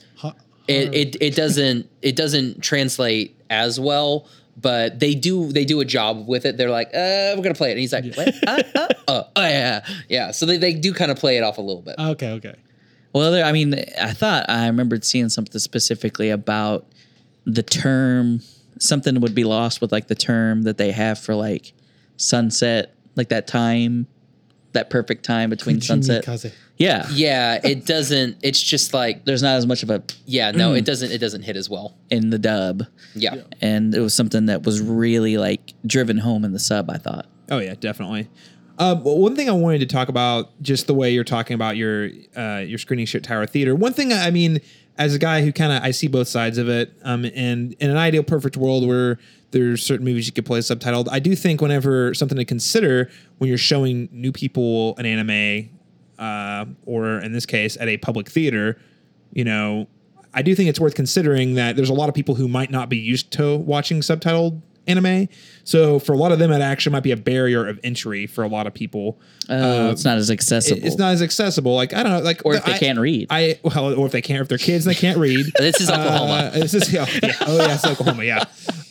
It, 0.66 0.94
it 0.96 1.18
it 1.22 1.36
doesn't 1.36 1.90
it 2.02 2.16
doesn't 2.16 2.62
translate 2.62 3.38
as 3.50 3.80
well. 3.80 4.28
But 4.56 5.00
they 5.00 5.16
do 5.16 5.52
they 5.52 5.66
do 5.66 5.80
a 5.82 5.86
job 5.86 6.28
with 6.28 6.46
it. 6.46 6.58
They're 6.58 6.70
like, 6.70 6.88
uh, 6.90 7.34
we're 7.36 7.42
gonna 7.42 7.56
play 7.56 7.70
it, 7.70 7.72
and 7.72 7.80
he's 7.82 7.92
like, 7.92 8.06
what? 8.16 8.34
Uh, 8.48 8.62
uh, 8.76 8.88
uh, 9.08 9.24
oh 9.36 9.42
yeah, 9.42 9.86
yeah. 10.10 10.32
So 10.32 10.46
they, 10.46 10.58
they 10.58 10.74
do 10.74 10.94
kind 10.94 11.10
of 11.12 11.18
play 11.18 11.38
it 11.38 11.44
off 11.44 11.58
a 11.58 11.62
little 11.62 11.82
bit. 11.82 11.96
okay, 12.00 12.30
okay. 12.34 12.56
Well, 13.14 13.32
there, 13.32 13.44
I 13.44 13.52
mean, 13.52 13.74
I 14.00 14.14
thought 14.14 14.50
I 14.50 14.68
remembered 14.68 15.04
seeing 15.04 15.30
something 15.30 15.60
specifically 15.60 16.30
about 16.30 16.86
the 17.46 17.64
term. 17.64 18.42
Something 18.80 19.20
would 19.22 19.34
be 19.36 19.44
lost 19.44 19.82
with 19.82 19.92
like 19.92 20.08
the 20.08 20.16
term 20.16 20.62
that 20.64 20.78
they 20.78 20.92
have 20.92 21.18
for 21.20 21.34
like 21.36 21.74
sunset, 22.18 22.96
like 23.16 23.30
that 23.30 23.48
time, 23.48 24.08
that 24.74 24.90
perfect 24.90 25.24
time 25.24 25.50
between 25.50 25.82
sunset. 25.82 26.26
Yeah, 26.78 27.08
yeah, 27.12 27.60
it 27.64 27.86
doesn't. 27.86 28.38
It's 28.42 28.62
just 28.62 28.94
like 28.94 29.26
there's 29.26 29.44
not 29.44 29.56
as 29.56 29.66
much 29.68 29.84
of 29.84 29.90
a 29.90 30.04
Yeah, 30.26 30.52
no, 30.52 30.74
it 30.74 30.86
doesn't. 30.86 31.12
It 31.12 31.20
doesn't 31.20 31.44
hit 31.44 31.56
as 31.56 31.70
well. 31.70 31.96
in 32.10 32.30
the 32.32 32.40
dub, 32.40 32.84
Yeah, 33.16 33.36
and 33.62 33.94
it 33.96 34.00
was 34.00 34.14
something 34.14 34.48
that 34.48 34.64
was 34.64 34.82
really 34.82 35.38
like 35.38 35.74
driven 35.86 36.18
home 36.18 36.44
in 36.44 36.52
the 36.52 36.60
sub. 36.60 36.90
I 36.90 36.98
thought. 36.98 37.28
Oh 37.50 37.60
yeah, 37.60 37.76
definitely. 37.76 38.30
Um, 38.80 39.04
well, 39.04 39.20
one 39.20 39.36
thing 39.36 39.50
I 39.50 39.54
wanted 39.54 39.80
to 39.82 39.86
talk 39.86 40.10
about, 40.10 40.60
just 40.64 40.88
the 40.88 40.96
way 40.96 41.12
you're 41.12 41.24
talking 41.24 41.54
about 41.54 41.78
your 41.78 42.10
uh, 42.36 42.64
your 42.66 42.80
screening 42.80 43.06
shit 43.06 43.24
tower 43.24 43.46
theater. 43.46 43.76
One 43.76 43.94
thing 43.94 44.12
I 44.12 44.32
mean, 44.32 44.60
as 44.98 45.14
a 45.14 45.20
guy 45.20 45.44
who 45.44 45.52
kind 45.54 45.72
of 45.72 45.84
I 45.84 45.92
see 45.92 46.08
both 46.08 46.28
sides 46.28 46.58
of 46.58 46.70
it. 46.70 46.92
Um, 47.04 47.24
and 47.36 47.74
in 47.74 47.92
an 47.92 47.98
ideal 47.98 48.24
perfect 48.24 48.58
world 48.58 48.88
where 48.88 49.20
there's 49.54 49.82
certain 49.82 50.06
movies 50.06 50.28
you 50.28 50.34
could 50.34 50.46
play 50.46 50.60
subtitled, 50.60 51.08
I 51.10 51.20
do 51.20 51.36
think 51.36 51.62
whenever 51.62 52.14
something 52.14 52.38
to 52.38 52.46
consider 52.46 53.10
when 53.38 53.48
you're 53.48 53.58
showing 53.58 54.10
new 54.12 54.34
people 54.34 54.96
an 54.98 55.06
anime, 55.06 55.70
uh, 56.20 56.66
or 56.86 57.20
in 57.20 57.32
this 57.32 57.46
case 57.46 57.78
at 57.80 57.88
a 57.88 57.98
public 57.98 58.30
theater, 58.30 58.78
you 59.32 59.46
know, 59.46 59.88
I 60.34 60.42
do 60.42 60.56
think 60.56 60.70
it's 60.70 60.80
worth 60.80 60.96
considering 60.96 61.56
that 61.56 61.76
there's 61.76 61.90
a 61.90 61.94
lot 61.94 62.10
of 62.10 62.16
people 62.16 62.36
who 62.36 62.48
might 62.48 62.72
not 62.72 62.90
be 62.90 62.98
used 62.98 63.32
to 63.32 63.56
watching 63.56 64.02
subtitled 64.02 64.62
anime. 64.88 65.28
So 65.64 65.98
for 66.00 66.14
a 66.14 66.18
lot 66.18 66.32
of 66.32 66.40
them, 66.40 66.52
it 66.52 66.62
actually 66.62 66.92
might 66.94 67.04
be 67.04 67.12
a 67.12 67.18
barrier 67.18 67.68
of 67.68 67.80
entry 67.84 68.28
for 68.28 68.44
a 68.44 68.48
lot 68.48 68.68
of 68.68 68.74
people. 68.74 69.20
Oh, 69.50 69.88
Uh, 69.88 69.92
it's 69.92 70.04
not 70.06 70.18
as 70.18 70.30
accessible. 70.30 70.78
it- 70.78 70.86
it's 70.86 70.98
not 70.98 71.14
as 71.14 71.22
accessible. 71.22 71.76
Like 71.76 71.94
I 71.94 72.04
don't 72.04 72.12
know, 72.12 72.20
like 72.20 72.42
Or 72.46 72.56
if 72.56 72.66
they 72.66 72.74
I- 72.74 72.78
can't 72.78 73.00
read. 73.00 73.28
I 73.30 73.60
well, 73.64 73.94
or 73.98 74.06
if 74.06 74.12
they 74.12 74.22
can't, 74.22 74.42
if 74.42 74.48
they're 74.50 74.58
kids 74.58 74.86
and 74.86 74.96
they 74.96 75.00
can't 75.00 75.18
read. 75.18 75.46
this 75.58 75.80
is 75.82 75.90
Oklahoma. 75.90 76.34
Uh, 76.34 76.50
this 76.60 76.74
is 76.74 76.92
yeah, 76.92 77.06
yeah. 77.24 77.34
oh 77.48 77.58
yeah, 77.58 77.76
it's 77.76 77.86
Oklahoma, 77.86 78.24
yeah. 78.24 78.44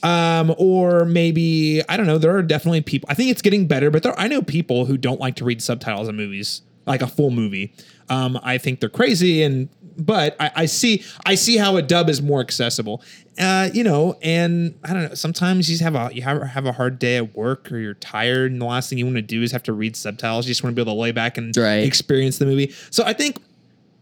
Um, 0.03 0.55
or 0.59 1.05
maybe 1.05 1.83
I 1.89 1.97
don't 1.97 2.07
know. 2.07 2.19
There 2.19 2.35
are 2.37 2.43
definitely 2.43 2.81
people. 2.81 3.07
I 3.11 3.15
think 3.15 3.31
it's 3.31 3.43
getting 3.43 3.67
better, 3.67 3.91
but 3.91 4.03
there 4.03 4.19
I 4.19 4.29
know 4.29 4.43
people 4.43 4.87
who 4.87 4.97
don't 4.97 5.21
like 5.21 5.37
to 5.37 5.45
read 5.45 5.63
subtitles 5.63 6.09
in 6.09 6.17
movies, 6.17 6.63
like 6.87 7.03
a 7.03 7.07
full 7.07 7.31
movie. 7.31 7.73
Um, 8.09 8.39
I 8.43 8.59
think 8.59 8.81
they're 8.81 8.89
crazy, 8.89 9.43
and 9.43 9.69
but 9.99 10.37
I, 10.41 10.51
I 10.57 10.67
see 10.67 11.05
I 11.27 11.35
see 11.35 11.57
how 11.57 11.77
a 11.77 11.83
dub 11.83 12.09
is 12.09 12.21
more 12.23 12.41
accessible. 12.41 13.03
Uh, 13.39 13.71
you 13.73 13.83
know, 13.83 14.19
and 14.23 14.79
I 14.85 14.93
don't 14.93 15.09
know. 15.09 15.15
Sometimes 15.15 15.69
you 15.69 15.75
just 15.75 15.83
have 15.83 15.95
a 15.95 16.15
you 16.15 16.23
have, 16.23 16.43
have 16.43 16.67
a 16.67 16.73
hard 16.73 16.99
day 16.99 17.17
at 17.17 17.35
work, 17.35 17.73
or 17.73 17.79
you're 17.79 17.95
tired, 17.95 18.53
and 18.53 18.61
the 18.61 18.67
last 18.67 18.89
thing 18.91 18.99
you 18.99 19.05
want 19.07 19.17
to 19.17 19.23
do 19.23 19.43
is 19.43 19.53
have 19.53 19.63
to 19.65 19.73
read 19.73 19.97
subtitles. 19.97 20.47
You 20.47 20.51
just 20.51 20.63
want 20.63 20.75
to 20.75 20.77
be 20.77 20.83
able 20.83 20.95
to 20.97 21.01
lay 21.01 21.13
back 21.13 21.39
and 21.39 21.57
Right. 21.57 21.77
experience 21.85 22.39
the 22.39 22.47
movie. 22.47 22.75
So 22.91 23.05
I 23.05 23.13
think 23.15 23.39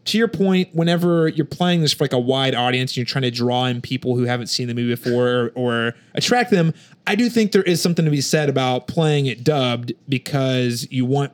to 0.06 0.18
your 0.18 0.28
point, 0.28 0.74
whenever 0.74 1.28
you're 1.28 1.44
playing 1.44 1.82
this 1.82 1.92
for 1.92 2.04
like 2.04 2.12
a 2.14 2.18
wide 2.18 2.54
audience 2.54 2.92
and 2.92 2.96
you're 2.96 3.06
trying 3.06 3.22
to 3.22 3.30
draw 3.30 3.66
in 3.66 3.80
people 3.82 4.16
who 4.16 4.24
haven't 4.24 4.46
seen 4.48 4.66
the 4.66 4.74
movie 4.74 4.94
before 4.94 5.28
or, 5.28 5.48
or 5.54 5.94
attract 6.14 6.50
them, 6.50 6.72
I 7.06 7.14
do 7.14 7.28
think 7.28 7.52
there 7.52 7.62
is 7.62 7.80
something 7.82 8.04
to 8.06 8.10
be 8.10 8.22
said 8.22 8.48
about 8.48 8.88
playing 8.88 9.26
it 9.26 9.44
dubbed 9.44 9.92
because 10.08 10.88
you 10.90 11.04
want 11.04 11.32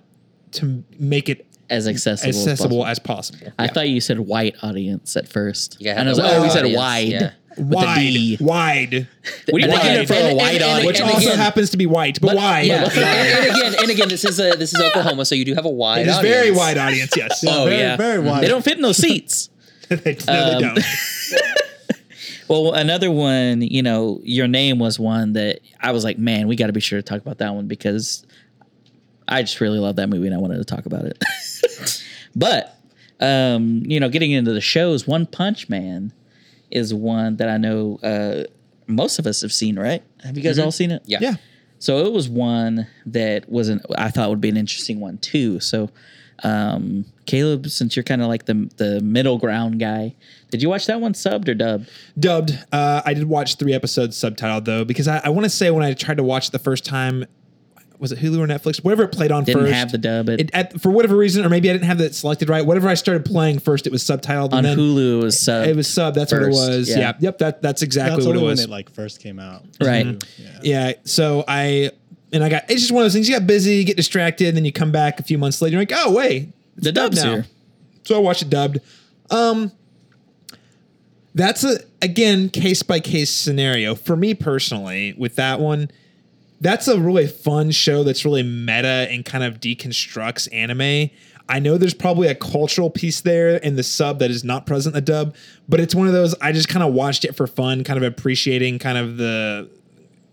to 0.53 0.83
make 0.99 1.29
it 1.29 1.46
as 1.71 1.87
accessible. 1.89 2.29
as 2.31 2.45
possible. 2.61 2.87
as 2.87 2.99
possible. 2.99 3.53
I 3.59 3.67
thought 3.69 3.89
you 3.89 4.01
said 4.01 4.19
white 4.21 4.57
audience 4.63 5.17
at 5.17 5.29
first. 5.29 5.77
Yeah, 5.81 5.99
and 5.99 6.09
I 6.09 6.11
was 6.13 6.19
like, 6.19 6.33
oh, 6.35 6.43
we 6.43 6.51
said 6.51 6.75
wide. 6.75 7.09
yeah. 7.09 7.31
Wide, 7.59 8.37
wide, 8.39 9.09
What 9.49 9.55
are 9.55 9.59
you 9.59 9.65
And 9.65 9.73
looking 9.73 9.91
at 9.93 10.07
for 10.07 10.13
a 10.13 10.17
and- 10.19 10.37
white 10.37 10.61
audience? 10.61 10.87
which 10.87 11.01
and 11.01 11.09
also 11.11 11.27
again- 11.29 11.39
happens 11.39 11.71
to 11.71 11.79
be 11.79 11.87
white, 11.87 12.21
but, 12.21 12.37
wide. 12.37 12.67
Yeah, 12.67 12.85
and, 12.85 12.93
and 12.93 13.57
again, 13.57 13.75
and 13.81 13.91
again, 13.91 14.09
this 14.11 14.27
is 14.27 14.39
a 14.39 14.51
this 14.57 14.75
is 14.75 14.81
Oklahoma, 14.83 15.25
so 15.25 15.35
you 15.35 15.47
do 15.47 15.55
have 15.55 15.65
a 15.65 15.71
wide. 15.71 16.01
It 16.01 16.09
is 16.09 16.17
audience. 16.19 16.37
very 16.37 16.51
wide 16.51 16.77
audience, 16.77 17.13
yes. 17.17 17.43
Oh 17.49 17.65
Very, 17.65 17.79
yeah, 17.79 17.97
very 17.97 18.19
wide. 18.19 18.43
They 18.45 18.49
don't 18.49 18.63
fit 18.63 18.77
in 18.77 18.83
those 18.83 18.99
seats. 18.99 19.49
they, 19.89 20.19
no, 20.27 20.59
they 20.59 20.67
Um, 20.67 20.75
don't. 20.75 20.79
Well, 22.49 22.75
another 22.75 23.11
one, 23.11 23.61
you 23.63 23.83
know, 23.83 24.21
your 24.23 24.47
name 24.47 24.79
was 24.79 25.01
one 25.01 25.33
that 25.33 25.59
I 25.81 25.91
was 25.91 26.05
like, 26.05 26.17
man, 26.17 26.47
we 26.47 26.55
got 26.55 26.69
to 26.69 26.73
be 26.73 26.79
sure 26.81 26.97
to 26.99 27.03
talk 27.03 27.21
about 27.21 27.39
that 27.39 27.53
one 27.55 27.67
because 27.67 28.25
I 29.29 29.43
just 29.43 29.61
really 29.61 29.79
love 29.79 29.97
that 29.97 30.09
movie 30.09 30.27
and 30.27 30.35
I 30.35 30.39
wanted 30.39 30.59
to 30.59 30.65
talk 30.65 30.87
about 30.87 31.05
it. 31.05 31.23
but, 32.37 32.79
um, 33.21 33.83
you 33.85 34.01
know, 34.01 34.09
getting 34.09 34.33
into 34.33 34.53
the 34.53 34.61
shows, 34.61 35.07
One 35.07 35.27
Punch 35.27 35.69
Man 35.69 36.13
is 36.71 36.93
one 36.93 37.37
that 37.37 37.49
I 37.49 37.57
know 37.57 37.99
uh, 38.03 38.45
most 38.87 39.19
of 39.19 39.27
us 39.27 39.43
have 39.43 39.53
seen, 39.53 39.79
right? 39.79 40.03
Have 40.25 40.37
you 40.37 40.43
guys 40.43 40.59
all 40.59 40.73
seen 40.73 40.91
it? 40.91 41.03
Yeah. 41.07 41.19
Yeah. 41.21 41.35
So 41.79 42.07
it 42.07 42.13
was 42.13 42.29
one 42.29 42.87
that 43.07 43.49
wasn't. 43.49 43.85
I 43.99 44.11
thought 44.11 44.31
would 44.31 44.41
be 44.41 44.49
an 44.49 44.57
interesting 44.57 44.99
one 45.01 45.19
too. 45.19 45.61
So, 45.61 45.91
um, 46.43 47.05
Caleb, 47.27 47.69
since 47.69 47.97
you're 47.97 48.03
kind 48.03 48.23
of 48.23 48.29
like 48.29 48.47
the 48.47 48.71
the 48.77 49.01
middle 49.03 49.39
ground 49.39 49.79
guy, 49.79 50.15
did 50.51 50.63
you 50.63 50.69
watch 50.69 50.87
that 50.87 51.01
one 51.01 51.13
subbed 51.13 51.49
or 51.49 51.55
dubbed? 51.55 51.91
dubbed. 52.19 52.59
Uh, 52.73 53.03
I 53.05 53.15
did 53.15 53.25
watch 53.25 53.57
three 53.57 53.75
episodes 53.75 54.17
subtitled 54.17 54.65
though, 54.65 54.85
because 54.85 55.07
I, 55.07 55.21
I 55.25 55.29
want 55.29 55.45
to 55.45 55.51
say 55.51 55.71
when 55.71 55.85
I 55.85 55.93
tried 55.93 56.17
to 56.17 56.23
watch 56.23 56.49
it 56.49 56.53
the 56.53 56.59
first 56.59 56.85
time, 56.85 57.27
was 57.99 58.13
it 58.13 58.19
Hulu 58.19 58.39
or 58.39 58.47
Netflix? 58.47 58.83
Whatever 58.85 59.05
it 59.05 59.09
played 59.13 59.33
on 59.33 59.45
Didn't 59.45 59.63
first. 59.63 59.75
have 59.75 59.93
the 59.93 59.99
dub. 59.99 60.29
It, 60.29 60.41
It, 60.41 60.51
at, 60.53 60.81
for 60.81 60.91
whatever 60.91 61.17
reason, 61.17 61.45
or 61.45 61.49
maybe 61.49 61.69
I 61.71 61.73
didn't 61.73 61.85
have 61.87 61.99
that 61.99 62.15
selected 62.15 62.49
right. 62.49 62.65
Whatever 62.65 62.89
I 62.89 62.95
started 62.95 63.25
playing 63.25 63.59
first, 63.61 63.87
it 63.87 63.93
was 63.93 64.03
subtitled. 64.03 64.53
on 64.53 64.59
and 64.65 64.67
then 64.67 64.79
Hulu 64.79 65.21
it 65.21 65.25
was 65.25 65.41
sub. 65.41 65.67
It 65.67 65.77
was 65.77 65.89
sub. 65.89 66.15
That's 66.15 66.33
what 66.33 66.43
it 66.43 66.49
was. 66.51 66.89
yeah. 66.89 66.99
Yeah. 66.99 67.13
Yep. 67.21 67.39
That 67.39 67.63
that's 67.63 67.83
exactly 67.83 68.17
That's 68.17 68.27
what 68.27 68.37
it 68.37 68.41
was. 68.43 68.59
when 68.61 68.69
it 68.69 68.71
like 68.71 68.91
first 68.91 69.21
came 69.21 69.39
out. 69.39 69.63
Right. 69.81 70.07
Yeah. 70.39 70.61
yeah. 70.63 70.93
So 71.05 71.45
I 71.49 71.91
and 72.33 72.43
I 72.45 72.49
got. 72.49 72.65
It's 72.71 72.81
just 72.81 72.93
one 72.93 73.03
of 73.03 73.05
those 73.07 73.13
things. 73.15 73.29
You 73.29 73.35
get 73.37 73.47
busy, 73.47 73.77
you 73.77 73.85
get 73.85 73.97
distracted, 73.97 74.49
and 74.49 74.57
then 74.57 74.65
you 74.65 74.73
come 74.73 74.93
back 74.93 75.21
a 75.21 75.23
few 75.23 75.39
months 75.39 75.63
later. 75.63 75.73
You're 75.75 75.83
like, 75.83 75.93
oh 75.95 76.13
wait, 76.13 76.53
The 76.77 76.93
dubbed 76.93 77.15
dub's 77.17 77.25
now. 77.25 77.33
here. 77.35 77.47
So 78.03 78.17
I 78.17 78.19
watched 78.19 78.43
it 78.43 78.51
dubbed. 78.51 78.79
Um, 79.31 79.73
that's 81.35 81.65
a 81.65 81.79
again 82.01 82.49
case 82.49 82.83
by 82.83 83.01
case 83.01 83.31
scenario 83.31 83.95
for 83.95 84.17
me 84.17 84.35
personally. 84.35 85.15
With 85.19 85.37
that 85.37 85.61
one, 85.61 85.91
that's 86.61 86.89
a 86.89 86.99
really 86.99 87.27
fun 87.27 87.71
show 87.71 88.03
that's 88.03 88.25
really 88.25 88.43
meta 88.43 89.09
and 89.11 89.25
kind 89.25 89.45
of 89.45 89.61
deconstructs 89.61 90.49
anime. 90.53 91.11
I 91.49 91.61
know 91.61 91.79
there's 91.79 91.95
probably 91.95 92.29
a 92.29 92.35
cultural 92.35 92.91
piece 92.91 93.21
there 93.21 93.57
in 93.57 93.77
the 93.77 93.83
sub 93.83 94.19
that 94.19 94.31
is 94.31 94.43
not 94.43 94.67
present 94.67 94.97
in 94.97 95.05
the 95.05 95.13
dub, 95.13 95.37
but 95.69 95.79
it's 95.79 95.95
one 95.95 96.07
of 96.07 96.13
those 96.13 96.35
I 96.41 96.53
just 96.53 96.69
kind 96.69 96.83
of 96.83 96.93
watched 96.93 97.25
it 97.25 97.37
for 97.37 97.47
fun, 97.47 97.85
kind 97.85 97.97
of 97.97 98.03
appreciating 98.03 98.79
kind 98.79 98.99
of 98.99 99.17
the 99.17 99.71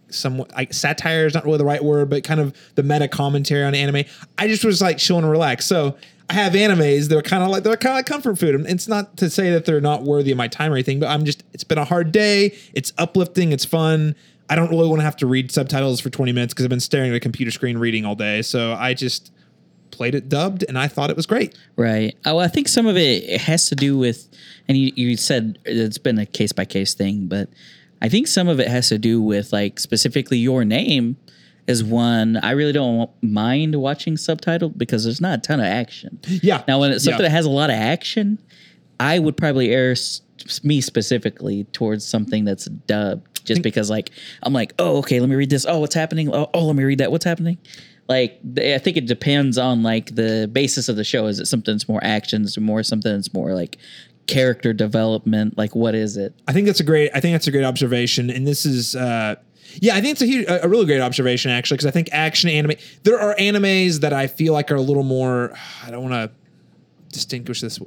some 0.09 0.37
like 0.55 0.73
satire 0.73 1.25
is 1.25 1.33
not 1.33 1.45
really 1.45 1.57
the 1.57 1.65
right 1.65 1.83
word, 1.83 2.09
but 2.09 2.23
kind 2.23 2.39
of 2.39 2.55
the 2.75 2.83
meta 2.83 3.07
commentary 3.07 3.63
on 3.63 3.75
anime. 3.75 4.05
I 4.37 4.47
just 4.47 4.63
was 4.63 4.81
like 4.81 4.97
chilling 4.97 5.23
and 5.23 5.31
relaxed. 5.31 5.67
So 5.67 5.97
I 6.29 6.33
have 6.33 6.53
animes 6.53 7.09
that 7.09 7.17
are 7.17 7.21
kind 7.21 7.43
of 7.43 7.49
like 7.49 7.63
they're 7.63 7.75
kind 7.77 7.93
of 7.93 7.97
like 7.97 8.05
comfort 8.05 8.39
food. 8.39 8.55
And 8.55 8.67
it's 8.67 8.87
not 8.87 9.17
to 9.17 9.29
say 9.29 9.51
that 9.51 9.65
they're 9.65 9.81
not 9.81 10.03
worthy 10.03 10.31
of 10.31 10.37
my 10.37 10.47
time 10.47 10.71
or 10.71 10.75
anything, 10.75 10.99
but 10.99 11.09
I'm 11.09 11.25
just 11.25 11.43
it's 11.53 11.63
been 11.63 11.77
a 11.77 11.85
hard 11.85 12.11
day. 12.11 12.57
It's 12.73 12.93
uplifting. 12.97 13.51
It's 13.51 13.65
fun. 13.65 14.15
I 14.49 14.55
don't 14.55 14.69
really 14.69 14.87
want 14.89 14.99
to 14.99 15.05
have 15.05 15.17
to 15.17 15.27
read 15.27 15.51
subtitles 15.51 15.99
for 15.99 16.09
20 16.09 16.31
minutes 16.31 16.53
because 16.53 16.65
I've 16.65 16.69
been 16.69 16.79
staring 16.79 17.09
at 17.11 17.15
a 17.15 17.19
computer 17.19 17.51
screen 17.51 17.77
reading 17.77 18.05
all 18.05 18.15
day. 18.15 18.41
So 18.41 18.73
I 18.73 18.93
just 18.93 19.31
played 19.91 20.15
it 20.15 20.27
dubbed 20.27 20.65
and 20.67 20.77
I 20.77 20.87
thought 20.87 21.09
it 21.09 21.15
was 21.15 21.25
great. 21.25 21.57
Right. 21.75 22.15
Oh, 22.25 22.39
I 22.39 22.47
think 22.47 22.67
some 22.67 22.85
of 22.87 22.97
it 22.97 23.39
has 23.41 23.69
to 23.69 23.75
do 23.75 23.97
with, 23.97 24.27
and 24.67 24.77
you, 24.77 24.91
you 24.95 25.15
said 25.17 25.59
it's 25.65 25.97
been 25.97 26.17
a 26.19 26.25
case 26.25 26.51
by 26.51 26.65
case 26.65 26.93
thing, 26.93 27.27
but 27.27 27.49
I 28.01 28.09
think 28.09 28.27
some 28.27 28.47
of 28.49 28.59
it 28.59 28.67
has 28.67 28.89
to 28.89 28.97
do 28.97 29.21
with 29.21 29.53
like 29.53 29.79
specifically 29.79 30.37
your 30.39 30.65
name 30.65 31.15
is 31.67 31.81
one 31.83 32.35
I 32.37 32.51
really 32.51 32.73
don't 32.73 33.09
mind 33.21 33.75
watching 33.75 34.15
subtitled 34.15 34.77
because 34.77 35.05
there's 35.05 35.21
not 35.21 35.39
a 35.39 35.41
ton 35.41 35.59
of 35.61 35.67
action. 35.67 36.19
Yeah. 36.27 36.63
Now, 36.67 36.79
when 36.81 36.91
it's 36.91 37.05
something 37.05 37.21
Yeah. 37.21 37.29
that 37.29 37.35
has 37.35 37.45
a 37.45 37.49
lot 37.49 37.69
of 37.69 37.77
action, 37.77 38.39
I 38.99 39.19
would 39.19 39.37
probably 39.37 39.71
err 39.71 39.91
s- 39.91 40.21
me 40.63 40.81
specifically 40.81 41.65
towards 41.65 42.05
something 42.05 42.45
that's 42.45 42.65
dubbed, 42.65 43.45
just 43.45 43.61
because 43.61 43.89
like 43.89 44.11
I'm 44.43 44.53
like, 44.53 44.73
oh, 44.79 44.97
okay, 44.97 45.19
let 45.19 45.29
me 45.29 45.35
read 45.35 45.49
this. 45.49 45.65
Oh, 45.67 45.79
what's 45.79 45.95
happening? 45.95 46.33
Oh, 46.33 46.49
oh 46.53 46.65
let 46.65 46.75
me 46.75 46.83
read 46.83 46.99
that. 46.99 47.11
What's 47.11 47.25
happening? 47.25 47.57
Like, 48.09 48.39
I 48.57 48.77
think 48.79 48.97
it 48.97 49.05
depends 49.05 49.57
on 49.57 49.81
like 49.81 50.15
the 50.15 50.49
basis 50.51 50.89
of 50.89 50.97
the 50.97 51.03
show. 51.03 51.27
Is 51.27 51.39
it 51.39 51.45
something 51.45 51.73
that's 51.73 51.87
more 51.87 52.03
action? 52.03 52.43
Is 52.43 52.57
it 52.57 52.61
more 52.61 52.83
something 52.83 53.11
that's 53.11 53.33
more 53.33 53.53
like 53.53 53.77
character 54.27 54.73
development? 54.73 55.57
Like, 55.57 55.73
what 55.75 55.95
is 55.95 56.17
it? 56.17 56.33
I 56.47 56.53
think 56.53 56.67
that's 56.67 56.81
a 56.81 56.83
great. 56.83 57.11
I 57.13 57.19
think 57.19 57.33
that's 57.33 57.47
a 57.47 57.51
great 57.51 57.63
observation, 57.63 58.29
and 58.29 58.45
this 58.45 58.65
is. 58.65 58.95
uh 58.95 59.35
yeah, 59.79 59.95
I 59.95 60.01
think 60.01 60.11
it's 60.11 60.21
a, 60.21 60.27
huge, 60.27 60.45
a 60.47 60.65
a 60.65 60.67
really 60.67 60.85
great 60.85 60.99
observation 60.99 61.49
actually, 61.49 61.77
because 61.77 61.87
I 61.87 61.91
think 61.91 62.09
action 62.11 62.49
anime. 62.49 62.73
There 63.03 63.19
are 63.19 63.35
animes 63.35 64.01
that 64.01 64.13
I 64.13 64.27
feel 64.27 64.53
like 64.53 64.71
are 64.71 64.75
a 64.75 64.81
little 64.81 65.03
more. 65.03 65.53
I 65.83 65.89
don't 65.89 66.03
want 66.03 66.13
to 66.13 66.31
distinguish 67.11 67.61
this. 67.61 67.79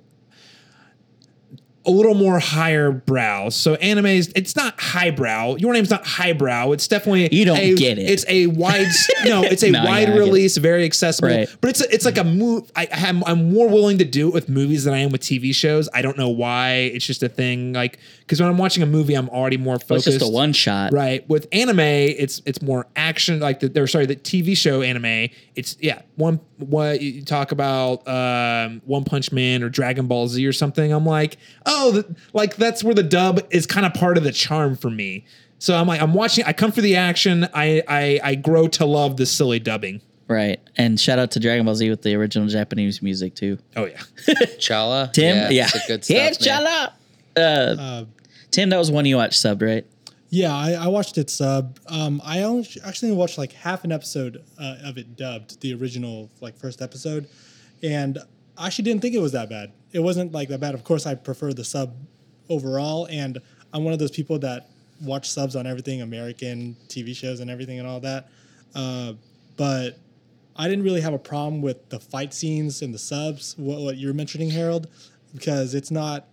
A 1.87 1.91
little 1.91 2.15
more 2.15 2.39
higher 2.41 2.91
brow. 2.91 3.49
So 3.49 3.75
anime 3.77 4.07
is 4.07 4.33
it's 4.35 4.57
not 4.57 4.81
highbrow. 4.81 5.55
Your 5.57 5.73
name's 5.73 5.91
not 5.91 6.05
highbrow. 6.05 6.73
It's 6.73 6.89
definitely 6.89 7.29
You 7.33 7.45
don't 7.45 7.59
a- 7.59 7.75
get 7.77 7.99
it. 7.99 8.11
It's 8.11 8.25
a 8.29 8.49
wide. 8.49 8.89
no, 9.25 9.43
it's 9.45 9.63
a 9.63 9.71
No, 9.71 9.85
wide 9.85 10.09
it. 10.09 10.19
release, 10.19 10.57
very 10.57 10.85
accessible. 10.85 11.29
Right. 11.29 11.49
But 11.61 11.71
it's 11.71 11.81
a, 11.83 11.95
it's 11.95 12.05
like 12.05 12.19
a 12.19 12.25
move. 12.25 12.71
I 12.75 12.89
I'm, 12.93 13.23
I'm 13.25 13.53
more 13.53 13.69
willing 13.69 13.99
to 13.99 14.05
do 14.05 14.27
it 14.29 14.35
with 14.35 14.49
movies 14.49 14.85
than 14.85 14.95
I 14.95 14.99
am 14.99 15.11
with 15.11 15.21
TV 15.21 15.55
shows. 15.55 15.89
I 15.95 16.03
don't 16.03 16.19
know 16.19 16.29
why. 16.29 16.73
It's 16.93 17.07
just 17.07 17.23
a 17.23 17.29
thing. 17.29 17.73
Like 17.73 17.99
because 18.21 18.41
when 18.41 18.49
I'm 18.51 18.59
watching 18.59 18.83
a 18.83 18.87
movie, 18.87 19.15
I'm 19.15 19.29
already 19.29 19.57
more 19.57 19.75
Well, 19.75 19.77
it's 19.77 19.85
focused. 19.87 20.07
just 20.19 20.23
a 20.23 20.29
one 20.29 20.53
shot. 20.53 20.93
Right. 20.93 21.29
With 21.29 21.47
anime, 21.53 21.79
it's 21.79 22.43
it's 22.47 22.61
more 22.63 22.89
action. 22.97 23.39
Like 23.39 23.61
the, 23.61 23.69
they're 23.69 23.87
sorry, 23.87 24.07
the 24.07 24.17
TV 24.17 24.57
show 24.57 24.83
anime. 24.83 25.29
It's 25.55 25.77
yeah. 25.81 26.03
One 26.17 26.41
what 26.59 27.01
you 27.03 27.23
talk 27.23 27.53
about 27.53 28.09
um, 28.09 28.81
One 28.87 29.05
Punch 29.05 29.31
Man 29.31 29.63
or 29.63 29.69
Dragon 29.69 30.07
Ball 30.07 30.27
Z 30.27 30.45
or 30.47 30.53
something. 30.55 30.91
I'm 30.91 31.05
like, 31.05 31.37
oh, 31.67 31.76
the, 31.93 32.17
like 32.33 32.57
that's 32.57 32.83
where 32.85 32.95
the 32.95 33.03
dub 33.03 33.41
is 33.51 33.67
kind 33.67 33.87
of 33.87 33.95
part 33.95 34.17
of 34.19 34.25
the 34.25 34.33
charm 34.33 34.77
for 34.77 34.91
me. 34.91 35.25
So 35.59 35.75
I'm 35.77 35.87
like, 35.87 36.01
I'm 36.03 36.13
watching. 36.15 36.45
I 36.45 36.53
come 36.53 36.71
for 36.73 36.81
the 36.83 36.97
action. 36.97 37.49
I 37.55 37.83
I, 37.89 38.21
I 38.23 38.35
grow 38.35 38.69
to 38.69 38.85
love 38.85 39.17
the 39.17 39.27
silly 39.27 39.59
dubbing. 39.59 40.01
Right. 40.29 40.61
And 40.77 40.99
shout 40.99 41.19
out 41.21 41.31
to 41.33 41.41
Dragon 41.41 41.65
Ball 41.67 41.77
Z 41.77 41.89
with 41.89 42.03
the 42.03 42.15
original 42.17 42.49
Japanese 42.49 43.01
music 43.01 43.35
too. 43.35 43.59
Oh 43.77 43.85
yeah. 43.87 44.01
Tim, 44.27 44.37
Chala. 44.59 45.17
yeah, 45.17 45.49
yeah, 45.51 45.65
it's 45.73 45.85
a 45.85 45.87
good 45.87 46.05
stuff. 46.05 46.17
Here's. 46.17 46.39
Chala. 46.39 46.93
Uh, 47.37 47.41
Uh, 47.41 48.05
Tim, 48.51 48.71
that 48.71 48.79
was 48.79 48.91
one 48.91 49.05
you 49.07 49.17
watched 49.17 49.43
subbed, 49.43 49.63
right? 49.63 49.87
yeah, 50.31 50.53
I, 50.55 50.73
I 50.73 50.89
watched 50.89 51.19
it 51.19 51.31
sub. 51.31 51.79
Um, 51.87 52.21
I 52.25 52.43
only, 52.43 52.69
actually 52.85 53.13
watched 53.13 53.39
like 53.39 53.53
half 53.53 53.85
an 53.85 53.93
episode 53.93 54.43
uh, 54.59 54.77
of 54.85 54.99
it 54.99 55.17
dubbed, 55.17 55.61
the 55.61 55.73
original 55.75 56.29
like 56.41 56.57
first 56.59 56.83
episode, 56.83 57.29
and 57.83 58.19
I 58.59 58.67
actually 58.67 58.85
didn't 58.85 59.03
think 59.03 59.15
it 59.15 59.21
was 59.21 59.33
that 59.33 59.49
bad. 59.49 59.73
It 59.93 60.01
wasn't 60.01 60.33
like 60.33 60.49
that 60.49 60.61
bad. 60.61 60.75
Of 60.75 60.85
course, 60.85 61.07
I 61.07 61.15
prefer 61.15 61.53
the 61.53 61.65
sub 61.65 61.95
overall, 62.49 63.07
and 63.11 63.41
I'm 63.73 63.85
one 63.85 63.93
of 63.93 63.99
those 63.99 64.11
people 64.11 64.39
that 64.41 64.69
watch 65.03 65.29
subs 65.29 65.57
on 65.57 65.67
everything, 65.67 66.01
American 66.01 66.77
TV 66.89 67.15
shows 67.15 67.41
and 67.41 67.51
everything 67.51 67.79
and 67.79 67.87
all 67.87 68.01
that. 68.01 68.29
Uh, 68.75 69.15
but 69.57 69.99
I 70.57 70.69
didn't 70.69 70.85
really 70.85 71.01
have 71.03 71.13
a 71.13 71.19
problem 71.19 71.61
with 71.61 71.89
the 71.91 72.01
fight 72.01 72.33
scenes 72.33 72.83
and 72.83 72.95
the 72.95 72.99
subs. 72.99 73.55
What, 73.59 73.81
what 73.81 73.97
you're 73.99 74.15
mentioning, 74.15 74.51
Harold, 74.51 74.89
because 75.35 75.75
it's 75.75 75.91
not. 75.91 76.27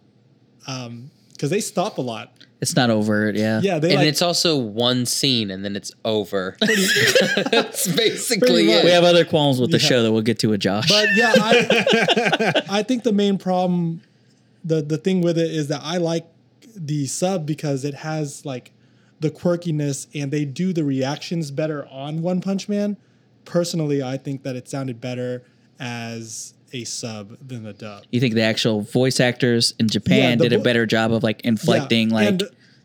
Because 1.44 1.52
they 1.52 1.60
stop 1.60 1.98
a 1.98 2.02
lot. 2.02 2.32
It's 2.62 2.74
not 2.74 2.90
overt, 2.90 3.36
yeah. 3.36 3.60
Yeah, 3.62 3.78
they 3.78 3.90
and 3.90 3.98
like 3.98 4.08
it's 4.08 4.22
also 4.22 4.56
one 4.58 5.06
scene 5.06 5.52
and 5.52 5.66
then 5.66 5.76
it's 5.76 5.92
over. 6.06 6.56
That's 6.62 7.86
basically 7.98 8.72
it. 8.72 8.86
We 8.86 8.92
have 8.92 9.04
other 9.04 9.26
qualms 9.26 9.60
with 9.60 9.70
the 9.70 9.78
Yeah. 9.78 9.86
show 9.90 10.04
that 10.04 10.14
we'll 10.14 10.22
get 10.22 10.40
to 10.40 10.48
with 10.48 10.62
Josh. 10.62 10.88
But 10.88 11.10
yeah, 11.18 11.34
I, 11.36 12.62
I 12.70 12.84
think 12.84 13.04
the 13.04 13.12
main 13.12 13.38
problem, 13.38 14.04
the 14.64 14.82
the 14.82 14.98
thing 14.98 15.20
with 15.20 15.38
it 15.38 15.52
is 15.52 15.68
that 15.68 15.82
I 15.84 15.98
like 15.98 16.26
the 16.78 17.08
sub 17.08 17.46
because 17.46 17.84
it 17.84 17.96
has 17.96 18.46
like 18.46 18.72
the 19.20 19.30
quirkiness 19.30 20.08
and 20.16 20.32
they 20.32 20.46
do 20.46 20.72
the 20.72 20.86
reactions 20.86 21.52
better 21.52 21.86
on 21.88 22.22
One 22.22 22.40
Punch 22.40 22.70
Man. 22.70 22.96
Personally, 23.44 24.02
I 24.02 24.16
think 24.16 24.44
that 24.44 24.56
it 24.56 24.70
sounded 24.70 25.02
better 25.02 25.44
as 25.78 26.54
a 26.74 26.84
sub 26.84 27.38
than 27.48 27.64
the 27.64 27.74
dub. 27.74 28.04
you 28.12 28.20
think 28.20 28.34
the 28.34 28.42
actual 28.42 28.82
voice 28.82 29.20
actors 29.20 29.74
in 29.80 29.88
Japan 29.88 30.40
Yeah, 30.40 30.50
did 30.50 30.54
a 30.54 30.60
better 30.60 30.86
job 30.86 31.14
of 31.14 31.24
like 31.24 31.42
inflecting 31.42 32.10
Yeah, 32.10 32.16
like 32.16 32.28
and, 32.28 32.44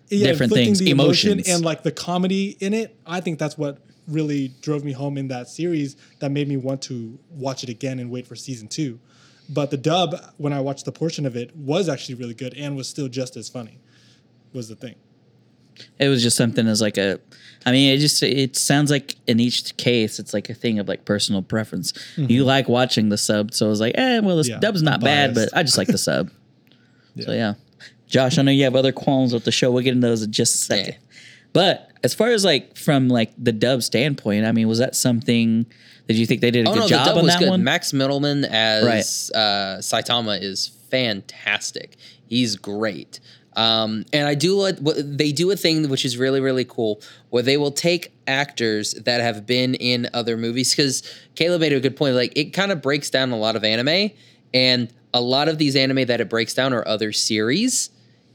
yeah, 0.09 0.27
different 0.29 0.53
inflicting 0.53 0.75
things, 0.75 0.81
emotion 0.91 1.33
emotions. 1.33 1.55
and 1.57 1.65
like 1.65 1.83
the 1.83 1.93
comedy 1.93 2.57
in 2.61 2.75
it. 2.75 2.97
I 3.07 3.21
think 3.21 3.39
that's 3.39 3.59
what 3.59 3.79
really 4.07 4.49
drove 4.63 4.85
me 4.85 4.93
home 4.93 5.19
in 5.19 5.29
that 5.29 5.49
series 5.49 5.97
that 6.21 6.31
made 6.31 6.49
me 6.49 6.57
want 6.57 6.81
to 6.83 7.19
watch 7.31 7.63
it 7.63 7.69
again 7.69 7.99
and 7.99 8.11
wait 8.11 8.27
for 8.27 8.35
season 8.37 8.69
two. 8.69 8.99
But 9.51 9.71
the 9.71 9.77
dub, 9.77 10.15
when 10.39 10.53
I 10.53 10.61
watched 10.61 10.85
the 10.85 10.93
portion 10.93 11.25
of 11.27 11.37
it, 11.37 11.55
was 11.57 11.89
actually 11.89 12.15
really 12.17 12.35
good 12.35 12.55
and 12.55 12.77
was 12.77 12.89
still 12.89 13.09
just 13.09 13.37
as 13.37 13.49
funny. 13.49 13.79
Was 14.55 14.69
the 14.69 14.77
thing. 14.77 14.95
It 15.99 16.09
was 16.09 16.23
just 16.23 16.37
something 16.37 16.67
as 16.67 16.81
like 16.81 16.97
a 16.99 17.19
I 17.67 17.73
mean 17.73 17.93
it 17.95 17.99
just 17.99 18.23
it 18.23 18.57
sounds 18.57 18.91
like 18.91 19.17
in 19.27 19.41
each 19.41 19.77
case 19.77 20.19
it's 20.19 20.33
like 20.33 20.49
a 20.49 20.55
thing 20.55 20.79
of 20.79 20.89
like 20.89 21.05
personal 21.05 21.43
preference. 21.43 21.93
You 22.17 22.45
like 22.45 22.69
watching 22.69 23.09
the 23.09 23.19
sub, 23.19 23.53
so 23.53 23.67
I 23.67 23.69
was 23.69 23.81
like, 23.81 23.95
eh, 23.97 24.21
well 24.21 24.37
the 24.37 24.43
Mm-hmm. 24.43 24.53
Yeah, 24.53 24.59
dub's 24.61 24.83
not 24.83 25.01
bad, 25.01 25.35
but 25.35 25.49
I 25.57 25.63
just 25.63 25.77
like 25.79 25.89
the 25.89 25.99
sub. 26.09 26.31
So 27.21 27.33
yeah. 27.33 27.55
Josh, 28.07 28.39
I 28.39 28.43
know 28.43 28.53
you 28.53 28.65
have 28.65 28.77
other 28.77 28.93
qualms 28.93 29.35
with 29.35 29.45
the 29.45 29.53
show. 29.53 29.71
We'll 29.71 29.83
get 29.83 29.95
into 29.95 30.07
those 30.07 30.23
in 30.23 30.33
just 30.33 30.55
a 30.55 30.59
second. 30.59 30.95
Yeah. 30.95 30.99
But 31.53 31.91
as 32.05 32.15
far 32.15 32.29
as 32.29 32.45
like 32.45 32.77
from 32.77 33.09
like 33.09 33.33
the 33.37 33.53
dub 33.53 33.83
standpoint, 33.83 34.47
I 34.47 34.53
mean, 34.53 34.69
was 34.69 34.79
that 34.79 34.95
something 34.97 35.67
did 36.07 36.17
you 36.17 36.25
think 36.25 36.41
they 36.41 36.51
did 36.51 36.67
a 36.67 36.71
Oh 36.71 36.75
good 36.75 36.81
no, 36.81 36.85
the 36.85 36.89
job 36.91 37.07
dub 37.07 37.17
on 37.19 37.25
was 37.25 37.35
that 37.35 37.41
good. 37.41 37.51
one? 37.51 37.65
Max 37.65 37.93
Mittelman 37.93 38.49
as 38.49 39.31
uh, 39.35 39.77
Saitama 39.81 40.41
is 40.41 40.69
fantastic. 40.91 41.97
He's 42.29 42.57
great. 42.57 43.21
Um, 43.59 44.05
and 44.13 44.29
I 44.29 44.37
do 44.37 44.55
like 44.55 44.79
what 44.79 44.97
they 45.19 45.33
do 45.33 45.51
a 45.51 45.57
thing 45.57 45.89
which 45.89 46.05
is 46.05 46.17
really 46.17 46.41
really 46.41 46.65
cool 46.65 47.03
where 47.31 47.43
they 47.43 47.57
will 47.57 47.73
take 47.73 48.13
actors 48.29 48.95
that 48.95 49.21
have 49.21 49.47
been 49.47 49.75
in 49.75 50.09
other 50.15 50.37
movies 50.37 50.73
because 50.73 51.03
Caleb 51.35 51.63
made 51.63 51.73
a 51.73 51.81
good 51.81 51.97
point. 51.97 52.15
Like 52.15 52.33
it 52.37 52.53
kind 52.53 52.71
of 52.71 52.81
breaks 52.81 53.11
down 53.11 53.33
a 53.33 53.37
lot 53.37 53.57
of 53.57 53.65
anime, 53.65 54.13
and 54.55 54.93
a 55.13 55.21
lot 55.21 55.49
of 55.49 55.59
these 55.59 55.75
anime 55.75 56.07
that 56.07 56.21
it 56.21 56.31
breaks 56.31 56.55
down 56.55 56.73
are 56.73 56.87
other 56.87 57.11
series. 57.11 57.91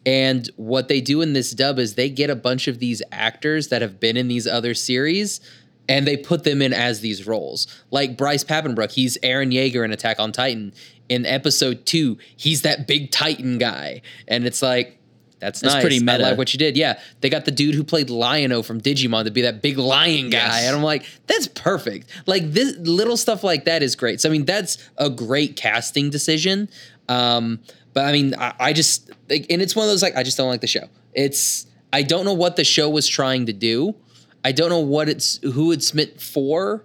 And 0.05 0.49
what 0.57 0.89
they 0.89 0.99
do 0.99 1.21
in 1.21 1.32
this 1.32 1.51
dub 1.51 1.80
is 1.80 1.95
they 1.95 2.09
get 2.09 2.30
a 2.30 2.36
bunch 2.36 2.67
of 2.67 2.80
these 2.80 3.01
actors 3.13 3.69
that 3.69 3.82
have 3.82 4.01
been 4.01 4.17
in 4.17 4.28
these 4.28 4.45
other 4.45 4.74
series 4.74 5.39
and 5.88 6.05
they 6.05 6.17
put 6.17 6.43
them 6.43 6.61
in 6.61 6.74
as 6.74 6.99
these 6.99 7.26
roles. 7.26 7.67
Like 7.91 8.17
Bryce 8.17 8.43
Papenbrook, 8.43 8.91
he's 8.91 9.17
Eren 9.19 9.53
Yeager 9.53 9.86
in 9.86 9.93
Attack 9.93 10.19
on 10.19 10.34
Titan. 10.34 10.74
In 11.07 11.26
episode 11.26 11.86
two, 11.86 12.17
he's 12.36 12.63
that 12.63 12.88
big 12.88 13.11
Titan 13.11 13.57
guy. 13.57 14.01
And 14.28 14.45
it's 14.45 14.61
like, 14.61 14.99
that's, 15.43 15.61
That's 15.61 15.75
nice. 15.75 15.83
pretty 15.83 15.97
I 15.97 15.99
meta. 15.99 16.23
like 16.23 16.37
what 16.37 16.53
you 16.53 16.57
did. 16.57 16.77
Yeah. 16.77 16.99
They 17.21 17.29
got 17.29 17.45
the 17.45 17.51
dude 17.51 17.75
who 17.75 17.83
played 17.83 18.09
Lion-O 18.09 18.63
from 18.63 18.81
Digimon 18.81 19.25
to 19.25 19.31
be 19.31 19.41
that 19.41 19.61
big 19.61 19.77
lion 19.77 20.29
guy. 20.29 20.37
Yes. 20.37 20.67
And 20.67 20.75
I'm 20.75 20.83
like, 20.83 21.05
that's 21.27 21.47
perfect. 21.47 22.09
Like 22.25 22.51
this 22.51 22.77
little 22.77 23.17
stuff 23.17 23.43
like 23.43 23.65
that 23.65 23.83
is 23.83 23.95
great. 23.95 24.21
So 24.21 24.29
I 24.29 24.31
mean, 24.31 24.45
that's 24.45 24.77
a 24.97 25.09
great 25.09 25.55
casting 25.55 26.09
decision. 26.09 26.69
Um, 27.09 27.59
but 27.93 28.05
I 28.05 28.11
mean, 28.11 28.35
I, 28.35 28.53
I 28.59 28.73
just 28.73 29.11
like, 29.29 29.45
and 29.49 29.61
it's 29.61 29.75
one 29.75 29.85
of 29.85 29.91
those 29.91 30.01
like 30.01 30.15
I 30.15 30.23
just 30.23 30.37
don't 30.37 30.49
like 30.49 30.61
the 30.61 30.67
show. 30.67 30.87
It's 31.13 31.67
I 31.91 32.01
don't 32.01 32.25
know 32.25 32.33
what 32.33 32.55
the 32.55 32.63
show 32.63 32.89
was 32.89 33.07
trying 33.07 33.45
to 33.45 33.53
do. 33.53 33.95
I 34.43 34.51
don't 34.51 34.69
know 34.69 34.79
what 34.79 35.09
it's 35.09 35.39
who 35.43 35.71
it's 35.71 35.93
meant 35.93 36.19
for, 36.19 36.83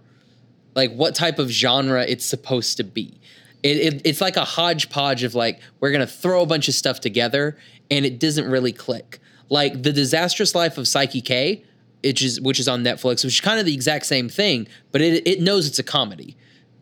like 0.75 0.93
what 0.95 1.15
type 1.15 1.39
of 1.39 1.49
genre 1.49 2.05
it's 2.05 2.25
supposed 2.25 2.77
to 2.77 2.85
be. 2.85 3.21
It, 3.63 3.77
it 3.95 4.03
it's 4.05 4.21
like 4.21 4.37
a 4.37 4.45
hodgepodge 4.45 5.25
of 5.25 5.35
like 5.35 5.61
we're 5.81 5.91
gonna 5.91 6.07
throw 6.07 6.43
a 6.43 6.47
bunch 6.47 6.69
of 6.69 6.75
stuff 6.75 7.01
together 7.01 7.57
and 7.91 8.05
it 8.05 8.19
doesn't 8.19 8.51
really 8.51 8.73
click. 8.73 9.21
Like 9.49 9.83
the 9.83 9.93
disastrous 9.93 10.55
life 10.55 10.77
of 10.79 10.85
Saiki 10.85 11.25
K, 11.25 11.65
which 12.05 12.23
is 12.23 12.41
which 12.41 12.61
is 12.61 12.69
on 12.69 12.83
Netflix, 12.83 13.25
which 13.25 13.35
is 13.35 13.41
kind 13.41 13.59
of 13.59 13.67
the 13.67 13.75
exact 13.75 14.07
same 14.07 14.29
thing, 14.29 14.69
but 14.93 15.01
it 15.01 15.27
it 15.27 15.41
knows 15.41 15.67
it's 15.67 15.79
a 15.79 15.83
comedy, 15.83 16.37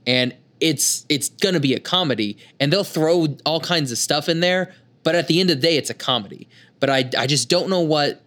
and 0.07 0.35
it's 0.61 1.07
it's 1.09 1.29
gonna 1.29 1.61
be 1.61 1.75
a 1.75 1.81
comedy, 1.81 2.37
and 2.59 2.73
they'll 2.73 2.85
throw 2.85 3.29
all 3.45 3.61
kinds 3.61 3.93
of 3.93 3.99
stuff 3.99 4.29
in 4.29 4.41
there, 4.41 4.75
but 5.03 5.15
at 5.15 5.29
the 5.29 5.41
end 5.41 5.51
of 5.51 5.61
the 5.61 5.67
day, 5.67 5.77
it's 5.77 5.91
a 5.91 5.95
comedy. 5.95 6.49
But 6.81 6.91
I 6.91 7.11
I 7.17 7.27
just 7.27 7.49
don't 7.49 7.71
know 7.71 7.81
what 7.81 8.23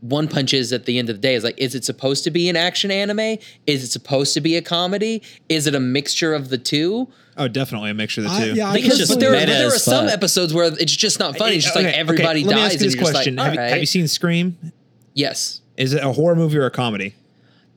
One 0.00 0.28
Punch 0.28 0.54
is 0.54 0.72
at 0.72 0.86
the 0.86 0.98
end 0.98 1.10
of 1.10 1.16
the 1.16 1.20
day 1.20 1.34
is 1.34 1.44
like, 1.44 1.58
is 1.58 1.74
it 1.74 1.84
supposed 1.84 2.24
to 2.24 2.30
be 2.30 2.48
an 2.48 2.56
action 2.56 2.90
anime? 2.90 3.36
Is 3.66 3.84
it 3.84 3.88
supposed 3.88 4.32
to 4.34 4.40
be 4.40 4.56
a 4.56 4.62
comedy? 4.62 5.22
Is 5.50 5.66
it 5.66 5.74
a 5.74 5.80
mixture 5.80 6.32
of 6.32 6.48
the 6.48 6.56
two? 6.58 7.08
Oh, 7.36 7.48
definitely 7.48 7.90
a 7.90 7.94
mixture 7.94 8.22
of 8.22 8.28
the 8.28 8.32
I- 8.32 8.40
two. 8.48 8.54
yeah, 8.54 8.70
I 8.70 8.72
think 8.72 8.86
it's 8.86 8.94
personally- 8.96 8.98
just 8.98 9.10
But 9.12 9.20
there, 9.20 9.32
meta 9.32 9.46
but 9.46 9.58
there 9.58 9.66
are 9.68 9.78
some 9.78 10.04
fuck. 10.06 10.14
episodes 10.14 10.54
where 10.54 10.72
it's 10.78 10.96
just 10.96 11.18
not 11.18 11.36
funny. 11.36 11.56
It's 11.56 11.64
just 11.64 11.76
like 11.76 11.86
Okay, 11.86 11.94
everybody 11.96 12.40
okay, 12.40 12.48
Let 12.48 12.54
me 12.56 12.62
dies. 12.62 12.72
ask 12.74 12.80
you 12.80 12.86
and 12.90 12.98
this 13.00 13.10
question: 13.10 13.36
Like, 13.36 13.44
have, 13.46 13.54
you, 13.54 13.60
have 13.60 13.78
you 13.80 13.86
seen 13.86 14.08
Scream? 14.08 14.56
Yes. 15.14 15.60
Is 15.76 15.92
it 15.92 16.02
a 16.02 16.12
horror 16.12 16.36
movie 16.36 16.58
or 16.58 16.66
a 16.66 16.70
comedy? 16.70 17.14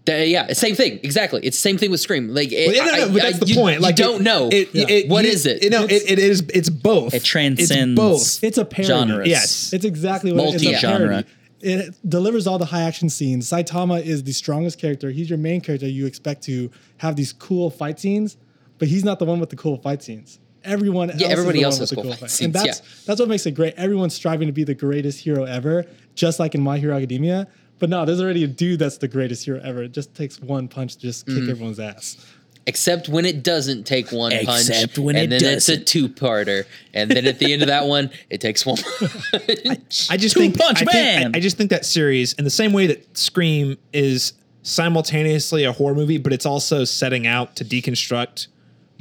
Th- 0.06 0.30
yeah, 0.30 0.52
same 0.52 0.76
thing. 0.76 1.00
Exactly. 1.04 1.40
It's 1.44 1.56
the 1.58 1.62
same 1.62 1.78
thing 1.78 1.90
with 1.92 2.02
Scream. 2.02 2.30
Like, 2.34 2.52
it, 2.52 2.68
Well, 2.68 2.76
yeah, 2.76 2.86
no, 2.86 2.92
no, 2.92 3.04
I- 3.06 3.08
but 3.14 3.22
I- 3.22 3.26
that's 3.32 3.40
the 3.40 3.46
you- 3.48 3.56
point. 3.56 3.80
Like 3.82 3.98
you 3.98 4.04
don't 4.04 4.22
it- 4.22 4.24
know. 4.24 4.50
It, 4.52 4.70
Yeah. 4.74 4.86
it, 4.90 5.08
What 5.10 5.24
you- 5.26 5.32
is 5.32 5.46
it? 5.46 5.70
No, 5.72 5.84
it, 5.86 6.04
it 6.10 6.20
is. 6.20 6.44
It's 6.54 6.70
both. 6.70 7.14
It 7.14 7.24
transcends 7.24 7.72
It's 7.72 7.96
both. 7.96 8.44
It's 8.44 8.58
a 8.58 8.66
parody. 8.66 8.88
genres. 8.88 9.28
Yes. 9.30 9.72
It's 9.74 9.86
exactly 9.86 10.34
what 10.34 10.44
it 10.44 10.48
is. 10.48 10.54
It's 10.56 10.64
a 10.64 10.66
Multi-genre. 10.72 11.08
parody. 11.08 11.28
It 11.64 11.96
delivers 12.08 12.46
all 12.46 12.58
the 12.58 12.66
high 12.66 12.82
action 12.82 13.10
scenes. 13.10 13.50
Saitama 13.50 14.04
is 14.04 14.24
the 14.24 14.34
strongest 14.34 14.80
character. 14.80 15.10
He's 15.12 15.30
your 15.30 15.40
main 15.40 15.62
character. 15.62 15.88
You 15.88 16.06
expect 16.06 16.44
to 16.44 16.70
have 16.98 17.16
these 17.16 17.32
cool 17.34 17.70
fight 17.70 18.00
scenes, 18.00 18.38
but 18.80 18.88
he's 18.88 19.04
not 19.04 19.20
the 19.20 19.26
one 19.26 19.40
with 19.40 19.50
the 19.50 19.56
cool 19.56 19.78
fight 19.78 20.04
scenes. 20.04 20.40
Everyone 20.64 21.10
else 21.10 21.22
everybody 21.22 21.62
else 21.62 21.78
has 21.80 21.92
cool 21.92 22.04
cool 22.04 22.14
fight 22.14 22.32
scenes, 22.32 22.46
And 22.46 22.54
that's 22.54 22.80
yeah. 22.80 22.86
that's 23.06 23.20
what 23.20 23.30
makes 23.30 23.46
it 23.46 23.52
great. 23.52 23.74
Everyone's 23.76 24.14
striving 24.14 24.48
to 24.48 24.54
be 24.54 24.64
the 24.64 24.76
greatest 24.76 25.20
hero 25.20 25.44
ever, 25.46 25.86
just 26.16 26.40
like 26.40 26.56
in 26.56 26.62
My 26.62 26.78
Hero 26.78 26.96
Academia. 26.96 27.48
But 27.80 27.90
no, 27.90 28.06
there's 28.06 28.22
already 28.22 28.44
a 28.44 28.48
dude 28.48 28.80
that's 28.80 28.98
the 28.98 29.08
greatest 29.08 29.44
hero 29.44 29.60
ever. 29.62 29.84
It 29.84 29.92
just 29.92 30.14
takes 30.16 30.40
one 30.40 30.68
punch 30.68 30.96
to 30.96 31.02
just 31.02 31.26
kick 31.26 31.36
mm. 31.36 31.50
everyone's 31.50 31.80
ass. 31.80 32.26
Except 32.66 33.10
when 33.10 33.26
it 33.26 33.44
doesn't 33.44 33.84
take 33.84 34.12
one 34.14 34.32
punch, 34.32 34.70
Except 34.70 34.98
when 34.98 35.18
and 35.18 35.34
it 35.34 35.42
then 35.42 35.54
it's 35.58 35.68
a 35.68 35.74
doesn't. 35.74 35.88
two-parter, 35.88 36.64
and 36.94 37.12
then 37.12 37.28
at 37.28 37.38
the 37.40 37.52
end 37.52 37.62
of 37.62 37.68
that 37.68 37.86
one, 37.88 38.10
it 38.30 38.40
takes 38.40 38.66
one. 38.66 38.78
punch. 39.32 40.08
I 40.10 40.16
just 40.18 40.34
Two 40.36 40.40
think 40.42 40.58
Punch 40.58 40.82
I 40.82 40.86
think- 40.86 40.94
Man. 40.94 41.32
I, 41.36 41.40
I 41.40 41.42
just 41.42 41.58
think 41.58 41.72
that 41.72 41.86
series, 41.86 42.32
in 42.34 42.46
the 42.46 42.50
same 42.50 42.72
way 42.72 42.88
that 42.88 43.18
Scream 43.18 43.78
is 43.92 44.32
simultaneously 44.62 45.64
a 45.66 45.72
horror 45.72 45.96
movie, 45.96 46.18
but 46.18 46.32
it's 46.34 46.46
also 46.46 46.84
setting 46.86 47.28
out 47.28 47.56
to 47.58 47.66
deconstruct 47.66 48.48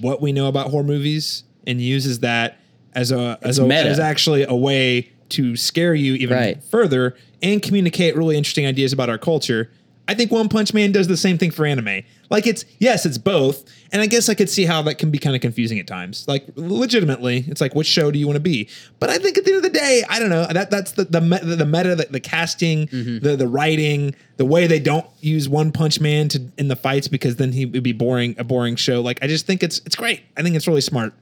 what 0.00 0.20
we 0.20 0.32
know 0.32 0.46
about 0.48 0.70
horror 0.70 0.82
movies 0.84 1.44
and 1.66 1.80
uses 1.80 2.20
that 2.20 2.58
as 2.94 3.12
a 3.12 3.38
as 3.42 3.58
a 3.58 3.62
meta. 3.62 3.88
as 3.88 3.98
actually 4.00 4.42
a 4.44 4.54
way 4.54 5.10
to 5.30 5.56
scare 5.56 5.94
you 5.94 6.14
even 6.14 6.36
Right. 6.36 6.62
further 6.64 7.16
and 7.42 7.62
communicate 7.62 8.16
really 8.16 8.36
interesting 8.36 8.66
ideas 8.66 8.92
about 8.92 9.08
our 9.08 9.18
culture. 9.18 9.70
I 10.08 10.14
think 10.14 10.32
One 10.32 10.48
Punch 10.48 10.74
Man 10.74 10.90
does 10.90 11.06
the 11.06 11.16
same 11.16 11.38
thing 11.38 11.52
for 11.52 11.64
anime. 11.64 12.02
Like 12.28 12.46
it's 12.46 12.64
yes, 12.78 13.06
it's 13.06 13.18
both, 13.18 13.64
and 13.92 14.02
I 14.02 14.06
guess 14.06 14.28
I 14.28 14.34
could 14.34 14.50
see 14.50 14.64
how 14.64 14.82
that 14.82 14.96
can 14.98 15.10
be 15.10 15.18
kind 15.18 15.36
of 15.36 15.42
confusing 15.42 15.78
at 15.78 15.86
times. 15.86 16.26
Like 16.26 16.46
legitimately, 16.56 17.44
it's 17.46 17.60
like 17.60 17.74
which 17.74 17.86
show 17.86 18.10
do 18.10 18.18
you 18.18 18.26
want 18.26 18.36
to 18.36 18.40
be? 18.40 18.68
But 18.98 19.10
I 19.10 19.18
think 19.18 19.38
at 19.38 19.44
the 19.44 19.52
end 19.52 19.64
of 19.64 19.72
the 19.72 19.78
day, 19.78 20.02
I 20.08 20.18
don't 20.18 20.30
know. 20.30 20.46
That 20.46 20.70
that's 20.70 20.92
the 20.92 21.04
the 21.04 21.20
the 21.20 21.66
meta, 21.66 21.94
the, 21.94 22.06
the 22.10 22.20
casting, 22.20 22.88
mm-hmm. 22.88 23.24
the 23.24 23.36
the 23.36 23.46
writing, 23.46 24.14
the 24.38 24.44
way 24.44 24.66
they 24.66 24.80
don't 24.80 25.06
use 25.20 25.48
One 25.48 25.70
Punch 25.70 26.00
Man 26.00 26.28
to 26.30 26.42
in 26.58 26.68
the 26.68 26.76
fights 26.76 27.06
because 27.06 27.36
then 27.36 27.52
he 27.52 27.64
would 27.64 27.82
be 27.82 27.92
boring 27.92 28.34
a 28.38 28.44
boring 28.44 28.76
show. 28.76 29.00
Like 29.00 29.22
I 29.22 29.28
just 29.28 29.46
think 29.46 29.62
it's 29.62 29.80
it's 29.86 29.94
great. 29.94 30.24
I 30.36 30.42
think 30.42 30.56
it's 30.56 30.66
really 30.66 30.80
smart. 30.80 31.14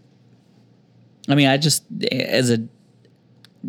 I 1.29 1.35
mean, 1.35 1.49
I 1.49 1.59
just 1.59 1.85
as 2.11 2.51
a 2.51 2.67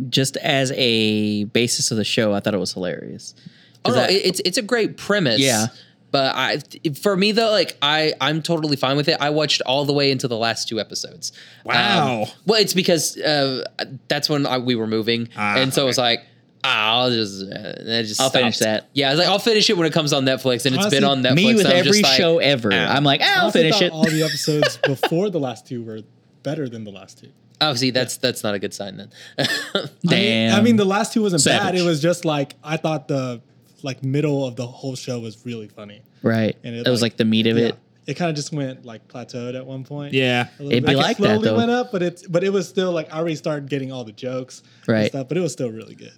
just 0.09 0.38
as 0.38 0.72
a 0.76 1.43
basis 1.45 1.91
of 1.91 1.97
the 1.97 2.05
show, 2.05 2.34
I 2.34 2.39
thought 2.39 2.53
it 2.53 2.59
was 2.59 2.74
hilarious. 2.74 3.36
Oh, 3.84 3.90
'Cause 3.90 3.96
no, 3.96 4.04
I- 4.04 4.08
it's 4.10 4.40
it's 4.46 4.58
a 4.58 4.62
great 4.62 4.98
premise. 4.98 5.40
Yeah. 5.40 5.68
But 6.12 6.36
I, 6.36 6.58
for 7.02 7.16
me 7.16 7.32
though, 7.32 7.52
like 7.52 7.78
I, 7.82 8.14
I'm 8.20 8.42
totally 8.42 8.76
fine 8.76 8.98
with 8.98 9.08
it. 9.08 9.16
I 9.22 9.30
watched 9.30 9.62
all 9.66 9.86
the 9.86 9.94
way 9.94 10.12
into 10.12 10.28
the 10.28 10.36
last 10.36 10.68
two 10.68 10.78
episodes. 10.78 11.32
Wow. 11.64 12.24
Um, 12.24 12.28
well, 12.46 12.60
it's 12.60 12.74
because 12.74 13.16
uh, 13.18 13.64
that's 14.10 14.28
when 14.30 14.46
I, 14.46 14.58
we 14.58 14.76
were 14.76 14.88
moving, 14.88 15.30
Ah, 15.38 15.56
and 15.56 15.74
so 15.74 15.84
it 15.84 15.86
was 15.86 15.98
like, 15.98 16.20
ah, 16.66 17.00
I'll 17.04 17.12
just, 17.12 17.50
uh, 17.50 18.04
just 18.04 18.20
I'll 18.20 18.30
finish 18.30 18.58
that. 18.58 18.90
Yeah, 18.94 19.08
I 19.08 19.12
was 19.12 19.20
like, 19.20 19.30
I'll 19.30 19.40
finish 19.40 19.70
it 19.70 19.78
when 19.78 19.88
it 19.88 19.94
comes 19.94 20.12
on 20.12 20.26
Netflix, 20.26 20.66
and 20.66 20.76
it's 20.76 20.90
been 20.90 21.06
on 21.06 21.20
Honestly, 21.26 21.44
Netflix. 21.44 21.48
Me 21.48 21.54
with 21.56 21.66
and 21.66 21.74
I'm 21.76 21.80
every 21.80 21.92
just 21.92 22.04
like, 22.04 22.18
show 22.18 22.40
ever, 22.40 22.72
ah. 22.74 22.94
I'm 22.94 23.06
like, 23.06 23.22
"Ah, 23.24 23.34
I'll 23.38 23.42
honestly 23.44 23.62
finish 23.62 23.82
it. 23.82 23.92
All 23.94 24.04
the 24.04 24.24
episodes 24.24 24.78
before 24.86 25.30
the 25.30 25.40
last 25.40 25.66
two 25.66 25.82
were 25.82 26.02
better 26.44 26.68
than 26.68 26.84
the 26.84 26.92
last 26.92 27.20
two. 27.20 27.30
Oh, 27.62 27.74
see, 27.76 27.92
that's 27.92 28.18
that's 28.18 28.44
not 28.44 28.54
a 28.54 28.60
good 28.60 28.74
sign 28.74 28.98
then. 28.98 29.12
I 29.40 29.48
mean- 29.78 29.90
Damn. 30.06 30.60
I 30.60 30.62
mean, 30.62 30.76
the 30.76 30.84
last 30.84 31.14
two 31.14 31.22
wasn't 31.22 31.46
bad. 31.46 31.74
It 31.74 31.84
was 31.84 32.02
just 32.02 32.26
like 32.26 32.56
I 32.66 32.76
thought 32.76 33.08
the 33.08 33.42
like 33.84 34.04
middle 34.04 34.46
of 34.46 34.56
the 34.56 34.66
whole 34.68 34.96
show 34.96 35.20
was 35.20 35.46
really 35.46 35.68
funny. 35.68 36.02
right. 36.24 36.56
And 36.64 36.76
it, 36.76 36.84
that 36.86 36.92
was 36.92 37.02
like 37.02 37.18
the 37.18 37.26
meat 37.26 37.48
of 37.48 37.58
yeah, 37.58 37.68
it. 37.68 37.76
It 38.08 38.14
kind 38.16 38.30
of 38.30 38.36
just 38.36 38.52
went 38.52 38.86
like 38.86 39.08
plateaued 39.08 39.56
at 39.56 39.66
one 39.66 39.84
point. 39.84 40.14
Yeah. 40.14 40.48
It'd 40.60 40.70
bit. 40.70 40.86
be 40.86 40.96
Like, 40.96 41.06
like 41.06 41.20
it 41.20 41.22
that, 41.22 41.28
slowly 41.28 41.48
though. 41.50 41.58
went 41.58 41.72
up, 41.72 41.92
but 41.92 42.02
it's 42.02 42.26
but 42.28 42.44
it 42.44 42.50
was 42.52 42.68
still 42.68 42.92
like 42.92 43.14
I 43.14 43.18
already 43.18 43.36
started 43.36 43.70
getting 43.70 43.92
all 43.92 44.04
the 44.04 44.12
jokes, 44.12 44.64
and 44.88 44.88
Right. 44.96 45.08
Stuff, 45.10 45.28
but 45.28 45.38
it 45.38 45.42
was 45.42 45.52
still 45.54 45.70
really 45.72 45.96
good. 45.96 46.14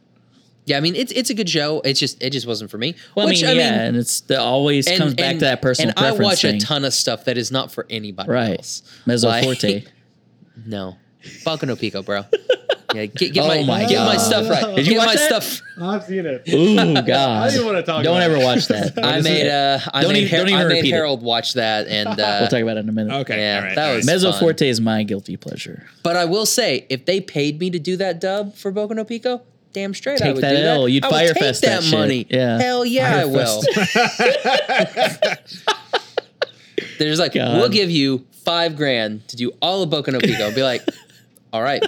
yeah, 0.66 0.78
I 0.78 0.80
mean, 0.80 0.96
it's 0.96 1.12
it's 1.12 1.30
a 1.30 1.34
good 1.34 1.50
show. 1.50 1.82
It's 1.84 2.00
just 2.00 2.24
it 2.24 2.30
just 2.32 2.48
wasn't 2.48 2.72
for 2.72 2.78
me. 2.78 2.96
Well, 3.16 3.28
Which, 3.28 3.44
I 3.44 3.48
mean, 3.48 3.58
yeah, 3.58 3.82
and 3.84 3.98
it's 3.98 4.22
the 4.22 4.40
always 4.40 4.88
and- 4.88 4.98
comes 4.98 5.14
back 5.14 5.34
to 5.36 5.40
that 5.42 5.62
personal 5.62 5.94
And 5.98 6.06
I 6.06 6.12
watch 6.14 6.42
thing. 6.44 6.56
a 6.56 6.60
ton 6.60 6.86
of 6.86 6.94
stuff 6.94 7.26
that 7.26 7.38
is 7.38 7.52
not 7.52 7.72
for 7.72 7.86
anybody 7.90 8.30
right. 8.32 8.58
else. 8.58 8.82
Mezzo 9.06 9.28
Like- 9.28 9.44
Forte. 9.44 9.84
No, 10.66 10.98
Boku 11.24 11.64
no 11.68 11.76
Pico, 11.76 12.04
bro. 12.04 12.24
Yeah, 12.94 13.08
get, 13.08 13.34
get 13.34 13.44
Oh 13.44 13.48
my, 13.48 13.64
my 13.64 13.86
get 13.90 14.06
my 14.06 14.18
God. 14.18 14.22
stuff 14.22 14.48
right. 14.48 14.76
Did 14.76 14.86
you 14.86 14.92
get 14.94 14.98
watch 15.00 15.08
my 15.08 15.16
that? 15.16 15.42
stuff. 15.42 15.62
I've 15.82 16.04
seen 16.04 16.28
it. 16.28 16.48
Ooh, 16.54 16.76
God. 17.02 17.08
I 17.08 17.50
didn't 17.50 17.66
wanna 17.66 17.82
talk 17.82 18.04
Don't 18.04 18.18
about 18.18 18.22
ever 18.30 18.36
it. 18.36 18.44
watch 18.44 18.68
that. 18.68 18.94
I 19.04 19.20
made 19.22 19.50
uh, 19.50 19.80
I 19.92 20.04
Don't 20.04 20.14
made, 20.14 20.20
even- 20.26 20.30
Har- 20.30 20.38
don't 20.38 20.50
even 20.50 20.62
I 20.62 20.68
made 20.68 20.76
repeat 20.76 20.90
it. 20.90 20.94
Harold 20.98 21.24
watch 21.24 21.54
that, 21.54 21.88
and 21.88 22.08
uh, 22.08 22.38
we'll 22.42 22.50
talk 22.50 22.60
about 22.62 22.78
it 22.78 22.82
in 22.82 22.90
a 22.90 22.92
minute. 22.92 23.12
Okay. 23.22 23.40
Yeah, 23.40 23.56
all 23.56 23.64
right, 23.64 23.74
that 23.76 23.84
all 23.84 23.90
right. 23.90 23.96
was- 23.96 24.06
Mezzo 24.06 24.32
fun. 24.32 24.40
Forte 24.42 24.70
is 24.70 24.80
my 24.80 25.02
guilty 25.02 25.38
pleasure. 25.38 25.88
but 26.04 26.16
I 26.16 26.26
will 26.26 26.46
say, 26.46 26.86
if 26.92 27.06
they 27.06 27.20
paid 27.20 27.60
me 27.60 27.72
to 27.72 27.80
do 27.80 27.98
that 27.98 28.22
dub 28.22 28.54
for 28.54 28.72
Boku 28.72 28.92
no 28.92 29.06
Pico, 29.06 29.42
damn 29.72 29.96
straight 29.96 30.22
I 30.22 30.26
Take 30.26 30.36
would 30.36 30.44
that 30.44 30.52
do 30.52 30.58
that. 30.58 30.66
L. 30.78 30.88
You'd 30.88 31.04
I 31.04 31.08
would 31.08 31.14
Fire 31.16 31.34
take 31.34 31.42
Fest 31.44 31.62
that, 31.64 31.82
that 31.82 31.84
shit. 31.86 31.98
money. 31.98 32.28
Yeah. 32.30 32.60
hell 32.60 32.86
yeah, 32.86 33.22
I 33.22 33.26
will. 33.26 33.64
They're 37.00 37.10
just 37.10 37.20
like, 37.20 37.34
God. 37.34 37.58
we'll 37.58 37.70
give 37.70 37.90
you 37.90 38.26
five 38.46 38.76
grand 38.76 39.28
to 39.30 39.36
do 39.36 39.52
all 39.62 39.82
of 39.84 39.90
Boku 39.90 40.12
no 40.12 40.20
Pico. 40.20 40.54
Be 40.54 40.62
like, 40.64 40.82
all 41.54 41.62
right, 41.62 41.82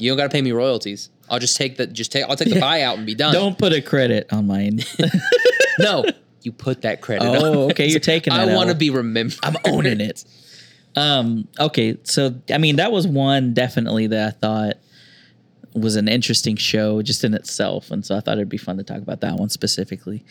you 0.00 0.10
don't 0.10 0.16
got 0.16 0.24
to 0.24 0.30
pay 0.30 0.42
me 0.42 0.50
royalties. 0.52 1.10
I'll 1.30 1.38
just 1.38 1.56
take 1.56 1.76
the 1.76 1.86
just 1.86 2.10
take. 2.10 2.24
I'll 2.24 2.36
take 2.36 2.48
the 2.48 2.60
buyout 2.60 2.94
and 2.96 3.06
be 3.06 3.14
done. 3.14 3.32
Don't 3.32 3.58
put 3.58 3.72
a 3.72 3.80
credit 3.82 4.32
on 4.32 4.46
mine. 4.46 4.80
no. 5.78 6.04
You 6.42 6.52
put 6.52 6.82
that 6.82 7.00
credit. 7.00 7.26
on. 7.26 7.36
Oh, 7.38 7.70
okay, 7.70 7.88
you're 7.88 7.98
taking 7.98 8.32
I 8.32 8.54
want 8.54 8.68
to 8.68 8.76
be 8.76 8.90
remembered. 8.90 9.36
I'm 9.42 9.56
owning 9.64 10.00
it. 10.00 10.24
Um, 10.94 11.48
okay, 11.58 11.98
so 12.04 12.36
I 12.52 12.58
mean 12.58 12.76
that 12.76 12.92
was 12.92 13.04
one 13.04 13.52
definitely 13.52 14.06
that 14.06 14.28
I 14.28 14.30
thought 14.30 14.74
was 15.74 15.96
an 15.96 16.06
interesting 16.06 16.54
show 16.54 17.02
just 17.02 17.24
in 17.24 17.34
itself, 17.34 17.90
and 17.90 18.06
so 18.06 18.16
I 18.16 18.20
thought 18.20 18.38
it'd 18.38 18.48
be 18.48 18.58
fun 18.58 18.76
to 18.76 18.84
talk 18.84 18.98
about 18.98 19.22
that 19.22 19.34
one 19.34 19.48
specifically. 19.48 20.24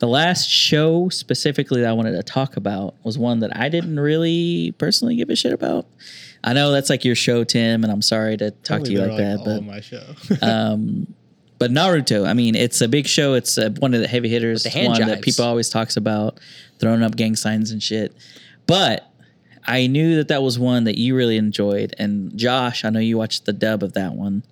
The 0.00 0.06
last 0.06 0.50
show 0.50 1.08
specifically 1.08 1.80
that 1.80 1.88
I 1.88 1.94
wanted 1.94 2.12
to 2.12 2.22
talk 2.22 2.58
about 2.58 2.94
was 3.02 3.16
one 3.16 3.38
that 3.40 3.56
I 3.56 3.70
didn't 3.70 3.98
really 3.98 4.74
personally 4.76 5.16
give 5.16 5.30
a 5.30 5.36
shit 5.36 5.54
about. 5.54 5.86
I 6.44 6.52
know 6.52 6.72
that's 6.72 6.90
like 6.90 7.06
your 7.06 7.14
show, 7.14 7.42
Tim, 7.42 7.82
and 7.84 7.92
I'm 7.92 8.02
sorry 8.02 8.36
to 8.36 8.50
talk 8.50 8.84
to 8.84 8.92
you 8.92 8.98
They're 8.98 9.08
like 9.08 9.16
that, 9.16 9.38
all 9.38 9.44
but 9.44 9.64
my 9.64 9.80
show. 9.80 10.04
um, 10.42 11.12
but 11.58 11.70
Naruto, 11.70 12.28
I 12.28 12.34
mean, 12.34 12.54
it's 12.54 12.82
a 12.82 12.88
big 12.88 13.06
show. 13.06 13.32
It's 13.32 13.56
uh, 13.56 13.70
one 13.78 13.94
of 13.94 14.00
the 14.00 14.06
heavy 14.06 14.28
hitters, 14.28 14.64
With 14.64 14.72
the 14.74 14.78
hand 14.78 14.92
one 14.92 15.08
that 15.08 15.22
people 15.22 15.46
always 15.46 15.70
talks 15.70 15.96
about, 15.96 16.38
throwing 16.78 17.02
up 17.02 17.16
gang 17.16 17.34
signs 17.34 17.70
and 17.70 17.82
shit. 17.82 18.14
But 18.66 19.10
I 19.64 19.86
knew 19.86 20.16
that 20.16 20.28
that 20.28 20.42
was 20.42 20.58
one 20.58 20.84
that 20.84 20.98
you 20.98 21.16
really 21.16 21.38
enjoyed, 21.38 21.94
and 21.98 22.36
Josh, 22.36 22.84
I 22.84 22.90
know 22.90 23.00
you 23.00 23.16
watched 23.16 23.46
the 23.46 23.54
dub 23.54 23.82
of 23.82 23.94
that 23.94 24.12
one. 24.12 24.42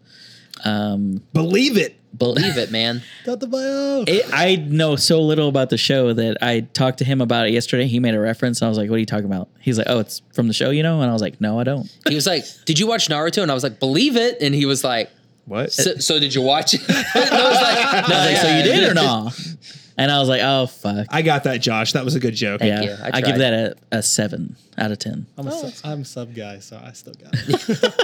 Um, 0.65 1.23
Believe 1.35 1.77
it. 1.77 1.99
Believe 2.17 2.59
it, 2.59 2.71
man. 2.71 3.03
Dattebayo. 3.25 4.05
it, 4.09 4.27
I 4.33 4.57
know 4.57 4.97
so 4.97 5.21
little 5.23 5.49
about 5.49 5.71
the 5.71 5.79
show 5.79 6.13
that 6.13 6.39
I 6.43 6.61
talked 6.61 6.99
to 6.99 7.05
him 7.05 7.21
about 7.21 7.47
it 7.47 7.53
yesterday. 7.53 7.87
He 7.87 8.01
made 8.01 8.15
a 8.15 8.21
reference, 8.21 8.61
and 8.61 8.67
I 8.67 8.69
was 8.69 8.77
like, 8.79 8.91
"What 8.91 8.97
are 8.97 9.01
you 9.01 9.07
talking 9.07 9.25
about?" 9.27 9.49
He's 9.61 9.79
like, 9.79 9.87
"Oh, 9.89 10.01
it's 10.01 10.21
from 10.35 10.47
the 10.49 10.55
show, 10.55 10.71
you 10.71 10.83
know?" 10.83 11.01
And 11.01 11.09
I 11.09 11.13
was 11.13 11.23
like, 11.23 11.41
"No, 11.41 11.59
I 11.59 11.65
don't." 11.65 11.91
He 12.09 12.15
was 12.15 12.27
like, 12.27 12.45
"Did 12.67 12.79
you 12.79 12.87
watch 12.87 13.09
Naruto?" 13.09 13.43
And 13.43 13.51
I 13.51 13.55
was 13.55 13.63
like, 13.63 13.81
"Believe 13.81 14.17
it." 14.17 14.39
And 14.43 14.55
he 14.55 14.67
was 14.67 14.85
like, 14.85 15.11
What? 15.47 15.73
"So, 15.73 15.95
so 15.97 16.19
did 16.21 16.35
you 16.35 16.43
watch 16.43 16.75
it?" 16.75 16.81
and 16.89 16.99
I 16.99 17.49
was 17.49 17.63
like, 17.63 18.09
"No, 18.09 18.15
I 18.17 18.19
was 18.27 18.33
like, 18.33 18.37
"So 18.37 18.57
you 18.57 18.63
did 18.63 18.91
or 18.91 18.95
not?" 18.95 19.39
And 19.99 20.11
I 20.11 20.19
was 20.21 20.29
like, 20.29 20.41
"Oh 20.43 20.67
fuck." 20.67 21.07
I 21.11 21.21
got 21.21 21.45
that, 21.45 21.59
Josh. 21.61 21.93
That 21.93 22.03
was 22.05 22.15
a 22.15 22.21
good 22.21 22.35
joke. 22.35 22.63
yeah, 22.63 22.81
you. 22.81 22.91
I 23.03 23.09
I, 23.09 23.21
give 23.21 23.37
tried. 23.37 23.39
that 23.39 23.77
a, 23.93 23.99
a 23.99 24.03
seven 24.03 24.57
out 24.79 24.91
of 24.91 24.99
ten. 24.99 25.27
I'm 25.37 25.47
a 25.47 25.51
Oh, 25.55 25.69
sub, 25.69 25.73
I'm 25.91 26.01
a 26.01 26.05
sub 26.07 26.35
guy, 26.35 26.61
so 26.61 26.81
I 26.83 26.93
still 26.93 27.13
got 27.13 27.35
it. 27.35 27.95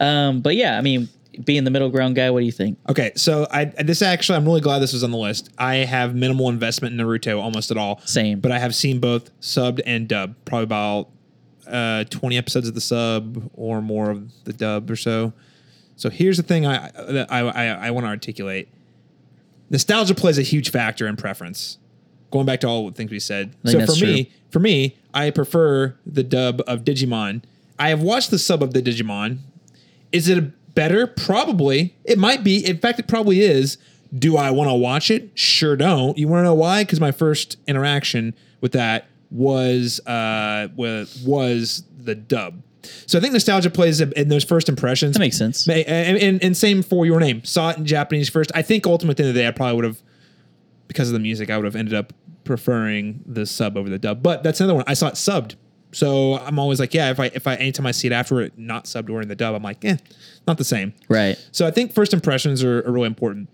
Um, 0.00 0.40
but 0.40 0.56
yeah, 0.56 0.78
I 0.78 0.80
mean, 0.80 1.10
being 1.44 1.64
the 1.64 1.70
middle 1.70 1.88
ground 1.88 2.14
guy, 2.14 2.30
what 2.30 2.40
do 2.40 2.46
you 2.46 2.52
think? 2.52 2.78
Okay, 2.88 3.12
so 3.16 3.46
I 3.50 3.64
this 3.64 4.02
actually 4.02 4.36
I'm 4.36 4.44
really 4.44 4.60
glad 4.60 4.80
this 4.80 4.92
was 4.92 5.04
on 5.04 5.10
the 5.10 5.16
list. 5.16 5.50
I 5.58 5.76
have 5.76 6.14
minimal 6.14 6.48
investment 6.48 6.98
in 6.98 7.06
Naruto 7.06 7.40
almost 7.40 7.70
at 7.70 7.76
all. 7.76 8.00
Same. 8.04 8.40
But 8.40 8.52
I 8.52 8.58
have 8.58 8.74
seen 8.74 9.00
both 9.00 9.30
subbed 9.40 9.80
and 9.86 10.08
dubbed. 10.08 10.44
Probably 10.44 10.64
about 10.64 11.08
uh 11.66 12.04
20 12.04 12.36
episodes 12.36 12.68
of 12.68 12.74
the 12.74 12.80
sub 12.80 13.50
or 13.54 13.80
more 13.80 14.10
of 14.10 14.44
the 14.44 14.52
dub 14.52 14.90
or 14.90 14.96
so. 14.96 15.32
So 15.96 16.10
here's 16.10 16.36
the 16.36 16.42
thing 16.42 16.66
I 16.66 16.90
that 16.90 17.32
I 17.32 17.40
I, 17.40 17.66
I 17.86 17.90
want 17.90 18.04
to 18.04 18.08
articulate. 18.08 18.68
Nostalgia 19.70 20.14
plays 20.14 20.38
a 20.38 20.42
huge 20.42 20.70
factor 20.70 21.06
in 21.06 21.16
preference. 21.16 21.78
Going 22.30 22.46
back 22.46 22.60
to 22.60 22.66
all 22.66 22.88
the 22.88 22.94
things 22.94 23.10
we 23.10 23.20
said. 23.20 23.54
So 23.66 23.84
for 23.84 24.04
me, 24.04 24.30
for 24.50 24.58
me, 24.58 24.96
I 25.12 25.30
prefer 25.30 25.96
the 26.06 26.22
dub 26.22 26.62
of 26.66 26.80
Digimon. 26.80 27.42
I 27.78 27.90
have 27.90 28.00
watched 28.00 28.30
the 28.30 28.38
sub 28.38 28.62
of 28.62 28.72
the 28.72 28.80
Digimon. 28.80 29.38
Is 30.12 30.28
it 30.28 30.52
better? 30.74 31.06
Probably. 31.06 31.96
It 32.04 32.18
might 32.18 32.44
be. 32.44 32.64
In 32.64 32.78
fact, 32.78 32.98
it 32.98 33.08
probably 33.08 33.40
is. 33.40 33.78
Do 34.14 34.36
I 34.36 34.50
want 34.50 34.68
to 34.68 34.74
watch 34.74 35.10
it? 35.10 35.38
Sure 35.38 35.76
don't. 35.76 36.18
You 36.18 36.28
want 36.28 36.40
to 36.40 36.44
know 36.44 36.54
why? 36.54 36.84
Because 36.84 37.00
my 37.00 37.12
first 37.12 37.56
interaction 37.66 38.34
with 38.60 38.72
that 38.72 39.06
was 39.30 40.00
uh 40.06 40.68
was 40.76 41.84
the 41.96 42.14
dub. 42.14 42.62
So 43.06 43.16
I 43.16 43.20
think 43.20 43.32
nostalgia 43.32 43.70
plays 43.70 44.00
in 44.00 44.28
those 44.28 44.44
first 44.44 44.68
impressions. 44.68 45.14
That 45.14 45.20
makes 45.20 45.38
sense. 45.38 45.68
And, 45.68 46.18
and, 46.18 46.42
and 46.42 46.56
same 46.56 46.82
for 46.82 47.06
your 47.06 47.20
name. 47.20 47.44
Saw 47.44 47.70
it 47.70 47.78
in 47.78 47.86
Japanese 47.86 48.28
first. 48.28 48.50
I 48.54 48.62
think 48.62 48.86
ultimately 48.86 49.12
at 49.12 49.16
the 49.16 49.22
end 49.22 49.28
of 49.30 49.34
the 49.34 49.40
day, 49.42 49.46
I 49.46 49.52
probably 49.52 49.76
would 49.76 49.84
have, 49.84 50.02
because 50.88 51.08
of 51.08 51.12
the 51.12 51.20
music, 51.20 51.48
I 51.48 51.56
would 51.56 51.64
have 51.64 51.76
ended 51.76 51.94
up 51.94 52.12
preferring 52.42 53.22
the 53.24 53.46
sub 53.46 53.76
over 53.76 53.88
the 53.88 54.00
dub. 54.00 54.20
But 54.20 54.42
that's 54.42 54.60
another 54.60 54.74
one. 54.74 54.84
I 54.88 54.94
saw 54.94 55.06
it 55.06 55.14
subbed. 55.14 55.54
So 55.92 56.38
I'm 56.38 56.58
always 56.58 56.80
like, 56.80 56.94
yeah, 56.94 57.10
if 57.10 57.20
I, 57.20 57.26
if 57.26 57.46
I, 57.46 57.54
anytime 57.56 57.86
I 57.86 57.90
see 57.92 58.06
it 58.08 58.12
after 58.12 58.40
it 58.40 58.58
not 58.58 58.84
subbed 58.86 59.10
or 59.10 59.20
in 59.20 59.28
the 59.28 59.34
dub, 59.36 59.54
I'm 59.54 59.62
like, 59.62 59.84
eh, 59.84 59.96
not 60.46 60.56
the 60.58 60.64
same. 60.64 60.94
Right. 61.08 61.36
So 61.52 61.66
I 61.66 61.70
think 61.70 61.92
first 61.92 62.12
impressions 62.14 62.64
are, 62.64 62.78
are 62.86 62.90
really 62.90 63.06
important. 63.08 63.48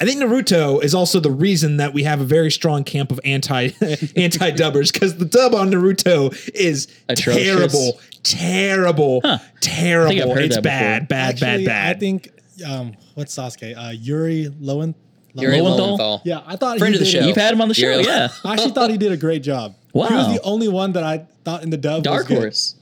I 0.00 0.04
think 0.04 0.20
Naruto 0.20 0.82
is 0.82 0.94
also 0.96 1.20
the 1.20 1.30
reason 1.30 1.76
that 1.76 1.92
we 1.94 2.02
have 2.02 2.20
a 2.20 2.24
very 2.24 2.50
strong 2.50 2.82
camp 2.82 3.12
of 3.12 3.20
anti 3.24 3.66
anti 4.16 4.50
dubbers 4.50 4.92
because 4.92 5.16
the 5.16 5.24
dub 5.24 5.54
on 5.54 5.70
Naruto 5.70 6.32
is 6.54 6.88
Atrocious. 7.08 7.44
terrible, 7.44 8.00
terrible, 8.24 9.20
Huh. 9.24 9.38
terrible. 9.60 10.06
I 10.06 10.14
think 10.14 10.22
I've 10.30 10.34
heard 10.36 10.44
It's 10.46 10.54
that 10.56 10.62
bad, 10.64 11.08
bad, 11.08 11.30
Actually, 11.34 11.46
bad, 11.46 11.66
bad. 11.66 11.96
I 11.96 11.98
think 12.00 12.30
um, 12.68 12.94
what's 13.14 13.34
Sasuke? 13.36 13.76
Uh, 13.76 13.90
Yuri 13.90 14.48
Lowen. 14.60 14.94
Yuri 15.34 15.60
Lowenthal? 15.60 15.86
Lowenthal. 15.86 16.22
Yeah, 16.24 16.42
I 16.46 16.56
thought 16.56 16.78
Friend 16.78 16.94
he 16.94 17.00
of 17.00 17.06
the 17.06 17.10
did 17.10 17.20
show. 17.20 17.26
You've 17.26 17.36
had 17.36 17.54
him 17.54 17.60
on 17.60 17.68
the 17.68 17.74
show, 17.74 17.98
yeah. 18.00 18.28
I 18.44 18.52
actually 18.54 18.72
thought 18.72 18.90
he 18.90 18.98
did 18.98 19.12
a 19.12 19.16
great 19.16 19.42
job. 19.42 19.74
Wow. 19.92 20.08
he 20.08 20.14
was 20.14 20.26
the 20.28 20.42
only 20.42 20.68
one 20.68 20.92
that 20.92 21.04
I 21.04 21.26
thought 21.44 21.62
in 21.62 21.70
the 21.70 21.76
dub. 21.76 22.02
Dark 22.02 22.22
was 22.22 22.28
good. 22.28 22.38
Horse. 22.38 22.74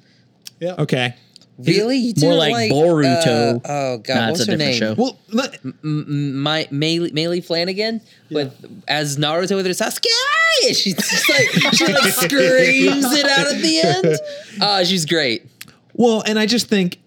Yeah. 0.60 0.74
okay. 0.78 1.14
Really? 1.58 1.98
You 1.98 2.14
More 2.18 2.30
didn't 2.32 2.38
like 2.52 2.70
Boruto. 2.72 3.56
uh, 3.56 3.60
oh 3.68 3.98
god, 3.98 4.14
Nah, 4.14 4.30
what's 4.30 4.46
her 4.46 4.56
name? 4.56 4.74
show. 4.78 4.94
Well, 4.94 5.18
let- 5.30 5.58
M- 5.62 6.40
my 6.40 6.66
Maile, 6.70 7.10
Maile 7.12 7.42
Flanagan 7.42 8.00
with 8.30 8.54
as 8.88 9.18
Naruto 9.18 9.56
with 9.56 9.66
her 9.66 9.72
Sasuke. 9.72 10.06
And 10.66 10.74
She's 10.76 10.94
just 10.94 11.28
like 11.28 11.74
she 11.74 11.86
like 11.86 12.12
screams 12.14 13.12
it 13.12 13.26
out 13.26 13.46
at 13.54 13.60
the 13.60 13.80
end. 13.80 14.18
Uh, 14.62 14.84
she's 14.84 15.04
great. 15.06 15.46
well, 15.94 16.22
and 16.26 16.38
I 16.38 16.46
just 16.46 16.68
think 16.68 16.98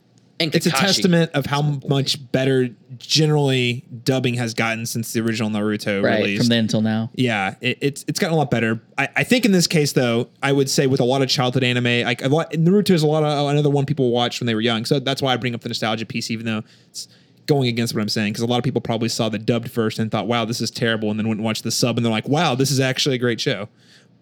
And 0.43 0.55
it's 0.55 0.65
a 0.65 0.71
testament 0.71 1.31
of 1.33 1.45
how 1.45 1.61
much 1.87 2.31
better 2.31 2.69
generally 2.97 3.83
dubbing 4.03 4.35
has 4.35 4.53
gotten 4.53 4.85
since 4.85 5.13
the 5.13 5.19
original 5.21 5.49
Naruto 5.49 6.03
Right. 6.03 6.19
release. 6.19 6.39
From 6.39 6.47
then 6.47 6.59
until 6.65 6.81
now. 6.81 7.09
Yeah, 7.15 7.55
it, 7.61 7.77
it's 7.81 8.05
it's 8.07 8.19
gotten 8.19 8.33
a 8.33 8.37
lot 8.37 8.49
better. 8.51 8.81
I, 8.97 9.07
I 9.17 9.23
think 9.23 9.45
in 9.45 9.51
this 9.51 9.67
case 9.67 9.93
though, 9.93 10.29
I 10.41 10.51
would 10.51 10.69
say 10.69 10.87
with 10.87 10.99
a 10.99 11.03
lot 11.05 11.21
of 11.21 11.29
childhood 11.29 11.63
anime, 11.63 12.03
like 12.05 12.23
a 12.23 12.27
lot 12.29 12.51
Naruto 12.51 12.91
is 12.91 13.03
a 13.03 13.07
lot 13.07 13.23
of 13.23 13.49
another 13.49 13.69
one 13.69 13.85
people 13.85 14.11
watched 14.11 14.39
when 14.39 14.47
they 14.47 14.55
were 14.55 14.61
young. 14.61 14.85
So 14.85 14.99
that's 14.99 15.21
why 15.21 15.33
I 15.33 15.37
bring 15.37 15.53
up 15.55 15.61
the 15.61 15.69
nostalgia 15.69 16.05
piece, 16.05 16.31
even 16.31 16.45
though 16.45 16.63
it's 16.89 17.07
going 17.45 17.67
against 17.67 17.93
what 17.93 18.01
I'm 18.01 18.09
saying, 18.09 18.33
because 18.33 18.43
a 18.43 18.47
lot 18.47 18.57
of 18.57 18.63
people 18.63 18.79
probably 18.81 19.09
saw 19.09 19.27
the 19.29 19.39
dubbed 19.39 19.69
first 19.69 19.99
and 19.99 20.09
thought, 20.11 20.27
"Wow, 20.27 20.45
this 20.45 20.61
is 20.61 20.71
terrible," 20.71 21.09
and 21.11 21.19
then 21.19 21.27
went 21.27 21.39
and 21.39 21.45
watched 21.45 21.63
the 21.63 21.71
sub 21.71 21.97
and 21.97 22.05
they're 22.05 22.11
like, 22.11 22.27
"Wow, 22.27 22.55
this 22.55 22.71
is 22.71 22.79
actually 22.79 23.15
a 23.15 23.19
great 23.19 23.41
show." 23.41 23.67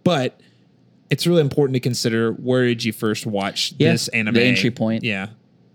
But 0.04 0.40
it's 1.12 1.28
really 1.28 1.42
important 1.42 1.76
to 1.76 1.80
consider 1.80 2.32
where 2.34 2.66
did 2.66 2.84
you 2.84 2.94
first 2.94 3.26
watch 3.26 3.74
Yeah, 3.78 3.92
this 3.92 4.08
anime? 4.10 4.34
the 4.34 4.44
entry 4.44 4.72
point. 4.72 5.04
Yeah, 5.04 5.28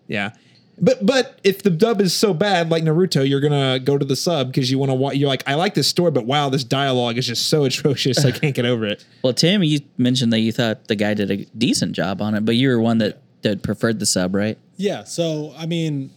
yeah. 0.08 0.32
But 0.78 1.04
but 1.06 1.40
if 1.42 1.62
the 1.62 1.70
dub 1.70 2.00
is 2.00 2.14
so 2.14 2.34
bad 2.34 2.70
like 2.70 2.82
Naruto, 2.82 3.26
you're 3.26 3.40
gonna 3.40 3.78
go 3.78 3.96
to 3.96 4.04
the 4.04 4.16
sub 4.16 4.48
because 4.48 4.70
you 4.70 4.78
want 4.78 4.90
to 4.90 4.94
watch. 4.94 5.16
You're 5.16 5.28
like, 5.28 5.42
I 5.46 5.54
like 5.54 5.74
this 5.74 5.88
story, 5.88 6.10
but 6.10 6.26
wow, 6.26 6.50
this 6.50 6.64
dialogue 6.64 7.16
is 7.16 7.26
just 7.26 7.48
so 7.48 7.64
atrocious. 7.66 8.24
I 8.24 8.30
can't 8.30 8.54
get 8.54 8.66
over 8.66 8.84
it. 8.84 9.04
Well, 9.22 9.32
Tim, 9.32 9.62
you 9.62 9.80
mentioned 9.96 10.32
that 10.32 10.40
you 10.40 10.52
thought 10.52 10.88
the 10.88 10.96
guy 10.96 11.14
did 11.14 11.30
a 11.30 11.44
decent 11.56 11.92
job 11.92 12.20
on 12.20 12.34
it, 12.34 12.44
but 12.44 12.56
you 12.56 12.68
were 12.68 12.80
one 12.80 12.98
that, 12.98 13.22
that 13.42 13.62
preferred 13.62 14.00
the 14.00 14.06
sub, 14.06 14.34
right? 14.34 14.58
Yeah. 14.76 15.04
So 15.04 15.54
I 15.56 15.64
mean, 15.64 16.10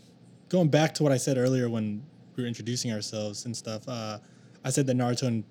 going 0.50 0.68
back 0.68 0.94
to 0.96 1.04
what 1.04 1.12
I 1.14 1.18
said 1.18 1.38
earlier 1.38 1.70
when 1.70 2.04
we 2.36 2.44
were 2.44 2.48
introducing 2.48 2.92
ourselves 2.92 3.46
and 3.46 3.56
stuff, 3.56 3.88
uh, 3.88 4.20
I 4.66 4.72
said 4.72 4.88
that 4.88 4.98
Naruto 4.98 5.24
and 5.24 5.44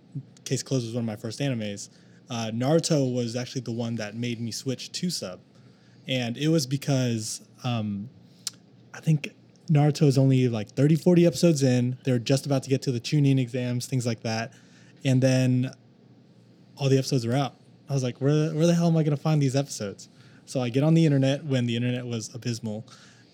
Case 0.45 0.62
Closed 0.62 0.84
was 0.84 0.95
one 0.95 1.05
of 1.05 1.07
my 1.07 1.16
first 1.16 1.41
animes. 1.41 1.89
Uh, 2.28 2.51
Naruto 2.53 3.14
was 3.14 3.36
actually 3.36 3.62
the 3.62 3.72
one 3.72 3.95
that 3.95 4.14
made 4.14 4.39
me 4.39 4.51
switch 4.51 4.93
to 4.93 5.09
sub, 5.09 5.41
and 6.07 6.36
it 6.36 6.49
was 6.49 6.66
because 6.66 7.41
um, 7.64 8.11
I 8.95 9.01
think 9.01 9.30
Naruto 9.70 10.07
is 10.07 10.18
only 10.18 10.49
like 10.49 10.70
30, 10.70 10.97
40 10.97 11.26
episodes 11.26 11.62
in. 11.62 11.99
They're 12.05 12.18
just 12.18 12.47
about 12.47 12.62
to 12.64 12.70
get 12.70 12.82
to 12.82 12.93
the 12.93 13.01
Chunin 13.01 13.39
exams, 13.39 13.86
things 13.86 14.07
like 14.07 14.22
that, 14.22 14.53
and 15.05 15.22
then 15.22 15.72
all 16.76 16.89
the 16.89 16.99
episodes 16.99 17.26
are 17.26 17.34
out. 17.34 17.55
I 17.89 17.95
was 17.95 18.03
like, 18.03 18.20
where, 18.20 18.51
where 18.55 18.66
the 18.66 18.74
hell 18.74 18.89
am 18.89 18.97
I 18.97 19.03
going 19.03 19.16
to 19.16 19.22
find 19.22 19.41
these 19.41 19.57
episodes? 19.57 20.09
So 20.47 20.61
I 20.61 20.68
get 20.68 20.82
on 20.82 20.95
the 20.95 21.05
internet 21.05 21.45
when 21.45 21.66
the 21.66 21.76
internet 21.76 22.07
was 22.07 22.34
abysmal, 22.34 22.86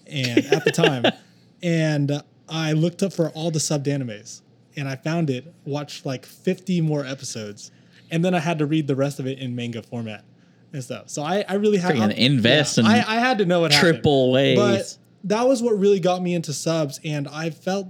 and 0.07 0.45
at 0.47 0.65
the 0.65 0.73
time, 0.73 1.05
and 1.63 2.23
I 2.49 2.73
looked 2.73 3.03
up 3.03 3.13
for 3.13 3.31
all 3.31 3.51
the 3.51 3.59
subbed 3.61 3.85
animes, 3.85 4.43
and 4.77 4.89
I 4.89 4.97
found 4.97 5.31
it. 5.31 5.53
Watched 5.65 6.05
like 6.05 6.27
fifty 6.27 6.81
more 6.81 7.07
episodes, 7.07 7.71
and 8.11 8.25
then 8.25 8.35
I 8.35 8.41
had 8.41 8.59
to 8.59 8.67
read 8.67 8.89
the 8.89 8.97
rest 8.97 9.21
of 9.21 9.27
it 9.29 9.39
in 9.39 9.55
manga 9.55 9.83
format 9.83 10.25
and 10.73 10.83
stuff. 10.83 11.09
So 11.09 11.23
I, 11.23 11.45
I 11.49 11.55
really 11.55 11.79
had 11.79 11.95
to 11.95 12.23
invest 12.25 12.79
in 12.79 12.85
I, 12.85 12.99
I 12.99 13.21
had 13.21 13.39
to 13.39 13.47
know 13.47 13.61
what 13.61 13.73
happened. 13.73 13.95
Triple 13.95 14.33
ways. 14.33 14.59
But 14.59 14.99
that 15.25 15.47
was 15.49 15.63
what 15.63 15.79
really 15.79 16.01
got 16.01 16.23
me 16.23 16.35
into 16.35 16.53
subs, 16.53 17.01
and 17.05 17.27
I 17.29 17.51
felt, 17.51 17.89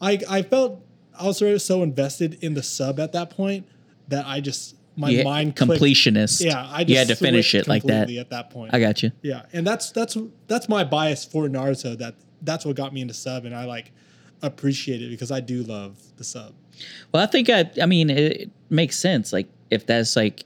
I 0.00 0.18
I 0.28 0.42
felt 0.42 0.84
I 1.18 1.26
was 1.26 1.64
so 1.64 1.82
invested 1.82 2.38
in 2.42 2.54
the 2.54 2.62
sub 2.62 3.00
at 3.00 3.12
that 3.12 3.30
point 3.30 3.66
that 4.08 4.26
I 4.26 4.40
just 4.40 4.76
my 4.96 5.10
You- 5.10 5.24
mind 5.24 5.56
clicked. 5.56 5.82
completionist. 5.82 6.44
Yeah, 6.44 6.66
I 6.70 6.78
just 6.84 6.90
you 6.90 6.96
had 6.98 7.08
to 7.08 7.16
finish 7.16 7.54
it 7.54 7.66
like 7.68 7.82
that. 7.84 8.10
at 8.10 8.30
that 8.30 8.50
point. 8.50 8.74
I 8.74 8.80
got 8.80 9.02
you. 9.02 9.12
Yeah, 9.22 9.42
and 9.52 9.66
that's 9.66 9.90
that's 9.92 10.16
that's 10.46 10.68
my 10.68 10.84
bias 10.84 11.24
for 11.24 11.48
Naruto. 11.48 11.96
That 11.98 12.14
that's 12.42 12.64
what 12.64 12.76
got 12.76 12.92
me 12.92 13.00
into 13.00 13.14
sub, 13.14 13.44
and 13.44 13.54
I 13.54 13.64
like 13.64 13.92
appreciate 14.42 15.02
it 15.02 15.10
because 15.10 15.30
I 15.30 15.40
do 15.40 15.62
love 15.62 15.96
the 16.16 16.24
sub. 16.24 16.54
Well, 17.12 17.22
I 17.22 17.26
think 17.26 17.50
I, 17.50 17.70
I 17.80 17.86
mean, 17.86 18.08
it, 18.10 18.18
it 18.42 18.50
makes 18.70 18.98
sense. 18.98 19.32
Like 19.32 19.48
if 19.70 19.86
that's 19.86 20.16
like, 20.16 20.44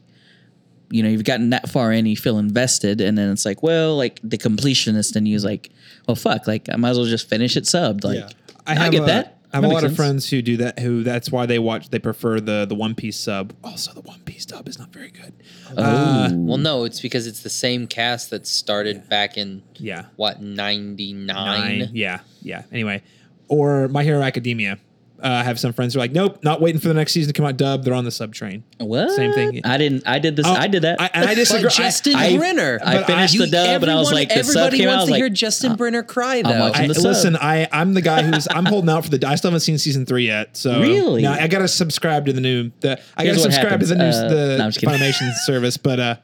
you 0.91 1.03
know, 1.03 1.09
you've 1.09 1.25
gotten 1.25 1.51
that 1.51 1.69
far 1.69 1.93
in, 1.93 2.07
you 2.07 2.17
feel 2.17 2.39
invested, 2.39 3.01
and 3.01 3.17
then 3.19 3.31
it's 3.31 3.45
like, 3.45 3.63
well, 3.63 3.97
like 3.97 4.21
the 4.23 4.39
completionist, 4.39 5.17
and 5.17 5.27
you's 5.27 5.45
like, 5.45 5.71
well, 6.07 6.15
fuck, 6.15 6.47
like 6.47 6.69
I 6.73 6.77
might 6.77 6.91
as 6.91 6.99
well 6.99 7.07
just 7.07 7.29
finish 7.29 7.57
it 7.57 7.65
subbed. 7.65 8.05
Like 8.05 8.19
Yeah. 8.19 8.29
I, 8.67 8.89
get 8.91 9.03
a- 9.03 9.07
that. 9.07 9.39
I 9.53 9.59
have 9.59 9.63
That 9.63 9.69
a 9.69 9.71
makes 9.71 9.83
lot 9.83 9.91
of 9.91 9.97
friends 9.97 10.29
who 10.31 10.43
do 10.43 10.57
that. 10.57 10.81
Who 10.81 11.05
that's 11.05 11.31
why 11.31 11.47
they 11.47 11.61
watch. 11.61 11.89
They 11.91 12.01
prefer 12.01 12.41
the 12.41 12.67
the 12.69 12.75
One 12.75 12.97
Piece 12.97 13.17
sub. 13.17 13.53
Also, 13.63 13.93
the 13.93 14.01
One 14.01 14.19
Piece 14.25 14.45
dub 14.45 14.67
is 14.69 14.81
not 14.81 14.93
very 14.93 15.11
good. 15.11 15.33
Uh, 15.77 16.29
Well, 16.33 16.59
no, 16.59 16.83
it's 16.83 17.01
because 17.01 17.29
it's 17.29 17.41
the 17.45 17.51
same 17.51 17.87
cast 17.87 18.31
that 18.31 18.49
started 18.49 19.09
back 19.09 19.37
in 19.39 19.63
yeah, 19.77 20.07
what 20.17 20.43
ninety 20.43 21.13
nine. 21.13 21.79
nine. 21.79 21.91
Yeah, 21.93 22.21
yeah. 22.43 22.63
Anyway, 22.73 23.03
or 23.47 23.87
My 23.87 24.03
Hero 24.03 24.23
Academia. 24.23 24.79
Uh, 25.25 25.29
I 25.29 25.43
have 25.45 25.59
some 25.59 25.73
friends 25.73 25.95
who 25.95 26.01
are 26.01 26.03
like, 26.03 26.13
nope, 26.13 26.45
not 26.45 26.61
waiting 26.61 26.79
for 26.79 26.89
the 26.89 26.93
next 26.95 27.13
season 27.13 27.33
to 27.33 27.37
come 27.37 27.47
out. 27.47 27.57
Dub, 27.57 27.83
they're 27.83 27.95
on 27.95 28.05
the 28.05 28.11
sub 28.11 28.35
train. 28.35 28.63
What? 28.77 29.11
Same 29.13 29.33
thing. 29.33 29.63
I 29.65 29.79
didn't. 29.79 30.07
I 30.07 30.19
did 30.19 30.37
this. 30.37 30.45
Oh, 30.47 30.53
I 30.53 30.67
did 30.69 30.83
that. 30.83 31.01
I, 31.01 31.11
and 31.15 31.25
I 31.25 31.35
disagree. 31.35 31.63
But 31.65 31.73
Justin 31.73 32.15
I- 32.17 32.37
Brenner. 32.37 32.79
I 32.85 32.97
But 32.99 33.07
finished 33.07 33.35
I- 33.37 33.39
the 33.39 33.47
dub, 33.51 33.83
and 33.85 33.91
I 33.91 33.95
was 33.95 34.13
like, 34.13 34.29
the 34.29 34.45
sub 34.45 34.57
everybody 34.57 34.79
came 34.81 34.89
out. 34.89 34.93
I 34.93 34.97
wants 34.97 35.01
was 35.03 35.09
to 35.09 35.13
like, 35.13 35.19
hear 35.21 35.29
Justin 35.31 35.77
Briner 35.77 36.07
cry 36.07 36.43
though. 36.43 36.61
watching 36.61 36.85
I, 36.85 36.89
the 36.89 36.95
sub. 36.95 37.05
listen, 37.05 37.37
I 37.37 37.67
I'm 37.73 37.95
the 37.95 38.03
guy 38.03 38.23
who's 38.23 38.47
I'm 38.51 38.67
holding 38.67 38.91
out 38.91 39.05
for 39.07 39.17
the. 39.17 39.27
I 39.27 39.37
still 39.37 39.51
haven't 39.51 39.61
seen 39.61 39.79
season 39.79 40.05
three 40.05 40.27
yet. 40.27 40.59
So 40.59 40.79
Really? 40.83 41.23
now 41.23 41.33
I 41.33 41.49
gotta 41.49 41.69
subscribe 41.69 42.27
to 42.27 42.35
the 42.35 42.43
new. 42.43 42.71
The 42.81 43.01
I 43.17 43.23
Here's 43.25 43.39
gotta 43.39 43.49
what 43.49 43.55
subscribe 43.55 43.81
to 43.81 43.87
the 43.87 43.95
new. 43.95 44.05
Uh, 44.05 44.29
the 44.29 44.57
no, 44.59 44.65
I'm 44.65 44.71
just 44.73 44.81
kidding. 44.81 44.95
Funimation 44.95 45.33
service. 45.47 45.79
But 45.79 46.01
uh, 46.01 46.17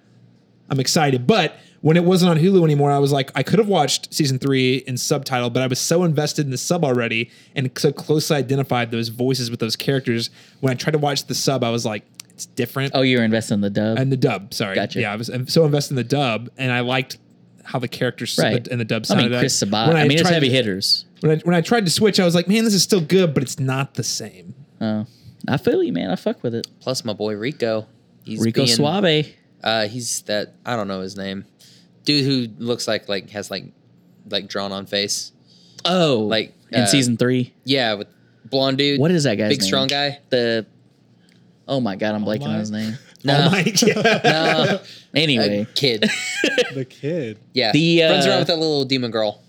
I'm 0.68 0.78
excited. 0.78 1.26
But 1.26 1.55
when 1.83 1.97
it 1.97 2.05
wasn't 2.05 2.31
on 2.31 2.39
Hulu 2.39 2.62
anymore, 2.62 2.91
I 2.91 2.99
was 2.99 3.12
like, 3.12 3.31
I 3.35 3.43
could 3.43 3.59
have 3.59 3.68
watched 3.68 4.12
season 4.12 4.39
three 4.39 4.76
in 4.87 4.97
subtitle, 4.99 5.51
but 5.51 5.62
I 5.62 5.66
was 5.66 5.81
so 5.81 6.05
invested 6.05 6.45
in 6.45 6.51
the 6.51 6.59
sub 6.59 6.85
already 6.85 7.31
and 7.55 7.70
so 7.78 7.91
closely 7.93 8.37
identified 8.37 8.91
those 8.91 9.09
voices 9.09 9.51
with 9.51 9.61
those 9.61 9.76
characters. 9.76 10.31
When 10.61 10.70
I 10.70 10.74
tried 10.74 10.93
to 10.93 10.99
watch 10.99 11.26
the 11.26 11.35
sub, 11.35 11.64
I 11.64 11.70
was 11.70 11.87
like, 11.87 12.05
it's 12.31 12.47
different. 12.47 12.93
oh, 12.95 13.03
you 13.03 13.18
were 13.18 13.24
invested 13.24 13.55
in 13.55 13.61
the 13.62 13.70
dub. 13.70 13.99
and 13.99 14.12
the 14.12 14.16
dub. 14.16 14.53
Sorry, 14.53 14.74
Gotcha. 14.74 15.01
Yeah, 15.01 15.12
I 15.12 15.16
was 15.16 15.31
so 15.47 15.64
invested 15.64 15.93
in 15.93 15.97
the 15.97 16.05
dub, 16.05 16.51
and 16.59 16.70
I 16.70 16.81
liked 16.81 17.18
how 17.64 17.78
the 17.78 17.89
characters 17.89 18.39
right. 18.39 18.66
in 18.66 18.78
the 18.78 18.85
dub 18.85 19.05
I 19.11 19.16
mean, 19.16 19.28
Chris 19.28 19.59
Sabat. 19.59 19.89
When 19.89 19.97
I, 19.97 20.03
mean, 20.03 20.12
it's 20.12 20.22
tried 20.22 20.33
heavy 20.33 20.49
to- 20.49 20.55
hitters. 20.55 21.07
When 21.20 21.33
I 21.33 21.41
when 21.45 21.55
I 21.55 21.61
tried 21.61 21.85
to 21.85 21.91
switch, 21.91 22.18
I 22.18 22.24
was 22.24 22.35
like, 22.35 22.49
man, 22.49 22.64
this 22.64 22.72
is 22.72 22.83
still 22.83 23.03
good, 23.03 23.35
but 23.35 23.43
it's 23.43 23.61
not 23.61 23.95
the 23.95 24.03
same. 24.03 24.55
Oh, 24.81 25.07
I 25.47 25.59
feel 25.59 25.83
you, 25.83 25.93
man. 25.93 26.11
I 26.11 26.16
fuck 26.16 26.43
with 26.43 26.55
it. 26.55 26.66
Plus, 26.81 27.05
my 27.05 27.12
boy 27.12 27.37
Rico. 27.37 27.87
He's 28.24 28.41
Rico 28.41 28.64
being, 28.64 28.74
Suave. 28.74 29.26
Uh, 29.62 29.87
he's 29.87 30.22
that 30.22 30.55
I 30.64 30.76
don't 30.76 30.89
know 30.89 31.03
his 31.03 31.16
name. 31.16 31.45
Dude 32.11 32.24
who 32.24 32.64
looks 32.64 32.88
like 32.88 33.08
like 33.08 33.30
has 33.30 33.50
like 33.50 33.64
like 34.28 34.48
drawn 34.48 34.72
on 34.72 34.86
face. 34.86 35.32
Oh, 35.84 36.26
Like, 36.28 36.54
in 36.70 36.80
uh, 36.80 36.86
season 36.86 37.16
three. 37.16 37.54
Yeah, 37.64 37.94
with 37.94 38.08
blonde 38.44 38.78
dude. 38.78 39.00
What 39.00 39.11
is 39.11 39.24
that 39.24 39.36
guy? 39.36 39.48
Big 39.48 39.61
name? 39.61 39.66
strong 39.66 39.86
guy. 39.86 40.18
The. 40.30 40.66
Oh 41.68 41.80
my 41.80 41.94
god, 41.96 42.14
I'm 42.14 42.24
blanking 42.24 42.48
on 42.48 42.58
his 42.58 42.70
name. 42.70 42.98
No, 43.22 43.36
Oh 43.46 43.50
my 43.50 43.62
God. 43.64 44.20
no, 44.24 44.80
Anyway, 45.14 45.61
a 45.61 45.64
kid. 45.66 46.11
The 46.74 46.84
kid. 46.84 47.38
Yeah, 47.52 47.70
The, 47.72 48.02
runs 48.02 48.26
uh, 48.26 48.30
around 48.30 48.38
with 48.40 48.48
that 48.48 48.58
little 48.58 48.84
demon 48.84 49.11
girl. 49.11 49.42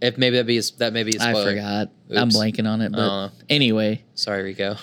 If 0.00 0.16
maybe 0.16 0.36
that 0.36 0.46
be 0.46 0.58
a, 0.58 0.62
that 0.78 0.92
maybe 0.92 1.12
a 1.16 1.22
I 1.22 1.30
spoiler. 1.32 1.50
forgot. 1.50 1.90
I'm 2.16 2.30
blanking 2.30 2.66
on 2.68 2.80
it. 2.80 2.92
But 2.92 2.98
Uh. 3.00 3.30
anyway, 3.48 4.04
Sorry, 4.14 4.42
Rico. 4.42 4.76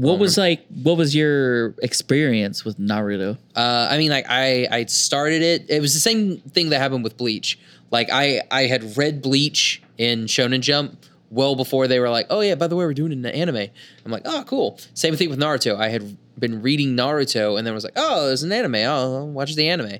What 0.00 0.18
was 0.18 0.38
like? 0.38 0.66
What 0.68 0.96
was 0.96 1.14
your 1.14 1.74
experience 1.82 2.64
with 2.64 2.78
Naruto? 2.78 3.36
Uh, 3.54 3.88
I 3.90 3.98
mean, 3.98 4.10
like 4.10 4.26
I 4.28 4.66
I 4.70 4.84
started 4.86 5.42
it. 5.42 5.68
It 5.68 5.80
was 5.80 5.94
the 5.94 6.00
same 6.00 6.38
thing 6.38 6.70
that 6.70 6.78
happened 6.78 7.04
with 7.04 7.16
Bleach. 7.16 7.58
Like 7.90 8.08
I 8.10 8.42
I 8.50 8.62
had 8.62 8.96
read 8.96 9.20
Bleach 9.20 9.82
in 9.98 10.24
Shonen 10.24 10.60
Jump 10.60 11.04
well 11.30 11.54
before 11.54 11.86
they 11.86 12.00
were 12.00 12.08
like, 12.08 12.26
oh 12.30 12.40
yeah, 12.40 12.54
by 12.54 12.66
the 12.66 12.76
way, 12.76 12.84
we're 12.84 12.94
doing 12.94 13.12
an 13.12 13.26
anime. 13.26 13.68
I'm 14.04 14.10
like, 14.10 14.22
oh 14.24 14.44
cool. 14.46 14.78
Same 14.94 15.16
thing 15.16 15.28
with 15.28 15.38
Naruto. 15.38 15.76
I 15.76 15.88
had 15.88 16.16
been 16.38 16.62
reading 16.62 16.96
Naruto 16.96 17.58
and 17.58 17.66
then 17.66 17.74
was 17.74 17.84
like, 17.84 17.92
oh, 17.96 18.26
there's 18.26 18.42
an 18.42 18.52
anime. 18.52 18.76
Oh, 18.76 19.16
I'll 19.16 19.28
watch 19.28 19.54
the 19.54 19.68
anime. 19.68 19.98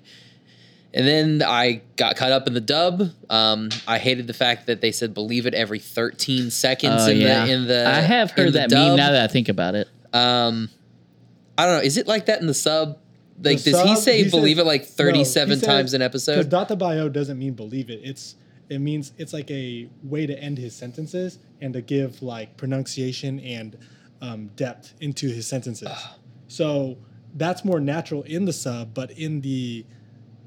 And 0.92 1.06
then 1.06 1.42
I 1.46 1.82
got 1.96 2.16
caught 2.16 2.32
up 2.32 2.46
in 2.48 2.54
the 2.54 2.60
dub. 2.60 3.02
Um, 3.28 3.68
I 3.86 3.98
hated 3.98 4.26
the 4.26 4.32
fact 4.34 4.66
that 4.66 4.80
they 4.80 4.90
said 4.92 5.14
"believe 5.14 5.46
it" 5.46 5.54
every 5.54 5.78
13 5.78 6.50
seconds 6.50 7.02
Oh, 7.06 7.10
in 7.10 7.18
yeah. 7.18 7.46
the 7.46 7.52
in 7.52 7.66
the. 7.68 7.86
I 7.88 8.00
have 8.00 8.32
heard 8.32 8.54
that 8.54 8.70
dub. 8.70 8.88
meme 8.88 8.96
now 8.96 9.12
that 9.12 9.22
I 9.22 9.32
think 9.32 9.48
about 9.48 9.74
it. 9.76 9.88
Um, 10.12 10.68
I 11.56 11.66
don't 11.66 11.76
know. 11.76 11.82
Is 11.82 11.96
it 11.96 12.06
like 12.08 12.26
that 12.26 12.40
in 12.40 12.46
the 12.48 12.54
sub? 12.54 12.98
Like, 13.42 13.62
The 13.62 13.70
does 13.72 13.82
he 13.88 13.96
say 13.96 14.24
he 14.24 14.30
believe 14.30 14.56
says- 14.56 14.64
it 14.64 14.66
like 14.66 14.84
37 14.84 15.60
said- 15.60 15.66
times 15.66 15.94
an 15.94 16.00
Because 16.00 16.28
episode? 16.28 16.50
dattebayo 16.50 17.10
doesn't 17.12 17.38
mean 17.38 17.54
believe 17.54 17.88
it. 17.88 18.00
It's 18.02 18.34
it 18.68 18.80
means 18.80 19.12
it's 19.18 19.32
like 19.32 19.50
a 19.50 19.88
way 20.02 20.26
to 20.26 20.38
end 20.38 20.58
his 20.58 20.74
sentences 20.76 21.38
and 21.60 21.72
to 21.74 21.80
give 21.80 22.22
like 22.22 22.56
pronunciation 22.56 23.40
and 23.40 23.76
um, 24.20 24.50
depth 24.56 24.92
into 25.00 25.28
his 25.28 25.46
sentences. 25.46 25.88
so 26.48 26.98
that's 27.36 27.64
more 27.64 27.80
natural 27.80 28.22
in 28.24 28.44
the 28.44 28.52
sub, 28.52 28.92
but 28.92 29.10
in 29.12 29.40
the 29.40 29.86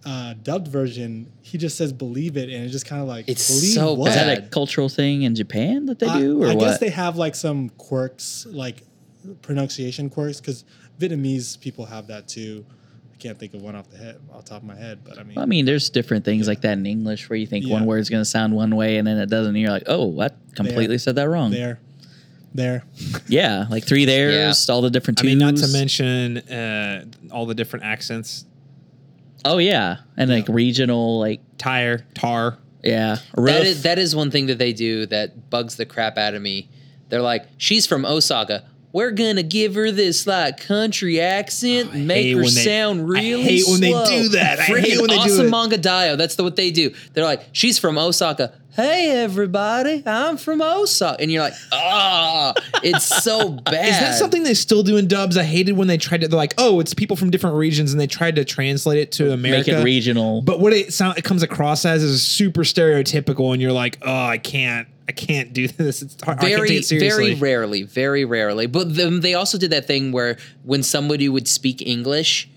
uh, 0.05 0.33
dubbed 0.43 0.67
version, 0.67 1.31
he 1.41 1.57
just 1.57 1.77
says 1.77 1.93
believe 1.93 2.35
it, 2.37 2.49
and 2.49 2.63
it's 2.63 2.71
just 2.73 2.85
kind 2.85 3.01
of 3.01 3.07
like 3.07 3.27
It's 3.29 3.47
believe 3.47 3.73
so 3.73 3.93
what? 3.93 4.09
Is 4.09 4.15
that 4.15 4.37
a 4.37 4.41
Bad. 4.41 4.51
cultural 4.51 4.89
thing 4.89 5.23
in 5.23 5.33
Japan 5.35 5.85
that 5.87 5.99
they 5.99 6.07
I- 6.07 6.19
do, 6.19 6.43
or 6.43 6.47
I, 6.47 6.55
what? 6.55 6.59
guess 6.59 6.79
they 6.79 6.89
have 6.89 7.15
like 7.17 7.35
some 7.35 7.69
quirks, 7.69 8.45
like 8.49 8.83
pronunciation 9.41 10.09
quirks, 10.09 10.39
because 10.41 10.65
Vietnamese 10.99 11.59
people 11.59 11.85
have 11.85 12.07
that 12.07 12.27
too. 12.27 12.65
I 13.13 13.15
can't 13.17 13.39
think 13.39 13.53
of 13.53 13.61
one 13.61 13.75
off 13.75 13.89
the 13.89 13.97
head, 13.97 14.19
off 14.33 14.43
the 14.43 14.49
top 14.49 14.61
of 14.61 14.67
my 14.67 14.75
head, 14.75 14.99
but 15.05 15.17
I 15.17 15.23
mean, 15.23 15.37
I 15.37 15.45
mean, 15.45 15.65
there's 15.65 15.89
different 15.89 16.25
things 16.25 16.47
like 16.47 16.61
that 16.61 16.73
in 16.77 16.85
English 16.85 17.29
where 17.29 17.37
you 17.37 17.47
think 17.47 17.65
one 17.67 17.83
Yeah. 17.83 17.87
word's 17.87 18.09
going 18.09 18.21
to 18.21 18.25
sound 18.29 18.53
one 18.53 18.75
way 18.75 18.97
and 18.97 19.07
then 19.07 19.17
it 19.17 19.29
doesn't. 19.29 19.49
And 19.55 19.59
you're 19.61 19.71
like, 19.71 19.83
oh, 19.87 20.19
I 20.19 20.29
completely 20.55 20.97
said 20.97 21.15
that 21.15 21.29
wrong. 21.29 21.51
there, 21.51 21.79
there. 22.53 22.83
Yeah, 23.29 23.65
like 23.69 23.85
three 23.85 24.03
there's, 24.03 24.69
all 24.69 24.81
the 24.81 24.89
different 24.89 25.21
I 25.21 25.23
mean, 25.23 25.37
not 25.37 25.55
to 25.55 25.67
mention 25.69 26.39
uh, 26.39 27.05
all 27.31 27.45
the 27.45 27.55
different 27.55 27.85
accents. 27.85 28.43
Oh 29.45 29.57
yeah, 29.57 29.97
and 30.17 30.29
like 30.29 30.47
regional, 30.47 31.19
like 31.19 31.41
Tire, 31.57 32.05
tar. 32.15 32.57
yeah, 32.83 33.17
roof. 33.35 33.55
is, 33.63 33.83
that 33.83 33.99
is 33.99 34.15
one 34.15 34.31
thing 34.31 34.47
that 34.47 34.57
they 34.57 34.73
do 34.73 35.05
that 35.07 35.49
bugs 35.49 35.75
the 35.75 35.85
crap 35.85 36.17
out 36.17 36.33
of 36.33 36.41
me. 36.41 36.69
They're 37.09 37.21
like, 37.21 37.45
she's 37.57 37.85
from 37.85 38.05
Osaka. 38.05 38.63
We're 38.91 39.11
gonna 39.11 39.43
give 39.43 39.73
her 39.75 39.91
this 39.91 40.27
like 40.27 40.59
country 40.59 41.19
accent, 41.19 41.93
make 41.95 42.27
her 42.35 42.35
when 42.43 42.53
they- 42.53 42.63
sound 42.63 42.99
I 43.01 43.03
really 43.03 43.41
hate 43.43 43.63
when 43.67 43.81
they 43.81 43.91
slow. 43.91 44.05
do 44.05 44.29
that. 44.29 44.59
I 44.59 44.63
hate 44.63 44.75
Freaking 44.75 45.01
when 45.01 45.09
they 45.09 45.15
do 45.15 45.21
awesome 45.21 45.47
it. 45.47 45.49
manga 45.49 45.77
dio. 45.77 46.15
That's 46.15 46.35
the, 46.35 46.43
what 46.43 46.55
they 46.55 46.69
do. 46.71 46.93
They're 47.13 47.23
like, 47.23 47.41
she's 47.53 47.79
from 47.79 47.97
Osaka. 47.97 48.53
Hey 48.75 49.11
everybody, 49.11 50.01
I'm 50.03 50.35
from 50.35 50.59
Osaka, 50.59 51.21
and 51.21 51.31
you're 51.31 51.43
like, 51.43 51.53
ah, 51.71 52.55
it's 52.81 53.05
so 53.05 53.51
bad. 53.51 53.73
Is 53.85 53.99
that 53.99 54.15
something 54.15 54.41
they 54.41 54.55
still 54.55 54.81
do 54.81 54.97
in 54.97 55.07
dubs? 55.07 55.37
I 55.37 55.43
hated 55.43 55.73
when 55.73 55.87
they 55.87 55.97
tried 55.99 56.21
to. 56.21 56.27
They're 56.27 56.35
like, 56.35 56.55
oh, 56.57 56.79
it's 56.79 56.95
people 56.95 57.15
from 57.15 57.29
different 57.29 57.55
regions, 57.57 57.91
and 57.91 58.01
they 58.01 58.07
tried 58.07 58.35
to 58.37 58.45
translate 58.45 58.97
it 58.97 59.11
to 59.11 59.31
America. 59.31 59.73
make 59.73 59.79
it 59.79 59.83
regional. 59.83 60.41
But 60.41 60.59
what 60.59 60.73
it 60.73 60.91
sound 60.91 61.19
it 61.19 61.23
comes 61.23 61.43
across 61.43 61.85
as 61.85 62.01
is 62.01 62.25
super 62.25 62.61
stereotypical, 62.61 63.53
and 63.53 63.61
you're 63.61 63.71
like, 63.71 63.99
oh, 64.01 64.25
I 64.25 64.39
can't, 64.39 64.87
I 65.07 65.11
can't 65.11 65.53
do 65.53 65.67
this. 65.67 66.01
It's 66.01 66.17
hard. 66.23 66.39
I 66.39 66.41
can't 66.41 66.55
very 66.55 66.69
take 66.69 66.91
it 66.91 66.99
very 66.99 67.35
rarely 67.35 67.83
very 67.83 68.25
rarely 68.25 68.65
but 68.65 68.95
then 68.95 69.19
they 69.19 69.35
also 69.35 69.59
did 69.59 69.71
that 69.71 69.85
thing 69.85 70.11
where 70.11 70.37
when 70.63 70.81
somebody 70.81 71.29
would 71.29 71.47
speak 71.47 71.81
english 71.81 72.49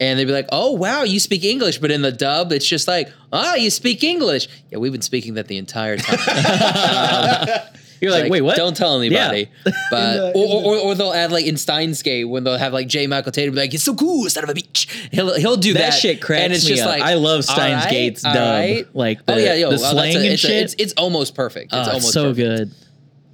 and 0.00 0.18
they'd 0.18 0.24
be 0.26 0.32
like 0.32 0.48
oh 0.52 0.72
wow 0.72 1.02
you 1.02 1.18
speak 1.20 1.44
english 1.44 1.78
but 1.78 1.90
in 1.90 2.02
the 2.02 2.12
dub 2.12 2.52
it's 2.52 2.66
just 2.66 2.86
like 2.88 3.10
ah 3.32 3.54
you 3.54 3.70
speak 3.70 4.02
english 4.04 4.48
yeah 4.70 4.78
we've 4.78 4.92
been 4.92 5.02
speaking 5.02 5.34
that 5.34 5.48
the 5.48 5.56
entire 5.58 5.96
time 5.96 6.18
you're 8.00 8.12
like, 8.12 8.30
wait, 8.30 8.42
what? 8.42 8.56
Don't 8.56 8.76
tell 8.76 8.96
anybody. 8.96 9.48
Yeah. 9.66 9.72
But 9.90 10.12
the- 10.16 10.32
or, 10.36 10.62
or, 10.62 10.76
or 10.78 10.94
they'll 10.94 11.12
add 11.12 11.32
like 11.32 11.46
in 11.46 11.56
Steins 11.56 12.00
Gate 12.02 12.26
when 12.26 12.44
they'll 12.44 12.56
have 12.56 12.72
like 12.72 12.86
J. 12.86 13.08
Michael 13.08 13.32
Tatum 13.32 13.54
be 13.54 13.60
like, 13.60 13.74
"It's 13.74 13.82
so 13.82 13.92
cool, 13.96 14.30
son 14.30 14.44
of 14.44 14.50
a 14.50 14.54
bitch." 14.54 14.88
He'll 15.12 15.34
he'll 15.34 15.56
do 15.56 15.72
that, 15.72 15.78
that, 15.90 15.94
shit 15.94 16.22
cracks 16.22 16.44
and 16.44 16.52
it's 16.52 16.64
me 16.64 16.70
just 16.76 16.82
up. 16.84 16.90
like 16.90 17.02
I 17.02 17.14
love 17.14 17.42
Steins 17.42 17.84
right, 17.84 17.90
Gate's 17.90 18.22
dub, 18.22 18.36
right. 18.36 18.86
like 18.94 19.26
the, 19.26 19.34
oh 19.34 19.36
yeah, 19.36 19.54
yo, 19.54 19.70
the 19.70 19.78
well, 19.78 19.90
slang 19.92 20.14
a- 20.14 20.18
and 20.20 20.26
it's 20.26 20.44
a- 20.44 20.46
shit. 20.46 20.62
it's, 20.62 20.74
it's 20.78 20.92
almost 20.92 21.34
perfect. 21.34 21.72
It's 21.74 21.88
Oh, 21.88 21.92
almost 21.94 22.12
so 22.12 22.22
perfect. 22.32 22.36
good. 22.38 22.70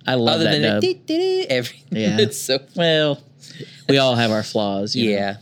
I 0.06 0.14
love 0.14 0.36
Other 0.36 0.44
that 0.44 0.50
than 0.62 0.80
dub. 0.80 1.06
the 1.08 1.46
every, 1.50 1.82
Yeah. 1.90 2.16
it's 2.20 2.38
so 2.40 2.58
well, 2.74 3.20
we 3.86 3.98
all 3.98 4.14
have 4.14 4.30
our 4.30 4.42
flaws. 4.42 4.96
you 4.96 5.14
know? 5.16 5.34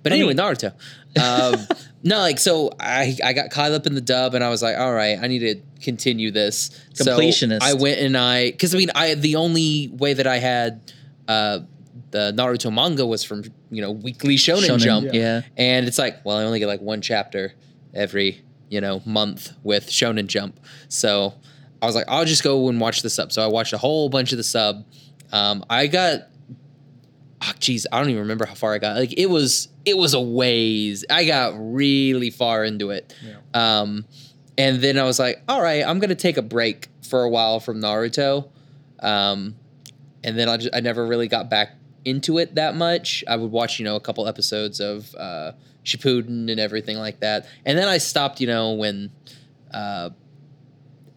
Yeah. 0.00 0.02
But 0.02 0.12
I 0.12 0.16
anyway, 0.16 0.34
mean- 0.34 0.44
Naruto. 0.44 0.72
Um, 1.18 1.66
no, 2.02 2.18
like 2.18 2.38
so 2.38 2.70
I 2.78 3.16
I 3.24 3.32
got 3.32 3.50
caught 3.50 3.72
up 3.72 3.86
in 3.86 3.94
the 3.94 4.00
dub 4.00 4.34
and 4.34 4.42
I 4.44 4.48
was 4.48 4.62
like, 4.62 4.78
all 4.78 4.92
right, 4.92 5.18
I 5.20 5.26
need 5.26 5.40
to 5.40 5.56
continue 5.82 6.30
this. 6.30 6.70
So 6.94 7.16
Completionist. 7.16 7.62
I 7.62 7.74
went 7.74 7.98
and 8.00 8.16
I 8.16 8.50
because 8.50 8.74
I 8.74 8.78
mean 8.78 8.90
I 8.94 9.14
the 9.14 9.36
only 9.36 9.88
way 9.88 10.14
that 10.14 10.26
I 10.26 10.38
had 10.38 10.92
uh, 11.28 11.60
the 12.10 12.32
Naruto 12.32 12.72
manga 12.72 13.06
was 13.06 13.24
from 13.24 13.44
you 13.70 13.82
know 13.82 13.90
Weekly 13.90 14.36
Shonen, 14.36 14.68
Shonen, 14.68 14.78
Jump, 14.78 15.08
yeah. 15.12 15.42
and 15.56 15.86
it's 15.86 15.98
like 15.98 16.24
well 16.24 16.36
I 16.36 16.44
only 16.44 16.58
get 16.58 16.66
like 16.66 16.80
one 16.80 17.00
chapter 17.00 17.52
every 17.92 18.42
you 18.68 18.80
know 18.80 19.02
month 19.04 19.52
with 19.62 19.88
Shonen 19.88 20.26
Jump, 20.26 20.60
so 20.88 21.34
I 21.82 21.86
was 21.86 21.94
like 21.94 22.06
I'll 22.08 22.24
just 22.24 22.44
go 22.44 22.68
and 22.68 22.80
watch 22.80 23.02
the 23.02 23.10
sub. 23.10 23.32
So 23.32 23.42
I 23.42 23.46
watched 23.48 23.72
a 23.72 23.78
whole 23.78 24.08
bunch 24.08 24.32
of 24.32 24.38
the 24.38 24.44
sub. 24.44 24.84
Um, 25.32 25.64
I 25.70 25.86
got 25.86 26.29
oh, 27.42 27.52
geez, 27.58 27.86
I 27.90 27.98
don't 28.00 28.10
even 28.10 28.22
remember 28.22 28.46
how 28.46 28.54
far 28.54 28.74
I 28.74 28.78
got. 28.78 28.96
Like 28.96 29.18
it 29.18 29.26
was 29.26 29.68
it 29.84 29.96
was 29.96 30.14
a 30.14 30.20
ways. 30.20 31.04
I 31.08 31.24
got 31.24 31.54
really 31.56 32.30
far 32.30 32.64
into 32.64 32.90
it. 32.90 33.14
Um 33.54 34.04
and 34.58 34.80
then 34.82 34.98
I 34.98 35.04
was 35.04 35.18
like, 35.18 35.42
all 35.48 35.62
right, 35.62 35.84
I'm 35.86 35.98
gonna 35.98 36.14
take 36.14 36.36
a 36.36 36.42
break 36.42 36.88
for 37.08 37.22
a 37.22 37.28
while 37.30 37.60
from 37.60 37.80
Naruto. 37.80 38.48
Um 39.00 39.56
and 40.22 40.38
then 40.38 40.48
I 40.48 40.56
just 40.58 40.74
I 40.74 40.80
never 40.80 41.06
really 41.06 41.28
got 41.28 41.48
back 41.48 41.76
into 42.04 42.38
it 42.38 42.54
that 42.56 42.74
much. 42.76 43.24
I 43.28 43.36
would 43.36 43.50
watch, 43.50 43.78
you 43.78 43.84
know, 43.84 43.96
a 43.96 44.00
couple 44.00 44.26
episodes 44.26 44.80
of 44.80 45.14
uh 45.14 45.52
Shippuden 45.84 46.50
and 46.50 46.60
everything 46.60 46.98
like 46.98 47.20
that. 47.20 47.46
And 47.64 47.78
then 47.78 47.88
I 47.88 47.98
stopped, 47.98 48.40
you 48.40 48.46
know, 48.46 48.74
when 48.74 49.10
uh 49.72 50.10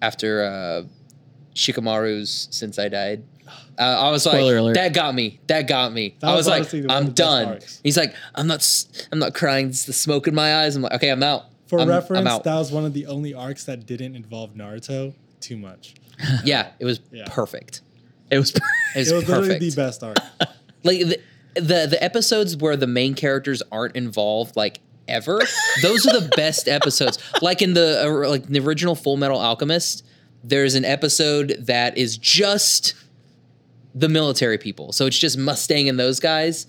after 0.01 0.43
uh 0.43 0.83
Shikamaru's 1.53 2.47
sensei 2.51 2.89
died. 2.89 3.23
Uh, 3.77 3.81
I 3.81 4.11
was 4.11 4.23
Spoiler 4.23 4.53
like, 4.55 4.59
alert. 4.61 4.73
that 4.75 4.93
got 4.93 5.15
me. 5.15 5.39
That 5.47 5.67
got 5.67 5.91
me. 5.93 6.15
That 6.19 6.27
I 6.27 6.31
was 6.35 6.39
was 6.41 6.47
like, 6.47 6.59
honestly 6.61 6.81
the- 6.81 6.91
I'm 6.91 7.03
the 7.05 7.09
best 7.11 7.15
done. 7.17 7.47
arcs. 7.47 7.79
He's 7.83 7.97
like, 7.97 8.15
I'm 8.35 8.47
not, 8.47 8.59
s- 8.59 9.07
I'm 9.11 9.19
not 9.19 9.33
crying. 9.33 9.67
It's 9.69 9.85
the 9.85 9.93
smoke 9.93 10.27
in 10.27 10.35
my 10.35 10.57
eyes. 10.63 10.75
I'm 10.75 10.81
like, 10.83 10.93
okay, 10.93 11.09
I'm 11.09 11.23
out. 11.23 11.45
For 11.67 11.79
I'm, 11.79 11.89
reference, 11.89 12.19
I'm 12.21 12.27
out. 12.27 12.43
that 12.43 12.55
was 12.55 12.71
one 12.71 12.85
of 12.85 12.93
the 12.93 13.07
only 13.07 13.33
arcs 13.33 13.63
that 13.65 13.85
didn't 13.85 14.15
involve 14.15 14.53
Naruto 14.53 15.13
too 15.39 15.57
much. 15.57 15.95
yeah, 16.43 16.71
it 16.79 16.85
was 16.85 16.99
Yeah. 17.11 17.25
perfect. 17.29 17.81
It 18.29 18.37
was. 18.37 18.53
It 18.95 18.99
was, 18.99 19.11
It 19.11 19.15
was 19.15 19.27
literally 19.27 19.47
perfect. 19.59 19.75
the 19.75 19.81
best 19.81 20.03
arc. 20.03 20.17
like 20.83 20.99
the, 20.99 21.19
the 21.55 21.87
the 21.89 21.97
episodes 22.03 22.55
where 22.55 22.77
the 22.77 22.85
main 22.85 23.15
characters 23.15 23.63
aren't 23.71 23.95
involved 23.95 24.55
like 24.55 24.79
ever 25.07 25.41
those 25.81 26.05
are 26.05 26.19
the 26.19 26.29
best 26.37 26.67
episodes 26.67 27.17
like 27.41 27.61
in 27.63 27.73
the 27.73 28.03
uh, 28.05 28.29
like 28.29 28.45
the 28.45 28.59
original 28.59 28.93
full 28.95 29.17
metal 29.17 29.39
alchemist 29.39 30.05
there's 30.43 30.75
an 30.75 30.85
episode 30.85 31.55
that 31.59 31.97
is 31.97 32.17
just 32.17 32.93
the 33.95 34.09
military 34.09 34.57
people 34.57 34.91
so 34.91 35.05
it's 35.05 35.17
just 35.17 35.37
mustang 35.37 35.87
and 35.89 35.99
those 35.99 36.19
guys 36.19 36.67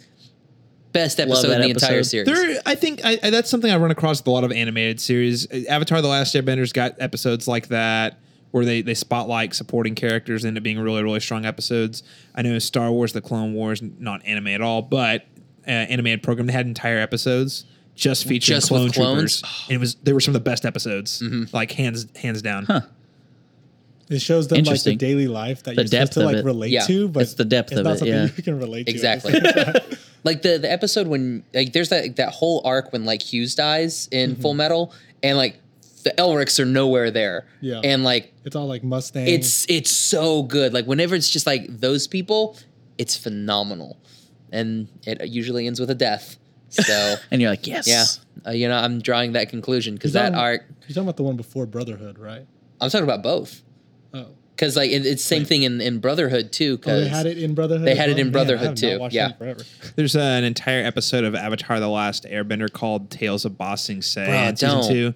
best 0.92 1.18
episode 1.18 1.50
in 1.50 1.60
the 1.60 1.70
entire 1.70 2.02
series 2.04 2.26
There, 2.26 2.60
I 2.64 2.74
think 2.74 3.00
I, 3.04 3.18
I, 3.22 3.30
that's 3.30 3.50
something 3.50 3.70
I 3.70 3.76
run 3.76 3.90
across 3.90 4.20
with 4.20 4.28
a 4.28 4.30
lot 4.30 4.44
of 4.44 4.52
animated 4.52 5.00
series. 5.00 5.46
Avatar: 5.66 6.00
The 6.00 6.08
Last 6.08 6.34
Airbender's 6.34 6.72
got 6.72 6.94
episodes 7.00 7.48
like 7.48 7.68
that 7.68 8.20
where 8.52 8.64
they 8.64 8.80
they 8.80 8.94
spotlight 8.94 9.52
supporting 9.54 9.96
characters, 9.96 10.44
end 10.44 10.56
up 10.56 10.62
being 10.62 10.78
really 10.78 11.02
really 11.02 11.20
strong 11.20 11.44
episodes. 11.44 12.04
I 12.34 12.42
know 12.42 12.58
Star 12.60 12.92
Wars: 12.92 13.12
The 13.12 13.20
Clone 13.20 13.54
Wars, 13.54 13.82
not 13.82 14.24
anime 14.24 14.48
at 14.48 14.60
all, 14.60 14.82
but 14.82 15.26
uh, 15.66 15.70
animated 15.70 16.22
program. 16.22 16.46
They 16.46 16.52
had 16.52 16.66
entire 16.66 16.98
episodes 16.98 17.64
just 17.96 18.26
featuring 18.26 18.56
Just 18.56 18.68
clone 18.68 18.90
clones? 18.90 19.40
troopers, 19.40 19.64
and 19.68 19.74
it 19.76 19.78
was 19.78 19.96
they 19.96 20.12
were 20.12 20.20
some 20.20 20.34
of 20.34 20.40
the 20.44 20.48
best 20.48 20.64
episodes, 20.64 21.22
like 21.52 21.72
hands 21.72 22.06
hands 22.16 22.40
down. 22.40 22.66
Huh. 22.66 22.82
It 24.10 24.20
shows 24.20 24.48
them 24.48 24.62
like 24.64 24.82
the 24.82 24.96
daily 24.96 25.28
life 25.28 25.62
that 25.64 25.76
The 25.76 25.82
you're 25.82 25.86
supposed 25.88 26.12
to 26.14 26.24
like 26.24 26.36
it. 26.36 26.44
relate 26.44 26.70
Yeah. 26.70 26.84
to, 26.86 27.08
but 27.08 27.22
It's 27.22 27.34
the 27.34 27.44
depth 27.44 27.72
it's 27.72 27.78
of 27.80 27.84
not 27.84 27.94
it, 27.94 27.98
something 27.98 28.14
yeah. 28.14 28.28
you 28.36 28.42
can 28.42 28.58
relate 28.58 28.88
Exactly. 28.88 29.32
to. 29.32 29.36
at 29.38 29.42
the 29.54 29.64
same 29.64 29.72
time. 29.90 29.98
like 30.24 30.42
the 30.42 30.58
the 30.58 30.70
episode 30.70 31.06
when 31.06 31.42
like 31.54 31.72
there's 31.72 31.88
that 31.88 32.16
that 32.16 32.30
whole 32.32 32.60
arc 32.64 32.92
when 32.92 33.04
like 33.04 33.22
Hughes 33.22 33.54
dies 33.54 34.08
in 34.12 34.32
Mm-hmm. 34.32 34.42
Full 34.42 34.54
Metal 34.54 34.92
and 35.22 35.36
like 35.38 35.58
the 36.02 36.10
Elrics 36.18 36.60
are 36.60 36.66
nowhere 36.66 37.10
there. 37.10 37.46
Yeah. 37.62 37.80
And 37.82 38.04
like 38.04 38.32
it's 38.44 38.54
all 38.56 38.66
like 38.66 38.84
Mustang. 38.84 39.26
it's 39.26 39.64
it's 39.70 39.90
so 39.90 40.42
good. 40.42 40.74
Like 40.74 40.84
whenever 40.86 41.14
it's 41.14 41.30
just 41.30 41.46
like 41.46 41.66
those 41.80 42.06
people, 42.06 42.58
it's 42.98 43.16
phenomenal, 43.16 43.96
and 44.52 44.88
it 45.06 45.26
usually 45.28 45.66
ends 45.66 45.80
with 45.80 45.88
a 45.90 45.94
death. 45.94 46.36
So 46.68 47.16
and 47.30 47.40
you're 47.40 47.50
like, 47.50 47.66
yes. 47.66 47.88
yeah, 47.88 48.04
uh, 48.46 48.52
you 48.52 48.68
know 48.68 48.76
I'm 48.76 49.00
drawing 49.00 49.32
that 49.32 49.48
conclusion 49.48 49.94
because 49.94 50.12
that 50.12 50.30
talking- 50.30 50.38
arc. 50.38 50.62
You're 50.82 50.88
talking 50.88 51.02
about 51.04 51.16
the 51.16 51.22
one 51.22 51.36
before 51.36 51.64
Brotherhood, 51.64 52.18
right? 52.18 52.46
I'm 52.82 52.90
talking 52.90 53.04
about 53.04 53.22
both 53.22 53.62
because 54.54 54.76
like 54.76 54.90
it, 54.90 55.04
it's 55.06 55.22
same 55.22 55.40
Wait. 55.40 55.48
thing 55.48 55.62
in, 55.64 55.80
in 55.80 55.98
Brotherhood 55.98 56.52
too. 56.52 56.74
oh 56.74 56.76
Because 56.76 57.04
they 57.04 57.08
had 57.08 57.26
it 57.26 57.38
in 57.38 57.54
Brotherhood. 57.54 57.86
They 57.86 57.94
had 57.94 58.08
it 58.08 58.12
well? 58.12 58.20
in 58.20 58.26
Man, 58.26 58.28
I 58.28 58.32
Brotherhood 58.32 58.78
have 58.78 59.00
not 59.00 59.10
too, 59.10 59.16
yeah. 59.16 59.28
that 59.28 59.38
forever. 59.38 59.62
There's 59.96 60.16
uh, 60.16 60.20
an 60.20 60.44
entire 60.44 60.84
episode 60.84 61.24
of 61.24 61.34
Avatar: 61.34 61.80
The 61.80 61.88
Last 61.88 62.24
Airbender 62.24 62.72
called 62.72 63.10
"Tales 63.10 63.44
of 63.44 63.58
Bossing 63.58 64.02
Say" 64.02 64.24
Se" 64.24 64.26
Bro, 64.26 64.34
in 64.34 64.56
season 64.56 64.78
don't. 64.78 64.88
two, 64.88 65.14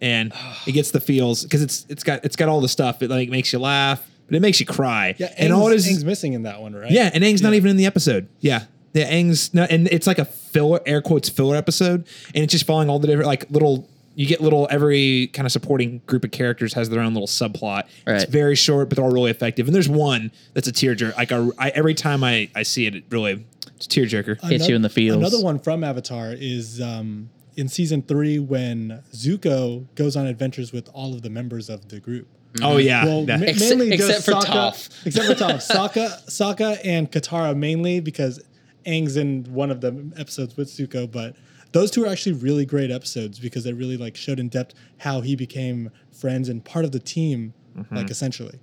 and 0.00 0.32
it 0.66 0.72
gets 0.72 0.90
the 0.90 1.00
feels 1.00 1.42
because 1.42 1.62
it's 1.62 1.86
it's 1.88 2.04
got 2.04 2.24
it's 2.24 2.36
got 2.36 2.48
all 2.48 2.60
the 2.60 2.68
stuff. 2.68 3.02
It 3.02 3.10
like 3.10 3.28
makes 3.28 3.52
you 3.52 3.58
laugh, 3.58 4.06
but 4.26 4.32
but 4.32 4.36
it 4.36 4.40
makes 4.40 4.60
you 4.60 4.66
cry. 4.66 5.14
Yeah, 5.18 5.32
and 5.36 5.52
all 5.52 5.68
it 5.68 5.74
is, 5.74 5.86
Aang's 5.86 6.04
missing 6.04 6.32
in 6.34 6.44
that 6.44 6.60
one, 6.60 6.74
right? 6.74 6.90
yeah, 6.90 7.10
and 7.12 7.24
Aang's 7.24 7.42
not 7.42 7.54
even 7.54 7.70
in 7.70 7.76
the 7.76 7.86
episode. 7.86 8.28
Yeah. 8.40 8.64
The 8.92 9.00
Aang's 9.04 9.54
not, 9.54 9.70
and 9.70 9.88
it's 9.88 10.06
like 10.06 10.18
a 10.18 10.26
filler, 10.26 10.80
air 10.84 11.00
quotes 11.00 11.30
filler 11.30 11.56
episode, 11.56 12.06
and 12.34 12.44
it's 12.44 12.52
just 12.52 12.66
following 12.66 12.90
all 12.90 12.98
the 12.98 13.06
different 13.06 13.26
like 13.26 13.50
little. 13.50 13.88
You 14.14 14.26
get 14.26 14.40
little 14.40 14.68
every 14.70 15.28
kind 15.28 15.46
of 15.46 15.52
supporting 15.52 16.02
group 16.06 16.24
of 16.24 16.30
characters 16.32 16.74
has 16.74 16.90
their 16.90 17.00
own 17.00 17.14
little 17.14 17.26
subplot. 17.26 17.84
It's 18.06 18.30
very 18.30 18.54
short, 18.54 18.88
but 18.88 18.96
they're 18.96 19.04
all 19.04 19.10
really 19.10 19.30
effective. 19.30 19.66
And 19.66 19.74
there's 19.74 19.88
one 19.88 20.30
that's 20.54 20.68
a 20.68 20.72
tearjerker. 20.72 21.16
Like 21.16 21.30
a, 21.30 21.50
I, 21.58 21.70
every 21.70 21.94
time 21.94 22.22
I 22.22 22.50
I 22.54 22.62
see 22.62 22.86
it, 22.86 22.94
it 22.94 23.04
really 23.10 23.44
it's 23.76 23.86
a 23.86 23.88
tearjerker. 23.88 24.42
Hits 24.50 24.68
you 24.68 24.76
in 24.76 24.82
the 24.82 24.88
feels. 24.90 25.16
Another 25.16 25.42
one 25.42 25.58
from 25.58 25.82
Avatar 25.82 26.32
is 26.36 26.80
um, 26.80 27.30
in 27.56 27.68
season 27.68 28.02
three 28.02 28.38
when 28.38 29.02
Zuko 29.12 29.86
goes 29.94 30.16
on 30.16 30.26
adventures 30.26 30.72
with 30.72 30.88
all 30.92 31.14
of 31.14 31.22
the 31.22 31.30
members 31.30 31.68
of 31.70 31.88
the 31.88 31.98
group. 32.00 32.28
Oh 32.62 32.76
yeah, 32.76 33.04
Well, 33.06 33.24
That- 33.24 33.40
ma- 33.40 33.46
mainly 33.46 33.96
just 33.96 34.10
except 34.20 34.24
for 34.24 34.32
Sokka, 34.32 34.52
Toph. 34.72 34.90
except 35.06 35.26
for 35.26 35.34
Toph, 35.34 35.66
Sokka, 35.66 36.26
Sokka 36.28 36.78
and 36.84 37.10
Katara 37.10 37.56
mainly 37.56 38.00
because 38.00 38.42
Aang's 38.84 39.16
in 39.16 39.44
one 39.44 39.70
of 39.70 39.80
the 39.80 40.12
episodes 40.18 40.54
with 40.56 40.68
Zuko, 40.68 41.10
but 41.10 41.34
those 41.72 41.90
two 41.90 42.04
are 42.04 42.08
actually 42.08 42.32
really 42.32 42.64
great 42.66 42.90
episodes 42.90 43.38
because 43.38 43.64
they 43.64 43.72
really 43.72 43.96
like 43.96 44.16
showed 44.16 44.38
in 44.38 44.48
depth 44.48 44.74
how 44.98 45.20
he 45.22 45.34
became 45.36 45.90
friends 46.12 46.48
and 46.48 46.64
part 46.64 46.84
of 46.84 46.92
the 46.92 47.00
team, 47.00 47.54
Mm-hmm. 47.76 47.96
like 47.96 48.10
essentially. 48.10 48.58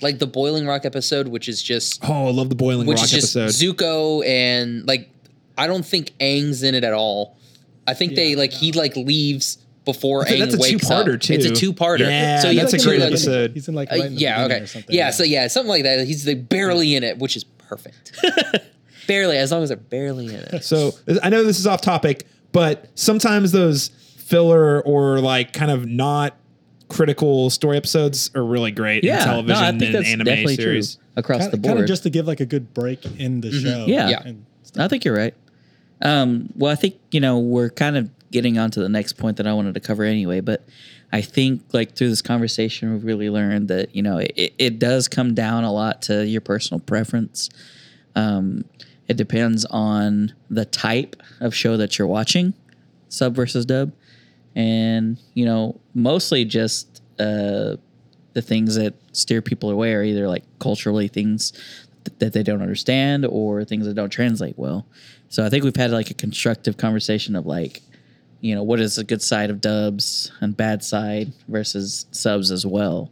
Like 0.00 0.20
the 0.20 0.28
Boiling 0.28 0.64
Rock 0.64 0.84
episode, 0.84 1.26
which 1.26 1.48
is 1.48 1.60
just 1.60 1.98
oh, 2.08 2.28
I 2.28 2.30
love 2.30 2.50
the 2.50 2.54
boiling 2.54 2.86
which 2.86 2.98
rock 2.98 3.04
is 3.06 3.10
just 3.10 3.36
episode. 3.36 3.74
Zuko 3.76 4.24
and 4.24 4.86
like 4.86 5.10
I 5.58 5.66
don't 5.66 5.84
think 5.84 6.12
Aang's 6.20 6.62
in 6.62 6.76
it 6.76 6.84
at 6.84 6.92
all. 6.92 7.36
I 7.88 7.94
think 7.94 8.14
they 8.14 8.28
Yeah, 8.30 8.36
like 8.38 8.52
he 8.52 8.70
like 8.70 8.94
leaves 8.96 9.58
before 9.84 10.24
think 10.24 10.36
Aang 10.36 10.40
that's 10.44 10.54
a 10.54 10.58
wakes 10.58 10.88
up. 10.88 11.04
two-parter, 11.04 11.20
too. 11.20 11.32
It's 11.34 11.46
a 11.46 11.50
two-parter. 11.52 11.98
Yeah, 12.08 12.38
so 12.40 12.54
that's 12.54 12.70
have 12.72 12.80
a 12.80 12.84
great 12.84 13.00
like- 13.00 13.08
episode. 13.08 13.52
He's 13.54 13.66
in 13.66 13.74
like 13.74 13.90
Uh, 13.92 13.96
right 13.96 14.06
in 14.06 14.14
the 14.14 14.20
yeah, 14.20 14.44
okay. 14.44 14.60
or 14.60 14.66
something. 14.68 14.94
yeah, 14.94 15.10
so 15.10 15.24
yeah, 15.24 15.48
something 15.48 15.68
like 15.70 15.82
that. 15.82 16.06
He's 16.06 16.24
like 16.24 16.48
barely 16.48 16.94
in 16.94 17.02
it, 17.02 17.18
which 17.18 17.34
is 17.36 17.42
perfect. 17.42 18.12
barely, 19.08 19.36
as 19.36 19.50
long 19.52 19.62
as 19.64 19.68
they're 19.70 19.76
barely 19.76 20.26
in 20.26 20.40
it. 20.52 20.64
So 20.64 20.92
I 21.24 21.28
know 21.28 21.42
this 21.44 21.58
is 21.58 21.66
off 21.66 21.80
topic, 21.80 22.26
but 22.54 22.88
sometimes 22.94 23.52
those 23.52 23.88
filler 24.16 24.80
or 24.80 25.20
like 25.20 25.52
kind 25.52 25.70
of 25.70 25.84
not 25.84 26.38
critical 26.88 27.50
story 27.50 27.76
episodes 27.76 28.30
are 28.34 28.44
really 28.44 28.70
great 28.70 29.04
in 29.04 29.18
television 29.18 29.60
no, 29.60 29.68
I 29.68 29.70
think 29.70 29.82
and 29.82 29.94
that's 29.94 30.08
anime 30.08 30.24
definitely 30.24 30.56
series. 30.56 30.94
true 30.94 31.04
across 31.16 31.40
kind, 31.40 31.52
the 31.52 31.68
kind 31.68 31.78
of 31.78 31.86
just 31.86 32.02
to 32.04 32.10
give 32.10 32.26
like 32.26 32.40
a 32.40 32.46
good 32.46 32.74
break 32.74 33.04
in 33.18 33.40
the 33.40 33.52
show. 33.52 33.84
Yeah. 33.86 34.08
Yeah. 34.08 34.22
And 34.24 34.46
I 34.76 34.88
think 34.88 35.04
you're 35.04 35.16
right. 35.16 35.34
Um, 36.02 36.50
well, 36.56 36.72
I 36.72 36.74
think 36.74 36.98
you 37.10 37.20
know 37.20 37.38
we're 37.38 37.70
kind 37.70 37.96
of 37.96 38.10
getting 38.30 38.58
on 38.58 38.70
to 38.72 38.80
the 38.80 38.88
next 38.88 39.14
point 39.14 39.36
that 39.36 39.46
I 39.46 39.52
wanted 39.52 39.74
to 39.74 39.80
cover 39.80 40.02
anyway. 40.02 40.40
But 40.40 40.66
I 41.12 41.20
think 41.20 41.62
like 41.72 41.94
through 41.94 42.08
this 42.08 42.22
conversation, 42.22 42.92
we've 42.92 43.04
really 43.04 43.30
learned 43.30 43.68
that 43.68 43.94
you 43.94 44.02
know 44.02 44.18
it, 44.18 44.54
it 44.58 44.78
does 44.78 45.08
come 45.08 45.34
down 45.34 45.64
a 45.64 45.72
lot 45.72 46.02
to 46.02 46.26
your 46.26 46.40
personal 46.40 46.80
preference. 46.80 47.48
Um, 48.16 48.64
it 49.08 49.16
depends 49.16 49.64
on 49.66 50.32
the 50.48 50.64
type 50.64 51.16
of 51.40 51.54
show 51.54 51.76
that 51.76 51.98
you're 51.98 52.08
watching, 52.08 52.54
sub 53.08 53.34
versus 53.34 53.66
dub, 53.66 53.92
and 54.54 55.18
you 55.34 55.44
know 55.44 55.80
mostly 55.94 56.44
just 56.44 57.02
uh, 57.18 57.76
the 58.34 58.42
things 58.42 58.74
that 58.76 58.94
steer 59.12 59.40
people 59.40 59.70
away 59.70 59.94
are 59.94 60.02
either 60.02 60.28
like 60.28 60.44
culturally 60.58 61.08
things 61.08 61.52
th- 62.04 62.18
that 62.18 62.32
they 62.32 62.42
don't 62.42 62.62
understand 62.62 63.24
or 63.24 63.64
things 63.64 63.86
that 63.86 63.94
don't 63.94 64.10
translate 64.10 64.58
well. 64.58 64.86
So 65.28 65.44
I 65.44 65.50
think 65.50 65.64
we've 65.64 65.74
had 65.74 65.90
like 65.90 66.10
a 66.10 66.14
constructive 66.14 66.76
conversation 66.76 67.36
of 67.36 67.46
like, 67.46 67.82
you 68.40 68.54
know, 68.54 68.62
what 68.62 68.80
is 68.80 68.98
a 68.98 69.04
good 69.04 69.22
side 69.22 69.50
of 69.50 69.60
dubs 69.60 70.30
and 70.40 70.56
bad 70.56 70.84
side 70.84 71.32
versus 71.48 72.06
subs 72.10 72.50
as 72.50 72.66
well. 72.66 73.10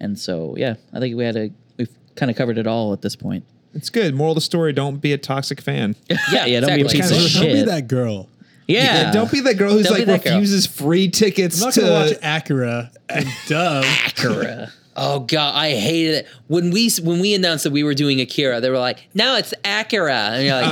And 0.00 0.18
so 0.18 0.54
yeah, 0.56 0.74
I 0.92 1.00
think 1.00 1.16
we 1.16 1.24
had 1.24 1.36
a 1.36 1.50
we've 1.76 1.96
kind 2.16 2.30
of 2.30 2.36
covered 2.36 2.58
it 2.58 2.66
all 2.66 2.92
at 2.92 3.02
this 3.02 3.16
point. 3.16 3.44
It's 3.74 3.90
good. 3.90 4.14
Moral 4.14 4.32
of 4.32 4.36
the 4.36 4.40
story: 4.40 4.72
Don't 4.72 4.98
be 4.98 5.12
a 5.12 5.18
toxic 5.18 5.60
fan. 5.60 5.96
Yeah, 6.32 6.46
yeah, 6.46 6.60
don't 6.60 6.74
be 6.76 6.82
a 6.82 6.84
exactly. 6.84 7.00
piece 7.00 7.10
don't, 7.10 7.24
of 7.26 7.32
don't 7.32 7.52
be 7.52 7.70
that 7.70 7.88
girl. 7.88 8.28
yeah, 8.66 9.10
don't 9.12 9.30
be 9.30 9.40
that 9.40 9.54
girl 9.54 9.72
who's 9.72 9.86
Don't 9.86 9.94
be 9.98 10.04
like 10.04 10.22
that 10.22 10.24
girl. 10.24 10.34
refuses 10.38 10.66
free 10.66 11.08
tickets 11.10 11.60
I'm 11.60 11.66
not 11.66 11.74
to. 11.74 11.80
gonna 11.80 11.92
watch 11.92 12.12
Acura 12.20 12.90
and 13.08 13.26
Dove. 13.48 13.84
Akira. 14.06 14.72
Oh 14.96 15.20
god, 15.20 15.54
I 15.56 15.70
hated 15.72 16.14
it 16.14 16.28
when 16.46 16.70
we 16.70 16.88
when 17.02 17.18
we 17.20 17.34
announced 17.34 17.64
that 17.64 17.72
we 17.72 17.82
were 17.82 17.94
doing 17.94 18.20
Akira. 18.20 18.60
They 18.60 18.70
were 18.70 18.78
like, 18.78 19.08
"No, 19.12 19.36
it's 19.36 19.52
Acura," 19.64 20.30
and 20.36 20.44
you're 20.44 20.54
like, 20.54 20.64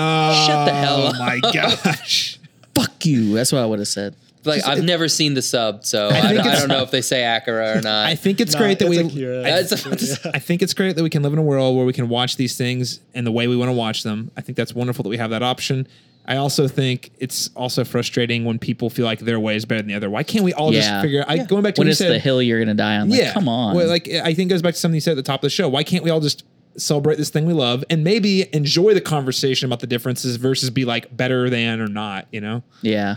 "Shut 0.47 0.67
the 0.67 0.73
oh 0.73 0.75
hell 0.75 1.07
up. 1.09 1.15
Oh 1.19 1.23
up!" 1.23 1.43
my 1.43 1.51
gosh. 1.53 2.39
Fuck 2.77 3.05
you. 3.05 3.35
That's 3.35 3.51
what 3.53 3.61
I 3.63 3.67
would 3.67 3.81
have 3.81 3.89
said. 3.89 4.15
Like 4.45 4.67
I've 4.67 4.83
never 4.83 5.09
seen 5.09 5.35
the 5.35 5.43
sub, 5.43 5.85
so 5.85 6.09
I, 6.09 6.21
think 6.29 6.41
I 6.41 6.57
don't 6.59 6.69
know 6.69 6.83
if 6.83 6.91
they 6.91 7.01
say 7.03 7.25
Akira 7.25 7.79
or 7.79 7.81
not. 7.81 8.07
I 8.07 8.15
think 8.17 8.41
it's 8.41 8.55
Nah, 8.55 8.59
great 8.59 8.79
that 8.81 8.89
it's 8.91 8.97
we. 9.03 9.07
Akira. 9.25 9.39
I- 9.41 9.63
That's 9.63 9.85
about 9.87 10.35
I 10.35 10.39
think 10.39 10.63
it's 10.63 10.75
great 10.75 10.97
that 10.97 11.03
we 11.03 11.11
can 11.11 11.23
live 11.23 11.33
in 11.33 11.39
a 11.39 11.43
world 11.43 11.77
where 11.77 11.87
we 11.87 11.93
can 11.93 12.09
watch 12.09 12.37
these 12.37 12.57
things 12.57 13.01
and 13.15 13.27
the 13.27 13.33
way 13.33 13.47
we 13.47 13.57
want 13.57 13.69
to 13.69 13.73
watch 13.75 14.03
them. 14.03 14.31
I 14.37 14.41
think 14.41 14.57
that's 14.57 14.75
wonderful 14.75 15.03
that 15.05 15.09
we 15.11 15.17
have 15.19 15.31
that 15.31 15.43
option. 15.43 15.87
I 16.25 16.37
also 16.37 16.69
think 16.69 17.11
it's 17.19 17.51
also 17.57 17.83
frustrating 17.85 18.45
when 18.45 18.59
people 18.61 18.91
feel 18.91 19.05
like 19.07 19.19
their 19.19 19.41
way 19.41 19.57
is 19.57 19.65
better 19.65 19.81
than 19.81 19.89
the 19.89 19.95
other. 19.95 20.09
Why 20.09 20.23
can't 20.23 20.45
we 20.45 20.53
all 20.53 20.73
Yeah. 20.73 20.81
just 20.81 21.03
figure? 21.03 21.25
I 21.27 21.39
going 21.39 21.63
back 21.65 21.75
to 21.75 21.81
When 21.81 21.87
what 21.87 21.89
you 21.89 21.91
it's 21.91 21.99
said. 21.99 22.13
the 22.13 22.19
hill 22.21 22.41
you're 22.41 22.61
gonna 22.61 22.75
die 22.75 22.99
on. 22.99 23.11
Like, 23.11 23.19
yeah, 23.21 23.33
come 23.33 23.49
on. 23.49 23.75
Well, 23.75 23.89
like 23.89 24.09
I 24.09 24.33
think 24.35 24.49
it 24.51 24.55
goes 24.55 24.63
back 24.63 24.75
to 24.75 24.81
something 24.81 24.95
you 24.95 25.01
said 25.01 25.13
at 25.13 25.17
the 25.17 25.23
top 25.25 25.41
of 25.41 25.43
the 25.43 25.51
show. 25.51 25.69
Why 25.69 25.83
can't 25.83 26.05
we 26.05 26.11
all 26.11 26.21
just 26.21 26.45
celebrate 26.77 27.17
this 27.19 27.31
thing 27.31 27.45
we 27.47 27.53
love 27.53 27.85
and 27.91 28.03
maybe 28.05 28.47
enjoy 28.55 28.95
the 28.95 29.01
conversation 29.01 29.67
about 29.67 29.81
the 29.81 29.87
differences 29.87 30.37
versus 30.37 30.71
be 30.71 30.85
like 30.85 31.15
better 31.17 31.49
than 31.51 31.81
or 31.81 31.89
not? 31.89 32.27
You 32.33 32.41
know? 32.41 32.63
yeah, 32.83 33.17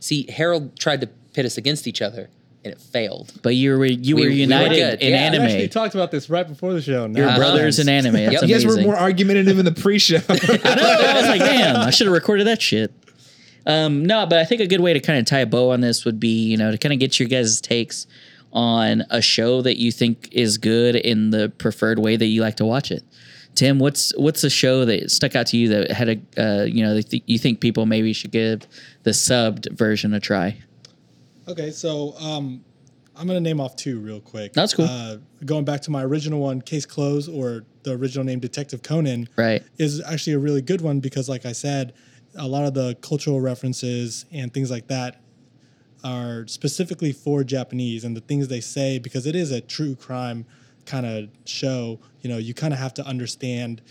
See, 0.00 0.26
Harold 0.30 0.78
tried 0.78 1.00
to 1.02 1.06
pit 1.34 1.44
us 1.46 1.56
against 1.58 1.86
each 1.86 2.00
other, 2.02 2.28
and 2.64 2.72
it 2.72 2.80
failed. 2.80 3.32
but 3.42 3.54
you 3.54 3.76
were 3.78 3.86
you 3.86 4.16
We- 4.16 4.22
were 4.22 4.28
we 4.28 4.34
were 4.34 4.40
united 4.40 5.02
in 5.02 5.10
Yeah. 5.12 5.18
We 5.30 5.36
anime. 5.36 5.42
actually 5.42 5.68
talked 5.68 5.94
about 5.94 6.10
this 6.10 6.28
right 6.30 6.46
before 6.48 6.72
the 6.72 6.82
show. 6.82 7.06
Now. 7.06 7.18
You're 7.20 7.28
Uh-huh. 7.28 7.38
brothers 7.38 7.78
in 7.78 7.88
anime. 7.88 8.14
That's 8.14 8.32
Yep. 8.34 8.42
You 8.42 8.48
guys 8.54 8.66
were 8.66 8.80
more 8.82 8.96
argumentative 8.96 9.58
in 9.58 9.64
the 9.64 9.72
pre-show. 9.72 10.16
I 10.28 10.32
know. 10.34 10.82
I 10.82 11.14
was 11.20 11.28
like, 11.28 11.40
damn, 11.40 11.76
I 11.76 11.90
should 11.90 12.06
have 12.06 12.14
recorded 12.14 12.46
that 12.46 12.60
shit. 12.62 12.90
Um, 13.66 14.04
no, 14.06 14.24
but 14.24 14.38
I 14.38 14.44
think 14.46 14.62
a 14.62 14.66
good 14.66 14.80
way 14.80 14.94
to 14.94 15.00
kind 15.00 15.18
of 15.18 15.26
tie 15.26 15.40
a 15.40 15.46
bow 15.46 15.70
on 15.70 15.82
this 15.82 16.04
would 16.06 16.18
be, 16.18 16.46
you 16.46 16.56
know, 16.56 16.70
to 16.70 16.78
kind 16.78 16.92
of 16.92 16.98
get 16.98 17.20
your 17.20 17.28
guys' 17.28 17.60
takes 17.60 18.06
on 18.52 19.04
a 19.10 19.20
show 19.20 19.62
that 19.62 19.78
you 19.78 19.92
think 19.92 20.28
is 20.32 20.58
good 20.58 20.96
in 20.96 21.30
the 21.30 21.50
preferred 21.58 21.98
way 21.98 22.16
that 22.16 22.26
you 22.26 22.40
like 22.40 22.56
to 22.56 22.64
watch 22.64 22.90
it. 22.90 23.02
Tim, 23.54 23.78
what's 23.78 24.16
what's 24.16 24.44
a 24.44 24.50
show 24.50 24.84
that 24.84 25.10
stuck 25.10 25.34
out 25.34 25.46
to 25.48 25.56
you 25.56 25.68
that 25.68 25.90
had 25.90 26.08
a, 26.08 26.42
uh, 26.60 26.64
you 26.64 26.82
know, 26.84 26.94
that 26.94 27.10
th- 27.10 27.22
you 27.26 27.38
think 27.38 27.60
people 27.60 27.86
maybe 27.86 28.12
should 28.12 28.30
give 28.30 28.60
the 29.02 29.10
subbed 29.10 29.70
version 29.76 30.14
a 30.14 30.20
try? 30.20 30.56
Okay, 31.48 31.70
so 31.72 32.14
um, 32.20 32.64
I'm 33.16 33.26
gonna 33.26 33.40
name 33.40 33.60
off 33.60 33.74
two 33.74 33.98
real 33.98 34.20
quick. 34.20 34.52
That's 34.52 34.74
cool. 34.74 34.84
Uh, 34.88 35.16
going 35.44 35.64
back 35.64 35.80
to 35.82 35.90
my 35.90 36.04
original 36.04 36.40
one, 36.40 36.60
Case 36.60 36.86
Closed, 36.86 37.28
or 37.30 37.64
the 37.82 37.92
original 37.92 38.24
name 38.24 38.38
Detective 38.38 38.82
Conan, 38.82 39.28
Right. 39.36 39.62
is 39.78 40.00
actually 40.02 40.34
a 40.34 40.38
really 40.38 40.62
good 40.62 40.80
one 40.80 41.00
because, 41.00 41.28
like 41.28 41.44
I 41.44 41.52
said, 41.52 41.94
a 42.36 42.46
lot 42.46 42.64
of 42.64 42.74
the 42.74 42.96
cultural 43.00 43.40
references 43.40 44.24
and 44.30 44.52
things 44.54 44.70
like 44.70 44.86
that 44.88 45.20
are 46.04 46.46
specifically 46.46 47.12
for 47.12 47.42
Japanese, 47.44 48.04
and 48.04 48.16
the 48.16 48.20
things 48.20 48.48
they 48.48 48.60
say 48.60 48.98
because 48.98 49.26
it 49.26 49.34
is 49.36 49.50
a 49.50 49.60
true 49.60 49.94
crime 49.96 50.46
kind 50.86 51.04
of 51.06 51.28
show. 51.44 51.98
You 52.22 52.30
know, 52.30 52.38
you 52.38 52.54
kind 52.54 52.72
of 52.72 52.78
have 52.80 52.94
to 52.94 53.06
understand 53.06 53.82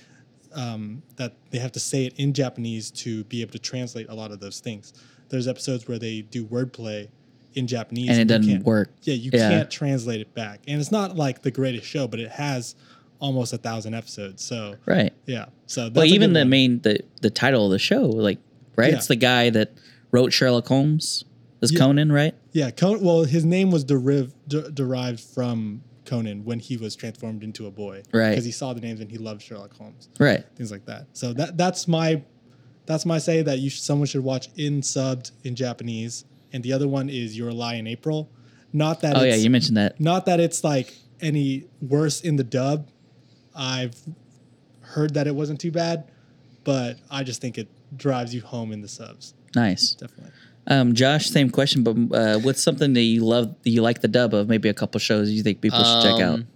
um, 0.54 1.04
that 1.18 1.34
they 1.52 1.60
have 1.60 1.72
to 1.74 1.80
say 1.80 2.06
it 2.06 2.14
in 2.18 2.34
Japanese 2.34 2.90
to 2.92 3.24
be 3.26 3.42
able 3.42 3.52
to 3.52 3.60
translate 3.60 4.08
a 4.10 4.16
lot 4.16 4.32
of 4.32 4.40
those 4.40 4.60
things. 4.60 4.94
There's 5.30 5.48
episodes 5.48 5.88
where 5.88 6.00
they 6.00 6.22
do 6.22 6.46
wordplay 6.46 7.10
in 7.54 7.68
Japanese, 7.68 8.10
And 8.10 8.18
it 8.20 8.34
you 8.34 8.54
doesn't 8.54 8.64
work. 8.66 8.92
Yeah, 9.04 9.16
you 9.16 9.32
Yeah. 9.34 9.50
can't 9.50 9.70
translate 9.72 10.22
it 10.22 10.34
back, 10.34 10.62
and 10.68 10.80
it's 10.80 10.92
not 10.92 11.16
like 11.16 11.42
the 11.42 11.52
greatest 11.52 11.86
show, 11.88 12.08
but 12.08 12.20
it 12.20 12.30
has 12.32 12.76
almost 13.20 13.52
a 13.52 13.58
thousand 13.58 13.94
episodes. 13.96 14.44
So 14.44 14.76
Right. 14.86 15.12
yeah, 15.26 15.46
so 15.66 15.86
that's 15.86 15.96
Well, 15.96 16.06
even 16.06 16.34
the 16.34 16.42
one. 16.42 16.50
main 16.50 16.80
the 16.82 17.00
the 17.22 17.30
title 17.32 17.66
of 17.66 17.72
the 17.72 17.80
show, 17.80 18.06
like, 18.06 18.38
right? 18.76 18.92
Yeah. 18.92 18.98
It's 18.98 19.08
the 19.08 19.16
guy 19.16 19.50
that 19.50 19.74
wrote 20.12 20.32
Sherlock 20.34 20.68
Holmes. 20.68 21.24
Is 21.62 21.72
Yeah. 21.72 21.80
Conan 21.80 22.12
right? 22.12 22.36
Yeah, 22.52 22.70
Con- 22.72 23.02
well, 23.02 23.24
his 23.24 23.44
name 23.46 23.72
was 23.72 23.84
deriv- 23.86 24.34
de- 24.48 24.70
derived 24.72 25.20
from 25.20 25.82
Conan 26.06 26.46
when 26.46 26.60
he 26.60 26.78
was 26.78 26.96
transformed 26.96 27.44
into 27.44 27.66
a 27.68 27.72
boy, 27.72 28.04
Right. 28.14 28.30
Because 28.32 28.46
he 28.46 28.52
saw 28.52 28.74
the 28.74 28.80
names 28.82 29.00
and 29.02 29.10
he 29.12 29.18
loved 29.18 29.42
Sherlock 29.42 29.76
Holmes, 29.76 30.08
Right. 30.20 30.46
things 30.56 30.72
like 30.72 30.86
that. 30.86 31.08
So 31.14 31.34
that 31.34 31.58
that's 31.58 31.88
my 31.88 32.24
that's 32.86 33.06
my 33.06 33.18
say 33.18 33.42
that 33.42 33.60
you 33.60 33.70
should, 33.70 33.84
someone 33.84 34.08
should 34.08 34.24
watch 34.24 34.48
in 34.56 34.80
subbed 34.82 35.32
in 35.44 35.56
Japanese, 35.56 36.24
and 36.54 36.64
the 36.64 36.72
other 36.72 36.88
one 36.88 37.10
is 37.10 37.38
Your 37.38 37.52
Lie 37.52 37.76
in 37.76 37.88
April. 37.88 38.30
Not 38.72 39.02
that 39.02 39.18
Oh 39.18 39.24
yeah, 39.24 39.36
you 39.36 39.50
mentioned 39.50 39.76
that. 39.78 40.00
not 40.00 40.26
that 40.28 40.40
it's 40.40 40.64
like 40.64 40.96
any 41.20 41.66
worse 41.82 42.22
in 42.22 42.36
the 42.38 42.44
dub. 42.46 42.88
I've 43.56 43.96
heard 44.82 45.16
that 45.16 45.28
it 45.28 45.36
wasn't 45.36 45.60
too 45.60 45.72
bad, 45.72 46.06
but 46.64 46.98
I 47.10 47.24
just 47.24 47.42
think 47.42 47.58
it 47.58 47.68
drives 47.98 48.34
you 48.34 48.42
home 48.42 48.72
in 48.72 48.82
the 48.82 48.88
subs, 48.88 49.34
Nice. 49.56 49.92
definitely. 49.96 50.32
Um, 50.70 50.94
Josh, 50.94 51.30
same 51.30 51.50
question, 51.50 51.84
but 51.84 51.96
uh, 52.16 52.40
what's 52.40 52.62
something 52.62 52.94
that 52.94 53.02
you 53.02 53.24
love, 53.24 53.56
that 53.64 53.70
you 53.70 53.82
like 53.82 54.02
the 54.02 54.08
dub 54.10 54.34
of? 54.34 54.50
Maybe 54.50 54.68
a 54.70 54.74
couple 54.74 55.00
shows 55.00 55.32
you 55.32 55.42
think 55.44 55.62
people 55.62 55.80
should 55.84 56.02
check 56.04 56.22
out. 56.22 56.34
Um, 56.36 56.48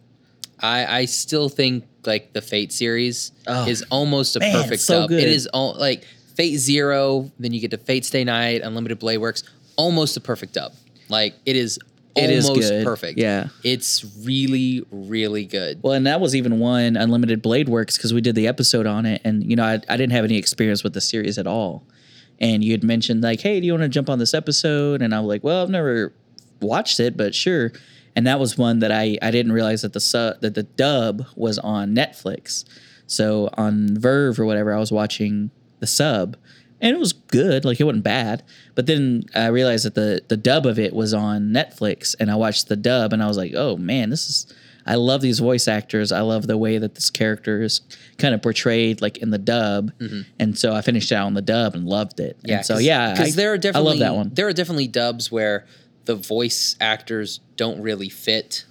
I 0.59 0.85
I 0.99 1.05
still 1.05 1.47
think 1.49 1.85
like 2.05 2.33
the 2.33 2.41
Fate 2.41 2.71
series 2.73 3.31
Oh, 3.47 3.67
is 3.67 3.83
almost 3.89 4.35
a 4.35 4.39
man, 4.39 4.53
perfect 4.63 4.81
so 4.81 5.01
dub. 5.01 5.09
good. 5.09 5.23
It 5.23 5.29
is 5.29 5.47
all 5.47 5.75
like 5.79 6.03
Fate 6.35 6.57
Zero, 6.57 7.31
then 7.39 7.53
you 7.53 7.59
get 7.61 7.71
to 7.71 7.77
Fate 7.77 8.05
Stay 8.05 8.23
Night, 8.23 8.61
Unlimited 8.63 8.99
Blade 8.99 9.17
Works, 9.19 9.43
almost 9.77 10.17
a 10.17 10.19
perfect 10.21 10.53
dub. 10.53 10.73
Like 11.09 11.35
it 11.45 11.55
is 11.55 11.79
It 12.15 12.29
is 12.29 12.49
almost 12.49 12.69
good. 12.69 12.83
perfect. 12.85 13.17
Yeah. 13.17 13.47
It's 13.63 14.03
really, 14.25 14.85
really 14.91 15.45
good. 15.45 15.79
Well, 15.81 15.93
and 15.93 16.05
that 16.05 16.19
was 16.19 16.35
even 16.35 16.59
one 16.59 16.97
Unlimited 16.97 17.41
Blade 17.41 17.69
Works 17.69 17.95
because 17.97 18.13
we 18.13 18.19
did 18.21 18.35
the 18.35 18.47
episode 18.47 18.85
on 18.87 19.05
it, 19.05 19.21
and 19.23 19.43
you 19.49 19.55
know 19.55 19.63
I, 19.63 19.75
I 19.87 19.95
didn't 19.97 20.11
have 20.11 20.25
any 20.25 20.37
experience 20.37 20.83
with 20.83 20.93
the 20.93 21.01
series 21.01 21.37
at 21.37 21.47
all. 21.47 21.83
And 22.41 22.63
you 22.63 22.71
had 22.71 22.83
mentioned 22.83 23.21
like, 23.21 23.39
hey, 23.39 23.61
do 23.61 23.67
you 23.67 23.71
want 23.71 23.83
to 23.83 23.89
jump 23.89 24.09
on 24.09 24.19
this 24.19 24.33
episode? 24.33 25.01
And 25.03 25.13
I 25.13 25.19
was 25.19 25.27
like, 25.27 25.43
well, 25.43 25.61
I've 25.61 25.69
never 25.69 26.11
watched 26.59 26.99
it, 26.99 27.15
but 27.15 27.33
sure. 27.35 27.71
And 28.15 28.27
that 28.27 28.39
was 28.39 28.57
one 28.57 28.79
that 28.79 28.91
I 28.91 29.17
I 29.21 29.31
didn't 29.31 29.53
realize 29.53 29.83
that 29.83 29.93
the 29.93 29.99
su- 29.99 30.33
that 30.41 30.55
the 30.55 30.63
dub 30.63 31.25
was 31.35 31.59
on 31.59 31.95
Netflix. 31.95 32.65
So 33.07 33.49
on 33.53 33.97
Verve 33.97 34.39
or 34.39 34.45
whatever, 34.45 34.73
I 34.73 34.79
was 34.79 34.91
watching 34.91 35.51
the 35.79 35.87
sub, 35.87 36.35
and 36.81 36.95
it 36.95 36.99
was 36.99 37.13
good. 37.13 37.63
Like 37.63 37.79
it 37.79 37.83
wasn't 37.83 38.03
bad. 38.03 38.43
But 38.75 38.87
then 38.87 39.23
I 39.35 39.47
realized 39.47 39.85
that 39.85 39.95
the 39.95 40.21
the 40.27 40.35
dub 40.35 40.65
of 40.65 40.79
it 40.79 40.93
was 40.93 41.13
on 41.13 41.51
Netflix, 41.51 42.15
and 42.19 42.31
I 42.31 42.35
watched 42.35 42.67
the 42.67 42.75
dub, 42.75 43.13
and 43.13 43.23
I 43.23 43.27
was 43.27 43.37
like, 43.37 43.53
oh 43.55 43.77
man, 43.77 44.09
this 44.09 44.27
is. 44.27 44.53
I 44.85 44.95
love 44.95 45.21
these 45.21 45.39
voice 45.39 45.67
actors. 45.67 46.11
I 46.11 46.21
love 46.21 46.47
the 46.47 46.57
way 46.57 46.77
that 46.77 46.95
this 46.95 47.09
character 47.09 47.61
is 47.61 47.81
kind 48.17 48.33
of 48.33 48.41
portrayed, 48.41 49.01
like 49.01 49.17
in 49.19 49.29
the 49.29 49.37
dub. 49.37 49.91
And 50.39 50.57
so 50.57 50.73
I 50.73 50.81
finished 50.81 51.11
out 51.11 51.25
on 51.27 51.33
the 51.35 51.41
dub 51.41 51.75
and 51.75 51.85
loved 51.85 52.19
it. 52.19 52.37
and 52.47 52.65
so 52.65 52.77
yeah, 52.77 53.11
because 53.13 53.35
there 53.35 53.53
are 53.53 53.57
definitely 53.57 53.91
I 53.91 53.93
definitely 53.93 53.99
love 53.99 53.99
that 53.99 54.17
one. 54.17 54.33
There 54.33 54.47
are 54.47 54.53
definitely 54.53 54.87
dubs 54.87 55.31
where 55.31 55.65
the 56.05 56.15
voice 56.15 56.75
actors 56.81 57.41
don't 57.57 57.81
really 57.81 58.09
fit, 58.09 58.65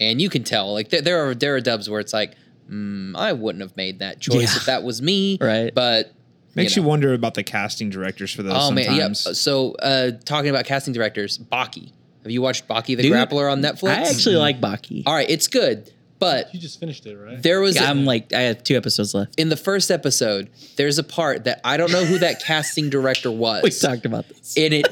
and 0.00 0.20
you 0.20 0.28
can 0.28 0.42
tell. 0.44 0.72
Like 0.72 0.88
there, 0.90 1.02
there 1.02 1.28
are 1.28 1.34
there 1.34 1.54
are 1.54 1.60
dubs 1.60 1.88
where 1.88 2.00
it's 2.00 2.12
like, 2.12 2.34
mm, 2.68 3.16
I 3.16 3.32
wouldn't 3.32 3.62
have 3.62 3.76
made 3.76 4.00
that 4.00 4.20
choice 4.20 4.52
Yeah. 4.52 4.56
if 4.56 4.66
that 4.66 4.82
was 4.82 5.00
me. 5.00 5.38
Right. 5.40 5.72
But 5.74 6.12
Makes 6.54 6.74
you, 6.74 6.82
know. 6.82 6.88
wonder 6.88 7.14
about 7.14 7.34
the 7.34 7.44
casting 7.44 7.88
directors 7.90 8.32
for 8.32 8.42
those. 8.42 8.54
Oh 8.56 8.70
man, 8.72 8.86
yeah. 8.86 9.12
sometimes. 9.12 9.38
So 9.40 9.74
uh, 9.76 10.10
talking 10.24 10.50
about 10.50 10.64
casting 10.64 10.92
directors, 10.92 11.38
Baki. 11.38 11.92
Have 12.28 12.32
you 12.34 12.42
watched 12.42 12.68
Baki 12.68 12.94
the 12.94 13.04
Dude, 13.04 13.12
Grappler 13.12 13.50
on 13.50 13.62
Netflix? 13.62 13.88
I 13.88 14.02
actually 14.02 14.36
like 14.36 14.60
Baki. 14.60 15.02
All 15.06 15.14
right, 15.14 15.30
it's 15.30 15.48
good, 15.48 15.90
but 16.18 16.52
You 16.52 16.60
just 16.60 16.78
finished 16.78 17.06
it, 17.06 17.16
right? 17.16 17.42
there 17.42 17.62
was 17.62 17.80
I'm 17.80 18.04
like, 18.04 18.34
I 18.34 18.42
have 18.42 18.62
two 18.62 18.76
episodes 18.76 19.14
left. 19.14 19.40
in 19.40 19.48
the 19.48 19.56
first 19.56 19.90
episode. 19.90 20.50
There's 20.76 20.98
a 20.98 21.02
part 21.02 21.44
that 21.44 21.62
I 21.64 21.78
don't 21.78 21.90
know 21.90 22.04
who 22.04 22.18
that 22.18 22.42
casting 22.42 22.90
director 22.90 23.30
was. 23.46 23.62
We 23.62 23.70
talked 23.70 24.04
about 24.04 24.28
this. 24.28 24.58
and 24.58 24.74
it 24.74 24.86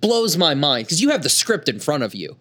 blows 0.00 0.36
my 0.36 0.54
mind 0.54 0.86
because 0.86 1.00
you 1.00 1.10
have 1.10 1.22
the 1.22 1.28
script 1.28 1.68
in 1.68 1.78
front 1.78 2.02
of 2.02 2.12
you. 2.12 2.36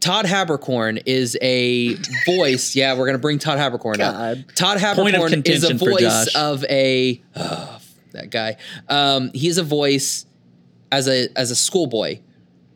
Todd 0.00 0.26
Haberkorn 0.26 1.02
is 1.06 1.38
a 1.40 1.96
voice. 2.26 2.76
yeah, 2.76 2.98
we're 2.98 3.06
gonna 3.06 3.16
bring 3.16 3.38
Todd 3.38 3.56
Haberkorn 3.58 3.96
God. 3.96 4.40
up. 4.40 4.54
Todd 4.54 4.78
Point 4.94 5.16
of 5.16 5.22
Haberkorn 5.22 5.48
is 5.48 5.64
a 5.64 5.68
contention 5.68 5.78
for 5.78 5.90
voice 5.92 6.00
Josh. 6.02 6.34
of 6.36 6.64
a 6.66 7.22
oh, 7.34 7.80
that 8.12 8.30
guy. 8.30 8.58
Um, 8.90 9.30
he's 9.32 9.56
a 9.56 9.62
voice 9.62 10.26
as 10.90 11.08
a 11.08 11.28
as 11.36 11.50
a 11.50 11.56
schoolboy, 11.56 12.20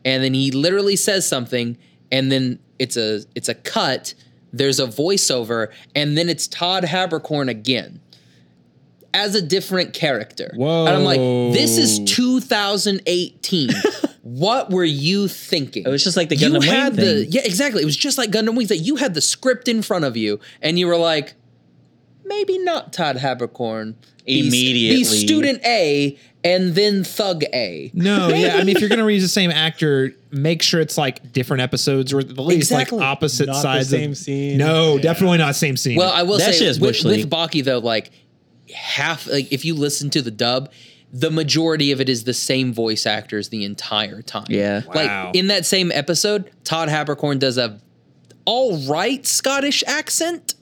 and 0.05 0.23
then 0.23 0.33
he 0.33 0.51
literally 0.51 0.95
says 0.95 1.27
something, 1.27 1.77
and 2.11 2.31
then 2.31 2.59
it's 2.79 2.97
a 2.97 3.21
it's 3.35 3.49
a 3.49 3.55
cut. 3.55 4.13
There's 4.51 4.79
a 4.79 4.85
voiceover, 4.85 5.71
and 5.95 6.17
then 6.17 6.29
it's 6.29 6.47
Todd 6.47 6.83
Haberkorn 6.83 7.49
again 7.49 7.99
as 9.13 9.35
a 9.35 9.41
different 9.41 9.93
character. 9.93 10.51
Whoa. 10.55 10.85
And 10.85 10.95
I'm 10.95 11.03
like, 11.03 11.19
this 11.19 11.77
is 11.77 11.99
2018. 12.05 13.69
what 14.23 14.69
were 14.71 14.83
you 14.83 15.27
thinking? 15.27 15.83
It 15.85 15.89
was 15.89 16.03
just 16.03 16.17
like 16.17 16.29
the 16.29 16.35
you 16.35 16.47
Gundam 16.47 16.59
Wing 16.59 16.69
had 16.69 16.95
the 16.95 17.23
thing. 17.23 17.31
yeah, 17.31 17.41
exactly. 17.43 17.81
It 17.81 17.85
was 17.85 17.97
just 17.97 18.17
like 18.17 18.31
Gundam 18.31 18.55
Wings 18.55 18.69
that 18.69 18.77
you 18.77 18.95
had 18.95 19.13
the 19.13 19.21
script 19.21 19.67
in 19.67 19.81
front 19.81 20.05
of 20.05 20.17
you, 20.17 20.39
and 20.61 20.79
you 20.79 20.87
were 20.87 20.97
like, 20.97 21.35
maybe 22.25 22.57
not 22.57 22.93
Todd 22.93 23.17
Haberkorn. 23.17 23.95
Be- 24.25 24.47
Immediately. 24.47 24.99
be 24.99 25.03
student 25.03 25.61
A 25.65 26.17
and 26.43 26.75
then 26.75 27.03
Thug 27.03 27.43
A. 27.53 27.91
No, 27.93 28.27
yeah. 28.33 28.55
I 28.57 28.63
mean, 28.63 28.75
if 28.75 28.79
you're 28.81 28.89
gonna 28.89 29.03
reuse 29.05 29.21
the 29.21 29.27
same 29.27 29.51
actor, 29.51 30.13
make 30.31 30.61
sure 30.61 30.81
it's 30.81 30.97
like 30.97 31.31
different 31.31 31.61
episodes 31.61 32.11
or 32.13 32.19
at 32.19 32.37
least 32.37 32.71
Exactly. 32.71 32.97
like 32.99 33.07
opposite 33.07 33.47
Not 33.47 33.53
the 33.53 33.61
sides. 33.61 33.89
same 33.89 34.11
of, 34.11 34.17
scene. 34.17 34.57
No, 34.57 34.95
Yeah. 34.95 35.01
definitely 35.01 35.37
not 35.37 35.55
same 35.55 35.77
scene. 35.77 35.97
Well, 35.97 36.11
I 36.11 36.23
will 36.23 36.37
That 36.37 36.53
say 36.53 36.59
shit 36.59 36.67
is 36.67 36.79
with, 36.79 36.89
Bush 36.89 37.03
with 37.03 37.15
League. 37.15 37.29
Baki 37.29 37.63
though, 37.63 37.79
like 37.79 38.11
half 38.73 39.27
like 39.27 39.51
if 39.51 39.65
you 39.65 39.73
listen 39.75 40.09
to 40.11 40.21
the 40.21 40.31
dub, 40.31 40.71
the 41.11 41.29
majority 41.29 41.91
of 41.91 42.01
it 42.01 42.09
is 42.09 42.23
the 42.23 42.33
same 42.33 42.73
voice 42.73 43.05
actors 43.05 43.49
the 43.49 43.63
entire 43.65 44.21
time. 44.21 44.45
Yeah. 44.49 44.81
Wow. 44.87 44.93
Like 45.27 45.35
in 45.35 45.47
that 45.47 45.65
same 45.65 45.91
episode, 45.91 46.49
Todd 46.63 46.89
Haberkorn 46.89 47.39
does 47.39 47.57
a 47.57 47.79
all 48.45 48.77
right 48.87 49.25
Scottish 49.25 49.83
accent. 49.87 50.55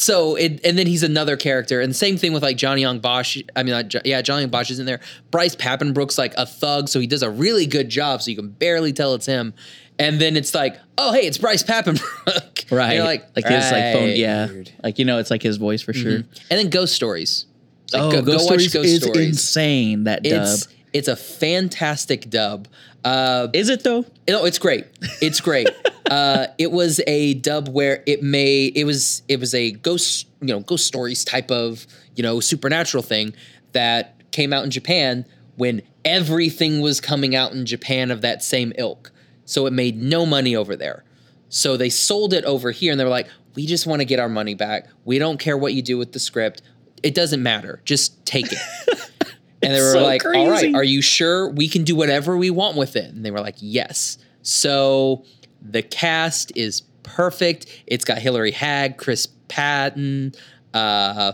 So 0.00 0.36
it, 0.36 0.60
and 0.64 0.78
then 0.78 0.86
he's 0.86 1.02
another 1.02 1.36
character, 1.36 1.80
and 1.80 1.94
same 1.94 2.16
thing 2.16 2.32
with 2.32 2.42
like 2.42 2.56
Johnny 2.56 2.82
Yong 2.82 3.00
Bosch. 3.00 3.36
I 3.56 3.64
mean, 3.64 3.72
not 3.72 4.06
yeah, 4.06 4.22
Johnny 4.22 4.42
Yong 4.42 4.50
Bosch 4.50 4.70
is 4.70 4.78
in 4.78 4.86
there. 4.86 5.00
Bryce 5.32 5.56
Papenbrook's 5.56 6.16
like 6.16 6.34
a 6.36 6.46
thug, 6.46 6.88
so 6.88 7.00
he 7.00 7.08
does 7.08 7.22
a 7.24 7.30
really 7.30 7.66
good 7.66 7.88
job, 7.88 8.22
so 8.22 8.30
you 8.30 8.36
can 8.36 8.48
barely 8.48 8.92
tell 8.92 9.14
it's 9.14 9.26
him. 9.26 9.54
And 9.98 10.20
then 10.20 10.36
it's 10.36 10.54
like, 10.54 10.78
oh 10.96 11.12
hey, 11.12 11.26
it's 11.26 11.36
Bryce 11.38 11.64
Papenbrook, 11.64 12.70
Right. 12.70 12.84
And 12.90 12.94
you're 12.94 13.04
like 13.04 13.24
like 13.34 13.46
his 13.46 13.72
like 13.72 13.92
phone. 13.92 14.10
Yeah. 14.14 14.46
Weird. 14.46 14.70
Like 14.84 15.00
you 15.00 15.04
know, 15.04 15.18
it's 15.18 15.32
like 15.32 15.42
his 15.42 15.56
voice 15.56 15.82
for 15.82 15.92
sure. 15.92 16.18
Mm-hmm. 16.20 16.38
And 16.50 16.58
then 16.60 16.70
Ghost 16.70 16.94
Stories. 16.94 17.46
Like, 17.92 18.02
Oh, 18.02 18.10
go, 18.12 18.22
Ghost 18.22 18.26
go 18.48 18.54
watch 18.54 18.62
Stories 18.62 18.72
Ghost 18.74 18.88
is 18.88 19.02
Stories. 19.02 19.28
insane. 19.30 20.04
That 20.04 20.20
It's 20.24 20.66
dub. 20.66 20.74
it's 20.92 21.08
a 21.08 21.16
fantastic 21.16 22.30
dub. 22.30 22.68
Uh, 23.04 23.48
Is 23.52 23.68
it 23.68 23.84
though? 23.84 24.04
no, 24.28 24.44
it's 24.44 24.58
great. 24.58 24.86
It's 25.22 25.40
great. 25.40 25.68
uh, 26.10 26.48
it 26.58 26.72
was 26.72 27.00
a 27.06 27.34
dub 27.34 27.68
where 27.68 28.02
it 28.06 28.22
may 28.22 28.66
it 28.66 28.84
was 28.84 29.22
it 29.28 29.38
was 29.40 29.54
a 29.54 29.70
ghost 29.72 30.26
you 30.40 30.48
know 30.48 30.60
ghost 30.60 30.86
stories 30.86 31.24
type 31.24 31.50
of 31.50 31.86
you 32.16 32.22
know 32.22 32.40
supernatural 32.40 33.02
thing 33.02 33.34
that 33.72 34.30
came 34.32 34.52
out 34.52 34.64
in 34.64 34.70
Japan 34.70 35.24
when 35.56 35.82
everything 36.04 36.80
was 36.80 37.00
coming 37.00 37.34
out 37.34 37.52
in 37.52 37.66
Japan 37.66 38.10
of 38.10 38.20
that 38.22 38.42
same 38.42 38.72
ilk. 38.78 39.10
So 39.44 39.66
it 39.66 39.72
made 39.72 40.00
no 40.00 40.26
money 40.26 40.54
over 40.54 40.76
there. 40.76 41.04
So 41.48 41.76
they 41.76 41.88
sold 41.90 42.34
it 42.34 42.44
over 42.44 42.70
here 42.70 42.92
and 42.92 43.00
they 43.00 43.04
were 43.04 43.10
like, 43.10 43.28
we 43.54 43.66
just 43.66 43.86
want 43.86 44.00
to 44.00 44.04
get 44.04 44.20
our 44.20 44.28
money 44.28 44.54
back. 44.54 44.86
We 45.04 45.18
don't 45.18 45.38
care 45.38 45.56
what 45.56 45.74
you 45.74 45.82
do 45.82 45.98
with 45.98 46.12
the 46.12 46.18
script. 46.18 46.62
It 47.02 47.14
doesn't 47.14 47.42
matter. 47.42 47.80
Just 47.84 48.24
take 48.26 48.52
it. 48.52 48.58
And 49.62 49.74
they 49.74 49.80
were 49.80 49.92
so 49.92 50.02
like, 50.02 50.24
all 50.24 50.50
right, 50.50 50.74
are 50.74 50.84
you 50.84 51.02
sure 51.02 51.48
we 51.50 51.68
can 51.68 51.82
do 51.84 51.96
whatever 51.96 52.36
we 52.36 52.50
want 52.50 52.76
with 52.76 52.94
it? 52.96 53.12
And 53.12 53.24
they 53.24 53.30
were 53.30 53.40
like, 53.40 53.56
yes. 53.58 54.18
So 54.42 55.24
the 55.60 55.82
cast 55.82 56.52
is 56.56 56.82
perfect. 57.02 57.66
It's 57.86 58.04
got 58.04 58.18
Hilary 58.18 58.52
Haag, 58.52 58.96
Chris 58.98 59.26
Patton. 59.48 60.32
Uh, 60.72 61.32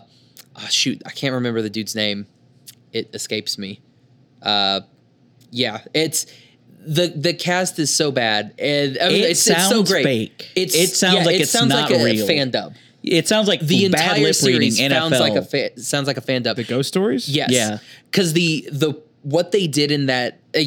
oh, 0.56 0.66
shoot, 0.70 1.02
I 1.04 1.10
can't 1.10 1.34
remember 1.34 1.60
the 1.60 1.70
dude's 1.70 1.94
name. 1.94 2.26
It 2.92 3.10
escapes 3.14 3.58
me. 3.58 3.80
Uh, 4.40 4.80
yeah, 5.50 5.80
it's 5.92 6.26
the 6.86 7.06
the 7.08 7.32
cast 7.34 7.78
is 7.78 7.94
so 7.94 8.10
bad, 8.12 8.54
and 8.58 8.98
I 9.00 9.08
mean, 9.08 9.22
It 9.24 9.30
it's, 9.30 9.46
it's 9.46 9.62
so 9.64 9.70
sounds 9.76 9.90
great. 9.90 10.04
fake. 10.04 10.50
It's 10.54 10.74
It 10.74 10.90
sounds 10.90 11.14
yeah, 11.14 11.24
like 11.24 11.36
it 11.36 11.40
it's 11.42 11.50
sounds 11.50 11.70
not 11.70 11.90
like 11.90 12.00
a 12.00 12.04
real. 12.04 12.26
fan 12.26 12.50
dub. 12.50 12.74
It 13.04 13.28
sounds 13.28 13.48
like 13.48 13.60
The 13.60 13.88
bad 13.90 14.16
entire 14.16 14.24
lip 14.24 14.36
reading 14.42 14.70
series 14.70 14.80
NFL. 14.80 14.90
sounds 15.10 15.20
like 15.20 15.34
a 15.34 15.42
fa- 15.42 15.80
sounds 15.80 16.06
like 16.06 16.16
a 16.16 16.20
fan 16.22 16.42
dub. 16.42 16.56
the 16.56 16.64
ghost 16.64 16.88
stories. 16.88 17.28
Yes. 17.28 17.50
Yeah. 17.50 17.78
Because 18.10 18.32
the 18.32 18.68
the 18.72 19.00
what 19.22 19.52
they 19.52 19.66
did 19.66 19.90
in 19.90 20.06
that 20.06 20.40
uh, 20.56 20.60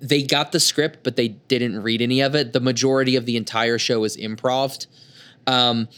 they 0.00 0.22
got 0.22 0.52
the 0.52 0.60
script, 0.60 1.00
but 1.02 1.16
they 1.16 1.28
didn't 1.28 1.82
read 1.82 2.00
any 2.02 2.20
of 2.20 2.34
it. 2.34 2.52
The 2.52 2.60
majority 2.60 3.16
of 3.16 3.26
the 3.26 3.36
entire 3.36 3.78
show 3.78 4.04
is 4.04 4.16
improv. 4.16 4.86
Um, 5.46 5.88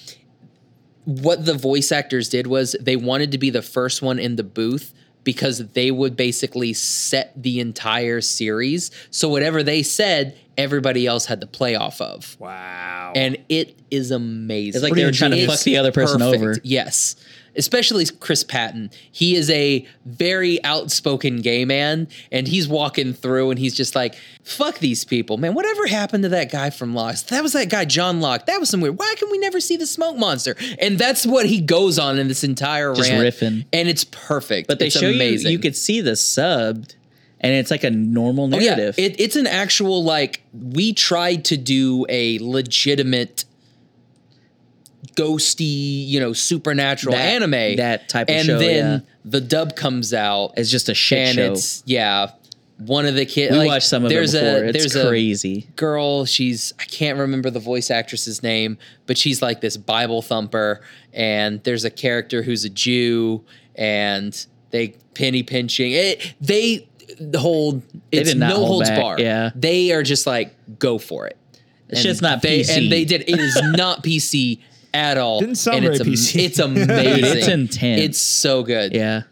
what 1.05 1.45
the 1.45 1.55
voice 1.55 1.93
actors 1.93 2.29
did 2.29 2.47
was 2.49 2.75
they 2.81 2.97
wanted 2.97 3.31
to 3.33 3.39
be 3.39 3.51
the 3.51 3.63
first 3.63 4.03
one 4.03 4.19
in 4.19 4.35
the 4.37 4.43
booth 4.45 4.93
because 5.27 5.59
they 5.73 5.91
would 5.91 6.17
basically 6.17 6.73
set 6.73 7.33
the 7.35 7.59
entire 7.59 8.21
series. 8.21 8.93
So 9.11 9.29
whatever 9.29 9.65
they 9.65 9.83
said, 9.83 10.39
everybody 10.57 11.05
else 11.05 11.27
had 11.27 11.41
to 11.41 11.49
play 11.49 11.75
off 11.75 12.01
of. 12.01 12.37
Wow. 12.39 13.13
And 13.17 13.37
it 13.49 13.77
is 13.91 14.13
amazing. 14.13 14.79
It's 14.79 14.85
like 14.85 14.95
they 14.95 15.05
were 15.05 15.11
trying 15.11 15.33
to 15.33 15.47
fuck 15.49 15.59
the 15.61 15.79
other 15.79 15.91
person 15.91 16.21
perfect. 16.21 16.41
over. 16.41 16.55
Yes. 16.63 17.17
Especially 17.57 18.05
Chris 18.21 18.45
Patton. 18.45 18.91
He 19.11 19.35
is 19.37 19.49
a 19.51 19.87
very 20.05 20.63
outspoken 20.65 21.41
gay 21.41 21.65
man, 21.65 22.09
and 22.31 22.47
he's 22.49 22.69
walking 22.69 23.13
through 23.15 23.51
and 23.51 23.59
he's 23.59 23.75
just 23.75 23.95
like, 23.95 24.15
fuck 24.45 24.79
these 24.79 25.05
people, 25.05 25.37
man. 25.39 25.55
Whatever 25.55 25.87
happened 25.87 26.23
to 26.25 26.29
that 26.31 26.51
guy 26.51 26.71
from 26.71 26.95
Lost? 26.95 27.31
That 27.31 27.43
was 27.43 27.53
that 27.55 27.69
guy, 27.69 27.85
John 27.85 28.21
Locke. 28.21 28.47
That 28.47 28.61
was 28.61 28.69
some 28.71 28.81
weird. 28.81 28.99
Why 28.99 29.15
can 29.19 29.31
we 29.31 29.39
never 29.39 29.61
see 29.61 29.77
the 29.77 29.87
smoke 29.87 30.17
monster? 30.17 30.57
And 30.79 30.99
that's 30.99 31.27
what 31.27 31.47
he 31.47 31.61
goes 31.61 31.99
on 31.99 32.19
in 32.19 32.29
this 32.29 32.45
entire 32.45 32.95
Just 32.95 33.11
rant. 33.11 33.23
riffing. 33.23 33.65
And 33.73 33.89
it's 33.89 34.05
perfect. 34.05 34.69
But 34.69 34.79
they 34.79 34.87
It's 34.87 34.99
show 34.99 35.09
amazing. 35.09 35.47
you 35.51 35.53
you 35.57 35.59
could 35.59 35.77
see 35.77 36.01
the 36.01 36.13
subbed, 36.13 36.95
and 37.41 37.53
it's 37.55 37.71
like 37.71 37.85
a 37.85 37.91
normal 37.91 38.49
narrative. 38.49 38.95
Oh, 38.99 39.01
yeah. 39.01 39.09
It, 39.09 39.21
it's 39.21 39.37
an 39.37 39.47
actual 39.47 40.05
like 40.05 40.43
we 40.53 40.93
tried 40.93 41.45
to 41.47 41.57
do 41.57 42.05
a 42.09 42.39
legitimate 42.41 43.45
ghosty, 45.17 46.07
you 46.07 46.21
know, 46.21 46.33
supernatural 46.33 47.15
That- 47.15 47.43
anime. 47.43 47.77
that 47.77 48.09
type 48.09 48.29
of 48.29 48.37
and 48.37 48.49
then 48.49 48.93
yeah. 48.93 49.01
the 49.25 49.41
dub 49.41 49.75
comes 49.75 50.15
out 50.15 50.53
it's 50.57 50.71
just 50.71 50.89
a 50.89 50.95
shit 50.95 51.19
and 51.29 51.35
show. 51.37 51.53
it's 51.53 51.83
yeah. 51.87 52.31
One 52.79 53.07
of 53.07 53.15
the 53.15 53.25
kids 53.25 53.53
we 53.53 53.59
like, 53.61 53.69
watched 53.69 53.89
some 53.89 54.05
of 54.05 54.11
it 54.11 54.15
there's 54.15 54.33
before. 54.33 54.47
A, 54.49 54.69
it's 54.69 54.93
there's 54.93 55.07
crazy. 55.09 55.67
a 55.67 55.73
girl, 55.73 56.27
she's 56.27 56.75
I 56.79 56.85
can't 56.85 57.19
remember 57.19 57.49
the 57.49 57.59
voice 57.59 57.91
actress's 57.91 58.43
name, 58.43 58.77
but 59.07 59.17
she's 59.17 59.41
like 59.41 59.63
this 59.63 59.79
Bible 59.79 60.21
thumper, 60.21 60.83
and 61.15 61.65
there's 61.65 61.87
a 61.87 61.91
character 61.91 62.43
who's 62.43 62.67
a 62.67 62.69
Jew, 62.69 63.43
and 63.77 64.47
they 64.73 64.89
penny 65.15 65.43
pinching. 65.43 65.93
It, 65.93 66.35
they 66.39 66.87
the 67.19 67.39
whole 67.39 67.83
it's 68.13 68.35
no 68.35 68.57
hold 68.57 68.67
holds 68.69 68.91
back, 68.91 69.01
bar. 69.01 69.19
yeah. 69.21 69.53
they 69.55 69.93
are 69.93 70.03
just 70.03 70.27
like 70.27 70.55
go 70.79 70.99
for 70.99 71.27
it. 71.27 71.39
It's 71.89 72.03
just 72.03 72.21
not 72.21 72.43
they, 72.43 72.61
PC. 72.61 72.77
and 72.77 72.93
they 72.93 73.07
did. 73.07 73.23
It 73.23 73.39
is 73.41 73.59
not 73.75 74.03
PC 74.05 74.61
at 74.97 75.19
all. 75.19 75.41
Didn't 75.41 75.57
sound 75.57 75.85
and 75.85 75.97
very 75.97 75.97
it's 76.13 76.33
PC. 76.33 76.41
It's 76.45 76.59
amazing. 76.69 77.25
it's 77.39 77.49
intense. 77.49 78.01
It's 78.03 78.19
so 78.21 78.63
good. 78.63 78.93
Yeah. 78.95 79.23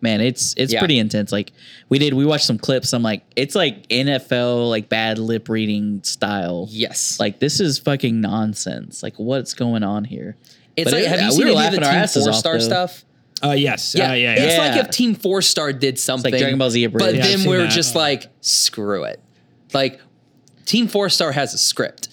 Man, 0.00 0.20
it's 0.20 0.54
it's 0.56 0.72
Yeah. 0.72 0.78
pretty 0.80 0.98
intense. 0.98 1.32
Like 1.32 1.52
we 1.88 1.98
did, 1.98 2.14
we 2.14 2.24
watched 2.26 2.44
some 2.44 2.58
clips. 2.58 2.92
I'm 2.92 3.02
like, 3.02 3.22
it's 3.34 3.54
like 3.54 3.88
NFL 3.88 4.68
like 4.70 4.88
bad 4.88 5.18
lip 5.18 5.48
reading 5.48 6.02
style. 6.04 6.68
Yes. 6.70 7.18
Like 7.18 7.38
this 7.40 7.60
is 7.60 7.78
fucking 7.78 8.20
nonsense. 8.20 9.02
Like 9.02 9.14
what's 9.18 9.54
going 9.54 9.82
on 9.82 10.04
here? 10.04 10.36
it's 10.76 10.84
But 10.90 10.98
like 10.98 11.04
it- 11.04 11.08
have 11.08 11.20
you 11.20 11.26
we 11.28 11.32
seen 11.32 11.40
were 11.40 11.46
any 11.46 11.52
of 11.52 11.56
laughing 11.56 11.80
the 11.80 11.86
our 11.86 11.92
Team 11.92 12.02
asses 12.02 12.24
Four 12.24 12.32
off, 12.32 12.38
Star 12.38 12.58
though. 12.58 12.88
Uh, 13.42 13.52
yes. 13.52 13.94
Yeah, 13.94 14.10
Uh, 14.10 14.14
yeah. 14.14 14.34
It's 14.34 14.54
Yeah. 14.56 14.66
like 14.68 14.84
if 14.84 14.90
Team 14.90 15.14
Four 15.14 15.42
Star 15.42 15.72
did 15.72 15.98
something, 15.98 16.30
Dragon 16.30 16.58
Ball 16.58 16.70
Z 16.70 16.86
but. 16.88 17.14
Yeah, 17.14 17.26
then 17.26 17.48
we're 17.48 17.62
that. 17.64 17.70
just 17.70 17.94
like, 17.94 18.28
screw 18.42 19.04
it. 19.04 19.20
Like 19.74 20.00
Team 20.66 20.88
Four 20.88 21.08
Star 21.08 21.32
has 21.32 21.52
a 21.54 21.58
script. 21.58 22.08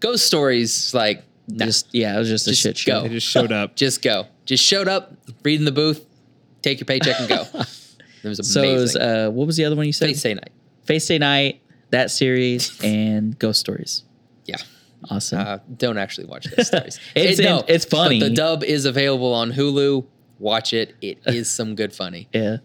Ghost 0.00 0.26
Stories, 0.26 0.92
like, 0.94 1.24
nah, 1.48 1.66
just, 1.66 1.86
Just 1.86 1.94
yeah, 1.94 2.14
it 2.14 2.18
was 2.18 2.28
just 2.28 2.46
a 2.48 2.54
shit 2.54 2.76
show. 2.78 3.00
go. 3.00 3.02
They 3.02 3.14
just 3.14 3.26
showed 3.26 3.52
up. 3.52 3.74
just 3.76 4.02
go. 4.02 4.26
Just 4.44 4.64
showed 4.64 4.88
up, 4.88 5.12
read 5.44 5.58
in 5.58 5.64
the 5.64 5.72
booth, 5.72 6.04
take 6.62 6.80
your 6.80 6.86
paycheck 6.86 7.18
and 7.20 7.28
go. 7.28 7.44
It 8.24 8.28
was 8.28 8.52
So 8.52 8.60
amazing. 8.60 8.76
it 8.76 8.80
was, 8.80 8.96
uh, 8.96 9.30
what 9.32 9.46
was 9.46 9.56
the 9.56 9.64
other 9.64 9.76
one 9.76 9.86
you 9.86 9.92
said? 9.92 10.08
Face 10.08 10.22
Day 10.22 10.34
night. 10.34 10.50
Face 10.84 11.06
Day 11.06 11.18
Night, 11.18 11.62
that 11.90 12.10
series, 12.10 12.76
and 12.82 13.38
Ghost 13.38 13.60
Stories. 13.60 14.02
Yeah. 14.44 14.56
Awesome. 15.08 15.38
Uh, 15.38 15.58
don't 15.76 15.98
actually 15.98 16.26
watch 16.26 16.46
those 16.46 16.66
stories. 16.66 16.98
It's- 17.14 17.38
no, 17.38 17.64
it's 17.68 17.84
funny. 17.84 18.18
But 18.18 18.30
the 18.30 18.34
dub 18.34 18.64
is 18.64 18.86
available 18.86 19.32
on 19.34 19.52
Hulu. 19.52 20.04
Watch 20.40 20.72
it. 20.72 20.96
It 21.00 21.18
is 21.26 21.48
some 21.48 21.76
good 21.76 21.92
funny. 21.94 22.28
yeah. 22.32 22.56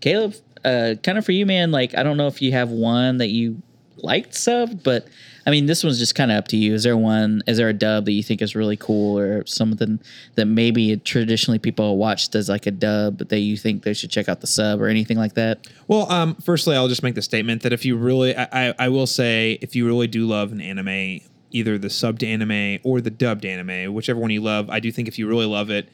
Caleb, 0.00 0.34
uh, 0.64 0.94
kind 1.02 1.18
of 1.18 1.24
for 1.26 1.32
you, 1.32 1.44
man. 1.44 1.70
Like 1.72 1.94
I 1.94 2.02
don't 2.02 2.16
know 2.16 2.26
if 2.28 2.40
you 2.40 2.52
have 2.52 2.70
one 2.70 3.18
that 3.18 3.28
you 3.28 3.60
liked 3.98 4.32
subbed, 4.32 4.82
but 4.82 5.06
I 5.46 5.50
mean, 5.50 5.66
this 5.66 5.84
one's 5.84 6.00
just 6.00 6.16
kind 6.16 6.32
of 6.32 6.38
up 6.38 6.48
to 6.48 6.56
you. 6.56 6.74
Is 6.74 6.82
there 6.82 6.96
one? 6.96 7.42
Is 7.46 7.56
there 7.56 7.68
a 7.68 7.72
dub 7.72 8.04
that 8.06 8.12
you 8.12 8.22
think 8.24 8.42
is 8.42 8.56
really 8.56 8.76
cool, 8.76 9.16
or 9.16 9.46
something 9.46 10.00
that 10.34 10.46
maybe 10.46 10.96
traditionally 10.96 11.60
people 11.60 11.96
watched 11.98 12.34
as 12.34 12.48
like 12.48 12.66
a 12.66 12.72
dub, 12.72 13.18
but 13.18 13.28
that 13.28 13.38
you 13.38 13.56
think 13.56 13.84
they 13.84 13.94
should 13.94 14.10
check 14.10 14.28
out 14.28 14.40
the 14.40 14.48
sub 14.48 14.80
or 14.80 14.88
anything 14.88 15.16
like 15.16 15.34
that? 15.34 15.68
Well, 15.86 16.10
um, 16.10 16.34
firstly, 16.36 16.74
I'll 16.74 16.88
just 16.88 17.04
make 17.04 17.14
the 17.14 17.22
statement 17.22 17.62
that 17.62 17.72
if 17.72 17.84
you 17.84 17.96
really, 17.96 18.36
I, 18.36 18.48
I, 18.70 18.74
I 18.78 18.88
will 18.88 19.06
say, 19.06 19.56
if 19.62 19.76
you 19.76 19.86
really 19.86 20.08
do 20.08 20.26
love 20.26 20.50
an 20.50 20.60
anime, 20.60 21.20
either 21.52 21.78
the 21.78 21.88
subbed 21.88 22.26
anime 22.26 22.80
or 22.82 23.00
the 23.00 23.10
dubbed 23.10 23.44
anime, 23.44 23.94
whichever 23.94 24.18
one 24.18 24.30
you 24.30 24.40
love, 24.40 24.68
I 24.68 24.80
do 24.80 24.90
think 24.90 25.06
if 25.06 25.16
you 25.16 25.28
really 25.28 25.46
love 25.46 25.70
it, 25.70 25.88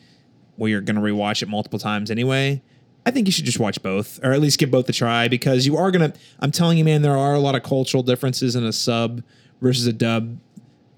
well, 0.57 0.69
you're 0.69 0.81
going 0.81 0.97
to 0.97 1.03
rewatch 1.03 1.43
it 1.43 1.49
multiple 1.49 1.79
times 1.79 2.11
anyway. 2.11 2.63
I 3.05 3.11
think 3.11 3.27
you 3.27 3.33
should 3.33 3.45
just 3.45 3.59
watch 3.59 3.83
both, 3.83 4.19
or 4.23 4.33
at 4.33 4.41
least 4.41 4.59
give 4.59 4.71
both 4.71 4.89
a 4.89 4.93
try, 4.93 5.27
because 5.27 5.67
you 5.67 5.77
are 5.77 5.91
gonna. 5.91 6.13
I'm 6.39 6.53
telling 6.53 6.79
you, 6.79 6.85
man, 6.85 7.03
there 7.03 7.19
are 7.19 7.35
a 7.35 7.41
lot 7.41 7.57
of 7.57 7.65
cultural 7.65 8.05
differences 8.05 8.55
in 8.55 8.65
a 8.65 8.73
sub 8.73 9.25
versus 9.63 9.87
a 9.87 9.93
dub 9.93 10.37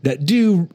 that 0.03 0.27
do 0.27 0.69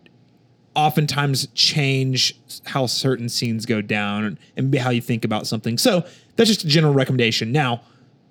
oftentimes 0.76 1.48
change 1.48 2.40
how 2.66 2.86
certain 2.86 3.28
scenes 3.28 3.66
go 3.66 3.82
down 3.82 4.38
and 4.56 4.76
how 4.76 4.91
you 4.91 5.02
think 5.02 5.26
about 5.26 5.45
something. 5.45 5.78
So 5.78 6.06
that's 6.36 6.49
just 6.49 6.64
a 6.64 6.68
general 6.68 6.94
recommendation. 6.94 7.52
Now, 7.52 7.82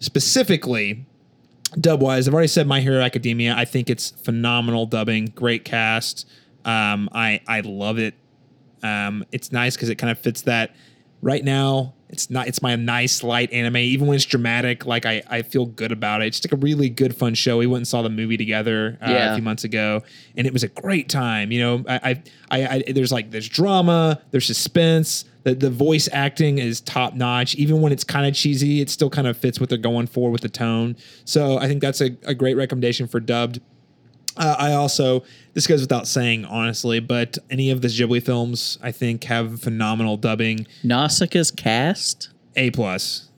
specifically, 0.01 1.05
dub 1.79 2.01
wise, 2.01 2.27
I've 2.27 2.33
already 2.33 2.49
said 2.49 2.67
My 2.67 2.81
Hero 2.81 3.03
Academia. 3.03 3.55
I 3.55 3.67
think 3.67 3.91
it's 3.91 4.11
phenomenal 4.11 4.87
dubbing, 4.87 5.27
great 5.35 5.65
cast. 5.65 6.27
Um, 6.65 7.11
I 7.13 7.41
I 7.47 7.61
love 7.61 7.99
it. 7.99 8.15
Um, 8.83 9.25
it's 9.33 9.53
nice 9.53 9.77
because 9.77 9.89
it 9.91 9.97
kind 9.97 10.11
of 10.11 10.19
fits 10.19 10.43
that. 10.43 10.75
Right 11.21 11.45
now, 11.45 11.95
it's 12.11 12.31
not. 12.31 12.47
It's 12.49 12.63
my 12.63 12.75
nice 12.77 13.23
light 13.23 13.53
anime. 13.53 13.77
Even 13.77 14.07
when 14.07 14.17
it's 14.17 14.25
dramatic, 14.25 14.87
like 14.87 15.05
I, 15.05 15.23
I 15.29 15.43
feel 15.43 15.67
good 15.67 15.93
about 15.93 16.23
it. 16.23 16.29
It's 16.29 16.45
like 16.45 16.53
a 16.53 16.57
really 16.57 16.89
good 16.89 17.15
fun 17.17 17.35
show. 17.35 17.59
We 17.59 17.67
went 17.67 17.81
and 17.81 17.89
saw 17.89 18.03
the 18.03 18.09
movie 18.11 18.37
together 18.37 18.99
uh, 19.03 19.11
Yeah. 19.11 19.33
a 19.33 19.35
few 19.35 19.43
months 19.43 19.65
ago, 19.65 20.03
and 20.37 20.47
it 20.47 20.53
was 20.53 20.63
a 20.63 20.69
great 20.69 21.09
time. 21.09 21.53
You 21.53 21.61
know, 21.61 21.85
I, 21.89 22.01
I, 22.03 22.23
I, 22.51 22.67
I 22.89 22.93
there's 22.93 23.13
like 23.13 23.31
there's 23.31 23.49
drama, 23.49 24.21
there's 24.31 24.47
suspense. 24.47 25.25
The 25.45 25.55
the 25.55 25.71
voice 25.71 26.09
acting 26.13 26.59
is 26.59 26.81
top 26.81 27.15
notch. 27.15 27.55
Even 27.57 27.81
when 27.83 27.93
it's 27.93 28.05
kind 28.05 28.27
of 28.27 28.35
cheesy, 28.35 28.81
it 28.81 28.91
still 28.91 29.11
kind 29.11 29.27
of 29.27 29.37
fits 29.37 29.61
what 29.61 29.69
they're 29.69 29.79
going 29.79 30.07
for 30.07 30.31
with 30.31 30.41
the 30.41 30.49
tone. 30.49 30.97
So 31.25 31.59
I 31.59 31.69
think 31.69 31.81
that's 31.83 32.01
a, 32.01 32.17
a 32.25 32.35
great 32.35 32.57
recommendation 32.57 33.07
for 33.07 33.21
dubbed. 33.21 33.61
Uh, 34.39 34.55
I 34.59 34.73
also 34.73 35.24
this 35.55 35.66
goes 35.66 35.81
without 35.81 36.06
saying, 36.06 36.44
honestly, 36.44 37.01
but 37.01 37.36
any 37.51 37.70
of 37.70 37.81
the 37.82 37.89
Ghibli 37.89 38.23
films 38.23 38.78
I 38.82 38.93
think 38.93 39.24
have 39.24 39.60
phenomenal 39.60 40.16
dubbing. 40.16 40.66
Nausicaa's 40.85 41.51
cast. 41.51 42.31
A 42.56 42.70
plus. 42.70 43.28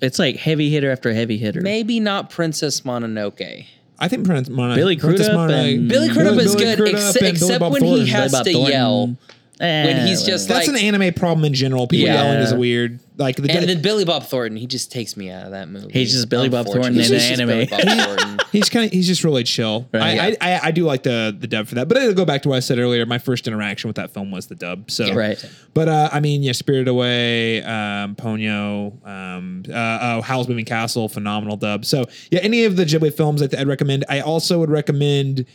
It's 0.00 0.18
like 0.18 0.36
heavy 0.36 0.70
hitter 0.70 0.90
after 0.90 1.12
heavy 1.14 1.38
hitter. 1.38 1.60
Maybe 1.62 1.98
not 2.00 2.28
Princess 2.30 2.82
Mononoke. 2.82 3.66
I 3.98 4.08
think 4.08 4.26
Prince 4.26 4.48
Mono, 4.50 4.74
Billy 4.74 4.96
Princess 4.96 5.28
Crudup 5.28 5.50
Mononoke- 5.50 5.88
Billy 5.88 6.08
Crudup 6.10 6.36
is 6.38 6.54
Billy 6.54 6.64
good, 6.64 6.78
Crudup 6.78 6.94
ex- 6.94 7.04
and 7.06 7.14
Billy 7.20 7.30
except 7.30 7.60
Bob 7.60 7.72
when 7.72 7.82
he 7.84 7.88
Thornton. 7.90 8.06
has 8.08 8.32
Bob 8.32 8.44
to 8.44 8.52
Thornton. 8.52 8.72
yell. 8.72 9.16
When 9.60 10.06
he's 10.06 10.22
just 10.24 10.48
That's 10.48 10.66
like- 10.68 10.76
an 10.76 10.82
anime 10.84 11.14
problem 11.14 11.44
in 11.44 11.54
general. 11.54 11.86
People 11.86 12.06
Yeah. 12.08 12.24
yelling 12.24 12.38
is 12.40 12.52
weird. 12.52 12.98
Like 13.16 13.36
the 13.36 13.48
And 13.48 13.68
then 13.68 13.80
Billy 13.80 14.04
Bob 14.04 14.24
Thornton, 14.24 14.56
he 14.56 14.66
just 14.66 14.90
takes 14.90 15.16
me 15.16 15.30
out 15.30 15.44
of 15.44 15.52
that 15.52 15.68
movie. 15.68 15.86
He's 15.92 16.10
just 16.12 16.28
Billy 16.28 16.48
Bob 16.48 16.66
Thornton 16.66 16.96
Unfortunately. 16.98 17.14
in 17.14 17.20
He's 17.20 17.30
an 17.30 17.36
just 17.38 17.40
anime. 17.40 17.68
Billy 17.86 17.96
Bob 17.96 18.18
Thornton. 18.18 18.38
He's 18.50 18.68
kind 18.68 18.86
of 18.86 18.90
he's 18.92 19.06
just 19.06 19.22
really 19.22 19.44
chill. 19.44 19.86
Right. 19.92 20.18
I, 20.18 20.26
I, 20.28 20.36
I 20.56 20.60
I 20.64 20.70
do 20.72 20.82
like 20.84 21.04
the 21.04 21.36
the 21.38 21.46
dub 21.46 21.68
for 21.68 21.76
that, 21.76 21.86
but 21.86 21.96
it'll 21.96 22.14
go 22.14 22.24
back 22.24 22.42
to 22.42 22.48
what 22.48 22.56
I 22.56 22.60
said 22.60 22.80
earlier. 22.80 23.06
My 23.06 23.18
first 23.18 23.46
interaction 23.46 23.86
with 23.88 23.94
that 23.96 24.12
film 24.12 24.32
was 24.32 24.48
the 24.48 24.56
dub. 24.56 24.90
So 24.90 25.14
Right. 25.14 25.38
But 25.74 25.88
uh, 25.88 26.08
I 26.12 26.18
mean, 26.18 26.42
yeah, 26.42 26.50
Spirit 26.52 26.88
Away, 26.88 27.62
um, 27.62 28.16
Ponyo, 28.16 29.06
um, 29.06 29.62
uh, 29.72 29.98
oh, 30.02 30.20
Howl's 30.22 30.48
Moving 30.48 30.64
Castle, 30.64 31.08
phenomenal 31.08 31.56
dub. 31.56 31.84
So 31.84 32.06
yeah, 32.32 32.40
any 32.40 32.64
of 32.64 32.74
the 32.74 32.84
Ghibli 32.84 33.14
films 33.14 33.40
I'd, 33.42 33.54
I'd 33.54 33.68
recommend. 33.68 34.04
I 34.08 34.18
also 34.20 34.58
would 34.58 34.70
recommend 34.70 35.46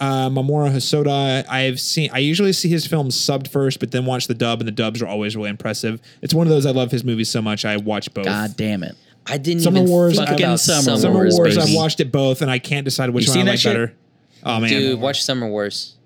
uh, 0.00 0.28
Mamoru 0.30 0.70
Hosoda. 0.70 1.44
I've 1.48 1.80
seen. 1.80 2.10
I 2.12 2.18
usually 2.18 2.52
see 2.52 2.68
his 2.68 2.86
films 2.86 3.16
subbed 3.16 3.48
first, 3.48 3.80
but 3.80 3.90
then 3.90 4.06
watch 4.06 4.26
the 4.26 4.34
dub, 4.34 4.60
and 4.60 4.68
the 4.68 4.72
dubs 4.72 5.02
are 5.02 5.06
always 5.06 5.36
really 5.36 5.50
impressive. 5.50 6.00
It's 6.22 6.34
one 6.34 6.46
of 6.46 6.50
those 6.50 6.66
I 6.66 6.70
love 6.70 6.90
his 6.90 7.04
movies 7.04 7.28
so 7.30 7.42
much. 7.42 7.64
I 7.64 7.76
watch 7.76 8.12
both. 8.14 8.24
God 8.26 8.56
damn 8.56 8.82
it. 8.82 8.96
I 9.26 9.36
didn't 9.38 9.62
Summer 9.62 9.78
even 9.78 9.90
Wars, 9.90 10.16
think 10.16 10.30
about 10.30 10.58
Summer 10.60 10.82
Summer, 10.82 10.98
Summer 10.98 11.14
Wars, 11.16 11.34
Wars. 11.36 11.56
baby. 11.56 11.70
I've 11.70 11.76
watched 11.76 12.00
it 12.00 12.10
both, 12.10 12.40
and 12.42 12.50
I 12.50 12.58
can't 12.58 12.84
decide 12.84 13.10
which 13.10 13.26
You 13.26 13.32
one 13.36 13.48
I 13.48 13.50
like 13.52 13.62
better. 13.62 13.94
Oh 14.42 14.60
man, 14.60 14.70
Dude, 14.70 15.00
watch 15.00 15.22
Summer 15.22 15.48
Wars. 15.48 15.96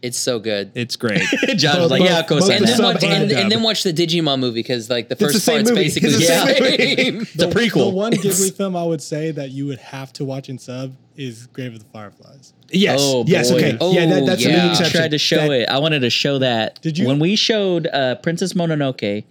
It's 0.00 0.16
so 0.16 0.38
good. 0.38 0.70
It's 0.76 0.94
great. 0.94 1.22
John 1.56 1.80
was 1.80 1.90
like, 1.90 2.02
yeah, 2.02 2.20
Both- 2.20 2.28
co-sign 2.28 2.60
both 2.60 2.68
and 2.68 2.78
then, 2.78 2.82
watch, 2.84 3.02
and 3.02 3.12
and, 3.32 3.50
the 3.50 3.54
then 3.56 3.62
watch 3.64 3.82
the 3.82 3.92
Digimon 3.92 4.38
movie 4.38 4.60
because 4.60 4.88
like 4.88 5.08
the 5.08 5.16
the 5.16 5.24
first 5.24 5.40
same 5.44 5.56
part's 5.64 5.70
movie. 5.70 5.82
basically 5.82 6.08
It's 6.12 6.18
the 6.18 6.24
the 6.24 6.94
same 6.94 6.96
same. 6.96 7.18
The 7.50 7.52
prequel. 7.52 7.90
The 7.90 7.96
one 7.96 8.12
Ghibli 8.12 8.54
film 8.54 8.76
I 8.76 8.84
would 8.84 9.02
say 9.02 9.32
that 9.32 9.50
you 9.50 9.66
would 9.66 9.80
have 9.80 10.12
to 10.12 10.24
watch 10.24 10.48
in 10.48 10.58
sub 10.58 10.94
is 11.16 11.48
Grave 11.48 11.72
of 11.74 11.80
the 11.80 11.86
Fireflies. 11.86 12.52
Yes. 12.70 13.00
Oh, 13.02 13.24
yes. 13.26 13.50
boy. 13.50 13.56
Okay. 13.58 13.78
Oh, 13.80 13.92
yeah. 13.92 14.06
That, 14.06 14.26
that's 14.26 14.44
a 14.44 14.50
yeah. 14.50 14.72
big 14.78 14.86
I 14.86 14.88
tried 14.90 15.10
to 15.12 15.18
show 15.18 15.48
That- 15.48 15.60
it. 15.62 15.68
I 15.68 15.78
wanted 15.78 16.00
to 16.00 16.10
show 16.10 16.38
that. 16.38 16.80
Did 16.82 16.98
you? 16.98 17.06
When 17.06 17.18
we 17.18 17.34
showed 17.36 17.86
uh, 17.86 18.16
Princess 18.16 18.52
Mononoke, 18.52 19.24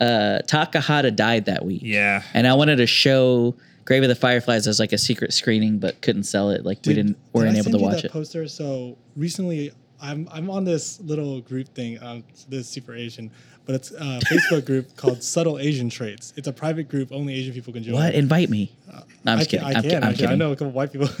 uh, 0.00 0.04
Takahata 0.46 1.14
died 1.14 1.46
that 1.46 1.64
week. 1.64 1.80
Yeah. 1.84 2.22
And 2.34 2.46
I 2.46 2.54
wanted 2.54 2.76
to 2.76 2.86
show 2.86 3.54
Grave 3.84 4.02
of 4.02 4.08
the 4.08 4.14
Fireflies 4.14 4.66
as 4.66 4.78
like 4.80 4.92
a 4.92 4.98
secret 4.98 5.32
screening, 5.32 5.78
but 5.78 6.00
couldn't 6.02 6.24
sell 6.24 6.50
it. 6.50 6.64
Like 6.64 6.78
we 6.84 6.94
Did- 6.94 7.06
didn't, 7.06 7.18
weren't 7.32 7.56
I 7.56 7.58
able 7.60 7.70
to 7.72 7.78
watch 7.78 7.96
that 8.02 8.06
it. 8.06 8.12
Poster. 8.12 8.46
So 8.48 8.96
recently, 9.16 9.72
I'm 10.02 10.28
I'm 10.30 10.50
on 10.50 10.64
this 10.64 11.00
little 11.00 11.40
group 11.40 11.68
thing. 11.74 12.02
Um, 12.02 12.24
this 12.48 12.68
super 12.68 12.94
Asian, 12.94 13.30
but 13.66 13.74
it's 13.74 13.90
a 13.92 14.20
Facebook 14.30 14.64
group 14.66 14.96
called 14.96 15.22
Subtle 15.22 15.58
Asian 15.58 15.88
Traits. 15.88 16.32
It's 16.36 16.46
a 16.48 16.52
private 16.52 16.88
group 16.88 17.10
only 17.12 17.34
Asian 17.34 17.54
people 17.54 17.72
can 17.72 17.82
join. 17.82 17.94
What? 17.94 18.14
Invite 18.14 18.50
me. 18.50 18.72
No, 18.86 19.32
I'm 19.32 19.38
I 19.38 19.40
just 19.40 19.50
can, 19.50 19.60
kidding. 19.60 19.64
I 19.64 19.78
I'm, 19.78 19.82
can. 19.82 19.90
ki- 19.90 19.96
I'm 19.96 20.02
actually. 20.04 20.16
kidding. 20.16 20.30
I 20.32 20.34
know 20.36 20.52
a 20.52 20.56
couple 20.56 20.70
white 20.72 20.92
people. 20.92 21.08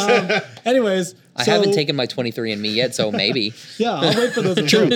um, 0.00 0.42
anyways, 0.64 1.14
I 1.36 1.44
so- 1.44 1.50
haven't 1.52 1.72
taken 1.72 1.96
my 1.96 2.06
23andMe 2.06 2.74
yet, 2.74 2.94
so 2.94 3.10
maybe. 3.10 3.52
Yeah, 3.78 3.92
I'll 3.94 4.16
wait 4.16 4.32
for 4.32 4.42
those 4.42 4.70
True. 4.70 4.90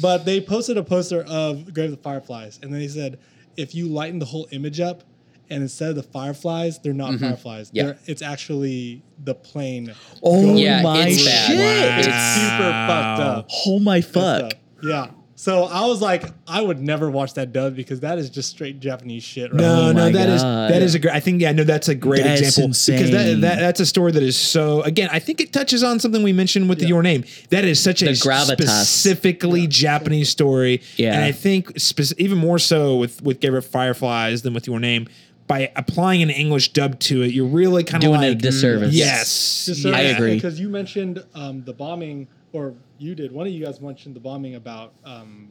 But 0.00 0.24
they 0.24 0.40
posted 0.40 0.76
a 0.76 0.82
poster 0.84 1.22
of 1.28 1.72
Grave 1.74 1.90
of 1.92 1.96
the 1.96 2.02
Fireflies, 2.02 2.58
and 2.62 2.72
then 2.72 2.80
they 2.80 2.88
said 2.88 3.18
if 3.56 3.74
you 3.74 3.86
lighten 3.88 4.18
the 4.18 4.26
whole 4.26 4.46
image 4.52 4.80
up, 4.80 5.02
and 5.50 5.62
instead 5.62 5.90
of 5.90 5.96
the 5.96 6.02
fireflies, 6.02 6.78
they're 6.78 6.92
not 6.92 7.18
fireflies. 7.18 7.68
Mm-hmm. 7.68 7.76
Yeah. 7.76 7.82
They're, 7.84 7.98
it's 8.06 8.22
actually 8.22 9.02
the 9.24 9.34
plane. 9.34 9.94
Oh 10.22 10.42
going 10.42 10.58
Yeah, 10.58 10.82
my 10.82 11.06
it's 11.08 11.24
bad. 11.24 11.46
shit! 11.46 12.06
It's 12.06 12.34
super 12.40 12.70
fucked 12.86 13.20
up. 13.20 13.48
Oh 13.66 13.78
my 13.78 14.00
fuck! 14.00 14.38
stuff. 14.50 14.52
Yeah. 14.82 15.10
So 15.40 15.66
I 15.66 15.86
was 15.86 16.02
like, 16.02 16.24
I 16.48 16.60
would 16.60 16.80
never 16.80 17.08
watch 17.08 17.34
that 17.34 17.52
dub 17.52 17.76
because 17.76 18.00
that 18.00 18.18
is 18.18 18.28
just 18.28 18.50
straight 18.50 18.80
Japanese 18.80 19.22
shit. 19.22 19.52
Right? 19.52 19.60
No, 19.60 19.82
Oh 19.82 19.92
no, 19.92 20.06
my 20.06 20.10
that 20.10 20.28
is 20.28 20.42
God. 20.42 20.70
that 20.72 20.82
is 20.82 20.96
a 20.96 20.98
great. 20.98 21.14
I 21.14 21.20
think 21.20 21.40
yeah, 21.40 21.52
no, 21.52 21.62
that's 21.62 21.86
a 21.88 21.94
great 21.94 22.24
That's 22.24 22.40
example 22.40 22.70
because 22.70 22.86
that, 23.12 23.26
insane. 23.26 23.40
that 23.42 23.60
that's 23.60 23.78
a 23.78 23.86
story 23.86 24.10
that 24.10 24.22
is 24.24 24.36
so. 24.36 24.82
Again, 24.82 25.08
I 25.12 25.20
think 25.20 25.40
it 25.40 25.52
touches 25.52 25.84
on 25.84 26.00
something 26.00 26.24
we 26.24 26.32
mentioned 26.32 26.68
with 26.68 26.80
the 26.80 26.86
Your 26.88 27.04
Name. 27.04 27.22
That 27.50 27.64
is 27.64 27.80
such 27.80 28.02
a 28.02 28.06
gravitas. 28.06 28.62
specifically 28.68 29.68
Japanese 29.68 30.28
story. 30.28 30.82
Yeah. 30.96 31.14
and 31.14 31.22
I 31.22 31.30
think 31.30 31.78
spec- 31.78 32.18
even 32.18 32.36
more 32.38 32.58
so 32.58 32.96
with 32.96 33.22
with 33.22 33.40
Grave 33.40 33.54
of 33.54 33.64
Fireflies 33.64 34.42
than 34.42 34.54
with 34.54 34.66
Your 34.66 34.80
Name. 34.80 35.06
By 35.46 35.70
applying 35.76 36.20
an 36.20 36.30
English 36.30 36.72
dub 36.72 36.98
to 37.00 37.22
it, 37.22 37.28
you're 37.30 37.46
really 37.46 37.84
kind 37.84 38.02
of 38.02 38.08
Doing 38.10 38.20
like 38.22 38.32
a 38.32 38.34
disservice. 38.34 38.92
Yes, 38.92 39.66
Just 39.66 39.84
yeah. 39.84 39.96
I 39.96 40.00
agree. 40.00 40.34
Because 40.34 40.58
you 40.58 40.68
mentioned 40.68 41.24
um, 41.34 41.62
the 41.64 41.72
bombing, 41.72 42.26
or 42.52 42.74
you 42.98 43.14
did. 43.14 43.32
One 43.32 43.46
of 43.46 43.52
you 43.52 43.64
guys 43.64 43.80
mentioned 43.80 44.16
the 44.16 44.20
bombing 44.20 44.54
about 44.54 44.92
um, 45.04 45.48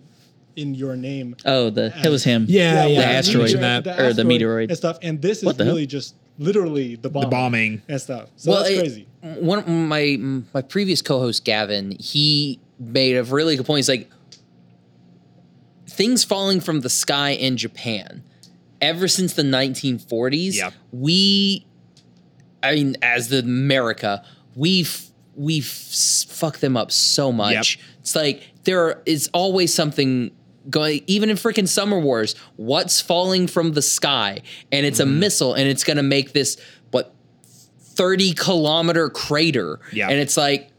in 0.56 0.74
your 0.76 0.96
name. 0.96 1.36
Oh, 1.46 1.70
the 1.70 1.94
it 2.04 2.10
was 2.10 2.24
him. 2.24 2.46
Yeah, 2.48 2.86
with 2.86 2.94
yeah, 2.96 3.00
the 3.02 3.06
asteroid. 3.08 3.46
meteor- 3.54 3.82
That- 3.82 4.00
or 4.00 4.14
the 4.14 4.24
meteoroid. 4.24 4.70
and 4.70 4.78
stuff. 4.78 4.98
And 5.02 5.22
this 5.22 5.40
is 5.40 5.44
What 5.46 5.58
the 5.58 5.66
hell? 5.66 5.74
really 5.74 5.86
just 5.88 6.16
literally 6.40 6.96
the 6.96 7.10
bombing, 7.10 7.30
the 7.30 7.36
bombing. 7.36 7.82
and 7.88 8.02
stuff. 8.02 8.30
So 8.36 8.52
that's 8.56 8.70
it- 8.70 8.80
crazy. 8.80 9.08
One 9.22 9.60
of 9.60 9.68
my 9.68 10.18
my 10.54 10.62
previous 10.62 11.02
co-host 11.02 11.44
Gavin, 11.46 11.92
he 12.00 12.60
made 12.80 13.18
a 13.18 13.24
really 13.24 13.56
good 13.58 13.66
point. 13.66 13.80
He's 13.80 13.90
like 13.90 14.10
things 15.90 16.24
falling 16.24 16.60
from 16.60 16.82
the 16.82 16.90
sky 16.90 17.32
in 17.32 17.58
Japan. 17.58 18.24
Ever 18.80 19.08
since 19.08 19.34
the 19.34 19.42
1940s, 19.44 20.56
Yeah. 20.56 20.70
we, 20.92 21.66
I 22.62 22.76
mean, 22.76 22.96
as 23.02 23.30
the 23.30 23.40
America, 23.40 24.24
we've 24.56 25.07
we've 25.38 25.64
s- 25.66 26.26
fucked 26.30 26.60
them 26.62 26.76
up 26.76 26.92
so 26.92 27.32
much. 27.32 27.80
It's 28.00 28.16
like 28.16 28.44
there 28.64 29.02
is 29.06 29.30
always 29.34 29.74
something 29.74 30.32
going. 30.70 31.02
Even 31.08 31.30
in 31.30 31.38
freaking 31.38 31.68
Summer 31.68 32.00
Wars, 32.00 32.36
what's 32.58 33.00
falling 33.00 33.48
from 33.48 33.72
the 33.74 33.82
sky, 33.82 34.42
and 34.72 34.86
it's 34.86 35.00
Mm-hmm. 35.00 35.10
a 35.10 35.14
missile, 35.14 35.54
and 35.54 35.70
it's 35.70 35.84
gonna 35.84 36.04
make 36.04 36.34
this 36.34 36.58
what 36.92 37.14
30 37.96 38.34
kilometer 38.34 39.10
crater. 39.10 39.80
Yeah. 39.92 40.10
And 40.10 40.20
it's 40.20 40.38
like, 40.38 40.70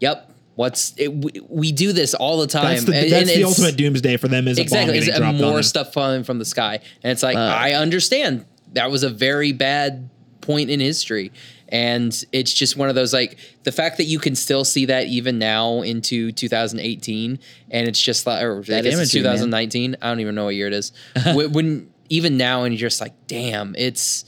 yep, 0.00 0.30
what's 0.54 0.92
it, 0.96 1.12
we, 1.12 1.30
we 1.48 1.72
do 1.72 1.92
this 1.92 2.14
all 2.14 2.38
the 2.38 2.46
time. 2.46 2.74
That's 2.74 2.84
the, 2.84 2.96
and, 2.96 3.12
that's 3.12 3.30
and 3.30 3.40
the 3.40 3.44
ultimate 3.44 3.76
doomsday 3.76 4.16
for 4.16 4.28
them 4.28 4.48
is 4.48 4.58
exactly. 4.58 4.98
a 5.08 5.18
bomb 5.20 5.36
uh, 5.36 5.50
more 5.50 5.62
stuff 5.62 5.92
falling 5.92 6.24
from 6.24 6.38
the 6.38 6.44
sky. 6.44 6.80
And 7.02 7.12
it's 7.12 7.22
like, 7.22 7.34
Fuck. 7.36 7.56
I 7.56 7.74
understand 7.74 8.44
that 8.72 8.90
was 8.90 9.02
a 9.02 9.08
very 9.10 9.52
bad 9.52 10.10
point 10.40 10.70
in 10.70 10.80
history. 10.80 11.32
And 11.70 12.24
it's 12.32 12.52
just 12.54 12.76
one 12.76 12.88
of 12.88 12.94
those 12.94 13.12
like 13.12 13.38
the 13.64 13.72
fact 13.72 13.98
that 13.98 14.04
you 14.04 14.18
can 14.18 14.34
still 14.34 14.64
see 14.64 14.86
that 14.86 15.06
even 15.08 15.38
now 15.38 15.82
into 15.82 16.32
2018, 16.32 17.38
and 17.70 17.88
it's 17.88 18.00
just 18.00 18.26
like, 18.26 18.42
or 18.42 18.62
That 18.62 18.86
imagery, 18.86 19.20
man. 19.22 19.32
2019. 19.34 19.96
I 20.00 20.08
don't 20.08 20.20
even 20.20 20.34
know 20.34 20.46
what 20.46 20.54
year 20.54 20.66
it 20.66 20.72
is. 20.72 20.92
when, 21.34 21.90
even 22.08 22.38
now, 22.38 22.64
and 22.64 22.72
you're 22.72 22.88
just 22.88 23.00
like, 23.02 23.12
damn, 23.26 23.74
it's 23.76 24.24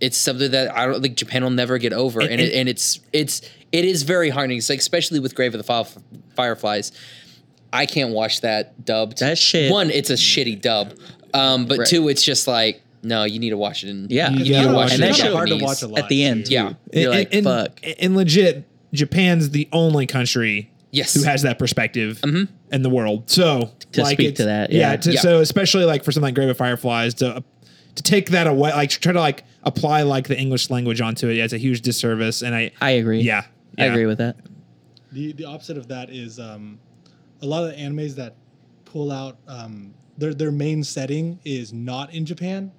it's 0.00 0.16
something 0.16 0.50
that 0.52 0.74
I 0.74 0.86
don't 0.86 1.02
think 1.02 1.16
Japan 1.18 1.42
will 1.42 1.50
never 1.50 1.76
get 1.76 1.92
over, 1.92 2.20
and, 2.20 2.30
And- 2.30 2.40
it, 2.40 2.54
and 2.54 2.68
it's 2.68 3.00
it's 3.12 3.42
it 3.72 3.84
is 3.84 4.02
very 4.04 4.30
heartening. 4.30 4.56
It's 4.58 4.70
like 4.70 4.78
especially 4.78 5.20
with 5.20 5.34
Grave 5.34 5.54
of 5.54 5.64
the 5.64 6.14
Fireflies, 6.34 6.92
I 7.72 7.84
can't 7.86 8.12
watch 8.14 8.40
that 8.40 8.84
dubbed. 8.86 9.18
That 9.20 9.36
shit- 9.38 9.70
One, 9.70 9.90
it's 9.90 10.08
a 10.08 10.14
shitty 10.14 10.62
dub, 10.62 10.94
um, 11.34 11.66
but 11.66 11.78
Right. 11.80 11.86
two, 11.86 12.08
it's 12.08 12.22
just 12.22 12.48
like 12.48 12.82
no, 13.02 13.24
you 13.24 13.38
need 13.38 13.50
to 13.50 13.56
watch 13.56 13.82
it 13.84 13.88
in. 13.90 14.06
Yeah. 14.10 14.30
you 14.30 14.44
Yeah. 14.44 14.60
need 14.62 14.68
to 14.68 14.74
watch 14.74 14.92
and 14.92 15.00
it 15.02 15.04
in 15.06 15.10
that 15.12 15.16
shit- 15.16 15.32
hard 15.32 15.48
to 15.48 15.56
watch 15.56 15.82
a 15.82 15.88
lot 15.88 16.00
At 16.00 16.08
the 16.08 16.24
end, 16.24 16.44
too. 16.46 16.50
too. 16.50 16.54
Yeah. 16.54 16.72
You're 16.92 17.10
like, 17.10 17.34
and, 17.34 17.44
fuck. 17.44 17.80
And 17.98 18.16
legit, 18.16 18.66
Japan's 18.92 19.50
the 19.50 19.68
only 19.72 20.06
country 20.06 20.70
Yes. 20.92 21.14
who 21.14 21.22
has 21.22 21.42
that 21.42 21.58
perspective 21.58 22.20
in 22.24 22.82
the 22.82 22.90
world. 22.90 23.30
So 23.30 23.70
To 23.92 24.02
like, 24.02 24.16
speak 24.16 24.34
to 24.36 24.44
that, 24.44 24.72
yeah. 24.72 24.90
yeah. 24.90 24.96
to, 24.96 25.12
Yeah. 25.12 25.20
So 25.20 25.40
especially 25.40 25.84
like 25.84 26.04
for 26.04 26.12
something 26.12 26.26
like 26.28 26.34
Grave 26.34 26.48
of 26.48 26.56
Fireflies 26.56 27.14
to 27.14 27.42
to 27.96 28.02
take 28.04 28.30
that 28.30 28.46
away, 28.46 28.70
like 28.70 28.90
try 28.90 29.12
to 29.12 29.18
like 29.20 29.42
apply 29.64 30.02
like 30.02 30.28
the 30.28 30.38
English 30.38 30.70
language 30.70 31.00
onto 31.00 31.28
it, 31.28 31.34
yeah, 31.34 31.44
it's 31.44 31.52
a 31.52 31.58
huge 31.58 31.80
disservice. 31.82 32.40
And 32.42 32.54
I, 32.54 32.70
I 32.80 32.90
agree. 32.92 33.20
yeah, 33.20 33.42
I 33.78 33.86
agree 33.86 34.06
with 34.06 34.18
that. 34.18 34.36
The 35.12 35.32
the 35.32 35.44
opposite 35.44 35.76
of 35.78 35.88
that 35.88 36.08
is 36.10 36.38
um, 36.38 36.78
a 37.42 37.46
lot 37.46 37.64
of 37.64 37.70
the 37.70 37.76
animes 37.76 38.14
that 38.16 38.34
pull 38.84 39.10
out 39.10 39.38
um, 39.48 39.92
their 40.18 40.34
their 40.34 40.52
main 40.52 40.82
setting 40.84 41.38
is 41.44 41.72
not 41.72 42.12
in 42.14 42.24
Japan. 42.26 42.70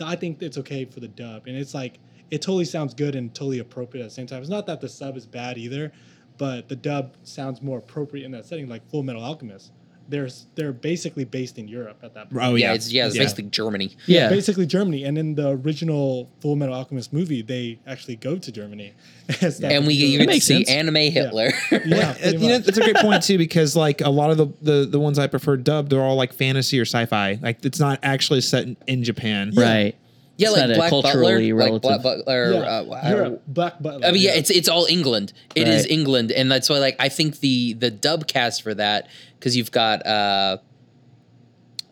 I 0.00 0.16
think 0.16 0.42
it's 0.42 0.58
okay 0.58 0.84
for 0.84 1.00
the 1.00 1.08
dub, 1.08 1.46
and 1.46 1.56
it's 1.56 1.74
like 1.74 1.98
it 2.30 2.42
totally 2.42 2.64
sounds 2.64 2.94
good 2.94 3.14
and 3.14 3.34
totally 3.34 3.58
appropriate 3.58 4.04
at 4.04 4.08
the 4.08 4.14
same 4.14 4.26
time. 4.26 4.40
It's 4.40 4.50
not 4.50 4.66
that 4.66 4.80
the 4.80 4.88
sub 4.88 5.16
is 5.16 5.26
bad 5.26 5.58
either, 5.58 5.92
but 6.38 6.68
the 6.68 6.76
dub 6.76 7.16
sounds 7.22 7.60
more 7.60 7.78
appropriate 7.78 8.24
in 8.24 8.30
that 8.32 8.46
setting, 8.46 8.68
like 8.68 8.88
Full 8.88 9.02
Metal 9.02 9.22
Alchemist. 9.22 9.72
They're 10.10 10.28
they're 10.56 10.72
basically 10.72 11.24
based 11.24 11.56
in 11.58 11.68
Europe 11.68 11.98
at 12.02 12.14
that 12.14 12.30
point. 12.30 12.44
Oh 12.44 12.54
yeah, 12.56 12.68
yeah, 12.70 12.74
it's 12.74 12.92
yeah, 12.92 13.06
it's 13.06 13.14
Yeah. 13.16 13.22
basically 13.22 13.44
Germany. 13.44 13.96
Yeah. 14.06 14.28
basically 14.28 14.66
Germany. 14.66 15.04
And 15.04 15.16
in 15.16 15.34
the 15.36 15.50
original 15.50 16.28
Full 16.40 16.56
Metal 16.56 16.74
Alchemist 16.74 17.12
movie, 17.12 17.42
they 17.42 17.78
actually 17.86 18.16
go 18.16 18.36
to 18.36 18.52
Germany. 18.52 18.92
and, 19.40 19.86
we 19.86 19.94
So- 19.98 20.04
even 20.06 20.28
see 20.32 20.40
sense. 20.40 20.68
anime 20.68 20.96
Hitler. 20.96 21.52
yeah, 21.70 22.16
you 22.28 22.48
know, 22.48 22.58
that's 22.58 22.76
a 22.76 22.82
great 22.82 22.96
point 22.96 23.22
too 23.22 23.38
because 23.38 23.76
like 23.76 24.00
a 24.00 24.10
lot 24.10 24.30
of 24.30 24.36
the, 24.36 24.46
the 24.60 24.84
the 24.86 24.98
ones 25.00 25.18
I 25.18 25.28
prefer 25.28 25.56
dubbed, 25.56 25.90
they're 25.90 26.02
all 26.02 26.16
like 26.16 26.32
fantasy 26.32 26.78
or 26.80 26.84
sci-fi. 26.84 27.38
Like 27.40 27.64
it's 27.64 27.78
not 27.78 28.00
actually 28.02 28.40
set 28.40 28.64
in, 28.64 28.76
in 28.88 29.04
Japan. 29.04 29.52
Right. 29.54 29.94
Yeah, 30.40 30.48
It's 30.48 30.56
like 30.56 30.76
Black 30.76 30.90
Butler, 30.90 31.12
culturally 31.12 31.52
like. 31.52 31.82
Black 31.82 32.02
Butler. 32.02 32.52
yeah, 32.52 32.58
uh, 32.58 33.08
Europe, 33.08 33.42
Black 33.46 33.82
Butler. 33.82 34.06
I 34.06 34.12
mean, 34.12 34.22
yeah, 34.22 34.32
it's 34.32 34.50
it's 34.50 34.68
all 34.68 34.86
England. 34.86 35.32
It 35.54 35.68
is 35.68 35.82
Right. 35.82 35.90
England, 35.90 36.32
and 36.32 36.50
that's 36.50 36.68
why 36.68 36.78
like 36.78 36.96
I 36.98 37.08
think 37.08 37.40
the 37.40 37.74
the 37.74 37.90
dub 37.90 38.26
cast 38.26 38.62
for 38.62 38.74
that 38.74 39.08
because 39.38 39.56
you've 39.56 39.70
got 39.70 40.06
uh, 40.06 40.58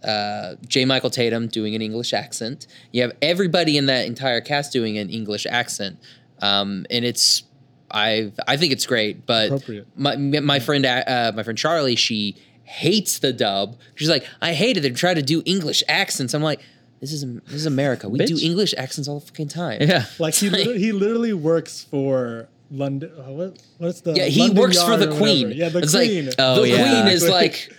uh, 0.03 0.55
J. 0.67 0.85
Michael 0.85 1.11
Tatum 1.11 1.49
doing 1.49 1.75
an 1.75 1.83
English 1.83 2.13
accent. 2.13 2.67
You 2.93 3.03
have 3.03 3.13
everybody 3.21 3.77
in 3.77 3.87
that 3.87 4.07
entire 4.07 4.41
cast 4.41 4.73
doing 4.73 4.97
an 4.99 5.11
English 5.11 5.47
accent, 5.47 5.99
um, 6.41 6.87
and 6.91 7.05
it's 7.05 7.43
I 7.91 8.33
I 8.47 8.57
think 8.57 8.73
it's 8.73 8.87
great. 8.87 9.27
But 9.27 9.47
Appropriate. 9.47 9.87
my 9.97 10.17
my 10.17 10.59
friend 10.61 10.87
uh, 10.87 11.33
my 11.35 11.43
friend 11.43 11.59
Charlie 11.59 11.97
she 11.97 12.37
hates 12.65 13.19
the 13.19 13.33
dub. 13.33 13.77
She's 13.95 14.09
like 14.09 14.25
I 14.41 14.53
hate 14.55 14.77
it. 14.77 14.81
They're 14.81 14.93
trying 14.93 15.17
to 15.17 15.23
do 15.23 15.43
English 15.45 15.83
accents. 15.89 16.35
I'm 16.35 16.43
like. 16.43 16.61
This 17.01 17.13
is 17.13 17.25
this 17.45 17.55
is 17.55 17.67
America. 17.67 18.09
We 18.09 18.19
do 18.19 18.39
English 18.43 18.75
accents 18.77 19.09
all 19.09 19.21
the 19.21 19.27
fucking 19.27 19.49
time. 19.49 19.83
Yeah. 19.83 20.05
like 20.19 20.35
he 20.35 20.51
literally, 20.51 20.79
he 20.81 20.93
literally 20.93 21.33
works 21.33 21.85
for 21.85 22.49
London. 22.71 23.13
Uh, 23.17 23.31
what 23.31 23.63
what's 23.79 24.01
the? 24.01 24.15
Yeah, 24.15 24.25
he 24.25 24.41
London 24.41 24.59
works 24.61 24.83
for 24.83 24.97
the 24.97 25.17
queen. 25.17 25.51
Yeah, 25.53 25.69
the 25.69 25.79
it's 25.81 25.95
queen. 25.95 26.27
Like, 26.27 26.35
Oh, 26.39 26.63
the 26.63 26.69
yeah. 26.69 26.77
queen 27.03 27.13
is 27.13 27.29
like 27.29 27.73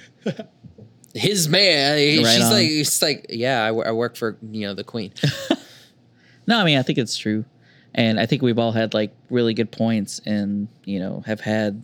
his 1.13 1.49
man. 1.49 1.97
She's 1.97 2.43
on. 2.43 2.51
like, 2.51 2.67
it's 2.67 3.01
like, 3.01 3.25
yeah, 3.29 3.63
I, 3.63 3.67
I 3.73 3.91
work 3.91 4.15
for 4.15 4.37
you 4.51 4.67
know 4.67 4.73
the 4.73 4.83
queen. 4.83 5.11
No, 6.47 6.57
I 6.57 6.63
mean 6.63 6.79
I 6.79 6.81
think 6.81 6.97
it's 6.97 7.15
true, 7.15 7.45
and 7.93 8.19
I 8.19 8.25
think 8.25 8.41
we've 8.41 8.57
all 8.57 8.71
had 8.71 8.95
like 8.95 9.13
really 9.29 9.53
good 9.53 9.71
points, 9.71 10.19
and 10.25 10.67
you 10.83 10.99
know 10.99 11.21
have 11.27 11.41
had 11.41 11.83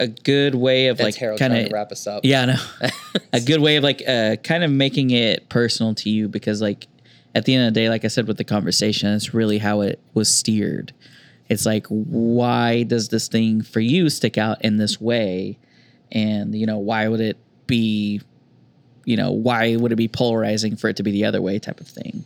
a 0.00 0.08
good 0.08 0.54
way 0.54 0.88
of 0.88 0.96
That's 0.96 1.20
like 1.20 1.38
kind 1.38 1.56
of 1.56 1.70
wrap 1.70 1.92
us 1.92 2.06
up. 2.06 2.24
Yeah, 2.24 2.42
I 2.42 2.46
know. 2.46 2.90
a 3.32 3.40
good 3.40 3.60
way 3.60 3.76
of 3.76 3.84
like 3.84 4.02
uh, 4.08 4.36
kind 4.42 4.64
of 4.64 4.70
making 4.70 5.10
it 5.10 5.48
personal 5.48 5.94
to 5.96 6.10
you 6.10 6.26
because 6.26 6.60
like 6.60 6.88
at 7.34 7.44
the 7.44 7.54
end 7.54 7.68
of 7.68 7.74
the 7.74 7.80
day, 7.80 7.88
like 7.90 8.04
I 8.04 8.08
said 8.08 8.26
with 8.26 8.38
the 8.38 8.44
conversation, 8.44 9.12
it's 9.12 9.34
really 9.34 9.58
how 9.58 9.82
it 9.82 10.00
was 10.14 10.34
steered. 10.34 10.92
It's 11.48 11.66
like 11.66 11.86
why 11.88 12.84
does 12.84 13.08
this 13.08 13.28
thing 13.28 13.62
for 13.62 13.80
you 13.80 14.08
stick 14.08 14.38
out 14.38 14.64
in 14.64 14.78
this 14.78 15.00
way, 15.00 15.58
and 16.10 16.54
you 16.54 16.64
know 16.64 16.78
why 16.78 17.06
would 17.06 17.20
it 17.20 17.36
be, 17.66 18.22
you 19.04 19.16
know 19.16 19.30
why 19.30 19.76
would 19.76 19.92
it 19.92 19.96
be 19.96 20.08
polarizing 20.08 20.76
for 20.76 20.88
it 20.88 20.96
to 20.96 21.02
be 21.02 21.10
the 21.10 21.24
other 21.24 21.42
way 21.42 21.58
type 21.58 21.80
of 21.80 21.88
thing, 21.88 22.24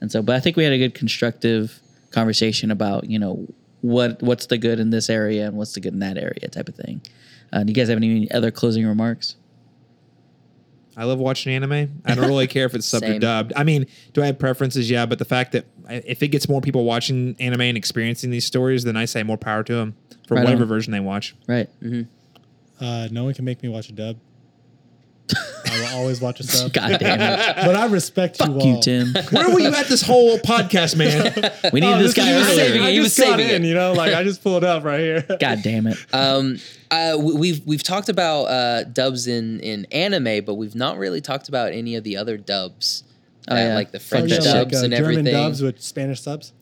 and 0.00 0.12
so 0.12 0.22
but 0.22 0.36
I 0.36 0.40
think 0.40 0.56
we 0.56 0.64
had 0.64 0.72
a 0.72 0.78
good 0.78 0.94
constructive 0.94 1.80
conversation 2.12 2.70
about 2.70 3.10
you 3.10 3.18
know 3.18 3.48
what 3.82 4.22
what's 4.22 4.46
the 4.46 4.58
good 4.58 4.80
in 4.80 4.90
this 4.90 5.08
area 5.10 5.46
and 5.46 5.56
what's 5.56 5.72
the 5.72 5.80
good 5.80 5.92
in 5.92 5.98
that 6.00 6.16
area 6.18 6.48
type 6.50 6.68
of 6.68 6.74
thing. 6.74 7.00
Uh, 7.52 7.62
do 7.62 7.70
you 7.70 7.74
guys 7.74 7.88
have 7.88 7.96
any 7.98 8.30
other 8.32 8.50
closing 8.50 8.86
remarks? 8.86 9.36
I 10.98 11.04
love 11.04 11.18
watching 11.18 11.52
anime. 11.52 12.00
I 12.06 12.14
don't 12.14 12.26
really 12.26 12.46
care 12.46 12.64
if 12.64 12.74
it's 12.74 12.90
subbed 12.92 13.16
or 13.16 13.18
dubbed. 13.18 13.52
I 13.54 13.64
mean, 13.64 13.86
do 14.14 14.22
I 14.22 14.26
have 14.26 14.38
preferences? 14.38 14.88
Yeah, 14.90 15.04
but 15.04 15.18
the 15.18 15.26
fact 15.26 15.52
that 15.52 15.66
if 15.88 16.22
it 16.22 16.28
gets 16.28 16.48
more 16.48 16.60
people 16.62 16.84
watching 16.84 17.36
anime 17.38 17.60
and 17.60 17.76
experiencing 17.76 18.30
these 18.30 18.46
stories, 18.46 18.82
then 18.84 18.96
I 18.96 19.04
say 19.04 19.22
more 19.22 19.36
power 19.36 19.62
to 19.62 19.74
them 19.74 19.94
for 20.26 20.34
Right 20.36 20.44
whatever 20.44 20.62
on. 20.62 20.68
version 20.68 20.92
they 20.92 21.00
watch. 21.00 21.36
Right. 21.46 21.68
Uh, 22.80 23.08
no 23.10 23.24
one 23.24 23.34
can 23.34 23.44
make 23.44 23.62
me 23.62 23.68
watch 23.68 23.90
a 23.90 23.92
dub. 23.92 24.16
I 25.76 25.80
will 25.92 25.98
always 26.00 26.20
watch 26.20 26.40
a 26.40 26.44
sub. 26.44 26.72
God 26.72 26.98
damn 26.98 27.20
it. 27.20 27.56
But 27.66 27.76
I 27.76 27.86
respect 27.86 28.38
you 28.40 28.52
all. 28.52 28.66
you, 28.76 28.80
Tim. 28.82 29.08
Where 29.30 29.50
were 29.50 29.60
you 29.60 29.74
at 29.74 29.86
this 29.88 30.02
whole 30.02 30.38
podcast, 30.38 30.96
man? 30.96 31.32
We 31.72 31.80
needed 31.80 31.96
Oh, 31.96 32.02
this 32.02 32.14
guy 32.14 32.30
is- 32.30 32.38
was 32.46 32.48
saving 32.56 32.80
earlier. 32.80 32.82
it. 32.82 32.86
I 32.86 32.90
He 32.92 32.96
just 32.98 33.18
was 33.18 33.26
got 33.26 33.38
saving 33.38 33.54
in, 33.54 33.64
it. 33.64 33.68
you 33.68 33.74
know, 33.74 33.92
like 33.92 34.14
I 34.14 34.22
just 34.24 34.42
pulled 34.42 34.62
it 34.62 34.68
up 34.68 34.84
right 34.84 35.00
here. 35.00 35.26
God 35.40 35.60
damn 35.62 35.86
it. 35.86 35.98
Um, 36.12 36.58
uh, 36.90 37.16
we- 37.18 37.34
we've 37.34 37.66
we've 37.66 37.82
talked 37.82 38.08
about 38.08 38.44
uh, 38.44 38.84
dubs 38.84 39.26
in 39.26 39.60
in 39.60 39.86
anime, 39.92 40.44
but 40.44 40.54
we've 40.54 40.74
not 40.74 40.98
really 40.98 41.20
talked 41.20 41.48
about 41.48 41.72
any 41.72 41.96
of 41.96 42.04
the 42.04 42.16
other 42.16 42.36
dubs. 42.36 43.02
Oh, 43.48 43.54
yeah. 43.54 43.76
like 43.76 43.92
the 43.92 44.00
French 44.00 44.30
that 44.30 44.42
shit. 44.42 44.52
dubs 44.52 44.72
like, 44.74 44.82
uh, 44.82 44.84
and 44.86 44.92
German 44.92 45.10
everything. 45.18 45.32
dubs 45.32 45.62
with 45.62 45.80
Spanish 45.80 46.20
subs. 46.20 46.52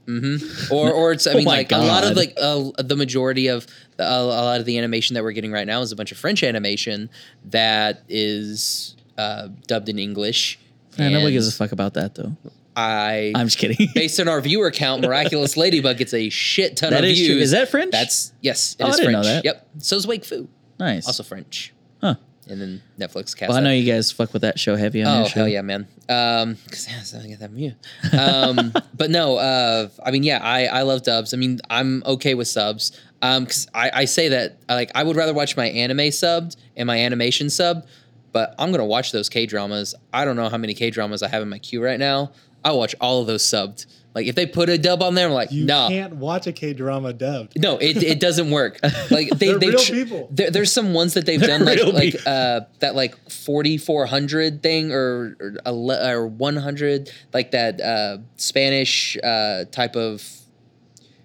or 0.71 0.93
or 0.93 1.13
it's 1.13 1.27
I 1.27 1.33
mean 1.33 1.47
Oh 1.47 1.51
my 1.51 1.57
like 1.57 1.73
a 1.73 1.79
lot 1.79 2.05
of 2.05 2.11
God. 2.11 2.17
like 2.17 2.35
uh, 2.39 2.83
the 2.83 2.95
majority 2.95 3.47
of 3.47 3.67
the, 3.97 4.05
a 4.05 4.21
lot 4.23 4.61
of 4.61 4.67
the 4.67 4.77
animation 4.77 5.15
that 5.15 5.23
we're 5.23 5.33
getting 5.33 5.51
right 5.51 5.67
now 5.67 5.81
is 5.81 5.93
a 5.93 5.97
bunch 5.97 6.13
of 6.13 6.19
French 6.19 6.43
animation 6.43 7.09
that 7.47 8.03
is 8.09 8.94
uh, 9.19 9.49
dubbed 9.67 9.89
in 9.89 9.99
English. 9.99 10.59
Man, 10.99 11.13
nobody 11.13 11.33
gives 11.33 11.49
a 11.49 11.53
fuck 11.53 11.73
about 11.73 11.95
that 11.95 12.15
though. 12.15 12.37
I 12.77 13.33
I'm 13.35 13.47
just 13.47 13.59
kidding. 13.59 13.89
based 13.95 14.19
on 14.21 14.29
our 14.29 14.41
viewer 14.41 14.71
count, 14.71 15.03
Miraculous 15.03 15.57
Ladybug 15.57 15.97
gets 15.99 16.13
a 16.15 16.29
shit 16.29 16.77
ton 16.77 16.91
That 16.91 17.05
of 17.05 17.11
is 17.11 17.19
true. 17.19 17.27
views. 17.35 17.43
Is 17.45 17.51
that 17.53 17.69
French? 17.69 17.93
That's 17.93 18.33
yes, 18.41 18.75
it 18.79 18.83
Oh, 18.83 18.87
I 18.87 18.91
is 18.91 18.97
didn't 18.97 19.13
know 19.13 19.23
French. 19.23 19.43
that. 19.43 19.45
Yep. 19.45 19.69
So 19.79 19.97
is 19.97 20.07
Wakfu, 20.07 20.49
nice. 20.79 21.07
also 21.07 21.23
French. 21.23 21.73
Huh. 22.01 22.17
And 22.49 22.61
then 22.61 22.83
Netflix 22.99 23.35
cast. 23.37 23.49
Well, 23.49 23.57
I 23.59 23.61
know 23.61 23.71
that. 23.71 23.77
you 23.77 23.91
guys 23.91 24.11
fuck 24.13 24.33
with 24.33 24.43
that 24.43 24.59
show 24.59 24.77
heavy 24.77 25.03
on 25.03 25.09
Oh 25.17 25.21
your 25.21 25.29
show. 25.29 25.35
hell 25.41 25.49
yeah, 25.49 25.63
man! 25.63 25.87
Um, 26.11 26.59
because 26.65 26.87
yeah, 27.15 27.21
I 27.23 27.27
get 27.27 27.39
that 27.41 27.53
mute. 27.53 27.75
Um, 28.13 28.73
but 28.95 29.11
no, 29.11 29.37
uh, 29.37 29.89
I 30.05 30.11
mean, 30.11 30.25
yeah, 30.25 30.41
I 30.43 30.67
I 30.67 30.83
love 30.83 31.03
dubs. 31.05 31.33
I 31.33 31.39
mean, 31.39 31.61
I'm 31.71 32.03
okay 32.05 32.35
with 32.35 32.49
subs. 32.49 33.01
Um, 33.23 33.45
because 33.45 33.67
I 33.73 33.91
I 33.95 34.05
say 34.05 34.29
that 34.29 34.59
like 34.69 34.91
I 34.95 35.05
would 35.05 35.17
rather 35.17 35.33
watch 35.33 35.57
my 35.57 35.67
anime 35.71 35.99
subbed 36.11 36.57
and 36.77 36.87
my 36.87 36.99
animation 36.99 37.47
subbed, 37.47 37.87
but 38.35 38.55
I'm 38.59 38.71
gonna 38.71 38.85
watch 38.85 39.13
those 39.13 39.31
K 39.31 39.47
dramas. 39.47 39.95
I 40.13 40.27
don't 40.27 40.37
know 40.37 40.51
how 40.51 40.59
many 40.59 40.75
K 40.75 40.91
dramas 40.91 41.23
I 41.23 41.29
have 41.29 41.41
in 41.43 41.49
my 41.49 41.59
queue 41.59 41.83
right 41.83 41.99
now. 41.99 42.33
I 42.63 42.73
watch 42.73 42.95
all 43.01 43.23
of 43.23 43.27
those 43.27 43.43
subbed. 43.43 43.87
Like 44.15 44.27
if 44.27 44.35
they 44.37 44.47
put 44.47 44.69
a 44.69 44.79
dub 44.79 45.03
on 45.03 45.15
there, 45.17 45.27
I'm 45.27 45.33
like, 45.33 45.51
You 45.51 45.65
no, 45.67 45.89
can't 45.89 46.15
watch 46.17 46.47
a 46.47 46.53
K 46.53 46.73
drama 46.73 47.13
dubbed. 47.13 47.61
no, 47.61 47.79
it, 47.79 48.01
it 48.03 48.21
doesn't 48.21 48.51
work. 48.51 48.79
Like 49.11 49.29
they 49.31 49.47
They're 49.49 49.59
they 49.59 49.69
real 49.71 49.79
people. 49.81 50.29
There, 50.31 50.51
there's 50.51 50.71
some 50.73 50.93
ones 50.95 51.15
that 51.15 51.27
they've 51.27 51.41
done 51.41 51.65
like 51.65 51.79
real 51.79 51.93
like 51.93 52.13
people. 52.13 52.31
uh 52.33 52.61
that 52.81 52.95
like 52.95 53.17
4400 53.31 54.63
thing 54.63 54.93
or 54.93 55.37
or, 55.67 55.93
or 56.13 56.27
100 56.27 57.11
like 57.33 57.51
that 57.53 57.81
uh 57.81 58.19
Spanish 58.37 59.17
uh 59.23 59.65
type 59.71 59.97
of 59.97 60.23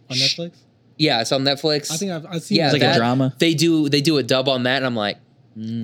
On 0.10 0.18
Netflix? 0.18 0.54
yeah, 0.98 1.22
it's 1.22 1.32
on 1.32 1.44
Netflix. 1.44 1.92
I 1.92 1.98
think 1.98 2.12
I've, 2.12 2.26
I've 2.26 2.42
seen 2.44 2.58
yeah, 2.58 2.66
It's 2.66 2.74
like 2.74 2.82
a 2.84 2.96
drama? 2.98 3.34
They 3.40 3.54
do 3.54 3.88
they 3.88 4.02
do 4.02 4.18
a 4.18 4.24
dub 4.24 4.50
on 4.50 4.64
that, 4.64 4.78
and 4.78 4.86
I'm 4.86 4.96
like, 4.96 5.18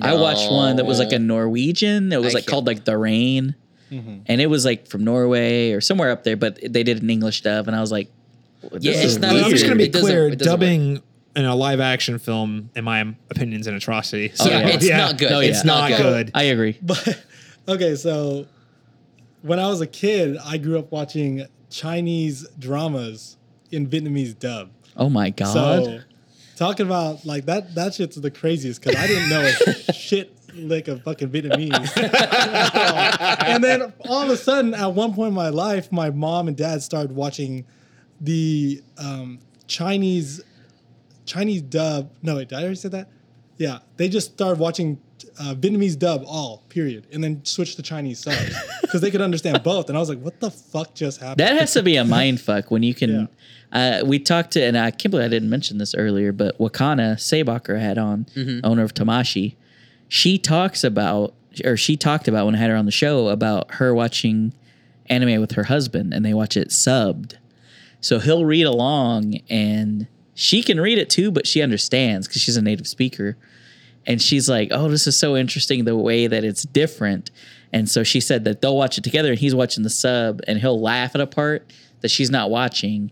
I 0.02 0.14
watched 0.14 0.50
one 0.50 0.76
that 0.76 0.86
was 0.86 0.98
like 0.98 1.12
a. 1.12 1.18
Norwegian. 1.18 2.12
It 2.12 2.20
was 2.20 2.34
I 2.34 2.38
like 2.38 2.46
called 2.46 2.66
can't- 2.66 2.78
like 2.78 2.84
The 2.84 2.96
Rain. 2.96 3.54
Mhm. 3.90 4.22
And 4.26 4.40
it 4.40 4.46
was 4.46 4.64
like 4.64 4.86
from 4.88 5.04
Norway 5.04 5.70
or 5.72 5.80
somewhere 5.80 6.10
up 6.10 6.24
there, 6.24 6.36
but 6.36 6.58
they 6.62 6.82
did 6.82 7.02
an 7.02 7.08
English 7.10 7.42
dub, 7.42 7.68
and 7.68 7.76
I 7.76 7.80
was 7.80 7.92
like, 7.92 8.08
Yeah, 8.80 8.92
it's 8.94 9.16
not- 9.18 9.32
Well, 9.34 9.44
I'm 9.44 9.50
just 9.50 9.64
going 9.64 9.78
to 9.78 9.84
be 9.84 9.88
It 9.90 9.92
clear. 10.00 10.28
it 10.28 10.38
doesn't 10.38 10.52
work. 10.52 10.60
Dubbing 10.60 11.02
in 11.36 11.44
a 11.44 11.54
live 11.54 11.78
action 11.80 12.18
film, 12.18 12.70
in 12.74 12.82
my 12.84 13.14
opinion, 13.30 13.60
is 13.60 13.66
an 13.68 13.74
atrocity. 13.76 14.32
So, 14.34 14.48
yeah, 14.48 14.66
it's 14.68 14.88
not 14.88 15.18
good. 15.18 15.30
No, 15.30 15.40
it's 15.40 15.58
yeah. 15.58 15.62
not 15.72 15.90
Not 15.90 16.00
good. 16.00 16.30
I 16.34 16.44
agree. 16.44 16.78
But 16.82 17.22
okay, 17.68 17.94
so 17.94 18.46
when 19.42 19.60
I 19.60 19.68
was 19.68 19.80
a 19.80 19.86
kid, 19.86 20.36
I 20.44 20.56
grew 20.56 20.78
up 20.78 20.90
watching 20.90 21.46
Chinese 21.70 22.46
dramas 22.58 23.36
in 23.70 23.86
Vietnamese 23.86 24.36
dub. 24.38 24.70
Oh 24.96 25.08
my 25.10 25.30
god. 25.30 25.52
So 25.52 26.00
talking 26.56 26.86
about 26.86 27.24
like 27.24 27.46
that 27.46 27.74
that 27.74 27.94
shit's 27.94 28.16
the 28.16 28.30
craziest 28.30 28.82
because 28.82 29.00
I 29.00 29.06
didn't 29.06 29.28
know 29.28 29.42
a 29.42 29.92
shit 29.92 30.36
lick 30.56 30.88
of 30.88 31.02
fucking 31.02 31.28
Vietnamese. 31.28 31.96
and 33.46 33.62
then 33.62 33.92
all 34.08 34.22
of 34.22 34.30
a 34.30 34.36
sudden, 34.36 34.74
at 34.74 34.92
one 34.94 35.14
point 35.14 35.28
in 35.28 35.34
my 35.34 35.50
life, 35.50 35.92
my 35.92 36.10
mom 36.10 36.48
and 36.48 36.56
dad 36.56 36.82
started 36.82 37.12
watching 37.12 37.66
the 38.20 38.82
um, 38.98 39.38
Chinese 39.66 40.42
Chinese 41.24 41.62
dub. 41.62 42.10
No, 42.22 42.36
wait, 42.36 42.48
did 42.48 42.56
I 42.56 42.62
already 42.62 42.76
say 42.76 42.88
that? 42.90 43.08
Yeah, 43.58 43.78
they 43.96 44.08
just 44.08 44.32
started 44.32 44.58
watching 44.58 45.00
uh, 45.38 45.54
Vietnamese 45.54 45.98
dub 45.98 46.24
all 46.26 46.62
period, 46.68 47.06
and 47.12 47.22
then 47.22 47.44
switched 47.44 47.76
to 47.76 47.82
Chinese 47.82 48.20
subs 48.20 48.54
because 48.82 49.00
they 49.00 49.10
could 49.10 49.22
understand 49.22 49.62
both. 49.62 49.88
And 49.88 49.96
I 49.96 50.00
was 50.00 50.08
like, 50.08 50.20
"What 50.20 50.40
the 50.40 50.50
fuck 50.50 50.94
just 50.94 51.20
happened?" 51.20 51.40
That 51.40 51.58
has 51.58 51.72
to 51.74 51.82
be 51.82 51.96
a 51.96 52.04
mind 52.04 52.40
fuck 52.40 52.70
when 52.70 52.82
you 52.82 52.94
can. 52.94 53.28
Uh, 53.76 54.02
we 54.06 54.18
talked 54.18 54.52
to, 54.52 54.62
and 54.62 54.76
I 54.76 54.90
can't 54.90 55.10
believe 55.10 55.26
I 55.26 55.28
didn't 55.28 55.50
mention 55.50 55.76
this 55.76 55.94
earlier, 55.94 56.32
but 56.32 56.58
Wakana 56.58 57.16
Sabacher 57.16 57.78
had 57.78 57.98
on, 57.98 58.24
owner 58.64 58.82
of 58.82 58.94
Tamashi. 58.94 59.54
She 60.08 60.38
talks 60.38 60.82
about, 60.82 61.34
or 61.62 61.76
she 61.76 61.96
talked 61.96 62.26
about 62.26 62.46
when 62.46 62.54
I 62.54 62.58
had 62.58 62.70
her 62.70 62.76
on 62.76 62.86
the 62.86 62.90
show 62.90 63.28
about 63.28 63.74
her 63.74 63.94
watching 63.94 64.54
anime 65.10 65.40
with 65.42 65.52
her 65.52 65.64
husband, 65.64 66.14
and 66.14 66.24
they 66.24 66.32
watch 66.32 66.56
it 66.56 66.68
subbed. 66.68 67.34
So 68.00 68.18
he'll 68.18 68.46
read 68.46 68.64
along, 68.64 69.40
and 69.50 70.06
she 70.34 70.62
can 70.62 70.80
read 70.80 70.96
it 70.96 71.10
too, 71.10 71.30
but 71.30 71.46
she 71.46 71.60
understands 71.60 72.26
because 72.26 72.40
she's 72.40 72.56
a 72.56 72.62
native 72.62 72.86
speaker. 72.86 73.36
And 74.06 74.22
she's 74.22 74.48
like, 74.48 74.68
"Oh, 74.70 74.88
this 74.88 75.06
is 75.06 75.18
so 75.18 75.36
interesting 75.36 75.84
the 75.84 75.96
way 75.96 76.28
that 76.28 76.44
it's 76.44 76.62
different." 76.62 77.30
And 77.72 77.90
so 77.90 78.04
she 78.04 78.20
said 78.20 78.44
that 78.44 78.62
they'll 78.62 78.76
watch 78.76 78.96
it 78.96 79.04
together, 79.04 79.30
and 79.30 79.38
he's 79.38 79.54
watching 79.54 79.82
the 79.82 79.90
sub, 79.90 80.40
and 80.46 80.60
he'll 80.60 80.80
laugh 80.80 81.14
at 81.14 81.20
a 81.20 81.26
part 81.26 81.70
that 82.00 82.10
she's 82.10 82.30
not 82.30 82.48
watching, 82.48 83.10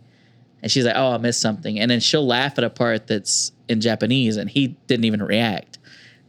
and 0.64 0.72
she's 0.72 0.84
like, 0.84 0.96
"Oh, 0.96 1.12
I 1.12 1.18
missed 1.18 1.40
something," 1.40 1.78
and 1.78 1.88
then 1.90 2.00
she'll 2.00 2.26
laugh 2.26 2.58
at 2.58 2.64
a 2.64 2.70
part 2.70 3.06
that's 3.06 3.52
in 3.68 3.80
Japanese, 3.80 4.36
and 4.36 4.50
he 4.50 4.68
didn't 4.88 5.04
even 5.04 5.22
react. 5.22 5.78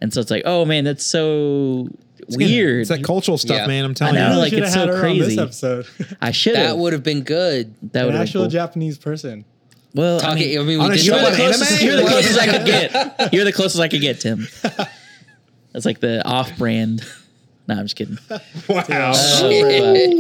And 0.02 0.14
so 0.14 0.20
it's 0.22 0.30
like, 0.30 0.44
"Oh 0.46 0.66
man, 0.66 0.84
that's 0.84 1.04
so 1.06 1.88
weird." 2.30 2.82
It's 2.82 2.90
that 2.90 3.04
cultural 3.04 3.38
stuff, 3.40 3.58
Yeah. 3.58 3.68
man. 3.68 3.86
I'm 3.86 3.94
telling 3.96 4.18
I 4.18 4.28
know, 4.28 4.34
you. 4.34 4.38
like, 4.40 4.50
should 4.52 4.60
have 4.60 4.68
it's 4.68 4.76
had 4.76 4.90
so 4.90 4.96
her 4.98 5.08
on 5.08 5.18
this 5.18 5.26
crazy. 5.28 5.42
episode. 5.42 5.88
I 6.22 6.32
should 6.32 6.56
That 6.56 6.78
would 6.78 6.94
have 6.94 7.02
been 7.04 7.24
good. 7.24 7.74
That 7.94 8.04
would 8.06 8.14
have 8.14 8.24
actual 8.24 8.42
cool. 8.44 8.50
Japanese 8.52 8.98
person. 9.00 9.46
Well, 9.94 10.18
I 10.18 10.20
Talking, 10.20 10.50
mean, 10.50 10.60
I 10.60 10.64
mean, 10.64 10.80
on 10.82 10.90
we 10.90 10.96
a 10.96 10.98
did 10.98 11.06
show 11.06 11.16
you're 11.18 11.30
the 11.32 11.36
closest. 11.38 11.82
You're 11.82 11.96
the 11.96 12.04
closest 12.04 12.38
I 12.40 12.46
could 12.58 12.66
get. 13.18 13.34
You're 13.34 13.46
the 13.46 13.54
closest 13.54 13.80
I 13.82 13.88
could 13.88 14.02
get, 14.02 14.20
Tim. 14.20 14.46
That's 15.72 15.86
like 15.86 16.02
the 16.02 16.22
off-brand. 16.28 17.02
No, 17.68 17.76
I'm 17.76 17.86
just 17.86 17.96
kidding. 17.96 18.18
Wow. 18.70 18.80
Uh, 18.80 19.42
but 19.42 19.72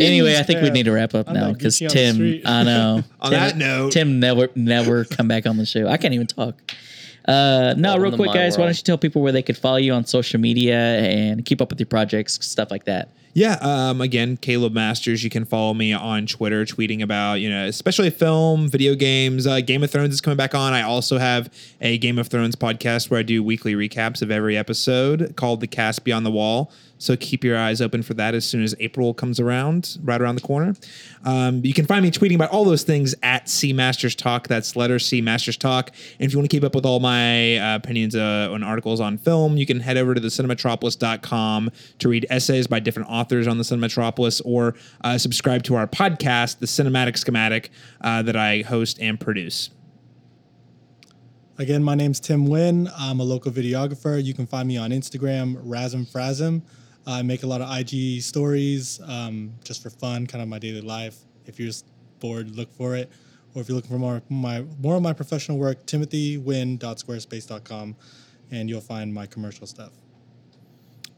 anyway, 0.01 0.37
I 0.37 0.43
think 0.43 0.61
we 0.61 0.69
need 0.69 0.83
to 0.83 0.91
wrap 0.91 1.13
up 1.15 1.27
I'm 1.27 1.33
now 1.35 1.47
not 1.47 1.57
because 1.57 1.77
geeky 1.79 1.83
on 1.83 1.87
the 1.89 1.93
Tim, 1.93 2.15
street. 2.15 2.41
I 2.45 2.63
know. 2.63 3.03
On 3.21 3.31
Tim, 3.31 3.39
that 3.39 3.57
note- 3.57 3.91
Tim 3.91 4.19
never, 4.19 4.49
never 4.55 5.05
come 5.05 5.27
back 5.27 5.45
on 5.47 5.57
the 5.57 5.65
show. 5.65 5.87
I 5.87 5.97
can't 5.97 6.13
even 6.13 6.27
talk. 6.27 6.55
Uh, 7.27 7.73
no, 7.77 7.89
Welcome 7.89 8.01
real 8.03 8.11
to 8.11 8.17
quick, 8.17 8.27
my 8.27 8.33
guys. 8.35 8.57
Why 8.57 8.61
world. 8.63 8.67
don't 8.69 8.77
you 8.77 8.83
tell 8.83 8.97
people 8.99 9.21
where 9.23 9.31
they 9.31 9.41
could 9.41 9.57
follow 9.57 9.77
you 9.77 9.93
on 9.93 10.05
social 10.05 10.39
media 10.39 10.77
and 10.77 11.43
keep 11.43 11.59
up 11.61 11.69
with 11.71 11.79
your 11.79 11.87
projects, 11.87 12.45
stuff 12.45 12.69
like 12.69 12.85
that? 12.85 13.09
Yeah. 13.33 13.57
Um, 13.61 13.99
again, 13.99 14.37
Caleb 14.37 14.73
Masters. 14.73 15.23
You 15.23 15.29
can 15.29 15.43
follow 15.43 15.73
me 15.73 15.91
on 15.91 16.25
Twitter, 16.27 16.63
tweeting 16.65 17.01
about 17.01 17.35
you 17.41 17.49
know, 17.49 17.65
especially 17.65 18.09
film, 18.11 18.69
video 18.69 18.95
games. 18.95 19.45
Uh, 19.47 19.59
Game 19.59 19.83
of 19.83 19.91
Thrones 19.91 20.13
is 20.13 20.21
coming 20.21 20.37
back 20.37 20.53
on. 20.55 20.71
I 20.71 20.83
also 20.83 21.17
have 21.17 21.51
a 21.81 21.97
Game 21.97 22.17
of 22.19 22.27
Thrones 22.27 22.55
podcast 22.55 23.09
where 23.09 23.19
I 23.19 23.23
do 23.23 23.43
weekly 23.43 23.73
recaps 23.73 24.21
of 24.21 24.29
every 24.31 24.55
episode 24.55 25.35
called 25.35 25.59
The 25.61 25.67
Cast 25.67 26.03
Beyond 26.05 26.25
the 26.25 26.31
Wall. 26.31 26.71
So 26.97 27.17
keep 27.17 27.43
your 27.43 27.57
eyes 27.57 27.81
open 27.81 28.03
for 28.03 28.13
that 28.15 28.33
as 28.33 28.45
soon 28.45 28.63
as 28.63 28.73
April 28.79 29.13
comes 29.13 29.39
around, 29.39 29.97
right 30.03 30.21
around 30.21 30.35
the 30.35 30.41
corner. 30.41 30.75
Um, 31.25 31.61
you 31.63 31.73
can 31.73 31.85
find 31.85 32.03
me 32.03 32.11
tweeting 32.11 32.35
about 32.35 32.51
all 32.51 32.63
those 32.63 32.83
things 32.83 33.13
at 33.21 33.49
C 33.49 33.73
Masters 33.73 34.15
Talk. 34.15 34.47
That's 34.47 34.75
letter 34.75 34.97
C 34.97 35.21
Masters 35.21 35.57
Talk. 35.57 35.89
And 36.19 36.25
if 36.25 36.31
you 36.31 36.39
want 36.39 36.49
to 36.49 36.55
keep 36.55 36.63
up 36.63 36.73
with 36.73 36.85
all 36.85 36.99
my 36.99 37.57
uh, 37.57 37.75
opinions 37.75 38.15
uh, 38.15 38.49
on 38.51 38.63
articles 38.63 38.99
on 38.99 39.17
film, 39.17 39.57
you 39.57 39.65
can 39.65 39.81
head 39.81 39.97
over 39.97 40.13
to 40.13 40.21
the 40.21 40.29
cinematropolis.com 40.29 41.71
to 41.99 42.09
read 42.09 42.25
essays 42.29 42.67
by 42.67 42.79
different 42.79 43.09
authors 43.09 43.47
on 43.47 43.57
the 43.57 43.63
Cinematropolis 43.63 44.41
or 44.45 44.75
uh, 45.03 45.17
subscribe 45.17 45.63
to 45.63 45.75
our 45.75 45.87
podcast, 45.87 46.59
The 46.59 46.65
Cinematic 46.65 47.17
Schematic, 47.17 47.71
uh, 48.01 48.21
that 48.21 48.35
I 48.35 48.61
host 48.61 48.99
and 49.01 49.19
produce. 49.19 49.69
Again, 51.57 51.83
my 51.83 51.95
name's 51.95 52.19
Tim 52.19 52.47
Wynn. 52.47 52.89
I'm 52.97 53.21
a 53.21 53.23
local 53.23 53.51
videographer. 53.51 54.21
You 54.21 54.33
can 54.33 54.45
find 54.45 54.67
me 54.67 54.77
on 54.77 54.91
Instagram, 54.91 55.55
Razm 55.65 56.05
Frazm. 56.05 56.61
I 57.07 57.21
make 57.21 57.43
a 57.43 57.47
lot 57.47 57.61
of 57.61 57.69
IG 57.77 58.21
stories 58.21 58.99
um, 59.05 59.53
just 59.63 59.83
for 59.83 59.89
fun, 59.89 60.25
kind 60.25 60.41
of 60.41 60.47
my 60.47 60.59
daily 60.59 60.79
life. 60.81 61.17
If 61.45 61.59
you're 61.59 61.67
just 61.67 61.85
bored, 62.19 62.55
look 62.55 62.73
for 62.73 62.95
it. 62.95 63.11
Or 63.53 63.61
if 63.61 63.69
you're 63.69 63.75
looking 63.75 63.91
for 63.91 63.99
more 63.99 64.21
my 64.29 64.65
more 64.81 64.95
of 64.95 65.01
my 65.01 65.13
professional 65.13 65.57
work, 65.57 65.85
timothywin.squarespace.com, 65.85 67.95
and 68.51 68.69
you'll 68.69 68.81
find 68.81 69.13
my 69.13 69.25
commercial 69.27 69.67
stuff. 69.67 69.91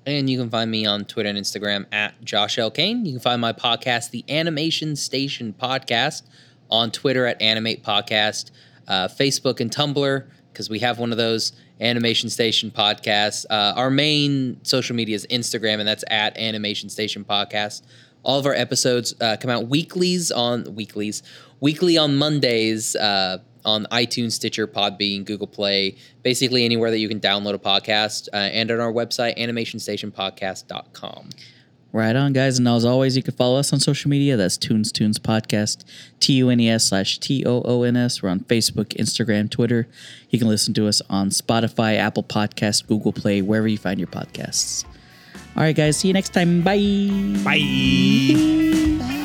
And 0.05 0.29
you 0.29 0.37
can 0.37 0.49
find 0.49 0.71
me 0.71 0.85
on 0.85 1.05
Twitter 1.05 1.29
and 1.29 1.37
Instagram 1.37 1.85
at 1.91 2.23
Josh 2.23 2.57
L. 2.57 2.71
Kane. 2.71 3.05
You 3.05 3.13
can 3.13 3.19
find 3.19 3.41
my 3.41 3.53
podcast, 3.53 4.11
the 4.11 4.23
Animation 4.29 4.95
Station 4.95 5.53
Podcast, 5.59 6.23
on 6.69 6.91
Twitter 6.91 7.25
at 7.25 7.41
Animate 7.41 7.83
Podcast, 7.83 8.51
uh, 8.87 9.07
Facebook 9.07 9.59
and 9.59 9.69
Tumblr, 9.69 10.27
because 10.53 10.69
we 10.69 10.79
have 10.79 10.99
one 10.99 11.11
of 11.11 11.17
those 11.17 11.51
Animation 11.79 12.29
Station 12.29 12.71
Podcast. 12.71 13.45
Uh, 13.49 13.73
our 13.75 13.89
main 13.89 14.63
social 14.63 14.95
media 14.95 15.15
is 15.15 15.27
Instagram, 15.29 15.79
and 15.79 15.87
that's 15.87 16.03
at 16.09 16.37
Animation 16.37 16.89
Station 16.89 17.23
Podcast. 17.23 17.83
All 18.23 18.39
of 18.39 18.45
our 18.45 18.53
episodes 18.53 19.13
uh, 19.21 19.37
come 19.39 19.51
out 19.51 19.67
weeklies 19.67 20.31
on 20.31 20.75
weeklies, 20.75 21.23
weekly 21.59 21.97
on 21.97 22.17
Mondays 22.17 22.95
uh, 22.95 23.37
on 23.63 23.85
iTunes, 23.91 24.31
Stitcher, 24.31 24.67
Podbean, 24.67 25.25
Google 25.25 25.47
Play, 25.47 25.97
basically 26.23 26.65
anywhere 26.65 26.89
that 26.89 26.99
you 26.99 27.09
can 27.09 27.19
download 27.19 27.53
a 27.53 27.59
podcast, 27.59 28.29
uh, 28.33 28.37
and 28.37 28.71
on 28.71 28.79
our 28.79 28.91
website, 28.91 29.37
animationstationpodcast.com. 29.37 31.29
Right 31.93 32.15
on, 32.15 32.33
guys. 32.33 32.59
And 32.59 32.67
as 32.67 32.85
always, 32.85 33.15
you 33.15 33.23
can 33.23 33.33
follow 33.33 33.57
us 33.57 33.71
on 33.71 33.79
social 33.79 34.09
media. 34.09 34.35
That's 34.35 34.57
Tunes 34.57 34.91
Toons 34.91 35.19
Podcast, 35.19 35.85
T 36.19 36.33
U 36.33 36.49
N 36.49 36.59
E 36.59 36.69
S 36.69 36.85
slash 36.85 37.17
T 37.17 37.43
O 37.45 37.61
O 37.63 37.83
N 37.83 37.95
S. 37.95 38.21
We're 38.21 38.29
on 38.29 38.41
Facebook, 38.41 38.87
Instagram, 38.97 39.49
Twitter. 39.49 39.87
You 40.29 40.37
can 40.37 40.47
listen 40.47 40.73
to 40.75 40.87
us 40.87 41.01
on 41.09 41.29
Spotify, 41.29 41.97
Apple 41.97 42.23
Podcast, 42.23 42.87
Google 42.87 43.13
Play, 43.13 43.41
wherever 43.41 43.67
you 43.67 43.77
find 43.77 43.99
your 43.99 44.07
podcasts. 44.07 44.85
All 45.55 45.63
right, 45.63 45.75
guys. 45.75 45.97
See 45.97 46.09
you 46.09 46.13
next 46.13 46.33
time. 46.33 46.61
Bye. 46.61 46.77
Bye. 47.43 49.23